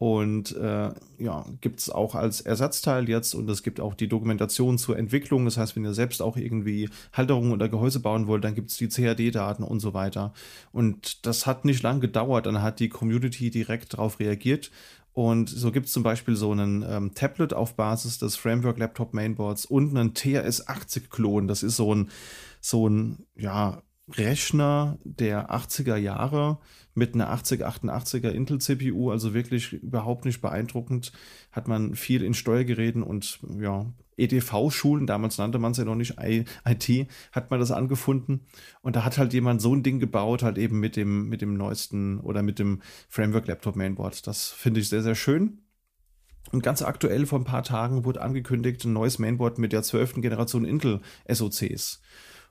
und 0.00 0.56
äh, 0.56 0.94
ja, 1.18 1.44
gibt 1.60 1.80
es 1.80 1.90
auch 1.90 2.14
als 2.14 2.40
Ersatzteil 2.40 3.06
jetzt 3.10 3.34
und 3.34 3.50
es 3.50 3.62
gibt 3.62 3.80
auch 3.80 3.92
die 3.92 4.08
Dokumentation 4.08 4.78
zur 4.78 4.96
Entwicklung. 4.96 5.44
Das 5.44 5.58
heißt, 5.58 5.76
wenn 5.76 5.84
ihr 5.84 5.92
selbst 5.92 6.22
auch 6.22 6.38
irgendwie 6.38 6.88
Halterungen 7.12 7.52
oder 7.52 7.68
Gehäuse 7.68 8.00
bauen 8.00 8.26
wollt, 8.26 8.42
dann 8.42 8.54
gibt 8.54 8.70
es 8.70 8.78
die 8.78 8.88
CAD-Daten 8.88 9.62
und 9.62 9.80
so 9.80 9.92
weiter. 9.92 10.32
Und 10.72 11.26
das 11.26 11.44
hat 11.44 11.66
nicht 11.66 11.82
lang 11.82 12.00
gedauert, 12.00 12.46
dann 12.46 12.62
hat 12.62 12.80
die 12.80 12.88
Community 12.88 13.50
direkt 13.50 13.92
darauf 13.92 14.20
reagiert. 14.20 14.70
Und 15.12 15.50
so 15.50 15.70
gibt 15.70 15.84
es 15.84 15.92
zum 15.92 16.02
Beispiel 16.02 16.34
so 16.34 16.50
einen 16.52 16.82
ähm, 16.88 17.14
Tablet 17.14 17.52
auf 17.52 17.74
Basis 17.74 18.16
des 18.16 18.36
Framework 18.36 18.78
Laptop 18.78 19.12
Mainboards 19.12 19.66
und 19.66 19.94
einen 19.94 20.14
TRS-80-Klon. 20.14 21.46
Das 21.46 21.62
ist 21.62 21.76
so 21.76 21.94
ein, 21.94 22.08
so 22.62 22.88
ein, 22.88 23.26
ja, 23.36 23.82
Rechner 24.16 24.98
der 25.04 25.50
80er 25.50 25.96
Jahre 25.96 26.58
mit 26.94 27.14
einer 27.14 27.32
8088er 27.34 28.30
Intel 28.30 28.60
CPU, 28.60 29.10
also 29.10 29.34
wirklich 29.34 29.72
überhaupt 29.72 30.24
nicht 30.24 30.40
beeindruckend. 30.40 31.12
Hat 31.52 31.68
man 31.68 31.94
viel 31.94 32.22
in 32.22 32.34
Steuergeräten 32.34 33.02
und 33.02 33.40
ja, 33.58 33.86
EDV-Schulen, 34.20 35.06
damals 35.06 35.38
nannte 35.38 35.58
man 35.58 35.72
es 35.72 35.78
ja 35.78 35.84
noch 35.84 35.94
nicht 35.94 36.16
IT, 36.18 37.08
hat 37.32 37.50
man 37.50 37.58
das 37.58 37.70
angefunden. 37.70 38.46
Und 38.82 38.96
da 38.96 39.04
hat 39.04 39.18
halt 39.18 39.32
jemand 39.32 39.62
so 39.62 39.74
ein 39.74 39.82
Ding 39.82 39.98
gebaut, 39.98 40.42
halt 40.42 40.58
eben 40.58 40.78
mit 40.78 40.96
dem, 40.96 41.28
mit 41.28 41.40
dem 41.40 41.54
neuesten 41.54 42.20
oder 42.20 42.42
mit 42.42 42.58
dem 42.58 42.82
Framework 43.08 43.46
Laptop 43.46 43.76
Mainboard. 43.76 44.26
Das 44.26 44.50
finde 44.50 44.80
ich 44.80 44.88
sehr, 44.88 45.02
sehr 45.02 45.14
schön. 45.14 45.62
Und 46.52 46.62
ganz 46.62 46.82
aktuell 46.82 47.26
vor 47.26 47.38
ein 47.38 47.44
paar 47.44 47.62
Tagen 47.62 48.04
wurde 48.04 48.22
angekündigt, 48.22 48.84
ein 48.84 48.92
neues 48.92 49.18
Mainboard 49.18 49.58
mit 49.58 49.72
der 49.72 49.82
zwölften 49.82 50.20
Generation 50.22 50.64
Intel 50.64 51.00
SoCs. 51.28 52.00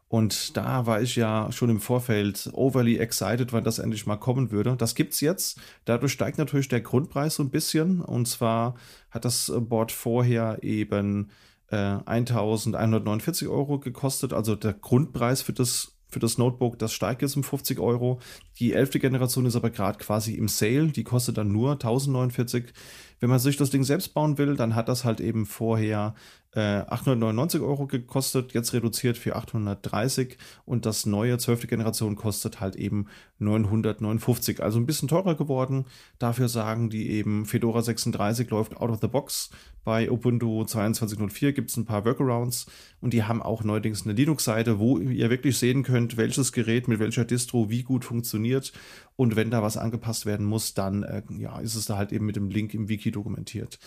Und 0.09 0.57
da 0.57 0.87
war 0.87 1.01
ich 1.01 1.15
ja 1.15 1.51
schon 1.51 1.69
im 1.69 1.79
Vorfeld 1.79 2.49
overly 2.53 2.97
excited, 2.97 3.53
wann 3.53 3.63
das 3.63 3.77
endlich 3.77 4.07
mal 4.07 4.17
kommen 4.17 4.51
würde. 4.51 4.75
Das 4.75 4.95
gibt's 4.95 5.21
jetzt. 5.21 5.61
Dadurch 5.85 6.11
steigt 6.11 6.39
natürlich 6.39 6.67
der 6.67 6.81
Grundpreis 6.81 7.35
so 7.35 7.43
ein 7.43 7.51
bisschen. 7.51 8.01
Und 8.01 8.27
zwar 8.27 8.73
hat 9.11 9.23
das 9.23 9.53
Board 9.55 9.91
vorher 9.91 10.57
eben 10.63 11.29
äh, 11.67 11.75
1149 11.75 13.47
Euro 13.47 13.79
gekostet. 13.79 14.33
Also 14.33 14.55
der 14.55 14.73
Grundpreis 14.73 15.43
für 15.43 15.53
das 15.53 15.93
für 16.09 16.19
das 16.19 16.39
Notebook, 16.39 16.79
das 16.79 16.91
steigt 16.91 17.21
jetzt 17.21 17.37
um 17.37 17.43
50 17.43 17.79
Euro. 17.79 18.19
Die 18.57 18.73
elfte 18.73 18.99
Generation 18.99 19.45
ist 19.45 19.55
aber 19.55 19.69
gerade 19.69 19.99
quasi 19.99 20.33
im 20.33 20.47
Sale, 20.47 20.87
die 20.87 21.03
kostet 21.03 21.37
dann 21.37 21.51
nur 21.51 21.73
1049. 21.73 22.73
Wenn 23.19 23.29
man 23.29 23.37
sich 23.37 23.57
das 23.57 23.69
Ding 23.69 23.83
selbst 23.83 24.15
bauen 24.15 24.39
will, 24.39 24.55
dann 24.55 24.73
hat 24.73 24.89
das 24.89 25.05
halt 25.05 25.19
eben 25.21 25.45
vorher 25.45 26.15
äh, 26.55 26.59
899 26.59 27.61
Euro 27.61 27.85
gekostet, 27.85 28.53
jetzt 28.53 28.73
reduziert 28.73 29.17
für 29.17 29.35
830 29.35 30.37
und 30.65 30.85
das 30.85 31.05
neue 31.05 31.37
12. 31.37 31.67
Generation 31.67 32.15
kostet 32.15 32.59
halt 32.59 32.75
eben 32.75 33.07
959, 33.37 34.61
also 34.61 34.79
ein 34.79 34.87
bisschen 34.87 35.07
teurer 35.07 35.35
geworden. 35.35 35.85
Dafür 36.17 36.49
sagen 36.49 36.89
die 36.89 37.09
eben, 37.11 37.45
Fedora 37.45 37.81
36 37.81 38.49
läuft 38.49 38.77
out 38.77 38.89
of 38.89 38.99
the 39.01 39.07
box. 39.07 39.51
Bei 39.83 40.09
Ubuntu 40.09 40.63
22.04 40.63 41.51
gibt 41.51 41.69
es 41.69 41.77
ein 41.77 41.85
paar 41.85 42.03
Workarounds 42.03 42.65
und 42.99 43.13
die 43.13 43.23
haben 43.23 43.41
auch 43.41 43.63
neuerdings 43.63 44.03
eine 44.03 44.13
Linux-Seite, 44.13 44.79
wo 44.79 44.97
ihr 44.97 45.29
wirklich 45.29 45.57
sehen 45.57 45.83
könnt, 45.83 46.17
welches 46.17 46.51
Gerät 46.51 46.87
mit 46.87 46.99
welcher 46.99 47.25
Distro 47.25 47.69
wie 47.69 47.83
gut 47.83 48.05
funktioniert 48.05 48.73
und 49.15 49.35
wenn 49.35 49.51
da 49.51 49.61
was 49.61 49.77
angepasst 49.77 50.25
werden 50.25 50.45
muss, 50.45 50.73
dann 50.73 51.03
äh, 51.03 51.21
ja, 51.37 51.59
ist 51.59 51.75
es 51.75 51.85
da 51.85 51.97
halt 51.97 52.11
eben 52.11 52.25
mit 52.25 52.35
dem 52.35 52.49
Link 52.49 52.73
im 52.73 52.89
Wiki 52.89 53.11
dokumentiert. 53.11 53.79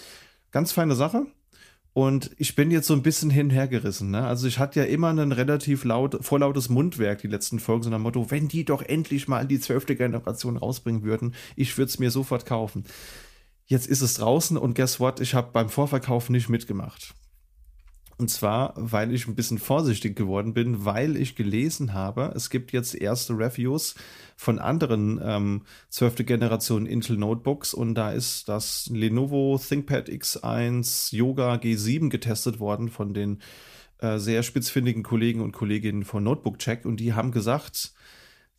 Ganz 0.52 0.70
feine 0.72 0.94
Sache. 0.94 1.26
Und 1.94 2.30
ich 2.38 2.54
bin 2.54 2.70
jetzt 2.70 2.86
so 2.86 2.94
ein 2.94 3.02
bisschen 3.02 3.28
hinhergerissen. 3.28 4.10
Ne? 4.10 4.26
Also 4.26 4.46
ich 4.46 4.58
hatte 4.58 4.80
ja 4.80 4.86
immer 4.86 5.10
ein 5.10 5.32
relativ 5.32 5.84
laut, 5.84 6.24
vorlautes 6.24 6.70
Mundwerk, 6.70 7.20
die 7.20 7.28
letzten 7.28 7.58
Folgen, 7.58 7.82
so 7.82 7.90
nach 7.90 7.98
dem 7.98 8.02
Motto, 8.02 8.30
wenn 8.30 8.48
die 8.48 8.64
doch 8.64 8.82
endlich 8.82 9.28
mal 9.28 9.46
die 9.46 9.60
zwölfte 9.60 9.94
Generation 9.94 10.56
rausbringen 10.56 11.02
würden, 11.02 11.34
ich 11.54 11.76
würde 11.76 11.90
es 11.90 11.98
mir 11.98 12.10
sofort 12.10 12.46
kaufen. 12.46 12.84
Jetzt 13.66 13.86
ist 13.86 14.00
es 14.00 14.14
draußen 14.14 14.56
und 14.56 14.74
guess 14.74 15.00
what? 15.00 15.20
Ich 15.20 15.34
habe 15.34 15.50
beim 15.52 15.68
Vorverkauf 15.68 16.30
nicht 16.30 16.48
mitgemacht. 16.48 17.14
Und 18.18 18.28
zwar, 18.28 18.74
weil 18.76 19.12
ich 19.12 19.26
ein 19.26 19.34
bisschen 19.34 19.58
vorsichtig 19.58 20.16
geworden 20.16 20.54
bin, 20.54 20.84
weil 20.84 21.16
ich 21.16 21.34
gelesen 21.34 21.94
habe, 21.94 22.32
es 22.36 22.50
gibt 22.50 22.72
jetzt 22.72 22.94
erste 22.94 23.32
Reviews 23.36 23.94
von 24.36 24.58
anderen 24.58 25.20
ähm, 25.22 25.62
12. 25.88 26.26
Generation 26.26 26.86
Intel 26.86 27.16
Notebooks 27.16 27.74
und 27.74 27.94
da 27.94 28.12
ist 28.12 28.48
das 28.48 28.90
Lenovo 28.92 29.58
ThinkPad 29.58 30.08
X1 30.08 31.14
Yoga 31.14 31.54
G7 31.54 32.10
getestet 32.10 32.60
worden 32.60 32.88
von 32.90 33.14
den 33.14 33.40
äh, 33.98 34.18
sehr 34.18 34.42
spitzfindigen 34.42 35.02
Kollegen 35.02 35.40
und 35.40 35.52
Kolleginnen 35.52 36.04
von 36.04 36.24
Notebook 36.24 36.58
Check 36.58 36.84
und 36.84 36.98
die 36.98 37.14
haben 37.14 37.30
gesagt, 37.30 37.94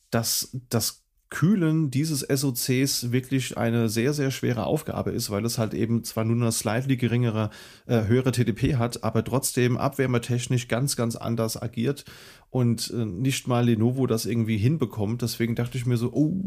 dass 0.10 0.58
das 0.70 1.03
Kühlen 1.34 1.90
dieses 1.90 2.20
SOCs 2.20 3.12
wirklich 3.12 3.58
eine 3.58 3.90
sehr, 3.90 4.14
sehr 4.14 4.30
schwere 4.30 4.68
Aufgabe 4.68 5.10
ist, 5.10 5.32
weil 5.32 5.44
es 5.46 5.58
halt 5.58 5.74
eben 5.74 6.04
zwar 6.04 6.26
nur 6.26 6.36
eine 6.36 6.52
slightly 6.52 6.96
geringere, 6.96 7.50
äh, 7.88 8.04
höhere 8.04 8.32
TDP 8.32 8.76
hat, 8.76 9.04
aber 9.04 9.24
trotzdem 9.24 9.76
abwärmetechnisch 9.76 10.68
ganz, 10.68 10.96
ganz 10.96 11.16
anders 11.16 11.60
agiert 11.60 12.06
und 12.52 12.94
äh, 12.96 13.04
nicht 13.06 13.48
mal 13.48 13.66
Lenovo 13.66 14.06
das 14.06 14.28
irgendwie 14.28 14.58
hinbekommt. 14.58 15.24
Deswegen 15.24 15.56
dachte 15.56 15.76
ich 15.80 15.88
mir 15.88 15.98
so, 15.98 16.14
oh, 16.14 16.40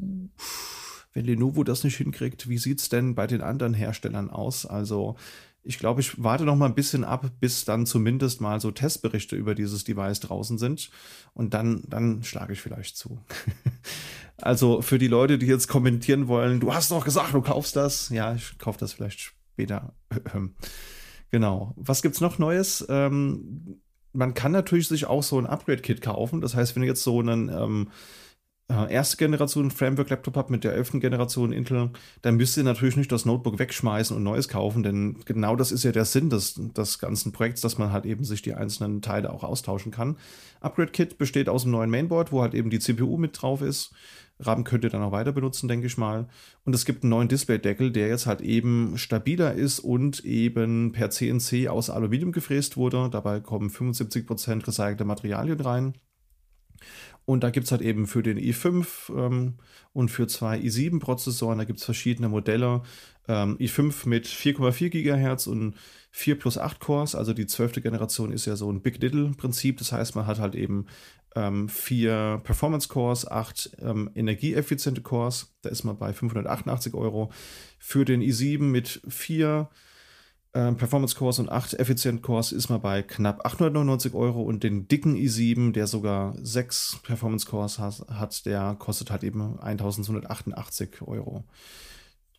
wenn 1.15 1.25
Lenovo 1.25 1.65
das 1.65 1.83
nicht 1.83 1.97
hinkriegt, 1.97 2.49
wie 2.49 2.59
sieht 2.59 2.81
es 2.81 2.89
denn 2.89 3.17
bei 3.17 3.27
den 3.27 3.41
anderen 3.41 3.75
Herstellern 3.75 4.31
aus? 4.31 4.67
Also 4.67 5.17
ich 5.67 5.79
glaube, 5.79 6.01
ich 6.01 6.23
warte 6.23 6.45
noch 6.45 6.57
mal 6.57 6.67
ein 6.67 6.75
bisschen 6.75 7.05
ab, 7.05 7.31
bis 7.41 7.65
dann 7.65 7.87
zumindest 7.87 8.41
mal 8.41 8.61
so 8.61 8.71
Testberichte 8.71 9.37
über 9.37 9.55
dieses 9.55 9.85
Device 9.85 10.21
draußen 10.21 10.59
sind. 10.59 10.91
Und 11.35 11.55
dann, 11.55 11.83
dann 11.89 12.23
schlage 12.23 12.53
ich 12.53 12.61
vielleicht 12.61 12.97
zu. 12.97 13.21
also 14.41 14.81
für 14.81 14.99
die 14.99 15.09
Leute, 15.09 15.39
die 15.39 15.47
jetzt 15.47 15.69
kommentieren 15.69 16.29
wollen, 16.29 16.61
du 16.61 16.73
hast 16.73 16.91
doch 16.91 17.05
gesagt, 17.05 17.35
du 17.35 17.43
kaufst 17.43 17.77
das. 17.77 18.09
Ja, 18.11 18.35
ich 18.35 18.59
kaufe 18.59 18.79
das 18.79 18.93
vielleicht 18.93 19.21
später. 19.21 19.95
genau. 21.31 21.75
Was 21.77 22.03
gibt's 22.03 22.21
noch 22.21 22.39
Neues? 22.39 22.87
Ähm, 22.89 23.81
man 24.13 24.35
kann 24.35 24.53
natürlich 24.53 24.89
sich 24.89 25.07
auch 25.07 25.23
so 25.23 25.39
ein 25.39 25.47
Upgrade-Kit 25.47 26.01
kaufen. 26.01 26.41
Das 26.41 26.55
heißt, 26.55 26.75
wenn 26.75 26.83
du 26.83 26.89
jetzt 26.89 27.03
so 27.03 27.21
einen 27.21 27.49
ähm, 27.49 27.89
äh, 28.69 28.93
erste 28.93 29.17
Generation 29.17 29.71
Framework 29.71 30.11
Laptop 30.11 30.37
habt 30.37 30.51
mit 30.51 30.65
der 30.65 30.73
elften 30.73 30.99
Generation 30.99 31.53
Intel, 31.53 31.91
dann 32.23 32.37
müsst 32.37 32.57
ihr 32.57 32.65
natürlich 32.65 32.97
nicht 32.97 33.13
das 33.13 33.25
Notebook 33.25 33.59
wegschmeißen 33.59 34.17
und 34.17 34.23
neues 34.23 34.49
kaufen, 34.49 34.83
denn 34.83 35.19
genau 35.25 35.55
das 35.55 35.71
ist 35.71 35.85
ja 35.85 35.93
der 35.93 36.05
Sinn 36.05 36.31
des, 36.31 36.55
des 36.55 36.99
ganzen 36.99 37.33
Projekts, 37.33 37.61
dass 37.61 37.79
man 37.79 37.93
halt 37.93 38.07
eben 38.07 38.25
sich 38.25 38.43
die 38.43 38.55
einzelnen 38.55 39.03
Teile 39.03 39.33
auch 39.33 39.45
austauschen 39.45 39.93
kann. 39.93 40.17
Upgrade 40.61 40.91
Kit 40.91 41.19
besteht 41.19 41.49
aus 41.49 41.63
einem 41.63 41.73
neuen 41.73 41.91
Mainboard, 41.91 42.33
wo 42.33 42.43
halt 42.43 42.55
eben 42.55 42.71
die 42.71 42.81
CPU 42.81 43.17
mit 43.17 43.41
drauf 43.41 43.63
ist. 43.63 43.93
RAM 44.39 44.65
könnt 44.65 44.85
ihr 44.85 44.91
dann 44.91 45.03
auch 45.03 45.13
weiter 45.13 45.33
benutzen, 45.33 45.69
denke 45.69 45.87
ich 45.87 45.97
mal. 45.97 46.29
Und 46.65 46.75
es 46.75 46.85
gibt 46.85 47.05
einen 47.05 47.11
neuen 47.11 47.29
Displaydeckel, 47.29 47.91
der 47.91 48.09
jetzt 48.09 48.27
halt 48.27 48.43
eben 48.43 48.99
stabiler 48.99 49.55
ist 49.55 49.79
und 49.79 50.25
eben 50.25 50.93
per 50.93 51.11
CNC 51.11 51.69
aus 51.69 51.89
Aluminium 51.89 52.33
gefräst 52.33 52.77
wurde. 52.77 53.09
Dabei 53.11 53.41
kommen 53.41 53.71
75% 53.71 54.67
recycelte 54.67 55.05
Materialien 55.05 55.61
rein. 55.61 55.95
Und 57.27 57.43
da 57.43 57.51
gibt 57.51 57.67
es 57.67 57.73
halt 57.73 57.83
eben 57.83 58.07
für 58.07 58.23
den 58.23 58.39
i5 58.39 58.87
ähm, 59.15 59.55
und 59.93 60.11
für 60.11 60.29
zwei 60.29 60.59
i7-Prozessoren, 60.59 61.59
da 61.59 61.65
gibt 61.65 61.81
es 61.81 61.85
verschiedene 61.85 62.29
Modelle. 62.29 62.83
Ähm, 63.29 63.59
i5 63.59 64.09
mit 64.09 64.27
4,4 64.27 64.91
GHz 64.91 65.49
und 65.49 65.75
4 66.13 66.39
plus 66.39 66.57
8 66.57 66.79
Cores, 66.79 67.15
also 67.17 67.33
die 67.33 67.47
zwölfte 67.47 67.83
Generation 67.83 68.33
ist 68.33 68.47
ja 68.47 68.55
so 68.57 68.71
ein 68.71 68.81
Big 68.81 69.03
Little-Prinzip. 69.03 69.79
Das 69.79 69.91
heißt, 69.91 70.15
man 70.15 70.27
hat 70.27 70.39
halt 70.39 70.55
eben 70.55 70.87
ähm, 71.35 71.69
vier 71.69 72.41
Performance 72.45 72.89
Cores, 72.89 73.31
acht 73.31 73.77
ähm, 73.81 74.11
energieeffiziente 74.15 75.03
Cores. 75.03 75.55
Da 75.63 75.69
ist 75.69 75.85
man 75.85 75.99
bei 75.99 76.13
588 76.13 76.95
Euro. 76.95 77.31
Für 77.79 78.05
den 78.05 78.23
i7 78.23 78.63
mit 78.63 79.03
vier 79.09 79.69
äh, 80.53 80.73
Performance 80.73 81.17
Cores 81.17 81.39
und 81.39 81.51
8 81.51 81.75
Efficient 81.75 82.23
Cores 82.23 82.53
ist 82.53 82.69
man 82.69 82.81
bei 82.81 83.03
knapp 83.03 83.45
899 83.45 84.15
Euro 84.15 84.43
und 84.43 84.63
den 84.63 84.89
dicken 84.89 85.17
i7, 85.17 85.73
der 85.73 85.87
sogar 85.87 86.35
6 86.41 87.01
Performance 87.03 87.47
Cores 87.47 87.79
hat, 87.79 88.07
hat 88.09 88.47
der 88.47 88.77
kostet 88.79 89.11
halt 89.11 89.25
eben 89.25 89.59
1288 89.61 91.03
Euro. 91.03 91.45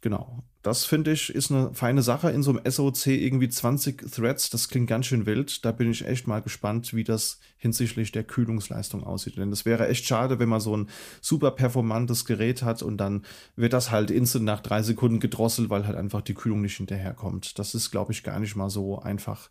Genau. 0.08 0.42
Das 0.62 0.86
finde 0.86 1.12
ich 1.12 1.36
ist 1.36 1.52
eine 1.52 1.74
feine 1.74 2.02
Sache 2.02 2.30
in 2.30 2.42
so 2.42 2.52
einem 2.52 2.62
SOC 2.66 3.08
irgendwie 3.08 3.50
20 3.50 4.10
Threads. 4.10 4.50
Das 4.50 4.70
klingt 4.70 4.88
ganz 4.88 5.06
schön 5.06 5.26
wild. 5.26 5.66
Da 5.66 5.74
bin 5.74 5.92
ich 5.92 6.08
echt 6.08 6.28
mal 6.28 6.42
gespannt, 6.42 6.94
wie 6.94 7.04
das 7.04 7.42
hinsichtlich 7.58 8.14
der 8.14 8.24
Kühlungsleistung 8.24 9.04
aussieht. 9.04 9.36
Denn 9.36 9.50
das 9.50 9.66
wäre 9.66 9.90
echt 9.90 10.06
schade, 10.06 10.40
wenn 10.40 10.48
man 10.48 10.62
so 10.62 10.78
ein 10.78 10.88
super 11.20 11.52
performantes 11.52 12.24
Gerät 12.24 12.64
hat 12.64 12.84
und 12.84 12.96
dann 12.96 13.26
wird 13.58 13.74
das 13.74 13.92
halt 13.92 14.10
instant 14.10 14.46
nach 14.46 14.62
drei 14.62 14.82
Sekunden 14.82 15.20
gedrosselt, 15.20 15.70
weil 15.70 15.86
halt 15.86 15.98
einfach 15.98 16.22
die 16.22 16.36
Kühlung 16.36 16.62
nicht 16.62 16.78
hinterherkommt. 16.78 17.60
Das 17.60 17.76
ist, 17.76 17.92
glaube 17.92 18.14
ich, 18.14 18.24
gar 18.24 18.40
nicht 18.40 18.56
mal 18.56 18.70
so 18.70 18.98
einfach. 18.98 19.50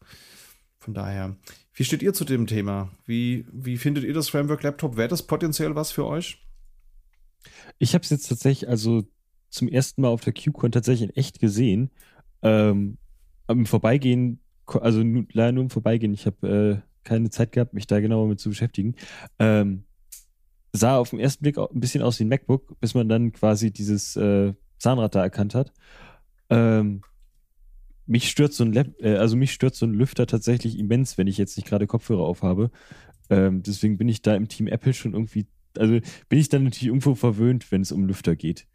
Von 0.79 0.95
daher, 0.95 1.37
wie 1.75 1.85
steht 1.85 2.03
ihr 2.03 2.15
zu 2.15 2.25
dem 2.25 2.47
Thema? 2.47 2.91
Wie, 3.05 3.45
wie 3.53 3.77
findet 3.77 4.05
ihr 4.05 4.15
das 4.15 4.31
Framework 4.31 4.63
Laptop? 4.63 4.97
Wäre 4.97 5.09
das 5.09 5.27
potenziell 5.27 5.75
was 5.75 5.93
für 5.93 6.07
euch? 6.07 6.43
Ich 7.79 7.93
habe 7.93 8.05
es 8.05 8.11
jetzt 8.11 8.29
tatsächlich, 8.29 8.71
also 8.71 9.07
zum 9.49 9.69
ersten 9.69 10.03
Mal 10.03 10.09
auf 10.09 10.23
der 10.23 10.33
QCon 10.33 10.73
tatsächlich 10.73 11.11
in 11.11 11.17
echt 11.17 11.41
gesehen. 11.41 11.91
Ähm, 12.43 12.99
im 13.49 13.67
Vorbeigehen, 13.67 14.41
also 14.67 15.03
leider 15.33 15.53
nur 15.53 15.65
im 15.65 15.71
Vorbeigehen, 15.71 16.13
ich 16.13 16.27
habe 16.27 16.83
äh, 16.83 17.05
keine 17.05 17.31
Zeit 17.31 17.53
gehabt, 17.53 17.73
mich 17.73 17.87
da 17.87 18.01
genauer 18.01 18.27
mit 18.27 18.41
zu 18.41 18.51
beschäftigen. 18.51 18.97
Ähm, 19.39 19.85
sah 20.73 20.99
auf 20.99 21.11
den 21.11 21.21
ersten 21.21 21.43
Blick 21.43 21.59
ein 21.59 21.81
bisschen 21.81 22.03
aus 22.03 22.19
wie 22.19 22.25
ein 22.25 22.29
MacBook, 22.29 22.79
bis 22.81 22.95
man 22.95 23.09
dann 23.09 23.33
quasi 23.33 23.71
dieses 23.71 24.17
äh, 24.17 24.53
Zahnrad 24.79 25.15
da 25.15 25.23
erkannt 25.23 25.55
hat. 25.55 25.73
Ähm, 26.51 27.03
mich 28.07 28.29
stört 28.29 28.53
so 28.53 28.65
ein 28.65 28.73
Lab, 28.73 28.89
äh, 29.01 29.17
also 29.17 29.37
mich 29.37 29.53
stört 29.53 29.75
so 29.75 29.87
ein 29.87 29.95
Lüfter 29.95 30.27
tatsächlich 30.27 30.79
immens, 30.79 31.19
wenn 31.19 31.27
ich 31.27 31.39
jetzt 31.39 31.57
nicht 31.57 31.69
gerade 31.69 31.87
Kopfhörer 31.87 32.23
aufhabe. 32.23 32.71
Ähm, 33.31 33.63
deswegen 33.63 33.99
bin 33.99 34.09
ich 34.09 34.23
da 34.23 34.35
im 34.35 34.49
Team 34.49 34.69
Apple 34.69 34.95
schon 34.95 35.15
irgendwie, 35.15 35.47
also 35.77 35.99
bin 36.29 36.39
ich 36.39 36.49
dann 36.49 36.65
natürlich 36.65 36.89
irgendwo 36.89 37.15
verwöhnt, 37.15 37.73
wenn 37.73 37.83
es 37.83 37.93
um 37.93 38.07
Lüfter 38.07 38.37
geht. 38.37 38.67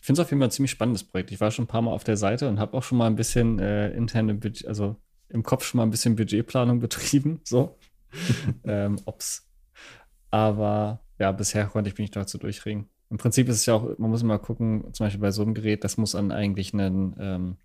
Ich 0.00 0.06
finde 0.06 0.20
es 0.20 0.26
auf 0.26 0.30
jeden 0.30 0.40
Fall 0.40 0.48
ein 0.48 0.52
ziemlich 0.52 0.70
spannendes 0.70 1.04
Projekt. 1.04 1.30
Ich 1.32 1.40
war 1.40 1.50
schon 1.50 1.64
ein 1.64 1.68
paar 1.68 1.82
Mal 1.82 1.92
auf 1.92 2.04
der 2.04 2.16
Seite 2.16 2.48
und 2.48 2.58
habe 2.58 2.76
auch 2.76 2.82
schon 2.82 2.98
mal 2.98 3.06
ein 3.06 3.16
bisschen 3.16 3.58
äh, 3.58 3.90
interne, 3.90 4.34
Budget, 4.34 4.66
also 4.66 4.96
im 5.28 5.42
Kopf 5.42 5.64
schon 5.64 5.78
mal 5.78 5.84
ein 5.84 5.90
bisschen 5.90 6.16
Budgetplanung 6.16 6.80
betrieben. 6.80 7.40
So, 7.44 7.78
ähm, 8.64 8.98
ob's. 9.04 9.48
Aber 10.30 11.00
ja, 11.18 11.32
bisher 11.32 11.66
konnte 11.66 11.88
ich 11.88 11.94
mich 11.94 12.04
nicht 12.04 12.16
dazu 12.16 12.38
durchringen. 12.38 12.88
Im 13.10 13.16
Prinzip 13.16 13.48
ist 13.48 13.56
es 13.56 13.66
ja 13.66 13.74
auch, 13.74 13.98
man 13.98 14.10
muss 14.10 14.22
immer 14.22 14.38
gucken, 14.38 14.92
zum 14.92 15.06
Beispiel 15.06 15.20
bei 15.20 15.30
so 15.30 15.42
einem 15.42 15.54
Gerät, 15.54 15.82
das 15.82 15.96
muss 15.96 16.14
an 16.14 16.30
eigentlich 16.30 16.74
einen 16.74 17.16
ähm, 17.18 17.56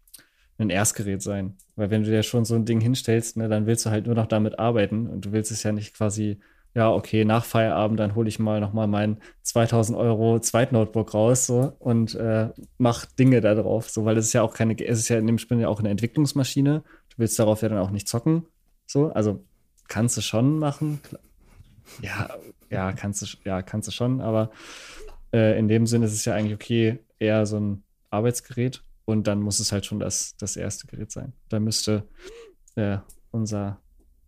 ein 0.57 0.69
Erstgerät 0.69 1.22
sein. 1.22 1.57
Weil 1.76 1.89
wenn 1.89 2.03
du 2.03 2.10
dir 2.10 2.23
schon 2.23 2.45
so 2.45 2.55
ein 2.55 2.65
Ding 2.65 2.81
hinstellst, 2.81 3.38
ne, 3.38 3.49
dann 3.49 3.65
willst 3.65 3.85
du 3.85 3.89
halt 3.89 4.05
nur 4.05 4.15
noch 4.15 4.27
damit 4.27 4.60
arbeiten 4.60 5.07
und 5.07 5.26
du 5.26 5.31
willst 5.31 5.51
es 5.51 5.64
ja 5.64 5.72
nicht 5.72 5.95
quasi, 5.95 6.39
ja, 6.75 6.91
okay, 6.91 7.23
nach 7.23 7.45
Feierabend, 7.45 7.99
dann 7.99 8.15
hole 8.15 8.27
ich 8.27 8.39
mal 8.39 8.59
nochmal 8.59 8.87
mein 8.87 9.17
2000 9.43 9.97
Euro 9.97 10.39
Zweitnotebook 10.39 11.13
raus 11.13 11.45
so, 11.45 11.73
und 11.79 12.15
äh, 12.15 12.49
mach 12.77 13.05
Dinge 13.05 13.41
da 13.41 13.53
drauf. 13.53 13.89
So, 13.89 14.05
weil 14.05 14.17
es 14.17 14.25
ist 14.27 14.33
ja 14.33 14.41
auch 14.41 14.55
keine, 14.55 14.75
es 14.79 14.99
ist 14.99 15.09
ja 15.09 15.19
in 15.19 15.27
dem 15.27 15.37
Spiel 15.37 15.59
ja 15.59 15.67
auch 15.67 15.79
eine 15.79 15.89
Entwicklungsmaschine. 15.89 16.83
Du 17.09 17.17
willst 17.17 17.37
darauf 17.37 17.61
ja 17.61 17.69
dann 17.69 17.77
auch 17.77 17.91
nicht 17.91 18.07
zocken. 18.07 18.47
So, 18.87 19.11
also 19.11 19.45
kannst 19.87 20.17
du 20.17 20.21
schon 20.21 20.57
machen. 20.57 20.99
Ja, 22.01 22.29
ja, 22.69 22.91
kannst 22.93 23.21
du, 23.21 23.25
ja, 23.45 23.61
kannst 23.61 23.87
du 23.87 23.91
schon, 23.91 24.21
aber 24.21 24.49
äh, 25.31 25.57
in 25.59 25.67
dem 25.67 25.85
Sinne 25.85 26.05
ist 26.05 26.13
es 26.13 26.25
ja 26.25 26.33
eigentlich 26.33 26.55
okay, 26.55 26.99
eher 27.19 27.45
so 27.45 27.59
ein 27.59 27.83
Arbeitsgerät 28.09 28.83
und 29.05 29.27
dann 29.27 29.41
muss 29.41 29.59
es 29.59 29.71
halt 29.71 29.85
schon 29.85 29.99
das, 29.99 30.35
das 30.37 30.55
erste 30.55 30.87
Gerät 30.87 31.11
sein. 31.11 31.33
Da 31.49 31.59
müsste 31.59 32.07
äh, 32.75 32.97
unser 33.31 33.79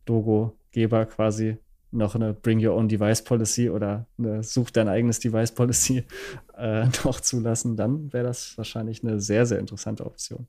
Dogo-Geber 0.05 1.05
quasi 1.05 1.57
noch 1.95 2.15
eine 2.15 2.33
Bring 2.33 2.65
Your 2.65 2.75
Own 2.75 2.87
Device 2.87 3.23
Policy 3.23 3.69
oder 3.69 4.07
eine 4.17 4.43
Such 4.43 4.71
dein 4.71 4.87
eigenes 4.87 5.19
Device 5.19 5.51
Policy 5.51 6.03
äh, 6.57 6.87
noch 7.03 7.19
zulassen, 7.21 7.75
dann 7.75 8.11
wäre 8.13 8.25
das 8.25 8.57
wahrscheinlich 8.57 9.03
eine 9.03 9.19
sehr, 9.19 9.45
sehr 9.45 9.59
interessante 9.59 10.05
Option. 10.05 10.47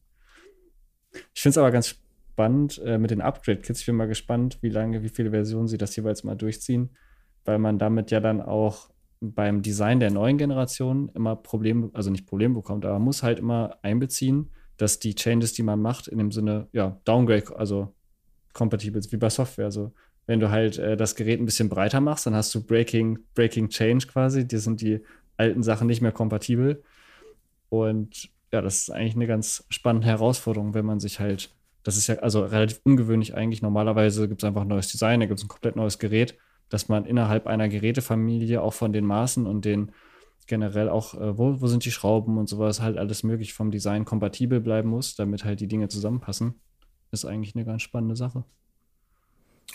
Ich 1.35 1.43
finde 1.43 1.53
es 1.53 1.59
aber 1.59 1.71
ganz 1.71 1.89
spannend 1.89 2.81
äh, 2.85 2.99
mit 2.99 3.11
den 3.11 3.21
Upgrade-Kits. 3.21 3.81
Ich 3.81 3.87
bin 3.87 3.97
mal 3.97 4.09
gespannt, 4.09 4.59
wie 4.61 4.69
lange, 4.69 5.03
wie 5.03 5.09
viele 5.09 5.31
Versionen 5.31 5.69
sie 5.69 5.79
das 5.79 5.97
jeweils 5.97 6.25
mal 6.25 6.37
durchziehen, 6.37 6.91
weil 7.45 7.59
man 7.59 7.79
damit 7.79 8.11
ja 8.11 8.21
dann 8.21 8.43
auch 8.43 8.91
beim 9.21 9.63
Design 9.63 10.01
der 10.01 10.11
neuen 10.11 10.37
Generation 10.37 11.11
immer 11.15 11.37
Probleme, 11.37 11.91
also 11.95 12.11
nicht 12.11 12.27
Probleme 12.27 12.55
bekommt, 12.55 12.85
aber 12.85 12.99
muss 12.99 13.23
halt 13.23 13.39
immer 13.39 13.79
einbeziehen, 13.83 14.51
dass 14.77 14.99
die 14.99 15.15
Changes, 15.15 15.55
die 15.55 15.63
man 15.63 15.81
macht, 15.81 16.09
in 16.09 16.19
dem 16.19 16.33
Sinne, 16.33 16.69
ja, 16.73 17.01
Downgrade, 17.05 17.57
also 17.57 17.95
kompatibel 18.53 19.03
wie 19.11 19.17
bei 19.17 19.31
Software. 19.31 19.67
Also 19.67 19.93
wenn 20.27 20.41
du 20.41 20.51
halt 20.51 20.79
äh, 20.79 20.97
das 20.97 21.15
Gerät 21.15 21.41
ein 21.41 21.47
bisschen 21.47 21.69
breiter 21.69 22.01
machst, 22.01 22.27
dann 22.27 22.35
hast 22.35 22.55
du 22.55 22.63
Breaking, 22.63 23.19
Breaking 23.35 23.69
Change 23.69 24.07
quasi. 24.07 24.47
Die 24.47 24.59
sind 24.59 24.81
die 24.81 25.01
alten 25.37 25.63
Sachen 25.63 25.87
nicht 25.87 26.01
mehr 26.01 26.13
kompatibel. 26.13 26.83
Und 27.69 28.31
ja, 28.53 28.63
das 28.63 28.83
ist 28.83 28.91
eigentlich 28.91 29.17
eine 29.17 29.27
ganz 29.27 29.65
spannende 29.69 30.07
Herausforderung, 30.07 30.75
wenn 30.75 30.87
man 30.87 31.01
sich 31.01 31.21
halt, 31.21 31.51
das 31.83 31.97
ist 31.97 32.07
ja 32.07 32.17
also 32.17 32.45
relativ 32.45 32.81
ungewöhnlich 32.85 33.35
eigentlich. 33.35 33.63
Normalerweise 33.63 34.29
gibt 34.29 34.43
es 34.43 34.47
einfach 34.47 34.63
ein 34.63 34.69
neues 34.69 34.89
Design, 34.89 35.21
da 35.21 35.27
gibt 35.27 35.39
es 35.39 35.45
ein 35.45 35.49
komplett 35.49 35.77
neues 35.77 35.99
Gerät 35.99 36.37
dass 36.69 36.89
man 36.89 37.05
innerhalb 37.05 37.47
einer 37.47 37.69
Gerätefamilie 37.69 38.61
auch 38.61 38.75
von 38.75 38.93
den 38.93 39.05
Maßen 39.05 39.47
und 39.47 39.65
den 39.65 39.93
generell 40.47 40.89
auch, 40.89 41.15
äh, 41.15 41.39
wo, 41.39 41.61
wo 41.61 41.67
sind 41.67 41.85
die 41.85 41.91
Schrauben 41.91 42.39
und 42.39 42.49
sowas, 42.49 42.81
halt 42.81 42.99
alles 42.99 43.23
möglich 43.23 43.53
vom 43.53 43.71
Design 43.71 44.05
kompatibel 44.05 44.61
bleiben 44.61 44.89
muss, 44.89 45.17
damit 45.17 45.45
halt 45.45 45.61
die 45.61 45.69
Dinge 45.69 45.89
zusammenpassen, 45.89 46.55
ist 47.11 47.25
eigentlich 47.25 47.55
eine 47.57 47.65
ganz 47.65 47.83
spannende 47.83 48.17
Sache. 48.17 48.45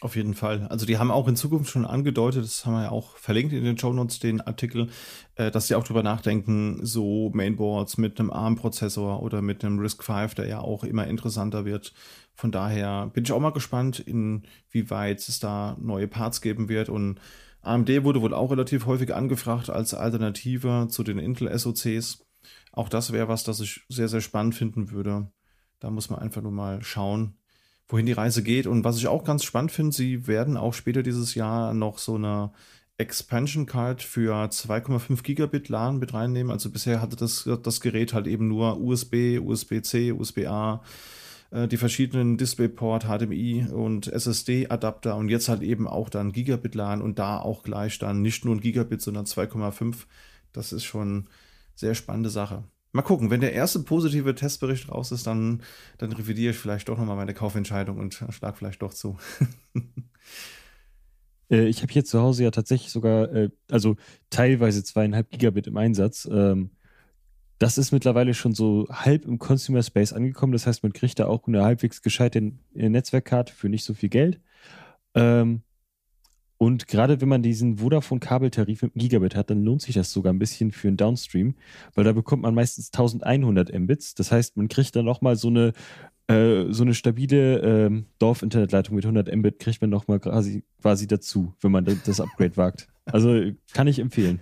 Auf 0.01 0.15
jeden 0.15 0.33
Fall. 0.33 0.65
Also 0.67 0.87
die 0.87 0.97
haben 0.97 1.11
auch 1.11 1.27
in 1.27 1.35
Zukunft 1.35 1.69
schon 1.69 1.85
angedeutet, 1.85 2.43
das 2.43 2.65
haben 2.65 2.73
wir 2.73 2.83
ja 2.85 2.91
auch 2.91 3.17
verlinkt 3.17 3.53
in 3.53 3.63
den 3.63 3.77
Show 3.77 3.93
Notes, 3.93 4.17
den 4.17 4.41
Artikel, 4.41 4.89
äh, 5.35 5.51
dass 5.51 5.67
sie 5.67 5.75
auch 5.75 5.83
drüber 5.83 6.01
nachdenken, 6.01 6.83
so 6.83 7.29
Mainboards 7.35 7.99
mit 7.99 8.19
einem 8.19 8.31
ARM-Prozessor 8.31 9.21
oder 9.21 9.43
mit 9.43 9.63
einem 9.63 9.77
RISC-V, 9.77 10.33
der 10.35 10.47
ja 10.47 10.59
auch 10.59 10.83
immer 10.83 11.05
interessanter 11.05 11.65
wird. 11.65 11.93
Von 12.33 12.51
daher 12.51 13.11
bin 13.13 13.25
ich 13.25 13.31
auch 13.31 13.39
mal 13.39 13.51
gespannt, 13.51 13.99
inwieweit 13.99 15.19
es 15.19 15.39
da 15.39 15.77
neue 15.79 16.07
Parts 16.07 16.41
geben 16.41 16.67
wird. 16.67 16.89
Und 16.89 17.19
AMD 17.61 18.03
wurde 18.03 18.23
wohl 18.23 18.33
auch 18.33 18.49
relativ 18.49 18.87
häufig 18.87 19.13
angefragt 19.13 19.69
als 19.69 19.93
Alternative 19.93 20.87
zu 20.89 21.03
den 21.03 21.19
Intel 21.19 21.55
SoCs. 21.55 22.25
Auch 22.71 22.89
das 22.89 23.13
wäre 23.13 23.27
was, 23.27 23.43
das 23.43 23.59
ich 23.59 23.81
sehr, 23.87 24.07
sehr 24.07 24.21
spannend 24.21 24.55
finden 24.55 24.89
würde. 24.89 25.31
Da 25.79 25.91
muss 25.91 26.09
man 26.09 26.19
einfach 26.19 26.41
nur 26.41 26.51
mal 26.51 26.81
schauen, 26.81 27.35
wohin 27.91 28.05
die 28.05 28.11
Reise 28.13 28.43
geht. 28.43 28.67
Und 28.67 28.83
was 28.83 28.97
ich 28.97 29.07
auch 29.07 29.23
ganz 29.23 29.43
spannend 29.43 29.71
finde, 29.71 29.95
sie 29.95 30.27
werden 30.27 30.57
auch 30.57 30.73
später 30.73 31.03
dieses 31.03 31.35
Jahr 31.35 31.73
noch 31.73 31.97
so 31.97 32.15
eine 32.15 32.51
Expansion 32.97 33.65
Card 33.65 34.03
für 34.03 34.33
2,5 34.35 35.23
Gigabit 35.23 35.69
LAN 35.69 35.97
mit 35.97 36.13
reinnehmen. 36.13 36.51
Also 36.51 36.69
bisher 36.69 37.01
hatte 37.01 37.15
das, 37.15 37.49
das 37.63 37.81
Gerät 37.81 38.13
halt 38.13 38.27
eben 38.27 38.47
nur 38.47 38.79
USB, 38.79 39.39
USB-C, 39.39 40.11
USB-A, 40.11 40.83
äh, 41.49 41.67
die 41.67 41.77
verschiedenen 41.77 42.37
DisplayPort, 42.37 43.05
HDMI 43.05 43.65
und 43.71 44.07
SSD-Adapter 44.07 45.15
und 45.15 45.29
jetzt 45.29 45.49
halt 45.49 45.63
eben 45.63 45.87
auch 45.87 46.09
dann 46.09 46.31
Gigabit 46.31 46.75
LAN 46.75 47.01
und 47.01 47.17
da 47.17 47.39
auch 47.39 47.63
gleich 47.63 47.97
dann 47.97 48.21
nicht 48.21 48.45
nur 48.45 48.55
ein 48.55 48.61
Gigabit, 48.61 49.01
sondern 49.01 49.25
2,5. 49.25 50.05
Das 50.53 50.71
ist 50.71 50.83
schon 50.83 51.27
sehr 51.75 51.95
spannende 51.95 52.29
Sache. 52.29 52.63
Mal 52.93 53.03
gucken, 53.03 53.29
wenn 53.29 53.41
der 53.41 53.53
erste 53.53 53.79
positive 53.79 54.35
Testbericht 54.35 54.89
raus 54.89 55.11
ist, 55.11 55.25
dann, 55.25 55.63
dann 55.97 56.11
revidiere 56.11 56.51
ich 56.51 56.57
vielleicht 56.57 56.89
doch 56.89 56.97
nochmal 56.97 57.15
meine 57.15 57.33
Kaufentscheidung 57.33 57.97
und 57.97 58.23
schlag 58.29 58.57
vielleicht 58.57 58.81
doch 58.81 58.93
zu. 58.93 59.17
Äh, 61.51 61.67
ich 61.67 61.81
habe 61.81 61.91
hier 61.91 62.05
zu 62.05 62.21
Hause 62.21 62.45
ja 62.45 62.51
tatsächlich 62.51 62.91
sogar, 62.91 63.29
äh, 63.33 63.49
also 63.69 63.97
teilweise 64.29 64.85
zweieinhalb 64.85 65.29
Gigabit 65.29 65.67
im 65.67 65.75
Einsatz. 65.75 66.25
Ähm, 66.31 66.71
das 67.59 67.77
ist 67.77 67.91
mittlerweile 67.91 68.33
schon 68.33 68.55
so 68.55 68.87
halb 68.89 69.25
im 69.25 69.37
Consumer 69.37 69.83
Space 69.83 70.13
angekommen. 70.13 70.53
Das 70.53 70.65
heißt, 70.65 70.81
man 70.81 70.93
kriegt 70.93 71.19
da 71.19 71.27
auch 71.27 71.47
eine 71.47 71.63
halbwegs 71.63 72.01
gescheite 72.01 72.53
Netzwerkkarte 72.73 73.53
für 73.53 73.69
nicht 73.69 73.83
so 73.83 73.93
viel 73.93 74.09
Geld. 74.09 74.39
Ähm, 75.13 75.61
und 76.61 76.87
gerade 76.87 77.21
wenn 77.21 77.27
man 77.27 77.41
diesen 77.41 77.79
Vodafone-Kabeltarif 77.79 78.83
mit 78.83 78.91
Gigabit 78.93 79.35
hat, 79.35 79.49
dann 79.49 79.63
lohnt 79.63 79.81
sich 79.81 79.95
das 79.95 80.13
sogar 80.13 80.31
ein 80.31 80.37
bisschen 80.37 80.71
für 80.71 80.89
einen 80.89 80.95
Downstream, 80.97 81.55
weil 81.95 82.03
da 82.03 82.11
bekommt 82.11 82.43
man 82.43 82.53
meistens 82.53 82.91
1100 82.93 83.73
Mbits. 83.73 84.13
Das 84.13 84.31
heißt, 84.31 84.57
man 84.57 84.67
kriegt 84.67 84.95
dann 84.95 85.03
nochmal 85.03 85.35
so 85.35 85.47
eine 85.47 85.73
äh, 86.27 86.71
so 86.71 86.83
eine 86.83 86.93
stabile 86.93 87.61
ähm, 87.61 88.05
Dorf-Internetleitung 88.19 88.95
mit 88.95 89.05
100 89.05 89.35
Mbit 89.35 89.57
kriegt 89.57 89.81
man 89.81 89.89
nochmal 89.89 90.19
quasi, 90.19 90.63
quasi 90.79 91.07
dazu, 91.07 91.51
wenn 91.61 91.71
man 91.71 91.99
das 92.05 92.21
Upgrade 92.21 92.55
wagt. 92.57 92.89
Also 93.05 93.41
kann 93.73 93.87
ich 93.87 93.97
empfehlen. 93.97 94.41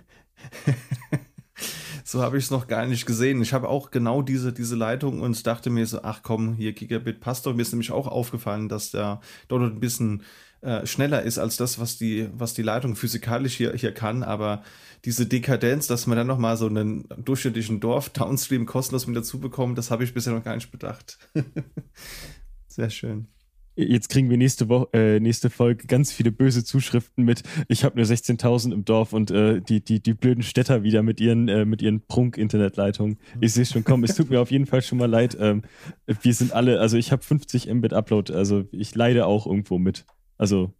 so 2.04 2.20
habe 2.20 2.36
ich 2.36 2.44
es 2.44 2.50
noch 2.50 2.66
gar 2.66 2.84
nicht 2.84 3.06
gesehen. 3.06 3.40
Ich 3.40 3.54
habe 3.54 3.70
auch 3.70 3.90
genau 3.90 4.20
diese, 4.20 4.52
diese 4.52 4.76
Leitung 4.76 5.22
und 5.22 5.46
dachte 5.46 5.70
mir 5.70 5.86
so, 5.86 6.02
ach 6.02 6.20
komm, 6.22 6.52
hier 6.52 6.74
Gigabit 6.74 7.20
passt 7.20 7.46
doch. 7.46 7.54
Mir 7.54 7.62
ist 7.62 7.72
nämlich 7.72 7.92
auch 7.92 8.08
aufgefallen, 8.08 8.68
dass 8.68 8.90
der 8.90 9.22
dort 9.48 9.62
ein 9.62 9.80
bisschen 9.80 10.22
äh, 10.62 10.86
schneller 10.86 11.22
ist 11.22 11.38
als 11.38 11.56
das, 11.56 11.78
was 11.78 11.96
die, 11.96 12.28
was 12.32 12.54
die 12.54 12.62
Leitung 12.62 12.96
physikalisch 12.96 13.54
hier, 13.54 13.72
hier 13.74 13.92
kann. 13.92 14.22
Aber 14.22 14.62
diese 15.04 15.26
Dekadenz, 15.26 15.86
dass 15.86 16.06
man 16.06 16.18
dann 16.18 16.26
nochmal 16.26 16.56
so 16.56 16.66
einen 16.66 17.08
durchschnittlichen 17.16 17.80
Dorf-Downstream 17.80 18.66
kostenlos 18.66 19.06
mit 19.06 19.16
dazu 19.16 19.40
bekommt, 19.40 19.78
das 19.78 19.90
habe 19.90 20.04
ich 20.04 20.12
bisher 20.12 20.34
noch 20.34 20.44
gar 20.44 20.54
nicht 20.54 20.70
bedacht. 20.70 21.18
Sehr 22.68 22.90
schön. 22.90 23.28
Jetzt 23.76 24.10
kriegen 24.10 24.28
wir 24.28 24.36
nächste 24.36 24.68
Woche, 24.68 24.88
äh, 24.92 25.20
nächste 25.20 25.48
Folge 25.48 25.86
ganz 25.86 26.12
viele 26.12 26.32
böse 26.32 26.64
Zuschriften 26.64 27.24
mit. 27.24 27.42
Ich 27.68 27.84
habe 27.84 27.96
nur 27.96 28.04
16.000 28.04 28.72
im 28.74 28.84
Dorf 28.84 29.12
und 29.12 29.30
äh, 29.30 29.62
die, 29.62 29.82
die, 29.82 30.02
die 30.02 30.12
blöden 30.12 30.42
Städter 30.42 30.82
wieder 30.82 31.02
mit 31.02 31.20
ihren, 31.20 31.48
äh, 31.48 31.64
mit 31.64 31.80
ihren 31.80 32.04
Prunk-Internetleitungen. 32.06 33.18
Ich 33.40 33.54
sehe 33.54 33.64
schon 33.64 33.84
kommen. 33.84 34.04
Es 34.04 34.16
tut 34.16 34.28
mir 34.28 34.40
auf 34.40 34.50
jeden 34.50 34.66
Fall 34.66 34.82
schon 34.82 34.98
mal 34.98 35.08
leid. 35.08 35.36
Ähm, 35.40 35.62
wir 36.06 36.34
sind 36.34 36.52
alle, 36.52 36.80
also 36.80 36.98
ich 36.98 37.12
habe 37.12 37.22
50 37.22 37.72
Mbit 37.72 37.94
Upload, 37.94 38.34
also 38.34 38.64
ich 38.72 38.94
leide 38.94 39.24
auch 39.24 39.46
irgendwo 39.46 39.78
mit. 39.78 40.04
Also, 40.40 40.72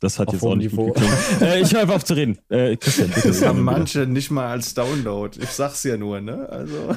das 0.00 0.18
hat 0.18 0.28
auf 0.28 0.34
jetzt 0.34 0.44
auch 0.44 0.54
nicht 0.54 0.72
Niveau. 0.72 0.86
gut 0.86 1.02
äh, 1.42 1.60
Ich 1.60 1.74
höre 1.74 1.82
einfach 1.82 1.96
auf 1.96 2.06
zu 2.06 2.14
reden. 2.14 2.38
Äh, 2.48 2.78
Christian, 2.78 3.10
bitte. 3.10 3.28
Das 3.28 3.44
haben 3.44 3.62
manche 3.62 4.06
nicht 4.06 4.30
mal 4.30 4.46
als 4.46 4.72
Download. 4.72 5.38
Ich 5.42 5.50
sag's 5.50 5.84
ja 5.84 5.98
nur, 5.98 6.22
ne? 6.22 6.48
Also. 6.48 6.96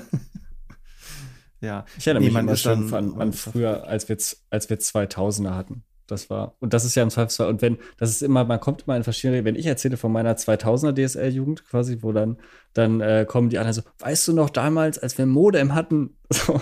ja. 1.62 1.84
Ich 1.98 2.08
erinnere 2.08 2.24
mich 2.24 2.34
immer 2.34 2.56
schon 2.56 2.94
an, 2.94 3.20
an 3.20 3.34
früher, 3.34 3.86
als 3.88 4.08
wir, 4.08 4.18
als 4.50 4.70
wir 4.70 4.80
2000er 4.80 5.54
hatten. 5.54 5.84
Das 6.08 6.30
war, 6.30 6.56
und 6.62 6.74
das 6.74 6.86
ist 6.86 6.96
ja 6.96 7.04
im 7.04 7.10
Zweifelsfall, 7.10 7.50
und 7.50 7.62
wenn, 7.62 7.78
das 7.98 8.10
ist 8.12 8.22
immer, 8.22 8.46
man 8.46 8.62
kommt 8.62 8.84
immer 8.84 8.96
in 8.96 9.04
verschiedene, 9.04 9.44
wenn 9.44 9.58
ich 9.58 9.66
erzähle 9.66 9.98
von 9.98 10.14
meiner 10.14 10.34
2000er 10.38 10.94
DSL-Jugend 10.96 11.66
quasi, 11.66 11.98
wo 12.04 12.14
dann, 12.14 12.38
dann 12.72 13.02
äh, 13.02 13.26
kommen 13.28 13.50
die 13.50 13.58
anderen 13.58 13.74
so, 13.74 13.82
weißt 14.00 14.30
du 14.30 14.34
noch 14.34 14.50
damals, 14.50 14.98
als 14.98 15.18
wir 15.18 15.26
Modem 15.26 15.76
hatten? 15.76 16.16
So. 16.34 16.62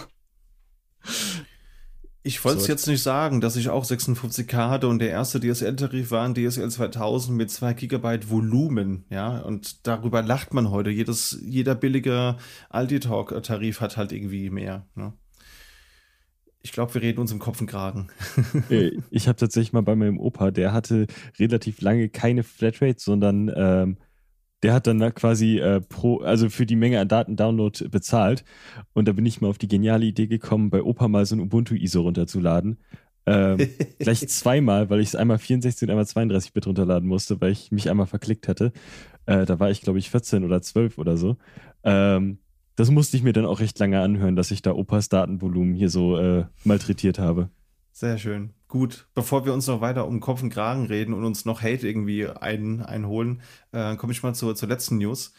Ich 2.28 2.44
wollte 2.44 2.58
es 2.58 2.66
so. 2.66 2.72
jetzt 2.72 2.88
nicht 2.88 3.04
sagen, 3.04 3.40
dass 3.40 3.56
ich 3.56 3.70
auch 3.70 3.86
56k 3.86 4.68
hatte 4.68 4.88
und 4.88 4.98
der 4.98 5.12
erste 5.12 5.40
DSL-Tarif 5.40 6.10
war 6.10 6.26
ein 6.26 6.34
DSL 6.34 6.72
2000 6.72 7.38
mit 7.38 7.52
2 7.52 7.74
Gigabyte 7.74 8.32
Volumen, 8.32 9.06
ja, 9.12 9.42
und 9.42 9.86
darüber 9.86 10.24
lacht 10.24 10.52
man 10.52 10.72
heute. 10.72 10.90
Jedes, 10.90 11.38
jeder 11.46 11.76
billige 11.76 12.38
Aldi-Talk-Tarif 12.72 13.80
hat 13.80 13.96
halt 13.96 14.12
irgendwie 14.12 14.50
mehr, 14.50 14.88
ne? 14.96 15.14
Ich 16.64 16.72
glaube, 16.72 16.96
wir 16.96 17.04
reden 17.04 17.20
uns 17.20 17.32
im 17.32 17.38
Kopf 17.38 17.62
und 17.62 17.68
Kragen. 17.68 18.10
Äh, 18.72 18.94
ich 19.12 19.28
habe 19.28 19.36
tatsächlich 19.36 19.74
mal 19.74 19.84
bei 19.84 19.96
meinem 19.96 20.20
Opa, 20.20 20.50
der 20.50 20.74
hatte 20.74 21.06
relativ 21.38 21.80
lange 21.82 22.10
keine 22.10 22.42
Flatrate, 22.42 23.00
sondern 23.00 23.52
ähm, 23.56 23.98
der 24.66 24.74
hat 24.74 24.88
dann 24.88 25.14
quasi 25.14 25.60
äh, 25.60 25.80
pro, 25.80 26.22
also 26.22 26.50
für 26.50 26.66
die 26.66 26.76
Menge 26.76 27.00
an 27.00 27.08
Daten-Download 27.08 27.88
bezahlt. 27.90 28.44
Und 28.94 29.08
da 29.08 29.12
bin 29.12 29.24
ich 29.24 29.40
mal 29.40 29.48
auf 29.48 29.60
die 29.60 29.68
geniale 29.68 30.08
Idee 30.08 30.26
gekommen, 30.26 30.72
bei 30.72 30.82
Opa 30.82 31.08
mal 31.08 31.24
so 31.28 31.36
ein 31.36 31.40
Ubuntu-ISO 31.40 32.02
runterzuladen. 32.02 32.80
Ähm, 33.28 33.60
gleich 34.00 34.28
zweimal, 34.28 34.90
weil 34.90 35.02
ich 35.02 35.10
es 35.10 35.16
einmal 35.16 35.38
64 35.38 35.84
und 35.84 35.92
einmal 35.92 36.08
32 36.08 36.52
Bit 36.54 36.66
runterladen 36.66 37.08
musste, 37.08 37.40
weil 37.42 37.52
ich 37.52 37.72
mich 37.72 37.92
einmal 37.92 38.08
verklickt 38.08 38.48
hatte. 38.48 38.72
Äh, 39.28 39.46
da 39.46 39.60
war 39.60 39.70
ich, 39.70 39.82
glaube 39.82 40.00
ich, 40.00 40.10
14 40.10 40.44
oder 40.44 40.64
12 40.64 40.98
oder 40.98 41.16
so. 41.16 41.38
Ähm, 41.84 42.40
das 42.76 42.90
musste 42.90 43.18
ich 43.18 43.22
mir 43.22 43.34
dann 43.34 43.46
auch 43.46 43.60
recht 43.60 43.78
lange 43.78 44.02
anhören, 44.02 44.36
dass 44.36 44.50
ich 44.50 44.64
da 44.64 44.74
Opas 44.74 45.10
Datenvolumen 45.10 45.76
hier 45.76 45.92
so 45.92 46.18
äh, 46.18 46.46
malträtiert 46.64 47.20
habe. 47.20 47.52
Sehr 47.92 48.18
schön. 48.18 48.50
Gut, 48.76 49.08
bevor 49.16 49.46
wir 49.46 49.54
uns 49.54 49.68
noch 49.68 49.80
weiter 49.80 50.06
um 50.06 50.20
Kopf 50.20 50.44
und 50.44 50.50
Kragen 50.50 50.88
reden 50.88 51.14
und 51.14 51.24
uns 51.24 51.46
noch 51.46 51.62
Hate 51.62 51.88
irgendwie 51.88 52.28
ein, 52.28 52.82
einholen, 52.82 53.42
äh, 53.72 53.96
komme 53.96 54.12
ich 54.12 54.22
mal 54.22 54.36
zur, 54.36 54.54
zur 54.54 54.68
letzten 54.68 54.98
News. 54.98 55.32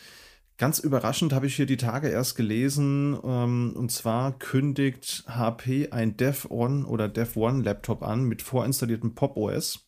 Ganz 0.57 0.79
überraschend 0.79 1.35
habe 1.35 1.47
ich 1.47 1.55
hier 1.55 1.67
die 1.67 1.77
Tage 1.77 2.09
erst 2.09 2.37
gelesen, 2.37 3.15
ähm, 3.23 3.75
und 3.77 3.93
zwar 3.93 4.39
kündigt 4.39 5.25
HP 5.29 5.91
ein 5.91 6.17
Dev 6.17 6.49
One 6.49 6.87
oder 6.87 7.11
Dev 7.11 7.39
One 7.39 7.63
Laptop 7.63 8.03
an 8.03 8.25
mit 8.25 8.41
vorinstalliertem 8.41 9.15
Pop 9.15 9.37
OS. 9.37 9.87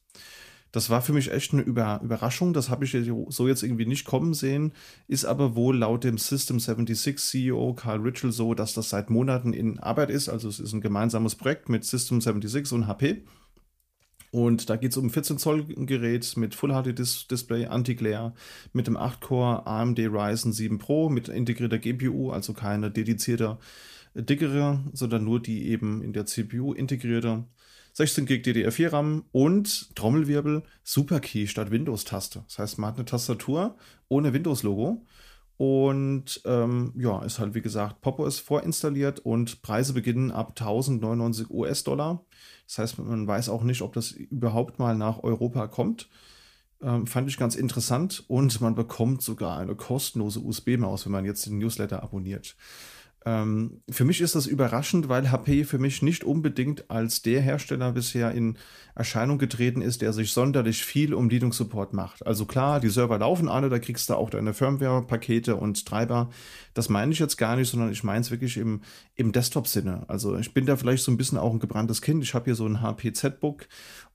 Das 0.70 0.90
war 0.90 1.00
für 1.00 1.14
mich 1.14 1.32
echt 1.32 1.54
eine 1.54 1.62
Über 1.62 2.00
Überraschung. 2.02 2.52
Das 2.52 2.68
habe 2.68 2.84
ich 2.84 2.94
so 3.28 3.48
jetzt 3.48 3.62
irgendwie 3.62 3.86
nicht 3.86 4.04
kommen 4.04 4.34
sehen. 4.34 4.72
Ist 5.06 5.24
aber 5.24 5.56
wohl 5.56 5.78
laut 5.78 6.04
dem 6.04 6.18
System 6.18 6.60
76 6.60 7.16
CEO 7.16 7.72
Carl 7.72 8.00
Ritchell 8.00 8.32
so, 8.32 8.52
dass 8.52 8.74
das 8.74 8.90
seit 8.90 9.08
Monaten 9.08 9.54
in 9.54 9.78
Arbeit 9.78 10.10
ist. 10.10 10.28
Also 10.28 10.48
es 10.48 10.60
ist 10.60 10.74
ein 10.74 10.82
gemeinsames 10.82 11.36
Projekt 11.36 11.70
mit 11.70 11.84
System 11.84 12.20
76 12.20 12.72
und 12.74 12.86
HP. 12.86 13.24
Und 14.30 14.68
da 14.68 14.76
geht 14.76 14.92
es 14.92 14.96
um 14.96 15.10
14 15.10 15.38
Zoll 15.38 15.64
Gerät 15.64 16.36
mit 16.36 16.54
Full 16.54 16.70
HD 16.70 16.98
Dis 16.98 17.26
Display, 17.28 17.66
Anti-Glare, 17.66 18.34
mit 18.72 18.86
dem 18.86 18.96
8-Core 18.96 19.66
AMD 19.66 19.98
Ryzen 19.98 20.52
7 20.52 20.78
Pro 20.78 21.08
mit 21.08 21.28
integrierter 21.28 21.78
GPU, 21.78 22.30
also 22.30 22.52
keine 22.52 22.90
dedizierte 22.90 23.58
dickere, 24.14 24.84
sondern 24.92 25.24
nur 25.24 25.40
die 25.40 25.68
eben 25.68 26.02
in 26.02 26.12
der 26.12 26.26
CPU 26.26 26.72
integrierte 26.72 27.44
16 27.94 28.26
GB 28.26 28.50
DDR4 28.50 28.92
RAM 28.92 29.24
und 29.32 29.94
Trommelwirbel 29.96 30.62
Superkey 30.84 31.48
statt 31.48 31.70
Windows-Taste. 31.70 32.44
Das 32.46 32.58
heißt, 32.58 32.78
man 32.78 32.90
hat 32.90 32.96
eine 32.96 33.06
Tastatur 33.06 33.76
ohne 34.08 34.32
Windows-Logo. 34.32 35.04
Und 35.58 36.40
ähm, 36.44 36.92
ja, 36.96 37.20
ist 37.24 37.40
halt 37.40 37.52
wie 37.54 37.60
gesagt 37.60 38.00
Popo 38.00 38.24
ist 38.26 38.38
vorinstalliert 38.38 39.18
und 39.18 39.60
Preise 39.60 39.92
beginnen 39.92 40.30
ab 40.30 40.50
1099 40.50 41.50
US-Dollar. 41.50 42.24
Das 42.66 42.78
heißt, 42.78 42.98
man 43.00 43.26
weiß 43.26 43.48
auch 43.48 43.64
nicht, 43.64 43.82
ob 43.82 43.92
das 43.92 44.12
überhaupt 44.12 44.78
mal 44.78 44.96
nach 44.96 45.24
Europa 45.24 45.66
kommt. 45.66 46.08
Ähm, 46.80 47.08
fand 47.08 47.28
ich 47.28 47.36
ganz 47.36 47.56
interessant 47.56 48.24
und 48.28 48.60
man 48.60 48.76
bekommt 48.76 49.20
sogar 49.20 49.58
eine 49.58 49.74
kostenlose 49.74 50.38
USB-Maus, 50.38 51.06
wenn 51.06 51.12
man 51.12 51.24
jetzt 51.24 51.44
den 51.46 51.58
Newsletter 51.58 52.04
abonniert. 52.04 52.54
Ähm, 53.26 53.82
für 53.90 54.04
mich 54.04 54.20
ist 54.20 54.34
das 54.34 54.46
überraschend, 54.46 55.08
weil 55.08 55.30
HP 55.30 55.64
für 55.64 55.78
mich 55.78 56.02
nicht 56.02 56.24
unbedingt 56.24 56.90
als 56.90 57.22
der 57.22 57.40
Hersteller 57.40 57.92
bisher 57.92 58.32
in 58.32 58.56
Erscheinung 58.94 59.38
getreten 59.38 59.82
ist, 59.82 60.02
der 60.02 60.12
sich 60.12 60.32
sonderlich 60.32 60.84
viel 60.84 61.14
um 61.14 61.28
Linux-Support 61.28 61.92
macht. 61.92 62.26
Also 62.26 62.46
klar, 62.46 62.80
die 62.80 62.88
Server 62.88 63.18
laufen 63.18 63.48
alle, 63.48 63.68
da 63.68 63.78
kriegst 63.78 64.10
du 64.10 64.14
auch 64.14 64.30
deine 64.30 64.54
Firmware-Pakete 64.54 65.56
und 65.56 65.86
Treiber. 65.86 66.30
Das 66.74 66.88
meine 66.88 67.12
ich 67.12 67.18
jetzt 67.18 67.36
gar 67.36 67.56
nicht, 67.56 67.68
sondern 67.68 67.92
ich 67.92 68.04
meine 68.04 68.20
es 68.20 68.30
wirklich 68.30 68.56
im, 68.56 68.82
im 69.14 69.32
Desktop-Sinne. 69.32 70.04
Also 70.08 70.36
ich 70.36 70.54
bin 70.54 70.66
da 70.66 70.76
vielleicht 70.76 71.04
so 71.04 71.12
ein 71.12 71.16
bisschen 71.16 71.38
auch 71.38 71.52
ein 71.52 71.60
gebranntes 71.60 72.02
Kind. 72.02 72.22
Ich 72.22 72.34
habe 72.34 72.46
hier 72.46 72.54
so 72.54 72.66
ein 72.66 72.82
HP 72.82 73.12
Z-Book 73.12 73.66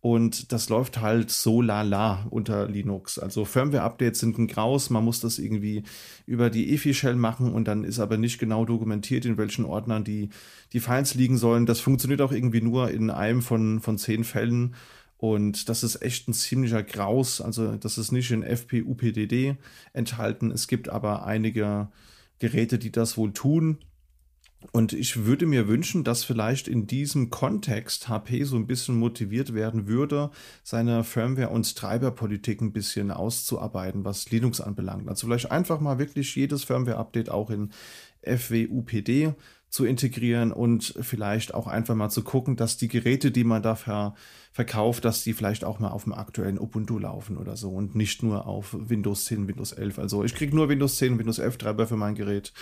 und 0.04 0.52
das 0.52 0.68
läuft 0.68 1.00
halt 1.00 1.32
so 1.32 1.62
lala 1.62 2.28
unter 2.30 2.68
Linux. 2.68 3.18
Also 3.18 3.46
Firmware-Updates 3.46 4.20
sind 4.20 4.38
ein 4.38 4.48
Graus, 4.48 4.90
man 4.90 5.06
muss 5.06 5.22
das 5.22 5.40
irgendwie 5.40 5.84
über 6.26 6.50
die 6.50 6.74
EFI-Shell 6.74 7.16
machen 7.16 7.54
und 7.54 7.70
dann 7.70 7.86
ist 7.86 8.02
aber 8.02 8.18
nicht 8.18 8.38
genau 8.38 8.66
dokumentiert, 8.66 9.24
in 9.24 9.38
welchen 9.38 9.64
Ordnern 9.64 10.04
die, 10.04 10.28
die 10.74 10.82
Files 10.82 11.16
liegen 11.16 11.38
sollen. 11.38 11.66
Das 11.66 11.80
funktioniert 11.80 12.20
auch 12.20 12.34
irgendwie 12.34 12.60
nur 12.60 12.92
in 12.92 13.12
einem 13.12 13.42
von, 13.42 13.80
von 13.80 13.98
zehn 13.98 14.26
Fällen. 14.26 14.76
Und 15.16 15.70
das 15.70 15.86
ist 15.86 16.02
echt 16.02 16.28
ein 16.28 16.34
ziemlicher 16.34 16.84
Graus. 16.84 17.40
Also, 17.40 17.78
das 17.78 17.98
ist 17.98 18.12
nicht 18.12 18.30
in 18.32 18.44
FP-UPDD 18.44 19.56
enthalten. 19.94 20.52
Es 20.52 20.68
gibt 20.68 20.90
aber 20.90 21.26
einige 21.26 21.88
Geräte, 22.40 22.78
die 22.78 22.92
das 22.92 23.16
wohl 23.16 23.32
tun. 23.32 23.78
Und 24.72 24.94
ich 24.94 25.26
würde 25.26 25.46
mir 25.46 25.68
wünschen, 25.68 26.04
dass 26.04 26.24
vielleicht 26.24 26.68
in 26.68 26.88
diesem 26.88 27.30
Kontext 27.30 28.08
HP 28.10 28.44
so 28.44 28.56
ein 28.56 28.68
bisschen 28.68 28.96
motiviert 28.96 29.54
werden 29.54 29.88
würde, 29.88 30.32
seine 30.64 31.04
Firmware- 31.04 31.50
und 31.50 31.76
Treiberpolitik 31.76 32.62
ein 32.62 32.74
bisschen 32.74 33.12
auszuarbeiten, 33.12 34.06
was 34.06 34.30
Linux 34.32 34.62
anbelangt. 34.62 35.08
Also 35.10 35.28
vielleicht 35.28 35.52
einfach 35.52 35.80
mal 35.80 36.00
wirklich 36.00 36.36
jedes 36.36 36.64
Firmware-Update 36.64 37.30
auch 37.30 37.50
in 37.50 37.72
FWUPD 38.24 39.34
zu 39.74 39.86
integrieren 39.86 40.52
und 40.52 40.94
vielleicht 41.02 41.56
auch 41.56 41.66
einfach 41.66 41.96
mal 41.96 42.12
zu 42.12 42.22
gucken, 42.22 42.56
dass 42.56 42.78
die 42.78 42.88
Geräte, 42.88 43.32
die 43.32 43.44
man 43.44 43.64
da 43.64 43.74
ver 43.76 44.14
verkauft, 44.52 45.04
dass 45.04 45.24
die 45.24 45.34
vielleicht 45.34 45.66
auch 45.66 45.80
mal 45.80 45.90
auf 45.90 46.04
dem 46.04 46.14
aktuellen 46.14 46.60
Ubuntu 46.60 47.00
laufen 47.00 47.38
oder 47.38 47.58
so 47.58 47.72
und 47.72 47.96
nicht 47.96 48.22
nur 48.22 48.46
auf 48.46 48.78
Windows 48.80 49.26
10, 49.26 49.48
Windows 49.48 49.72
11. 49.72 49.98
Also 49.98 50.24
ich 50.24 50.36
kriege 50.36 50.56
nur 50.56 50.70
Windows 50.70 50.98
10, 50.98 51.18
Windows 51.18 51.40
11 51.40 51.58
Treiber 51.58 51.88
für 51.88 51.96
mein 51.96 52.14
Gerät 52.14 52.54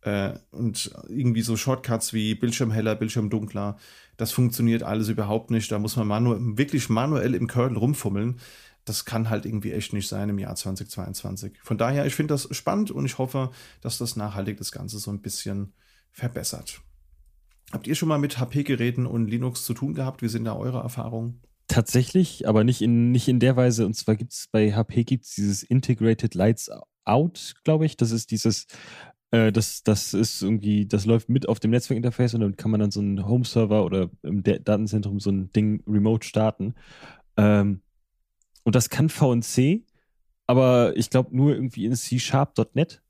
äh, 0.00 0.32
und 0.50 0.90
irgendwie 1.08 1.42
so 1.42 1.56
Shortcuts 1.56 2.12
wie 2.12 2.34
Bildschirm 2.34 2.72
heller, 2.72 2.96
Bildschirm 2.96 3.30
dunkler. 3.30 3.76
Das 4.16 4.32
funktioniert 4.32 4.82
alles 4.82 5.08
überhaupt 5.08 5.52
nicht. 5.52 5.70
Da 5.70 5.78
muss 5.78 5.94
man 5.94 6.08
manu 6.08 6.34
wirklich 6.58 6.88
manuell 6.88 7.36
im 7.36 7.46
Kernel 7.46 7.78
rumfummeln 7.78 8.40
das 8.84 9.04
kann 9.04 9.30
halt 9.30 9.46
irgendwie 9.46 9.72
echt 9.72 9.92
nicht 9.92 10.06
sein 10.06 10.28
im 10.28 10.38
Jahr 10.38 10.54
2022. 10.54 11.58
Von 11.60 11.76
daher, 11.76 12.06
ich 12.06 12.14
finde 12.14 12.34
das 12.34 12.48
spannend 12.52 12.92
und 12.92 13.04
ich 13.04 13.18
hoffe, 13.18 13.50
dass 13.80 13.98
das 13.98 14.14
nachhaltig 14.14 14.58
das 14.58 14.70
Ganze 14.70 15.00
so 15.00 15.10
ein 15.10 15.22
bisschen 15.22 15.72
verbessert. 16.16 16.80
Habt 17.72 17.86
ihr 17.86 17.94
schon 17.94 18.08
mal 18.08 18.18
mit 18.18 18.38
HP-Geräten 18.38 19.06
und 19.06 19.28
Linux 19.28 19.64
zu 19.64 19.74
tun 19.74 19.94
gehabt? 19.94 20.22
Wie 20.22 20.28
sind 20.28 20.44
da 20.44 20.56
eure 20.56 20.78
Erfahrungen? 20.78 21.42
Tatsächlich, 21.68 22.48
aber 22.48 22.64
nicht 22.64 22.80
in, 22.80 23.10
nicht 23.10 23.28
in 23.28 23.38
der 23.38 23.56
Weise. 23.56 23.84
Und 23.84 23.94
zwar 23.94 24.16
gibt 24.16 24.32
es 24.32 24.48
bei 24.50 24.72
HP 24.72 25.04
gibt's 25.04 25.34
dieses 25.34 25.62
Integrated 25.62 26.34
Lights 26.34 26.70
Out, 27.04 27.54
glaube 27.64 27.84
ich. 27.84 27.96
Das 27.96 28.12
ist 28.12 28.30
dieses, 28.30 28.66
äh, 29.30 29.52
das, 29.52 29.82
das 29.82 30.14
ist 30.14 30.42
irgendwie, 30.42 30.86
das 30.86 31.04
läuft 31.04 31.28
mit 31.28 31.48
auf 31.48 31.60
dem 31.60 31.72
Netzwerkinterface 31.72 32.34
und 32.34 32.40
dann 32.40 32.56
kann 32.56 32.70
man 32.70 32.80
dann 32.80 32.90
so 32.90 33.00
einen 33.00 33.26
Home-Server 33.26 33.84
oder 33.84 34.10
im 34.22 34.42
Datenzentrum 34.42 35.20
so 35.20 35.30
ein 35.30 35.50
Ding 35.52 35.82
remote 35.86 36.26
starten. 36.26 36.74
Ähm, 37.36 37.82
und 38.64 38.74
das 38.74 38.88
kann 38.88 39.10
VNC, 39.10 39.84
aber 40.46 40.96
ich 40.96 41.10
glaube 41.10 41.36
nur 41.36 41.52
irgendwie 41.52 41.84
in 41.84 41.94
C-Sharp.net 41.94 43.02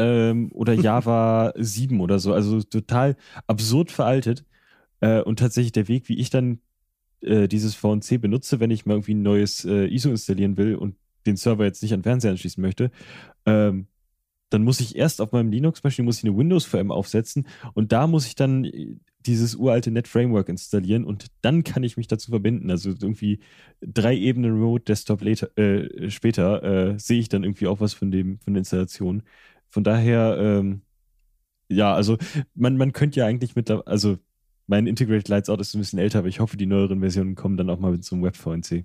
ähm, 0.00 0.50
oder 0.52 0.72
Java 0.74 1.52
7 1.56 2.00
oder 2.00 2.18
so. 2.18 2.32
Also 2.32 2.62
total 2.62 3.16
absurd 3.46 3.90
veraltet. 3.90 4.44
Äh, 5.00 5.22
und 5.22 5.38
tatsächlich 5.38 5.72
der 5.72 5.88
Weg, 5.88 6.08
wie 6.08 6.18
ich 6.18 6.30
dann 6.30 6.60
äh, 7.22 7.48
dieses 7.48 7.74
VNC 7.74 8.20
benutze, 8.20 8.60
wenn 8.60 8.70
ich 8.70 8.86
mal 8.86 8.94
irgendwie 8.94 9.14
ein 9.14 9.22
neues 9.22 9.64
äh, 9.64 9.86
ISO 9.86 10.10
installieren 10.10 10.56
will 10.56 10.74
und 10.74 10.96
den 11.26 11.36
Server 11.36 11.64
jetzt 11.64 11.82
nicht 11.82 11.92
an 11.92 12.02
Fernseher 12.02 12.30
anschließen 12.30 12.62
möchte, 12.62 12.90
ähm, 13.46 13.86
dann 14.50 14.64
muss 14.64 14.80
ich 14.80 14.96
erst 14.96 15.20
auf 15.20 15.32
meinem 15.32 15.50
Linux-Maschine 15.50 16.04
muss 16.04 16.18
ich 16.18 16.24
eine 16.24 16.36
Windows-VM 16.36 16.90
aufsetzen 16.90 17.46
und 17.74 17.92
da 17.92 18.06
muss 18.06 18.26
ich 18.26 18.34
dann 18.34 18.64
äh, 18.64 18.96
dieses 19.26 19.54
uralte 19.54 19.90
Net-Framework 19.90 20.48
installieren 20.48 21.04
und 21.04 21.26
dann 21.42 21.62
kann 21.62 21.82
ich 21.82 21.96
mich 21.96 22.08
dazu 22.08 22.30
verbinden. 22.30 22.70
Also 22.70 22.90
irgendwie 22.90 23.40
drei 23.80 24.16
Ebenen 24.16 24.52
Remote 24.52 24.84
Desktop 24.84 25.22
later, 25.22 25.56
äh, 25.58 26.10
später 26.10 26.62
äh, 26.62 26.98
sehe 26.98 27.20
ich 27.20 27.28
dann 27.28 27.44
irgendwie 27.44 27.66
auch 27.66 27.80
was 27.80 27.92
von 27.92 28.10
dem 28.10 28.38
von 28.40 28.54
der 28.54 28.60
Installation. 28.60 29.22
Von 29.70 29.84
daher, 29.84 30.36
ähm, 30.38 30.82
ja, 31.68 31.94
also 31.94 32.18
man, 32.54 32.76
man 32.76 32.92
könnte 32.92 33.20
ja 33.20 33.26
eigentlich 33.26 33.54
mit, 33.56 33.70
also 33.70 34.18
mein 34.66 34.86
Integrated 34.86 35.28
Lights 35.28 35.48
Out 35.48 35.60
ist 35.60 35.74
ein 35.74 35.80
bisschen 35.80 35.98
älter, 35.98 36.20
aber 36.20 36.28
ich 36.28 36.40
hoffe, 36.40 36.56
die 36.56 36.66
neueren 36.66 37.00
Versionen 37.00 37.34
kommen 37.34 37.56
dann 37.56 37.70
auch 37.70 37.78
mal 37.78 37.92
mit 37.92 38.04
so 38.04 38.14
einem 38.14 38.24
Web-VNC. 38.24 38.84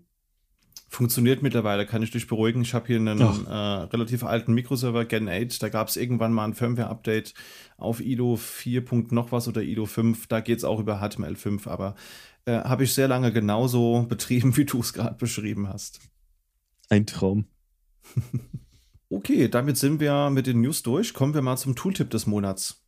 Funktioniert 0.87 1.41
mittlerweile, 1.41 1.85
kann 1.85 2.03
ich 2.03 2.11
dich 2.11 2.27
beruhigen. 2.27 2.61
Ich 2.61 2.73
habe 2.73 2.87
hier 2.87 2.97
einen 2.97 3.19
äh, 3.19 3.53
relativ 3.53 4.23
alten 4.23 4.53
Mikroserver, 4.53 5.05
Gen 5.05 5.27
8. 5.27 5.61
Da 5.61 5.69
gab 5.69 5.87
es 5.87 5.97
irgendwann 5.97 6.31
mal 6.31 6.45
ein 6.45 6.53
Firmware-Update 6.53 7.33
auf 7.77 7.99
IDO 7.99 8.35
4. 8.35 8.83
noch 9.11 9.31
was 9.31 9.47
oder 9.47 9.61
IDO 9.61 9.85
5. 9.85 10.27
Da 10.27 10.39
geht 10.39 10.59
es 10.59 10.63
auch 10.63 10.79
über 10.79 11.01
HTML5, 11.01 11.67
aber 11.67 11.95
äh, 12.45 12.59
habe 12.59 12.83
ich 12.83 12.93
sehr 12.93 13.07
lange 13.07 13.33
genauso 13.33 14.03
betrieben, 14.09 14.55
wie 14.57 14.65
du 14.65 14.79
es 14.79 14.93
gerade 14.93 15.15
beschrieben 15.15 15.67
hast. 15.67 15.99
Ein 16.89 17.05
Traum. 17.05 17.45
Okay, 19.09 19.47
damit 19.49 19.77
sind 19.77 19.99
wir 19.99 20.31
mit 20.31 20.47
den 20.47 20.61
News 20.61 20.81
durch. 20.81 21.13
Kommen 21.13 21.35
wir 21.35 21.43
mal 21.43 21.57
zum 21.57 21.75
Tooltip 21.75 22.09
des 22.09 22.25
Monats. 22.25 22.81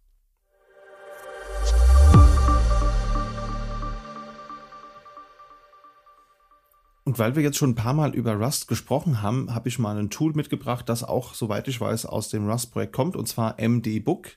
Und 7.05 7.19
weil 7.19 7.35
wir 7.35 7.43
jetzt 7.43 7.57
schon 7.57 7.69
ein 7.69 7.75
paar 7.75 7.93
Mal 7.93 8.15
über 8.15 8.33
Rust 8.33 8.67
gesprochen 8.67 9.21
haben, 9.21 9.53
habe 9.53 9.69
ich 9.69 9.77
mal 9.77 9.97
ein 9.97 10.09
Tool 10.09 10.33
mitgebracht, 10.33 10.89
das 10.89 11.03
auch, 11.03 11.35
soweit 11.35 11.67
ich 11.67 11.79
weiß, 11.79 12.07
aus 12.07 12.29
dem 12.29 12.49
Rust-Projekt 12.49 12.93
kommt, 12.93 13.15
und 13.15 13.27
zwar 13.27 13.55
MD-Book. 13.59 14.29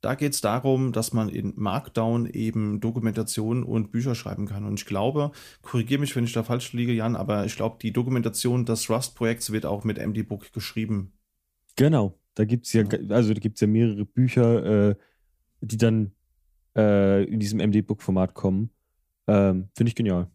Da 0.00 0.14
geht 0.14 0.34
es 0.34 0.40
darum, 0.40 0.92
dass 0.92 1.12
man 1.12 1.28
in 1.28 1.52
Markdown 1.56 2.26
eben 2.26 2.80
Dokumentation 2.80 3.62
und 3.64 3.90
Bücher 3.90 4.14
schreiben 4.14 4.46
kann. 4.46 4.64
Und 4.64 4.78
ich 4.80 4.86
glaube, 4.86 5.32
korrigiere 5.62 6.00
mich, 6.00 6.14
wenn 6.16 6.24
ich 6.24 6.32
da 6.32 6.42
falsch 6.42 6.72
liege, 6.72 6.92
Jan, 6.92 7.16
aber 7.16 7.44
ich 7.44 7.56
glaube, 7.56 7.78
die 7.80 7.92
Dokumentation 7.92 8.64
des 8.64 8.88
Rust-Projekts 8.90 9.52
wird 9.52 9.66
auch 9.66 9.84
mit 9.84 9.98
MD-Book 9.98 10.52
geschrieben. 10.52 11.12
Genau, 11.76 12.18
da 12.34 12.44
gibt 12.44 12.66
es 12.66 12.72
ja, 12.72 12.84
also 13.08 13.34
da 13.34 13.40
gibt 13.40 13.60
ja 13.60 13.66
mehrere 13.66 14.04
Bücher, 14.04 14.90
äh, 14.90 14.94
die 15.60 15.78
dann 15.78 16.12
äh, 16.76 17.24
in 17.24 17.40
diesem 17.40 17.60
MD-Book-Format 17.60 18.34
kommen. 18.34 18.70
Ähm, 19.26 19.68
Finde 19.74 19.88
ich 19.88 19.94
genial. 19.94 20.30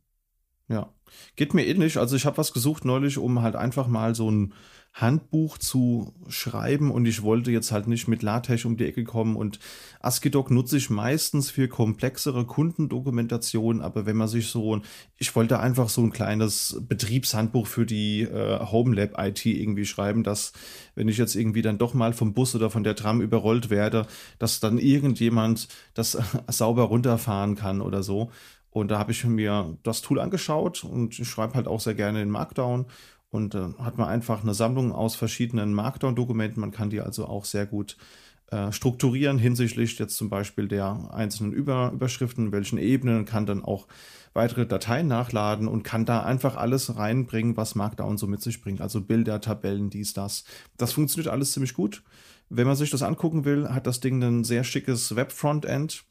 Ja, 0.68 0.94
geht 1.36 1.54
mir 1.54 1.66
ähnlich. 1.66 1.98
Also 1.98 2.16
ich 2.16 2.26
habe 2.26 2.38
was 2.38 2.54
gesucht 2.54 2.86
neulich, 2.86 3.18
um 3.18 3.42
halt 3.42 3.56
einfach 3.56 3.88
mal 3.88 4.16
so 4.16 4.30
ein 4.32 4.54
Handbuch 4.93 5.57
zu 5.57 6.13
schreiben 6.27 6.91
und 6.91 7.05
ich 7.05 7.23
wollte 7.23 7.49
jetzt 7.49 7.72
halt 7.72 7.88
nicht 7.88 8.09
mit 8.09 8.23
LaTeX 8.23 8.65
um 8.65 8.76
die 8.76 8.85
Ecke 8.85 9.05
kommen 9.05 9.38
und 9.38 9.59
ASCII-Doc 10.01 10.51
nutze 10.51 10.76
ich 10.76 10.89
meistens 10.89 11.49
für 11.49 11.69
komplexere 11.69 12.45
Kundendokumentationen, 12.45 13.81
aber 13.81 14.05
wenn 14.05 14.18
man 14.18 14.27
sich 14.27 14.47
so, 14.47 14.81
ich 15.18 15.34
wollte 15.34 15.59
einfach 15.61 15.88
so 15.88 16.01
ein 16.01 16.11
kleines 16.11 16.77
Betriebshandbuch 16.81 17.68
für 17.68 17.85
die 17.85 18.23
äh, 18.23 18.59
Homelab 18.59 19.18
IT 19.18 19.45
irgendwie 19.45 19.85
schreiben, 19.85 20.23
dass 20.23 20.51
wenn 20.95 21.07
ich 21.07 21.18
jetzt 21.18 21.35
irgendwie 21.35 21.61
dann 21.61 21.77
doch 21.77 21.93
mal 21.93 22.11
vom 22.11 22.34
Bus 22.34 22.53
oder 22.53 22.69
von 22.69 22.84
der 22.84 22.95
Tram 22.95 23.22
überrollt 23.22 23.69
werde, 23.69 24.07
dass 24.39 24.59
dann 24.59 24.77
irgendjemand 24.77 25.69
das 25.93 26.18
sauber 26.47 26.84
runterfahren 26.84 27.55
kann 27.55 27.81
oder 27.81 28.03
so. 28.03 28.30
Und 28.72 28.89
da 28.89 28.99
habe 28.99 29.11
ich 29.11 29.26
mir 29.26 29.77
das 29.84 30.01
Tool 30.01 30.19
angeschaut 30.19 30.85
und 30.85 31.19
ich 31.19 31.27
schreibe 31.27 31.55
halt 31.55 31.68
auch 31.68 31.81
sehr 31.81 31.93
gerne 31.93 32.22
in 32.22 32.30
Markdown 32.30 32.85
und 33.32 33.56
äh, 33.56 33.70
hat 33.80 33.98
man 33.98 34.08
einfach 34.08 34.44
eine 34.44 34.53
Sammlung 34.53 34.91
aus 34.91 35.16
verschiedenen 35.16 35.74
Markdown-Dokumenten. 35.74 36.62
Man 36.62 36.72
kann 36.72 36.90
die 36.90 37.02
also 37.02 37.26
auch 37.26 37.45
sehr 37.45 37.66
gut 37.66 37.98
äh, 38.52 38.72
strukturieren 38.72 39.40
hinsichtlich 39.40 39.98
jetzt 39.98 40.18
zum 40.18 40.30
Beispiel 40.30 40.68
der 40.68 41.10
einzelnen 41.14 41.53
Über 41.53 41.91
Überschriften, 41.94 42.52
welchen 42.52 42.78
Ebenen, 42.78 43.26
kann 43.26 43.45
dann 43.45 43.64
auch 43.64 43.88
weitere 44.34 44.66
Dateien 44.66 45.08
nachladen 45.08 45.68
und 45.68 45.84
kann 45.84 46.06
da 46.06 46.24
einfach 46.24 46.58
alles 46.58 46.98
reinbringen, 46.98 47.58
was 47.58 47.76
Markdown 47.76 48.18
so 48.18 48.28
mit 48.28 48.41
sich 48.41 48.62
bringt. 48.62 48.82
Also 48.82 49.02
Bilder, 49.02 49.41
Tabellen, 49.41 49.90
dies, 49.90 50.14
das. 50.14 50.44
Das 50.78 50.94
funktioniert 50.94 51.32
alles 51.32 51.53
ziemlich 51.53 51.74
gut. 51.74 52.03
Wenn 52.49 52.68
man 52.68 52.76
sich 52.76 52.90
das 52.90 53.02
angucken 53.02 53.45
will, 53.45 53.70
hat 53.70 53.88
das 53.88 54.02
Ding 54.02 54.22
ein 54.22 54.44
sehr 54.44 54.66
schickes 54.66 55.16
Web-Frontend 55.16 56.06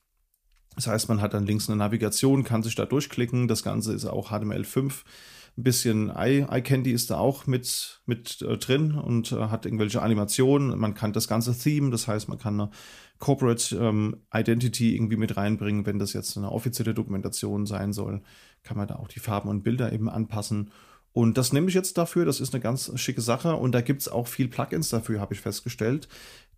das 0.77 0.87
heißt, 0.87 1.09
man 1.09 1.21
hat 1.21 1.35
dann 1.35 1.47
links 1.47 1.69
eine 1.69 1.77
Navigation, 1.77 2.45
kann 2.45 2.63
sich 2.63 2.75
da 2.75 2.87
durchklicken. 2.87 3.49
Das 3.49 3.63
Ganze 3.63 3.93
ist 3.93 4.07
auch 4.07 4.31
HTML5. 4.31 5.03
Ein 5.57 5.63
bisschen 5.63 6.13
iCandy 6.17 6.93
ist 6.93 7.11
da 7.11 7.19
auch 7.19 7.47
mit, 7.47 8.03
mit 8.07 8.41
äh, 8.43 8.57
drin 8.57 8.95
und 8.95 9.33
äh, 9.33 9.37
hat 9.37 9.67
irgendwelche 9.67 10.01
Animationen. 10.01 10.79
Man 10.79 10.95
kann 10.95 11.13
das 11.13 11.29
ganze 11.29 11.57
Theme, 11.59 11.91
das 11.91 12.09
heißt, 12.09 12.29
man 12.29 12.39
kann 12.39 12.61
eine 12.61 12.71
Corporate 13.19 13.77
ähm, 13.77 14.17
Identity 14.33 14.95
irgendwie 14.95 15.17
mit 15.17 15.37
reinbringen. 15.37 15.87
Wenn 15.87 15.99
das 15.99 16.13
jetzt 16.13 16.37
eine 16.37 16.51
offizielle 16.51 16.95
Dokumentation 16.95 17.67
sein 17.67 17.93
soll, 17.93 18.23
kann 18.63 18.77
man 18.77 18.89
da 18.89 18.97
auch 18.97 19.09
die 19.09 19.21
Farben 19.21 19.49
und 19.49 19.63
Bilder 19.63 19.93
eben 19.93 20.09
anpassen. 20.09 20.71
Und 21.13 21.37
das 21.37 21.53
nehme 21.53 21.69
ich 21.69 21.75
jetzt 21.75 21.99
dafür, 21.99 22.25
das 22.25 22.41
ist 22.41 22.55
eine 22.55 22.63
ganz 22.63 22.93
schicke 22.99 23.21
Sache 23.21 23.57
und 23.57 23.73
da 23.73 23.81
gibt 23.81 24.01
es 24.01 24.09
auch 24.09 24.29
viel 24.29 24.49
Plugins 24.49 24.91
dafür, 24.91 25.21
habe 25.21 25.35
ich 25.35 25.41
festgestellt. 25.41 26.09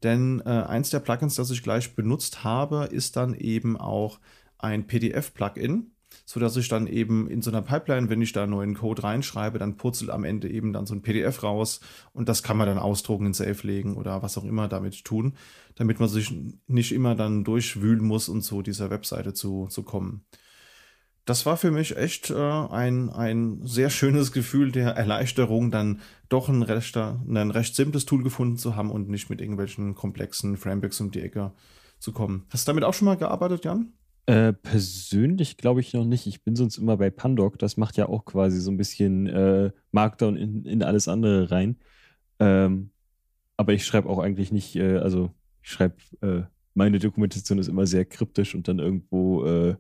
Denn 0.02 0.43
äh, 0.44 0.48
eins 0.48 0.90
der 0.90 1.01
Plugins, 1.01 1.36
das 1.36 1.51
ich 1.51 1.62
gleich 1.62 1.94
benutzt 1.94 2.44
habe, 2.44 2.89
ist 2.90 3.16
dann 3.16 3.35
eben 3.35 3.77
auch 3.77 4.20
ein 4.59 4.86
PDF-Plugin, 4.86 5.91
sodass 6.32 6.56
ich 6.56 6.68
dann 6.68 6.86
eben 6.86 7.28
in 7.28 7.42
so 7.42 7.50
einer 7.50 7.60
Pipeline, 7.60 8.09
wenn 8.09 8.22
ich 8.22 8.32
da 8.32 8.46
neuen 8.46 8.72
Code 8.72 9.02
reinschreibe, 9.02 9.59
dann 9.59 9.76
purzelt 9.76 10.09
am 10.09 10.24
Ende 10.24 10.48
eben 10.48 10.72
dann 10.72 10.86
so 10.86 10.94
ein 10.94 11.02
PDF 11.02 11.42
raus 11.42 11.80
und 12.14 12.26
das 12.30 12.42
kann 12.42 12.56
man 12.56 12.66
dann 12.66 12.78
ausdrucken, 12.78 13.26
in 13.26 13.34
Safe 13.34 13.66
legen 13.66 13.98
oder 13.98 14.22
was 14.22 14.38
auch 14.38 14.44
immer 14.44 14.66
damit 14.66 15.04
tun, 15.04 15.34
damit 15.74 16.00
man 16.00 16.09
sich 16.09 16.34
nicht 16.66 16.92
immer 16.92 17.14
dann 17.14 17.44
durchwühlen 17.44 18.02
muss 18.02 18.30
und 18.30 18.40
zu 18.40 18.62
dieser 18.62 18.88
Webseite 18.88 19.34
zu, 19.34 19.66
zu 19.66 19.82
kommen 19.82 20.24
das 21.24 21.46
war 21.46 21.56
für 21.56 21.70
mich 21.70 21.96
echt 21.96 22.30
äh, 22.30 22.34
ein, 22.34 23.09
ein 23.10 23.60
sehr 23.62 23.90
schönes 23.90 24.32
Gefühl 24.32 24.72
der 24.72 24.96
Erleichterung, 24.96 25.70
dann 25.70 26.00
doch 26.28 26.48
ein 26.48 26.62
recht, 26.62 26.96
ein 26.96 27.50
recht 27.52 27.76
simples 27.76 28.06
Tool 28.06 28.24
gefunden 28.24 28.56
zu 28.56 28.74
haben 28.74 28.90
und 28.90 29.09
nicht 29.09 29.30
mit 29.30 29.40
irgendwelchen 29.40 29.94
komplexen 29.94 30.56
Frameworks 30.56 31.00
um 31.00 31.12
die 31.12 31.20
Ecke 31.20 31.52
zu 32.00 32.10
kommen. 32.10 32.46
Hast 32.50 32.66
du 32.66 32.70
damit 32.72 32.82
auch 32.82 32.94
schon 32.94 33.06
mal 33.06 33.16
gearbeitet, 33.16 33.64
Jan? 33.64 33.92
Äh, 34.26 34.52
persönlich 34.52 35.56
glaube 35.56 35.80
ich 35.80 35.92
noch 35.92 36.04
nicht. 36.04 36.26
Ich 36.26 36.42
bin 36.42 36.54
sonst 36.54 36.78
immer 36.78 36.96
bei 36.96 37.10
Pandoc. 37.10 37.58
Das 37.58 37.76
macht 37.76 37.96
ja 37.96 38.08
auch 38.08 38.24
quasi 38.24 38.60
so 38.60 38.70
ein 38.70 38.76
bisschen 38.76 39.26
äh, 39.26 39.70
Markdown 39.90 40.36
in, 40.36 40.64
in 40.64 40.82
alles 40.82 41.08
andere 41.08 41.50
rein. 41.50 41.76
Ähm, 42.38 42.90
aber 43.56 43.72
ich 43.72 43.84
schreibe 43.84 44.08
auch 44.08 44.18
eigentlich 44.18 44.52
nicht, 44.52 44.76
äh, 44.76 44.98
also 44.98 45.32
ich 45.62 45.70
schreibe, 45.70 45.96
äh, 46.20 46.42
meine 46.74 46.98
Dokumentation 46.98 47.58
ist 47.58 47.68
immer 47.68 47.86
sehr 47.86 48.04
kryptisch 48.04 48.54
und 48.54 48.68
dann 48.68 48.78
irgendwo 48.78 49.44
äh, 49.44 49.76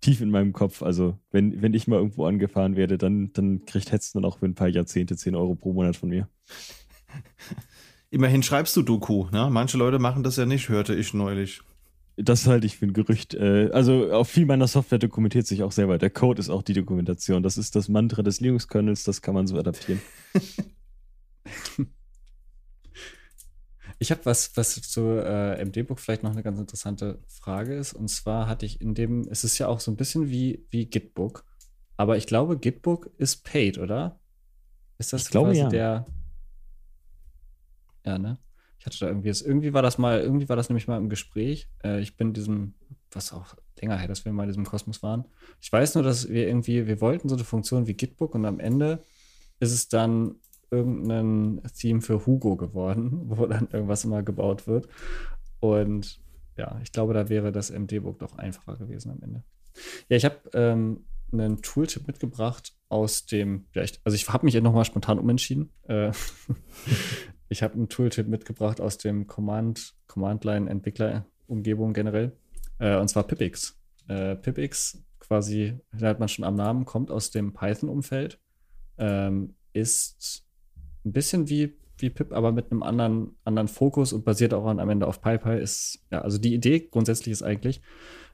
tief 0.00 0.20
in 0.20 0.30
meinem 0.30 0.52
Kopf. 0.52 0.82
Also, 0.82 1.18
wenn, 1.30 1.62
wenn 1.62 1.74
ich 1.74 1.86
mal 1.86 1.96
irgendwo 1.96 2.26
angefahren 2.26 2.76
werde, 2.76 2.98
dann, 2.98 3.32
dann 3.32 3.64
kriegt 3.64 3.92
Hetzen 3.92 4.20
dann 4.20 4.30
auch 4.30 4.38
für 4.38 4.46
ein 4.46 4.54
paar 4.54 4.68
Jahrzehnte 4.68 5.16
10 5.16 5.34
Euro 5.34 5.54
pro 5.54 5.72
Monat 5.72 5.96
von 5.96 6.08
mir. 6.08 6.28
Immerhin 8.10 8.42
schreibst 8.42 8.76
du 8.76 8.82
Doku, 8.82 9.26
ne? 9.30 9.48
Manche 9.50 9.76
Leute 9.76 9.98
machen 9.98 10.22
das 10.22 10.36
ja 10.36 10.46
nicht, 10.46 10.68
hörte 10.68 10.94
ich 10.94 11.12
neulich. 11.12 11.60
Das 12.20 12.46
halte 12.48 12.66
ich 12.66 12.76
für 12.76 12.86
ein 12.86 12.92
Gerücht. 12.92 13.34
Äh, 13.34 13.70
also 13.72 14.12
auf 14.12 14.28
viel 14.28 14.44
meiner 14.44 14.66
Software 14.66 14.98
dokumentiert 14.98 15.46
sich 15.46 15.62
auch 15.62 15.72
selber. 15.72 15.98
Der 15.98 16.10
Code 16.10 16.40
ist 16.40 16.50
auch 16.50 16.62
die 16.62 16.72
Dokumentation. 16.72 17.42
Das 17.42 17.56
ist 17.56 17.76
das 17.76 17.88
Mantra 17.88 18.22
des 18.22 18.40
Linux-Kernels, 18.40 19.04
das 19.04 19.22
kann 19.22 19.34
man 19.34 19.46
so 19.46 19.56
adaptieren. 19.56 20.00
Ich 24.00 24.12
habe 24.12 24.24
was, 24.24 24.56
was 24.56 24.80
zu 24.82 25.00
äh, 25.00 25.64
MD-Book 25.64 25.98
vielleicht 25.98 26.22
noch 26.22 26.30
eine 26.30 26.44
ganz 26.44 26.58
interessante 26.60 27.18
Frage 27.26 27.74
ist. 27.74 27.94
Und 27.94 28.08
zwar 28.08 28.46
hatte 28.46 28.64
ich 28.64 28.80
in 28.80 28.94
dem, 28.94 29.26
es 29.28 29.42
ist 29.42 29.58
ja 29.58 29.66
auch 29.66 29.80
so 29.80 29.90
ein 29.90 29.96
bisschen 29.96 30.28
wie, 30.28 30.64
wie 30.70 30.86
Gitbook, 30.86 31.44
aber 31.96 32.16
ich 32.16 32.26
glaube, 32.26 32.58
Gitbook 32.58 33.10
ist 33.18 33.44
paid, 33.44 33.76
oder? 33.76 34.20
Ist 34.98 35.12
das 35.12 35.24
ich 35.24 35.30
glaube, 35.30 35.48
quasi 35.48 35.60
ja. 35.60 35.68
der. 35.68 36.06
Ja, 38.06 38.18
ne? 38.18 38.38
Ich 38.78 38.86
hatte 38.86 38.98
da 39.00 39.06
irgendwie, 39.08 39.28
irgendwie 39.28 39.72
war 39.72 39.82
das 39.82 39.98
mal, 39.98 40.20
irgendwie 40.20 40.48
war 40.48 40.56
das 40.56 40.68
nämlich 40.68 40.86
mal 40.86 40.96
im 40.96 41.08
Gespräch. 41.08 41.68
Äh, 41.82 42.00
ich 42.00 42.16
bin 42.16 42.32
diesem, 42.32 42.74
was 43.10 43.32
auch 43.32 43.56
länger 43.80 43.96
her, 43.96 44.08
dass 44.08 44.24
wir 44.24 44.32
mal 44.32 44.44
in 44.44 44.48
diesem 44.48 44.64
Kosmos 44.64 45.02
waren. 45.02 45.24
Ich 45.60 45.72
weiß 45.72 45.94
nur, 45.94 46.04
dass 46.04 46.28
wir 46.28 46.46
irgendwie, 46.46 46.86
wir 46.86 47.00
wollten 47.00 47.28
so 47.28 47.34
eine 47.34 47.44
Funktion 47.44 47.86
wie 47.86 47.94
Gitbook 47.94 48.34
und 48.34 48.44
am 48.44 48.60
Ende 48.60 49.04
ist 49.60 49.72
es 49.72 49.88
dann 49.88 50.36
irgendein 50.70 51.62
Theme 51.76 52.00
für 52.00 52.26
Hugo 52.26 52.56
geworden, 52.56 53.22
wo 53.26 53.46
dann 53.46 53.68
irgendwas 53.72 54.04
immer 54.04 54.22
gebaut 54.22 54.66
wird. 54.66 54.88
Und 55.60 56.20
ja, 56.56 56.78
ich 56.82 56.92
glaube, 56.92 57.14
da 57.14 57.28
wäre 57.28 57.52
das 57.52 57.70
MD-Book 57.70 58.18
doch 58.18 58.36
einfacher 58.36 58.76
gewesen 58.76 59.10
am 59.10 59.22
Ende. 59.22 59.44
Ja, 60.08 60.16
ich 60.16 60.24
habe 60.24 60.36
ähm, 60.54 61.04
einen 61.32 61.62
Tooltip 61.62 62.06
mitgebracht 62.06 62.74
aus 62.88 63.26
dem, 63.26 63.66
ja, 63.74 63.82
ich, 63.82 64.00
also 64.04 64.14
ich 64.14 64.28
habe 64.28 64.44
mich 64.44 64.54
ja 64.54 64.60
nochmal 64.60 64.84
spontan 64.84 65.18
umentschieden. 65.18 65.70
Äh, 65.84 66.12
ich 67.48 67.62
habe 67.62 67.74
einen 67.74 67.88
Tooltip 67.88 68.28
mitgebracht 68.28 68.80
aus 68.80 68.98
dem 68.98 69.26
Command, 69.26 69.94
Command-Line-Entwickler-Umgebung 70.06 71.92
generell. 71.92 72.32
Äh, 72.78 72.96
und 72.96 73.08
zwar 73.08 73.24
Pipix. 73.24 73.78
Äh, 74.08 74.36
Pipix, 74.36 75.02
quasi, 75.18 75.78
hört 75.96 76.20
man 76.20 76.28
schon 76.28 76.44
am 76.44 76.54
Namen, 76.54 76.84
kommt 76.84 77.10
aus 77.10 77.30
dem 77.30 77.52
Python-Umfeld. 77.52 78.38
Ähm, 78.98 79.54
ist 79.72 80.44
ein 81.04 81.12
bisschen 81.12 81.48
wie, 81.48 81.76
wie 81.98 82.10
Pip, 82.10 82.32
aber 82.32 82.52
mit 82.52 82.70
einem 82.70 82.82
anderen, 82.82 83.36
anderen 83.44 83.68
Fokus 83.68 84.12
und 84.12 84.24
basiert 84.24 84.54
auch 84.54 84.66
am 84.66 84.90
Ende 84.90 85.06
auf 85.06 85.20
PyPy. 85.20 85.60
Ist, 85.60 86.04
ja, 86.10 86.20
also 86.20 86.38
die 86.38 86.54
Idee 86.54 86.80
grundsätzlich 86.80 87.32
ist 87.32 87.42
eigentlich, 87.42 87.80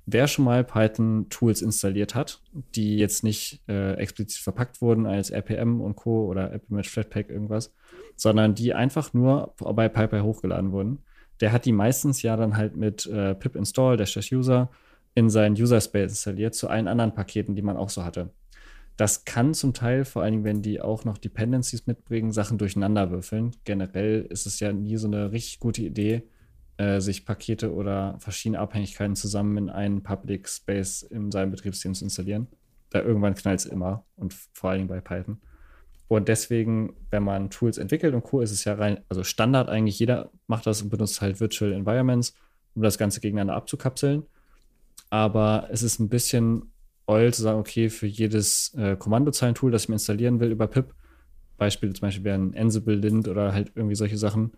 wer 0.06 0.26
schon 0.26 0.44
mal 0.44 0.64
Python-Tools 0.64 1.62
installiert 1.62 2.14
hat, 2.14 2.42
die 2.74 2.96
jetzt 2.96 3.24
nicht 3.24 3.62
äh, 3.68 3.94
explizit 3.94 4.42
verpackt 4.42 4.80
wurden 4.80 5.06
als 5.06 5.30
RPM 5.30 5.80
und 5.80 5.96
Co. 5.96 6.26
oder 6.26 6.52
Appimage 6.52 6.90
Flatpak 6.90 7.30
irgendwas, 7.30 7.74
sondern 8.16 8.54
die 8.54 8.74
einfach 8.74 9.12
nur 9.12 9.54
bei 9.58 9.88
PyPy 9.88 10.20
hochgeladen 10.20 10.72
wurden, 10.72 10.98
der 11.40 11.52
hat 11.52 11.64
die 11.64 11.72
meistens 11.72 12.22
ja 12.22 12.36
dann 12.36 12.56
halt 12.56 12.76
mit 12.76 13.06
äh, 13.06 13.34
pip 13.34 13.56
install, 13.56 14.02
user 14.32 14.70
in 15.14 15.30
seinen 15.30 15.54
User 15.54 15.80
Space 15.80 16.10
installiert 16.10 16.54
zu 16.54 16.68
allen 16.68 16.88
anderen 16.88 17.14
Paketen, 17.14 17.54
die 17.54 17.62
man 17.62 17.76
auch 17.76 17.90
so 17.90 18.04
hatte. 18.04 18.30
Das 18.96 19.24
kann 19.24 19.54
zum 19.54 19.74
Teil, 19.74 20.04
vor 20.04 20.22
allen 20.22 20.32
Dingen, 20.32 20.44
wenn 20.44 20.62
die 20.62 20.80
auch 20.80 21.04
noch 21.04 21.18
Dependencies 21.18 21.86
mitbringen, 21.86 22.30
Sachen 22.30 22.58
durcheinander 22.58 23.10
würfeln. 23.10 23.52
Generell 23.64 24.22
ist 24.28 24.46
es 24.46 24.60
ja 24.60 24.72
nie 24.72 24.96
so 24.96 25.08
eine 25.08 25.32
richtig 25.32 25.58
gute 25.58 25.82
Idee, 25.82 26.22
äh, 26.76 27.00
sich 27.00 27.24
Pakete 27.24 27.74
oder 27.74 28.16
verschiedene 28.20 28.60
Abhängigkeiten 28.60 29.16
zusammen 29.16 29.56
in 29.56 29.70
einen 29.70 30.02
Public 30.02 30.48
Space 30.48 31.02
in 31.02 31.30
seinem 31.32 31.50
Betriebssystem 31.50 31.94
zu 31.94 32.04
installieren. 32.04 32.46
Da 32.90 33.00
irgendwann 33.00 33.34
knallt 33.34 33.60
es 33.60 33.66
immer 33.66 34.04
und 34.16 34.32
vor 34.52 34.70
allen 34.70 34.80
Dingen 34.80 34.88
bei 34.88 35.00
Python. 35.00 35.38
Und 36.08 36.28
deswegen, 36.28 36.94
wenn 37.10 37.22
man 37.22 37.50
Tools 37.50 37.78
entwickelt 37.78 38.14
und 38.14 38.22
Co., 38.22 38.40
ist 38.40 38.50
es 38.50 38.64
ja 38.64 38.74
rein, 38.74 39.00
also 39.08 39.24
Standard 39.24 39.68
eigentlich, 39.68 39.98
jeder 39.98 40.30
macht 40.46 40.66
das 40.66 40.82
und 40.82 40.90
benutzt 40.90 41.20
halt 41.20 41.40
Virtual 41.40 41.72
Environments, 41.72 42.34
um 42.74 42.82
das 42.82 42.98
Ganze 42.98 43.20
gegeneinander 43.20 43.54
abzukapseln. 43.54 44.24
Aber 45.10 45.68
es 45.70 45.82
ist 45.82 46.00
ein 46.00 46.08
bisschen 46.08 46.72
Oil 47.06 47.32
zu 47.32 47.42
sagen, 47.42 47.58
okay, 47.58 47.88
für 47.88 48.06
jedes 48.06 48.74
äh, 48.74 48.96
Kommandozeilentool, 48.96 49.70
das 49.70 49.84
ich 49.84 49.88
mir 49.88 49.96
installieren 49.96 50.40
will 50.40 50.50
über 50.50 50.66
pip, 50.66 50.94
Beispiele 51.56 51.92
zum 51.92 52.08
Beispiel 52.08 52.24
wären 52.24 52.54
Ansible, 52.56 52.96
Lint 52.96 53.28
oder 53.28 53.52
halt 53.52 53.72
irgendwie 53.74 53.94
solche 53.94 54.18
Sachen, 54.18 54.52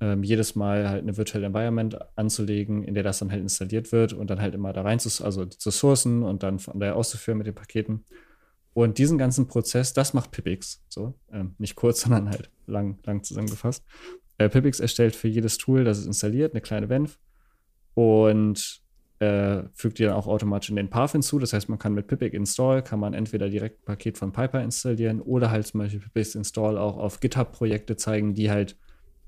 ähm, 0.00 0.22
jedes 0.22 0.54
Mal 0.54 0.88
halt 0.88 1.02
eine 1.02 1.16
Virtual 1.16 1.44
Environment 1.44 1.98
anzulegen, 2.16 2.82
in 2.84 2.94
der 2.94 3.02
das 3.02 3.18
dann 3.18 3.30
halt 3.30 3.42
installiert 3.42 3.92
wird 3.92 4.12
und 4.12 4.30
dann 4.30 4.40
halt 4.40 4.54
immer 4.54 4.72
da 4.72 4.82
rein 4.82 4.98
zu, 4.98 5.24
also 5.24 5.44
zu 5.46 5.70
sourcen 5.70 6.22
und 6.22 6.42
dann 6.42 6.58
von 6.58 6.78
daher 6.78 6.96
auszuführen 6.96 7.38
mit 7.38 7.46
den 7.46 7.54
Paketen. 7.54 8.04
Und 8.74 8.98
diesen 8.98 9.18
ganzen 9.18 9.48
Prozess, 9.48 9.92
das 9.92 10.14
macht 10.14 10.30
Pipix. 10.30 10.82
So, 10.88 11.14
ähm, 11.30 11.54
nicht 11.58 11.76
kurz, 11.76 12.00
sondern 12.02 12.30
halt 12.30 12.50
lang, 12.66 12.98
lang 13.04 13.22
zusammengefasst. 13.22 13.84
Äh, 14.38 14.48
Pipix 14.48 14.80
erstellt 14.80 15.14
für 15.14 15.28
jedes 15.28 15.58
Tool, 15.58 15.84
das 15.84 15.98
es 15.98 16.06
installiert, 16.06 16.52
eine 16.52 16.60
kleine 16.60 16.88
Venv 16.88 17.18
und 17.94 18.82
äh, 19.18 19.62
fügt 19.74 20.00
ihr 20.00 20.08
dann 20.08 20.16
auch 20.16 20.26
automatisch 20.26 20.70
in 20.70 20.76
den 20.76 20.90
Path 20.90 21.12
hinzu. 21.12 21.38
Das 21.38 21.52
heißt, 21.52 21.68
man 21.68 21.78
kann 21.78 21.94
mit 21.94 22.08
Pipic 22.08 22.34
Install, 22.34 22.82
kann 22.82 22.98
man 22.98 23.14
entweder 23.14 23.48
direkt 23.48 23.82
ein 23.82 23.84
Paket 23.84 24.18
von 24.18 24.32
Piper 24.32 24.62
installieren 24.62 25.20
oder 25.20 25.50
halt 25.50 25.66
zum 25.66 25.78
Beispiel 25.78 26.00
Pipic 26.00 26.36
Install 26.36 26.76
auch 26.76 26.96
auf 26.96 27.20
GitHub-Projekte 27.20 27.96
zeigen, 27.96 28.34
die 28.34 28.50
halt 28.50 28.76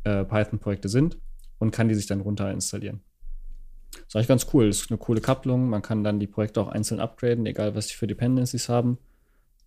äh, 0.03 0.25
Python-Projekte 0.25 0.89
sind 0.89 1.19
und 1.59 1.71
kann 1.71 1.89
die 1.89 1.95
sich 1.95 2.07
dann 2.07 2.21
runter 2.21 2.51
installieren. 2.51 3.03
Das 3.93 4.03
ist 4.09 4.17
eigentlich 4.17 4.29
ganz 4.29 4.47
cool. 4.53 4.67
Das 4.67 4.81
ist 4.81 4.91
eine 4.91 4.99
coole 4.99 5.21
Kapplung. 5.21 5.69
Man 5.69 5.83
kann 5.83 6.03
dann 6.03 6.19
die 6.19 6.27
Projekte 6.27 6.61
auch 6.61 6.69
einzeln 6.69 6.99
upgraden, 6.99 7.47
egal 7.47 7.77
was 7.77 7.89
sie 7.89 7.95
für 7.95 8.09
Dependencies 8.09 8.69
haben. 8.69 8.99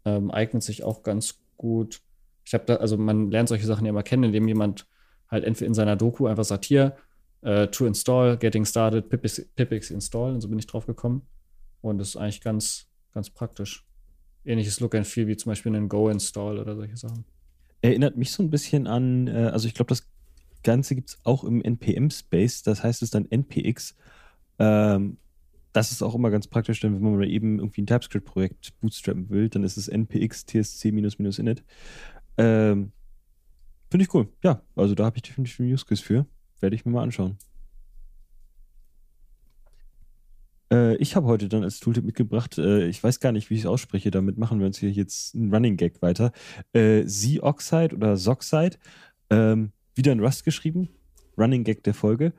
Ähm, 0.07 0.31
eignet 0.31 0.63
sich 0.63 0.83
auch 0.83 1.03
ganz 1.03 1.41
gut. 1.57 2.01
Ich 2.45 2.53
habe 2.53 2.63
da, 2.65 2.75
also 2.77 2.97
man 2.97 3.29
lernt 3.29 3.49
solche 3.49 3.65
Sachen 3.65 3.85
ja 3.85 3.89
immer 3.89 4.03
kennen, 4.03 4.23
indem 4.23 4.47
jemand 4.47 4.87
halt 5.29 5.43
entweder 5.43 5.67
in 5.67 5.73
seiner 5.73 5.97
Doku 5.97 6.27
einfach 6.27 6.45
sagt, 6.45 6.63
hier, 6.63 6.95
uh, 7.43 7.65
to 7.65 7.85
install, 7.85 8.37
getting 8.37 8.63
started, 8.63 9.09
Pipix, 9.09 9.45
Pipix 9.55 9.91
install. 9.91 10.33
Und 10.33 10.41
so 10.41 10.47
bin 10.47 10.57
ich 10.57 10.67
drauf 10.67 10.85
gekommen. 10.85 11.23
Und 11.81 11.97
das 11.97 12.09
ist 12.09 12.15
eigentlich 12.15 12.41
ganz, 12.41 12.87
ganz 13.13 13.29
praktisch. 13.29 13.85
Ähnliches 14.45 14.79
Look 14.79 14.95
and 14.95 15.05
Feel 15.05 15.27
wie 15.27 15.35
zum 15.35 15.51
Beispiel 15.51 15.75
einen 15.75 15.89
Go-Install 15.89 16.57
oder 16.57 16.75
solche 16.75 16.95
Sachen. 16.95 17.25
Erinnert 17.81 18.15
mich 18.15 18.31
so 18.31 18.41
ein 18.41 18.49
bisschen 18.49 18.87
an, 18.87 19.27
äh, 19.27 19.49
also 19.51 19.67
ich 19.67 19.73
glaube, 19.73 19.89
das 19.89 20.07
Ganze 20.63 20.95
gibt 20.95 21.09
es 21.09 21.19
auch 21.23 21.43
im 21.43 21.61
NPM-Space. 21.61 22.63
Das 22.63 22.81
heißt 22.81 23.01
es 23.01 23.09
dann 23.09 23.29
NPX. 23.29 23.93
Ähm, 24.57 25.17
das 25.73 25.91
ist 25.91 26.01
auch 26.01 26.15
immer 26.15 26.29
ganz 26.29 26.47
praktisch, 26.47 26.79
denn 26.79 26.95
wenn 26.95 27.01
man 27.01 27.17
mal 27.17 27.29
eben 27.29 27.59
irgendwie 27.59 27.81
ein 27.81 27.87
TypeScript-Projekt 27.87 28.79
bootstrappen 28.79 29.29
will, 29.29 29.49
dann 29.49 29.63
ist 29.63 29.77
es 29.77 29.87
npx 29.87 30.45
tsc-init. 30.45 31.63
Ähm, 32.37 32.91
Finde 33.89 34.03
ich 34.03 34.13
cool. 34.13 34.27
Ja, 34.43 34.61
also 34.75 34.95
da 34.95 35.05
habe 35.05 35.17
ich 35.17 35.23
definitiv 35.23 35.59
einen 35.59 35.71
Use 35.71 35.85
Case 35.85 36.03
für. 36.03 36.25
Werde 36.59 36.75
ich 36.75 36.85
mir 36.85 36.91
mal 36.91 37.03
anschauen. 37.03 37.37
Äh, 40.71 40.95
ich 40.97 41.15
habe 41.15 41.27
heute 41.27 41.47
dann 41.47 41.63
als 41.63 41.79
Tooltip 41.79 42.03
mitgebracht, 42.03 42.57
äh, 42.57 42.87
ich 42.87 43.01
weiß 43.01 43.19
gar 43.19 43.31
nicht, 43.31 43.49
wie 43.49 43.55
ich 43.55 43.61
es 43.61 43.65
ausspreche, 43.65 44.11
damit 44.11 44.37
machen 44.37 44.59
wir 44.59 44.67
uns 44.67 44.77
hier 44.77 44.91
jetzt 44.91 45.35
einen 45.35 45.53
Running 45.53 45.77
Gag 45.77 46.01
weiter. 46.01 46.31
Äh, 46.73 47.05
Z-Oxide 47.05 47.95
oder 47.95 48.15
Zoxide, 48.15 48.77
ähm, 49.29 49.71
wieder 49.95 50.11
in 50.11 50.19
Rust 50.19 50.43
geschrieben, 50.43 50.89
Running 51.37 51.63
Gag 51.63 51.83
der 51.83 51.93
Folge. 51.93 52.33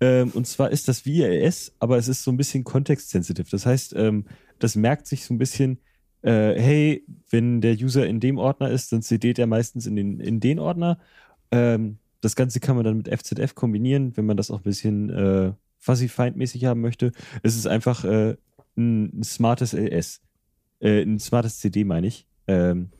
Ähm, 0.00 0.30
und 0.34 0.46
zwar 0.46 0.70
ist 0.70 0.88
das 0.88 1.00
VLS, 1.00 1.72
aber 1.78 1.96
es 1.96 2.08
ist 2.08 2.22
so 2.22 2.30
ein 2.30 2.36
bisschen 2.36 2.64
kontextsensitive. 2.64 3.50
Das 3.50 3.66
heißt, 3.66 3.94
ähm, 3.96 4.26
das 4.58 4.76
merkt 4.76 5.06
sich 5.06 5.24
so 5.24 5.34
ein 5.34 5.38
bisschen, 5.38 5.78
äh, 6.22 6.54
hey, 6.54 7.04
wenn 7.30 7.60
der 7.60 7.74
User 7.74 8.06
in 8.06 8.20
dem 8.20 8.38
Ordner 8.38 8.70
ist, 8.70 8.92
dann 8.92 9.02
cd 9.02 9.32
er 9.32 9.46
meistens 9.46 9.86
in 9.86 9.96
den, 9.96 10.20
in 10.20 10.40
den 10.40 10.58
Ordner. 10.58 10.98
Ähm, 11.50 11.98
das 12.20 12.36
Ganze 12.36 12.60
kann 12.60 12.76
man 12.76 12.84
dann 12.84 12.98
mit 12.98 13.08
FZF 13.08 13.54
kombinieren, 13.54 14.16
wenn 14.16 14.26
man 14.26 14.36
das 14.36 14.50
auch 14.50 14.58
ein 14.58 14.64
bisschen 14.64 15.10
äh, 15.10 15.52
fuzzy-find-mäßig 15.78 16.64
haben 16.66 16.80
möchte. 16.80 17.12
Es 17.42 17.56
ist 17.56 17.66
einfach 17.66 18.04
äh, 18.04 18.36
ein, 18.76 19.20
ein, 19.20 19.24
smartes 19.24 19.72
LS. 19.72 20.20
Äh, 20.80 21.02
ein 21.02 21.18
smartes 21.18 21.58
CD, 21.58 21.84
meine 21.84 22.06
ich. 22.06 22.26
Ähm, 22.46 22.90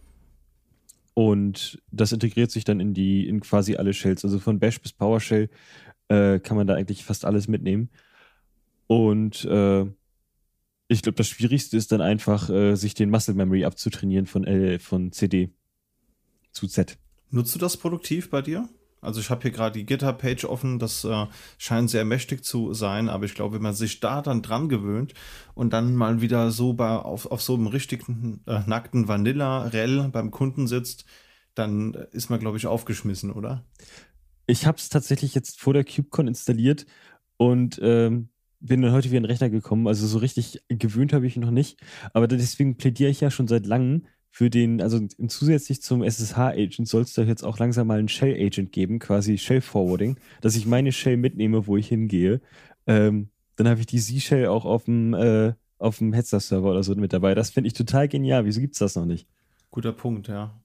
und 1.15 1.83
das 1.91 2.13
integriert 2.13 2.51
sich 2.51 2.65
dann 2.65 2.81
in 2.81 2.95
die, 2.95 3.29
in 3.29 3.41
quasi 3.41 3.77
alle 3.77 3.93
Shells. 3.93 4.25
Also 4.25 4.39
von 4.39 4.59
Bash 4.59 4.81
bis 4.81 4.93
PowerShell 4.93 5.51
äh, 6.09 6.39
kann 6.41 6.57
man 6.57 6.67
da 6.67 6.75
eigentlich 6.75 7.05
fast 7.05 7.25
alles 7.25 7.49
mitnehmen. 7.49 7.91
Und 8.87 9.45
äh, 9.45 9.87
ich 10.89 11.03
glaube, 11.03 11.17
das 11.17 11.29
Schwierigste 11.29 11.77
ist 11.77 11.93
dann 11.93 12.01
einfach, 12.01 12.51
äh, 12.51 12.75
sich 12.77 12.95
den 12.95 13.11
Muscle 13.11 13.35
Memory 13.35 13.65
abzutrainieren 13.65 14.27
von, 14.27 14.45
L, 14.45 14.79
von 14.79 15.13
CD 15.13 15.51
zu 16.51 16.67
Z. 16.67 16.99
Nutzt 17.31 17.55
du 17.55 17.59
das 17.59 17.77
produktiv 17.77 18.31
bei 18.31 18.43
dir? 18.43 18.69
Also 19.03 19.21
ich 19.21 19.31
habe 19.31 19.43
hier 19.43 19.51
gerade 19.51 19.79
die 19.79 19.85
GitHub-Page 19.85 20.45
offen, 20.45 20.79
das 20.79 21.05
äh, 21.05 21.27
scheint 21.59 21.91
sehr 21.91 22.05
mächtig 22.05 22.45
zu 22.45 22.73
sein, 22.73 23.09
aber 23.09 23.25
ich 23.25 23.35
glaube, 23.35 23.57
wenn 23.57 23.63
man 23.63 23.75
sich 23.75 23.99
da 23.99 24.23
dann 24.23 24.43
dran 24.43 24.69
gewöhnt 24.69 25.13
und 25.55 25.73
dann 25.73 25.97
mal 25.97 26.21
wieder 26.21 26.53
so 26.53 26.73
bei, 26.73 26.89
auf, 26.89 27.27
auf 27.27 27.43
so 27.43 27.55
einem 27.55 27.67
richtigen 27.67 28.43
äh, 28.47 28.61
nackten 28.67 29.09
Vanilla-Rell 29.09 30.09
beim 30.11 30.31
Kunden 30.31 30.69
sitzt, 30.69 31.05
dann 31.55 31.95
ist 32.13 32.31
man, 32.31 32.39
glaube 32.39 32.59
ich, 32.59 32.69
aufgeschmissen, 32.69 33.33
oder? 33.33 33.65
Ich 34.47 34.67
habe 34.67 34.79
es 34.79 34.89
tatsächlich 34.89 35.35
jetzt 35.35 35.61
vor 35.61 35.75
der 35.75 35.85
KubeCon 35.85 36.29
installiert 36.29 36.87
und 37.37 37.81
ähm, 37.83 38.29
bin 38.61 38.83
dann 38.83 38.93
heute 38.93 39.09
wieder 39.09 39.19
in 39.19 39.25
den 39.25 39.31
Rechner 39.31 39.51
gekommen. 39.51 39.89
Also 39.89 40.07
so 40.07 40.19
richtig 40.19 40.63
gewöhnt 40.69 41.13
habe 41.13 41.27
ich 41.27 41.37
noch 41.37 41.51
nicht. 41.51 41.81
Aber 42.13 42.29
deswegen 42.29 42.77
plädiere 42.77 43.11
ich 43.11 43.21
ja 43.21 43.31
schon 43.31 43.49
seit 43.49 43.67
langem 43.67 44.07
für 44.35 44.49
den, 44.49 44.81
also 44.81 44.99
zusätzlich 45.29 45.83
zum 45.83 46.03
SSH-Agent 46.03 46.89
soll 46.89 47.03
es 47.03 47.13
da 47.13 47.23
jetzt 47.23 47.45
auch 47.45 47.59
langsam 47.59 47.87
mal 47.87 47.99
einen 47.99 48.09
Shell-Agent 48.09 48.73
geben, 48.73 48.99
quasi 48.99 49.37
Shell-Forwarding, 49.37 50.17
dass 50.41 50.57
ich 50.57 50.65
meine 50.65 50.91
Shell 50.91 51.19
mitnehme, 51.19 51.67
wo 51.67 51.77
ich 51.77 51.89
hingehe. 51.89 52.41
Ähm, 52.87 53.29
dann 53.57 53.69
habe 53.69 53.81
ich 53.81 53.87
die 53.87 54.01
Z-Shell 54.01 54.47
auch 54.47 54.65
auf 54.65 54.85
dem, 54.85 55.13
äh, 55.13 55.53
auf 55.79 55.99
dem 55.99 56.15
Headster-Server 56.15 56.71
oder 56.71 56.83
so 56.83 56.95
mit 56.95 57.13
dabei. 57.13 57.35
Das 57.35 57.51
finde 57.51 57.69
ich 57.69 57.75
total 57.75 58.09
genial. 58.09 58.47
Wieso 58.47 58.63
gibt 58.63 58.73
es 58.73 58.79
das 58.79 58.97
noch 58.97 59.05
nicht? 59.05 59.29
Guter 59.71 59.93
Punkt, 59.93 60.29
ja. 60.29 60.59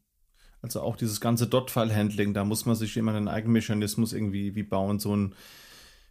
Also 0.61 0.79
auch 0.79 0.95
dieses 0.95 1.19
ganze 1.19 1.45
Dot-File-Handling, 1.45 2.33
da 2.33 2.45
muss 2.45 2.65
man 2.65 2.77
sich 2.77 2.95
immer 2.95 3.13
einen 3.13 3.27
eigenen 3.27 3.51
Mechanismus 3.51 4.13
irgendwie 4.13 4.55
wie 4.55 4.63
bauen, 4.63 4.99
so 4.99 5.13
ein 5.13 5.35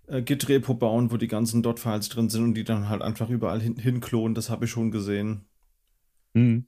äh, 0.09 0.21
Git-Repo 0.21 0.75
bauen, 0.75 1.11
wo 1.11 1.17
die 1.17 1.27
ganzen 1.27 1.63
Dot-Files 1.63 2.11
drin 2.11 2.29
sind 2.29 2.45
und 2.45 2.55
die 2.55 2.65
dann 2.65 2.91
halt 2.91 3.01
einfach 3.01 3.31
überall 3.31 3.63
hin, 3.63 3.77
hinklonen. 3.77 4.35
Das 4.35 4.51
habe 4.51 4.67
ich 4.67 4.71
schon 4.71 4.91
gesehen. 4.91 5.47
Mhm. 6.35 6.67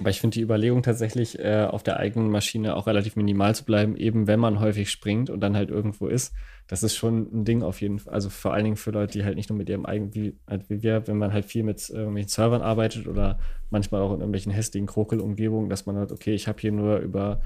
Aber 0.00 0.10
ich 0.10 0.20
finde 0.20 0.34
die 0.34 0.42
Überlegung 0.42 0.82
tatsächlich, 0.82 1.38
äh, 1.38 1.66
auf 1.68 1.82
der 1.82 1.96
eigenen 1.96 2.30
Maschine 2.30 2.76
auch 2.76 2.86
relativ 2.86 3.16
minimal 3.16 3.54
zu 3.54 3.64
bleiben, 3.64 3.96
eben 3.96 4.26
wenn 4.28 4.38
man 4.38 4.60
häufig 4.60 4.90
springt 4.90 5.28
und 5.28 5.40
dann 5.40 5.56
halt 5.56 5.70
irgendwo 5.70 6.06
ist, 6.06 6.32
das 6.68 6.82
ist 6.82 6.94
schon 6.94 7.28
ein 7.32 7.44
Ding 7.44 7.62
auf 7.62 7.80
jeden 7.80 7.98
Fall. 7.98 8.12
Also 8.12 8.28
vor 8.28 8.52
allen 8.52 8.64
Dingen 8.64 8.76
für 8.76 8.92
Leute, 8.92 9.18
die 9.18 9.24
halt 9.24 9.34
nicht 9.34 9.48
nur 9.48 9.56
mit 9.56 9.68
ihrem 9.68 9.86
eigenen, 9.86 10.14
wie, 10.14 10.38
halt 10.46 10.70
wie 10.70 10.82
wir, 10.82 11.08
wenn 11.08 11.18
man 11.18 11.32
halt 11.32 11.46
viel 11.46 11.64
mit 11.64 11.88
irgendwelchen 11.90 12.28
Servern 12.28 12.62
arbeitet 12.62 13.08
oder 13.08 13.40
manchmal 13.70 14.02
auch 14.02 14.12
in 14.12 14.20
irgendwelchen 14.20 14.52
hässlichen 14.52 14.86
Krokel-Umgebungen, 14.86 15.68
dass 15.68 15.86
man 15.86 15.96
halt, 15.96 16.12
okay, 16.12 16.34
ich 16.34 16.46
habe 16.46 16.60
hier 16.60 16.72
nur 16.72 16.98
über, 16.98 17.40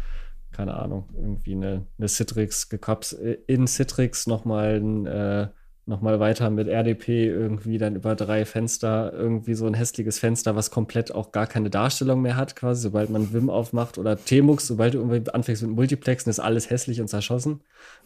keine 0.50 0.74
Ahnung, 0.74 1.08
irgendwie 1.14 1.54
eine, 1.54 1.86
eine 1.96 2.08
Citrix 2.08 2.68
gekapst, 2.68 3.18
äh, 3.18 3.38
in 3.46 3.66
Citrix 3.66 4.26
nochmal 4.26 4.74
ein 4.74 5.06
äh, 5.06 5.48
nochmal 5.84 6.20
weiter 6.20 6.48
mit 6.50 6.68
RDP 6.68 7.26
irgendwie 7.26 7.76
dann 7.76 7.96
über 7.96 8.14
drei 8.14 8.44
Fenster, 8.44 9.12
irgendwie 9.12 9.54
so 9.54 9.66
ein 9.66 9.74
hässliches 9.74 10.18
Fenster, 10.18 10.54
was 10.54 10.70
komplett 10.70 11.12
auch 11.12 11.32
gar 11.32 11.48
keine 11.48 11.70
Darstellung 11.70 12.22
mehr 12.22 12.36
hat, 12.36 12.54
quasi, 12.54 12.82
sobald 12.82 13.10
man 13.10 13.32
Vim 13.32 13.50
aufmacht 13.50 13.98
oder 13.98 14.16
Tmux, 14.16 14.66
sobald 14.68 14.94
du 14.94 14.98
irgendwie 14.98 15.28
anfängst 15.30 15.62
mit 15.62 15.72
Multiplexen, 15.72 16.30
ist 16.30 16.38
alles 16.38 16.70
hässlich 16.70 17.00
und 17.00 17.08
zerschossen. 17.08 17.62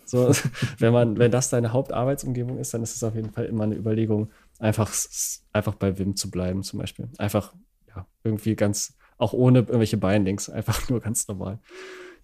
So, 0.07 0.32
wenn 0.78 0.93
man, 0.93 1.19
wenn 1.19 1.31
das 1.31 1.51
deine 1.51 1.73
Hauptarbeitsumgebung 1.73 2.59
ist, 2.59 2.73
dann 2.73 2.82
ist 2.82 2.97
es 2.97 3.05
auf 3.05 3.15
jeden 3.15 3.31
Fall 3.31 3.44
immer 3.44 3.65
eine 3.65 3.74
Überlegung, 3.74 4.31
einfach, 4.59 4.90
einfach 5.53 5.74
bei 5.74 5.98
Vim 5.98 6.16
zu 6.16 6.31
bleiben, 6.31 6.62
zum 6.62 6.78
Beispiel. 6.78 7.11
Einfach, 7.19 7.55
ja, 7.89 8.07
irgendwie 8.24 8.57
ganz, 8.57 8.97
auch 9.19 9.35
ohne 9.35 9.59
irgendwelche 9.61 9.98
Bindings, 9.98 10.48
einfach 10.51 10.89
nur 10.89 11.01
ganz 11.01 11.28
normal. 11.28 11.59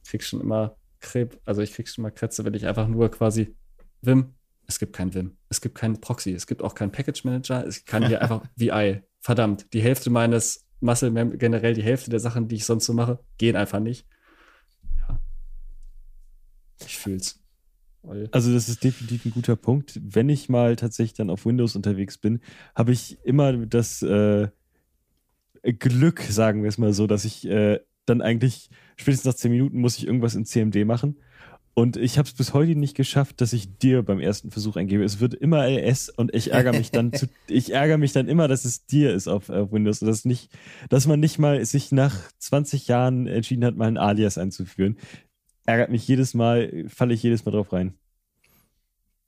Ich 0.02 0.10
krieg 0.10 0.22
schon 0.22 0.40
immer 0.40 0.76
Krebs, 1.00 1.36
also 1.44 1.60
ich 1.60 1.74
krieg 1.74 1.88
schon 1.88 2.02
mal 2.02 2.10
Krätze, 2.10 2.42
wenn 2.46 2.54
ich 2.54 2.66
einfach 2.66 2.88
nur 2.88 3.10
quasi 3.10 3.54
Vim 4.00 4.34
es 4.72 4.78
gibt 4.78 4.94
kein 4.94 5.14
Vim. 5.14 5.36
Es 5.48 5.60
gibt 5.60 5.76
keinen 5.76 6.00
Proxy. 6.00 6.32
Es 6.32 6.46
gibt 6.46 6.62
auch 6.62 6.74
keinen 6.74 6.92
Package 6.92 7.24
Manager. 7.24 7.66
Ich 7.66 7.84
kann 7.84 8.06
hier 8.06 8.22
einfach 8.22 8.42
VI. 8.56 9.02
Verdammt, 9.20 9.72
die 9.72 9.82
Hälfte 9.82 10.10
meines 10.10 10.66
Muscle, 10.80 11.12
generell 11.36 11.74
die 11.74 11.82
Hälfte 11.82 12.10
der 12.10 12.20
Sachen, 12.20 12.48
die 12.48 12.56
ich 12.56 12.64
sonst 12.64 12.86
so 12.86 12.92
mache, 12.92 13.20
gehen 13.38 13.54
einfach 13.54 13.78
nicht. 13.78 14.06
Ja. 14.98 15.20
Ich 16.84 16.96
fühl's. 16.96 17.38
Also 18.32 18.52
das 18.52 18.68
ist 18.68 18.82
definitiv 18.82 19.26
ein 19.26 19.30
guter 19.30 19.54
Punkt. 19.54 20.00
Wenn 20.02 20.28
ich 20.28 20.48
mal 20.48 20.74
tatsächlich 20.74 21.14
dann 21.14 21.30
auf 21.30 21.46
Windows 21.46 21.76
unterwegs 21.76 22.18
bin, 22.18 22.40
habe 22.74 22.90
ich 22.90 23.18
immer 23.22 23.52
das 23.52 24.02
äh, 24.02 24.48
Glück, 25.62 26.20
sagen 26.22 26.62
wir 26.62 26.68
es 26.68 26.78
mal 26.78 26.92
so, 26.94 27.06
dass 27.06 27.24
ich 27.24 27.46
äh, 27.46 27.78
dann 28.06 28.20
eigentlich 28.20 28.70
spätestens 28.96 29.26
nach 29.26 29.38
zehn 29.38 29.52
Minuten 29.52 29.80
muss 29.80 29.98
ich 29.98 30.06
irgendwas 30.06 30.34
in 30.34 30.44
CMD 30.44 30.84
machen 30.84 31.16
und 31.74 31.96
ich 31.96 32.18
habe 32.18 32.28
es 32.28 32.34
bis 32.34 32.52
heute 32.52 32.74
nicht 32.74 32.94
geschafft, 32.94 33.40
dass 33.40 33.54
ich 33.54 33.78
dir 33.78 34.02
beim 34.02 34.20
ersten 34.20 34.50
Versuch 34.50 34.76
eingebe. 34.76 35.04
Es 35.04 35.20
wird 35.20 35.32
immer 35.32 35.66
LS 35.66 36.10
und 36.10 36.34
ich 36.34 36.52
ärgere 36.52 36.72
mich 36.72 36.90
dann 36.90 37.12
zu, 37.12 37.26
ich 37.46 37.72
ärgere 37.72 37.96
mich 37.96 38.12
dann 38.12 38.28
immer, 38.28 38.46
dass 38.46 38.66
es 38.66 38.84
dir 38.84 39.14
ist 39.14 39.26
auf, 39.26 39.48
Windows 39.48 40.02
und 40.02 40.08
dass 40.08 40.26
nicht, 40.26 40.52
dass 40.90 41.06
man 41.06 41.18
nicht 41.18 41.38
mal 41.38 41.64
sich 41.64 41.90
nach 41.90 42.14
20 42.38 42.88
Jahren 42.88 43.26
entschieden 43.26 43.64
hat, 43.64 43.76
mal 43.76 43.88
ein 43.88 43.96
Alias 43.96 44.36
einzuführen. 44.36 44.98
Ärgert 45.64 45.90
mich 45.90 46.06
jedes 46.06 46.34
Mal, 46.34 46.84
falle 46.88 47.14
ich 47.14 47.22
jedes 47.22 47.46
Mal 47.46 47.52
drauf 47.52 47.72
rein. 47.72 47.94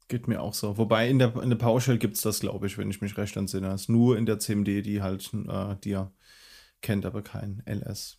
Geht 0.08 0.28
mir 0.28 0.42
auch 0.42 0.52
so. 0.52 0.76
Wobei 0.76 1.08
in 1.08 1.18
der, 1.18 1.34
in 1.42 1.48
der 1.48 1.56
PowerShell 1.56 1.96
gibt 1.96 2.16
es 2.16 2.20
das, 2.20 2.40
glaube 2.40 2.66
ich, 2.66 2.76
wenn 2.76 2.90
ich 2.90 3.00
mich 3.00 3.16
recht 3.16 3.36
entsinne. 3.38 3.68
Es 3.68 3.82
ist 3.82 3.88
nur 3.88 4.18
in 4.18 4.26
der 4.26 4.38
CMD, 4.38 4.84
die 4.84 5.00
halt 5.00 5.30
äh, 5.48 5.76
dir 5.76 6.12
kennt, 6.82 7.06
aber 7.06 7.22
kein 7.22 7.62
LS 7.64 8.18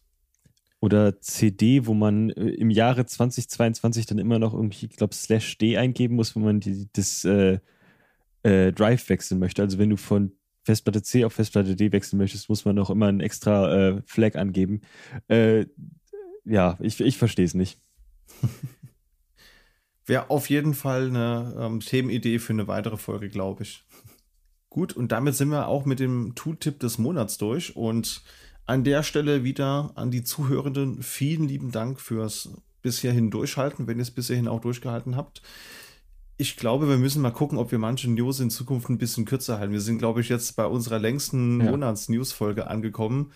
oder 0.80 1.20
CD, 1.22 1.86
wo 1.86 1.94
man 1.94 2.30
äh, 2.32 2.50
im 2.50 2.70
Jahre 2.70 3.06
2022 3.06 4.06
dann 4.06 4.18
immer 4.18 4.40
noch 4.40 4.54
irgendwie, 4.54 4.88
ich 4.88 4.98
glaube, 4.98 5.16
slash 5.16 5.58
D 5.58 5.78
eingeben 5.78 6.16
muss, 6.16 6.36
wenn 6.36 6.44
man 6.44 6.60
die, 6.60 6.88
das 6.94 7.26
äh, 7.26 7.60
äh, 8.44 8.72
Drive 8.72 9.10
wechseln 9.10 9.40
möchte. 9.40 9.62
Also 9.62 9.78
wenn 9.78 9.90
du 9.90 9.98
von 9.98 10.32
Festplatte 10.64 11.02
C 11.04 11.26
auf 11.26 11.34
Festplatte 11.34 11.76
D 11.76 11.92
wechseln 11.92 12.18
möchtest, 12.18 12.50
muss 12.50 12.66
man 12.66 12.76
noch 12.76 12.90
immer 12.90 13.08
einen 13.08 13.20
extra 13.20 13.90
äh, 13.90 14.02
Flag 14.06 14.36
angeben. 14.36 14.82
Äh, 15.28 15.66
ja, 16.44 16.78
ich, 16.80 17.00
ich 17.00 17.18
verstehe 17.18 17.46
es 17.46 17.54
nicht. 17.54 17.80
Wäre 20.06 20.30
auf 20.30 20.50
jeden 20.50 20.76
Fall 20.76 21.08
eine 21.08 21.56
ähm, 21.60 21.80
Themenidee 21.80 22.38
für 22.38 22.54
eine 22.54 22.68
weitere 22.68 22.98
Folge, 22.98 23.30
glaube 23.30 23.64
ich. 23.64 23.84
Gut, 24.70 24.94
und 24.94 25.12
damit 25.12 25.36
sind 25.36 25.50
wir 25.50 25.68
auch 25.68 25.86
mit 25.86 26.00
dem 26.00 26.36
Tooltip 26.36 26.80
des 26.80 26.98
Monats 26.98 27.38
durch. 27.38 27.76
Und 27.76 28.24
an 28.66 28.84
der 28.84 29.04
Stelle 29.04 29.44
wieder 29.44 29.92
an 29.96 30.12
die 30.12 30.24
Zuhörenden 30.24 31.04
vielen 31.04 31.48
lieben 31.48 31.72
Dank 31.72 32.00
fürs 32.00 32.50
bisher 32.82 33.14
durchhalten, 33.14 33.88
wenn 33.88 33.98
ihr 33.98 34.04
es 34.04 34.12
bisher 34.12 34.52
auch 34.52 34.62
durchgehalten 34.62 35.16
habt. 35.16 35.42
Ich 36.38 36.58
glaube, 36.58 36.90
wir 36.90 36.98
müssen 36.98 37.22
mal 37.22 37.32
gucken, 37.32 37.58
ob 37.58 37.72
wir 37.72 37.80
manche 37.80 38.10
News 38.12 38.40
in 38.40 38.50
Zukunft 38.50 38.90
ein 38.90 38.98
bisschen 38.98 39.26
kürzer 39.26 39.58
halten. 39.58 39.74
Wir 39.74 39.82
sind, 39.82 40.00
glaube 40.00 40.22
ich, 40.22 40.30
jetzt 40.30 40.56
bei 40.56 40.66
unserer 40.66 41.00
längsten 41.00 41.62
ja. 41.62 41.72
Monats-News-Folge 41.72 42.68
angekommen. 42.68 43.32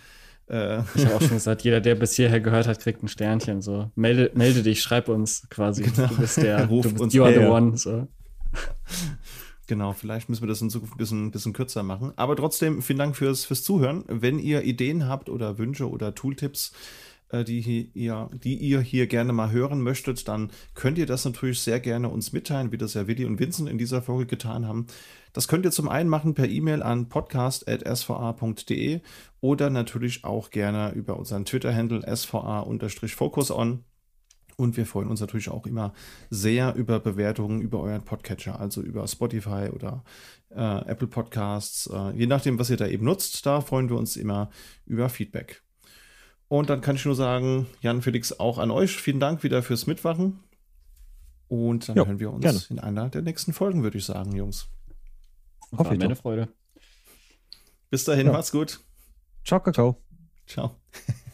Äh, 0.50 0.82
ich 0.96 1.06
habe 1.06 1.16
auch 1.16 1.22
schon 1.22 1.30
gesagt, 1.30 1.64
jeder, 1.64 1.80
der 1.80 1.96
bis 1.96 2.16
hierher 2.16 2.42
gehört 2.42 2.68
hat, 2.68 2.80
kriegt 2.80 3.02
ein 3.02 3.08
Sternchen. 3.08 3.62
So, 3.62 3.90
melde, 3.96 4.32
melde 4.34 4.64
dich, 4.64 4.82
schreib 4.82 5.08
uns 5.08 5.48
quasi. 5.50 5.84
Genau. 5.84 6.08
Du 6.08 6.18
bist 6.18 6.38
der, 6.38 6.66
Ruf 6.70 6.84
du 6.84 6.90
bist, 6.92 7.02
uns 7.02 7.14
you 7.14 7.24
are 7.24 7.34
the 7.34 7.46
one. 7.46 7.78
So. 7.78 8.08
Genau, 9.70 9.94
vielleicht 9.94 10.30
müssen 10.30 10.42
wir 10.42 10.48
das 10.48 10.62
in 10.64 10.72
Zukunft 10.72 10.96
ein 10.96 10.98
bisschen, 10.98 11.30
bisschen 11.30 11.54
kürzer 11.54 11.84
machen. 11.84 12.12
Aber 12.16 12.36
trotzdem, 12.36 12.82
vielen 12.82 12.98
Dank 12.98 13.16
fürs, 13.16 13.46
fürs 13.46 13.62
Zuhören. 13.62 14.04
Wenn 14.08 14.40
ihr 14.40 14.64
Ideen 14.64 15.08
habt 15.08 15.30
oder 15.30 15.60
Wünsche 15.60 15.88
oder 15.88 16.16
Tooltips, 16.16 16.74
äh, 17.30 17.44
die, 17.44 17.92
ihr, 17.94 18.32
die 18.34 18.56
ihr 18.56 18.82
hier 18.82 19.06
gerne 19.06 19.32
mal 19.32 19.52
hören 19.52 19.84
möchtet, 19.84 20.28
dann 20.28 20.50
könnt 20.74 20.98
ihr 20.98 21.06
das 21.06 21.24
natürlich 21.24 21.62
sehr 21.62 21.80
gerne 21.80 22.10
uns 22.10 22.34
mitteilen, 22.34 22.72
wie 22.72 22.80
das 22.80 22.96
ja 22.96 23.06
Willi 23.06 23.26
und 23.26 23.40
Vincent 23.40 23.70
in 23.70 23.78
dieser 23.78 24.02
Folge 24.02 24.26
getan 24.26 24.66
haben. 24.68 24.88
Das 25.34 25.48
könnt 25.48 25.66
ihr 25.66 25.72
zum 25.72 25.88
einen 25.88 26.10
machen 26.10 26.34
per 26.34 26.50
E-Mail 26.50 26.82
an 26.82 27.08
podcast.sva.de 27.08 29.02
oder 29.40 29.70
natürlich 29.70 30.24
auch 30.24 30.50
gerne 30.50 30.94
über 30.94 31.16
unseren 31.16 31.46
Twitter-Handle 31.46 32.08
sva-focuson. 32.16 33.84
Und 34.60 34.76
wir 34.76 34.86
freuen 34.86 35.08
uns 35.08 35.22
natürlich 35.22 35.48
auch 35.48 35.66
immer 35.66 35.94
sehr 36.30 36.76
über 36.76 37.00
Bewertungen 37.00 37.62
über 37.62 37.80
euren 37.80 38.04
Podcatcher, 38.04 38.60
also 38.60 38.82
über 38.82 39.08
Spotify 39.08 39.70
oder 39.74 40.04
äh, 40.50 40.86
Apple 40.86 41.08
Podcasts. 41.08 41.88
Äh, 41.88 42.12
je 42.18 42.28
nachdem, 42.28 42.60
was 42.60 42.70
ihr 42.70 42.76
da 42.76 42.86
eben 42.86 43.06
nutzt, 43.06 43.46
da 43.46 43.62
freuen 43.62 43.88
wir 43.88 43.96
uns 43.96 44.18
immer 44.18 44.50
über 44.86 45.08
Feedback. 45.08 45.64
Und 46.50 46.70
dann 46.70 46.82
kann 46.82 46.98
ich 46.98 47.06
nur 47.06 47.16
sagen, 47.16 47.68
Jan 47.80 48.02
Felix, 48.02 48.38
auch 48.38 48.58
an 48.58 48.70
euch. 48.70 48.98
Vielen 48.98 49.22
Dank 49.22 49.44
wieder 49.44 49.64
fürs 49.64 49.88
Mitwachen. 49.88 50.42
Und 51.48 51.88
dann 51.88 51.96
jo, 51.96 52.06
hören 52.06 52.20
wir 52.20 52.34
uns 52.34 52.42
gerne. 52.42 52.60
in 52.70 52.80
einer 52.80 53.08
der 53.08 53.22
nächsten 53.22 53.54
Folgen, 53.54 53.82
würde 53.82 53.98
ich 53.98 54.04
sagen, 54.04 54.36
Jungs. 54.36 54.68
Hoffe 55.78 55.94
ich. 55.94 56.02
Meine 56.02 56.18
Freude. 56.18 56.50
Bis 57.90 58.04
dahin, 58.04 58.28
ja. 58.28 58.34
macht's 58.34 58.52
gut. 58.52 58.82
Ciao, 59.46 59.62
Kakao. 59.62 60.02
Ciao. 60.46 60.76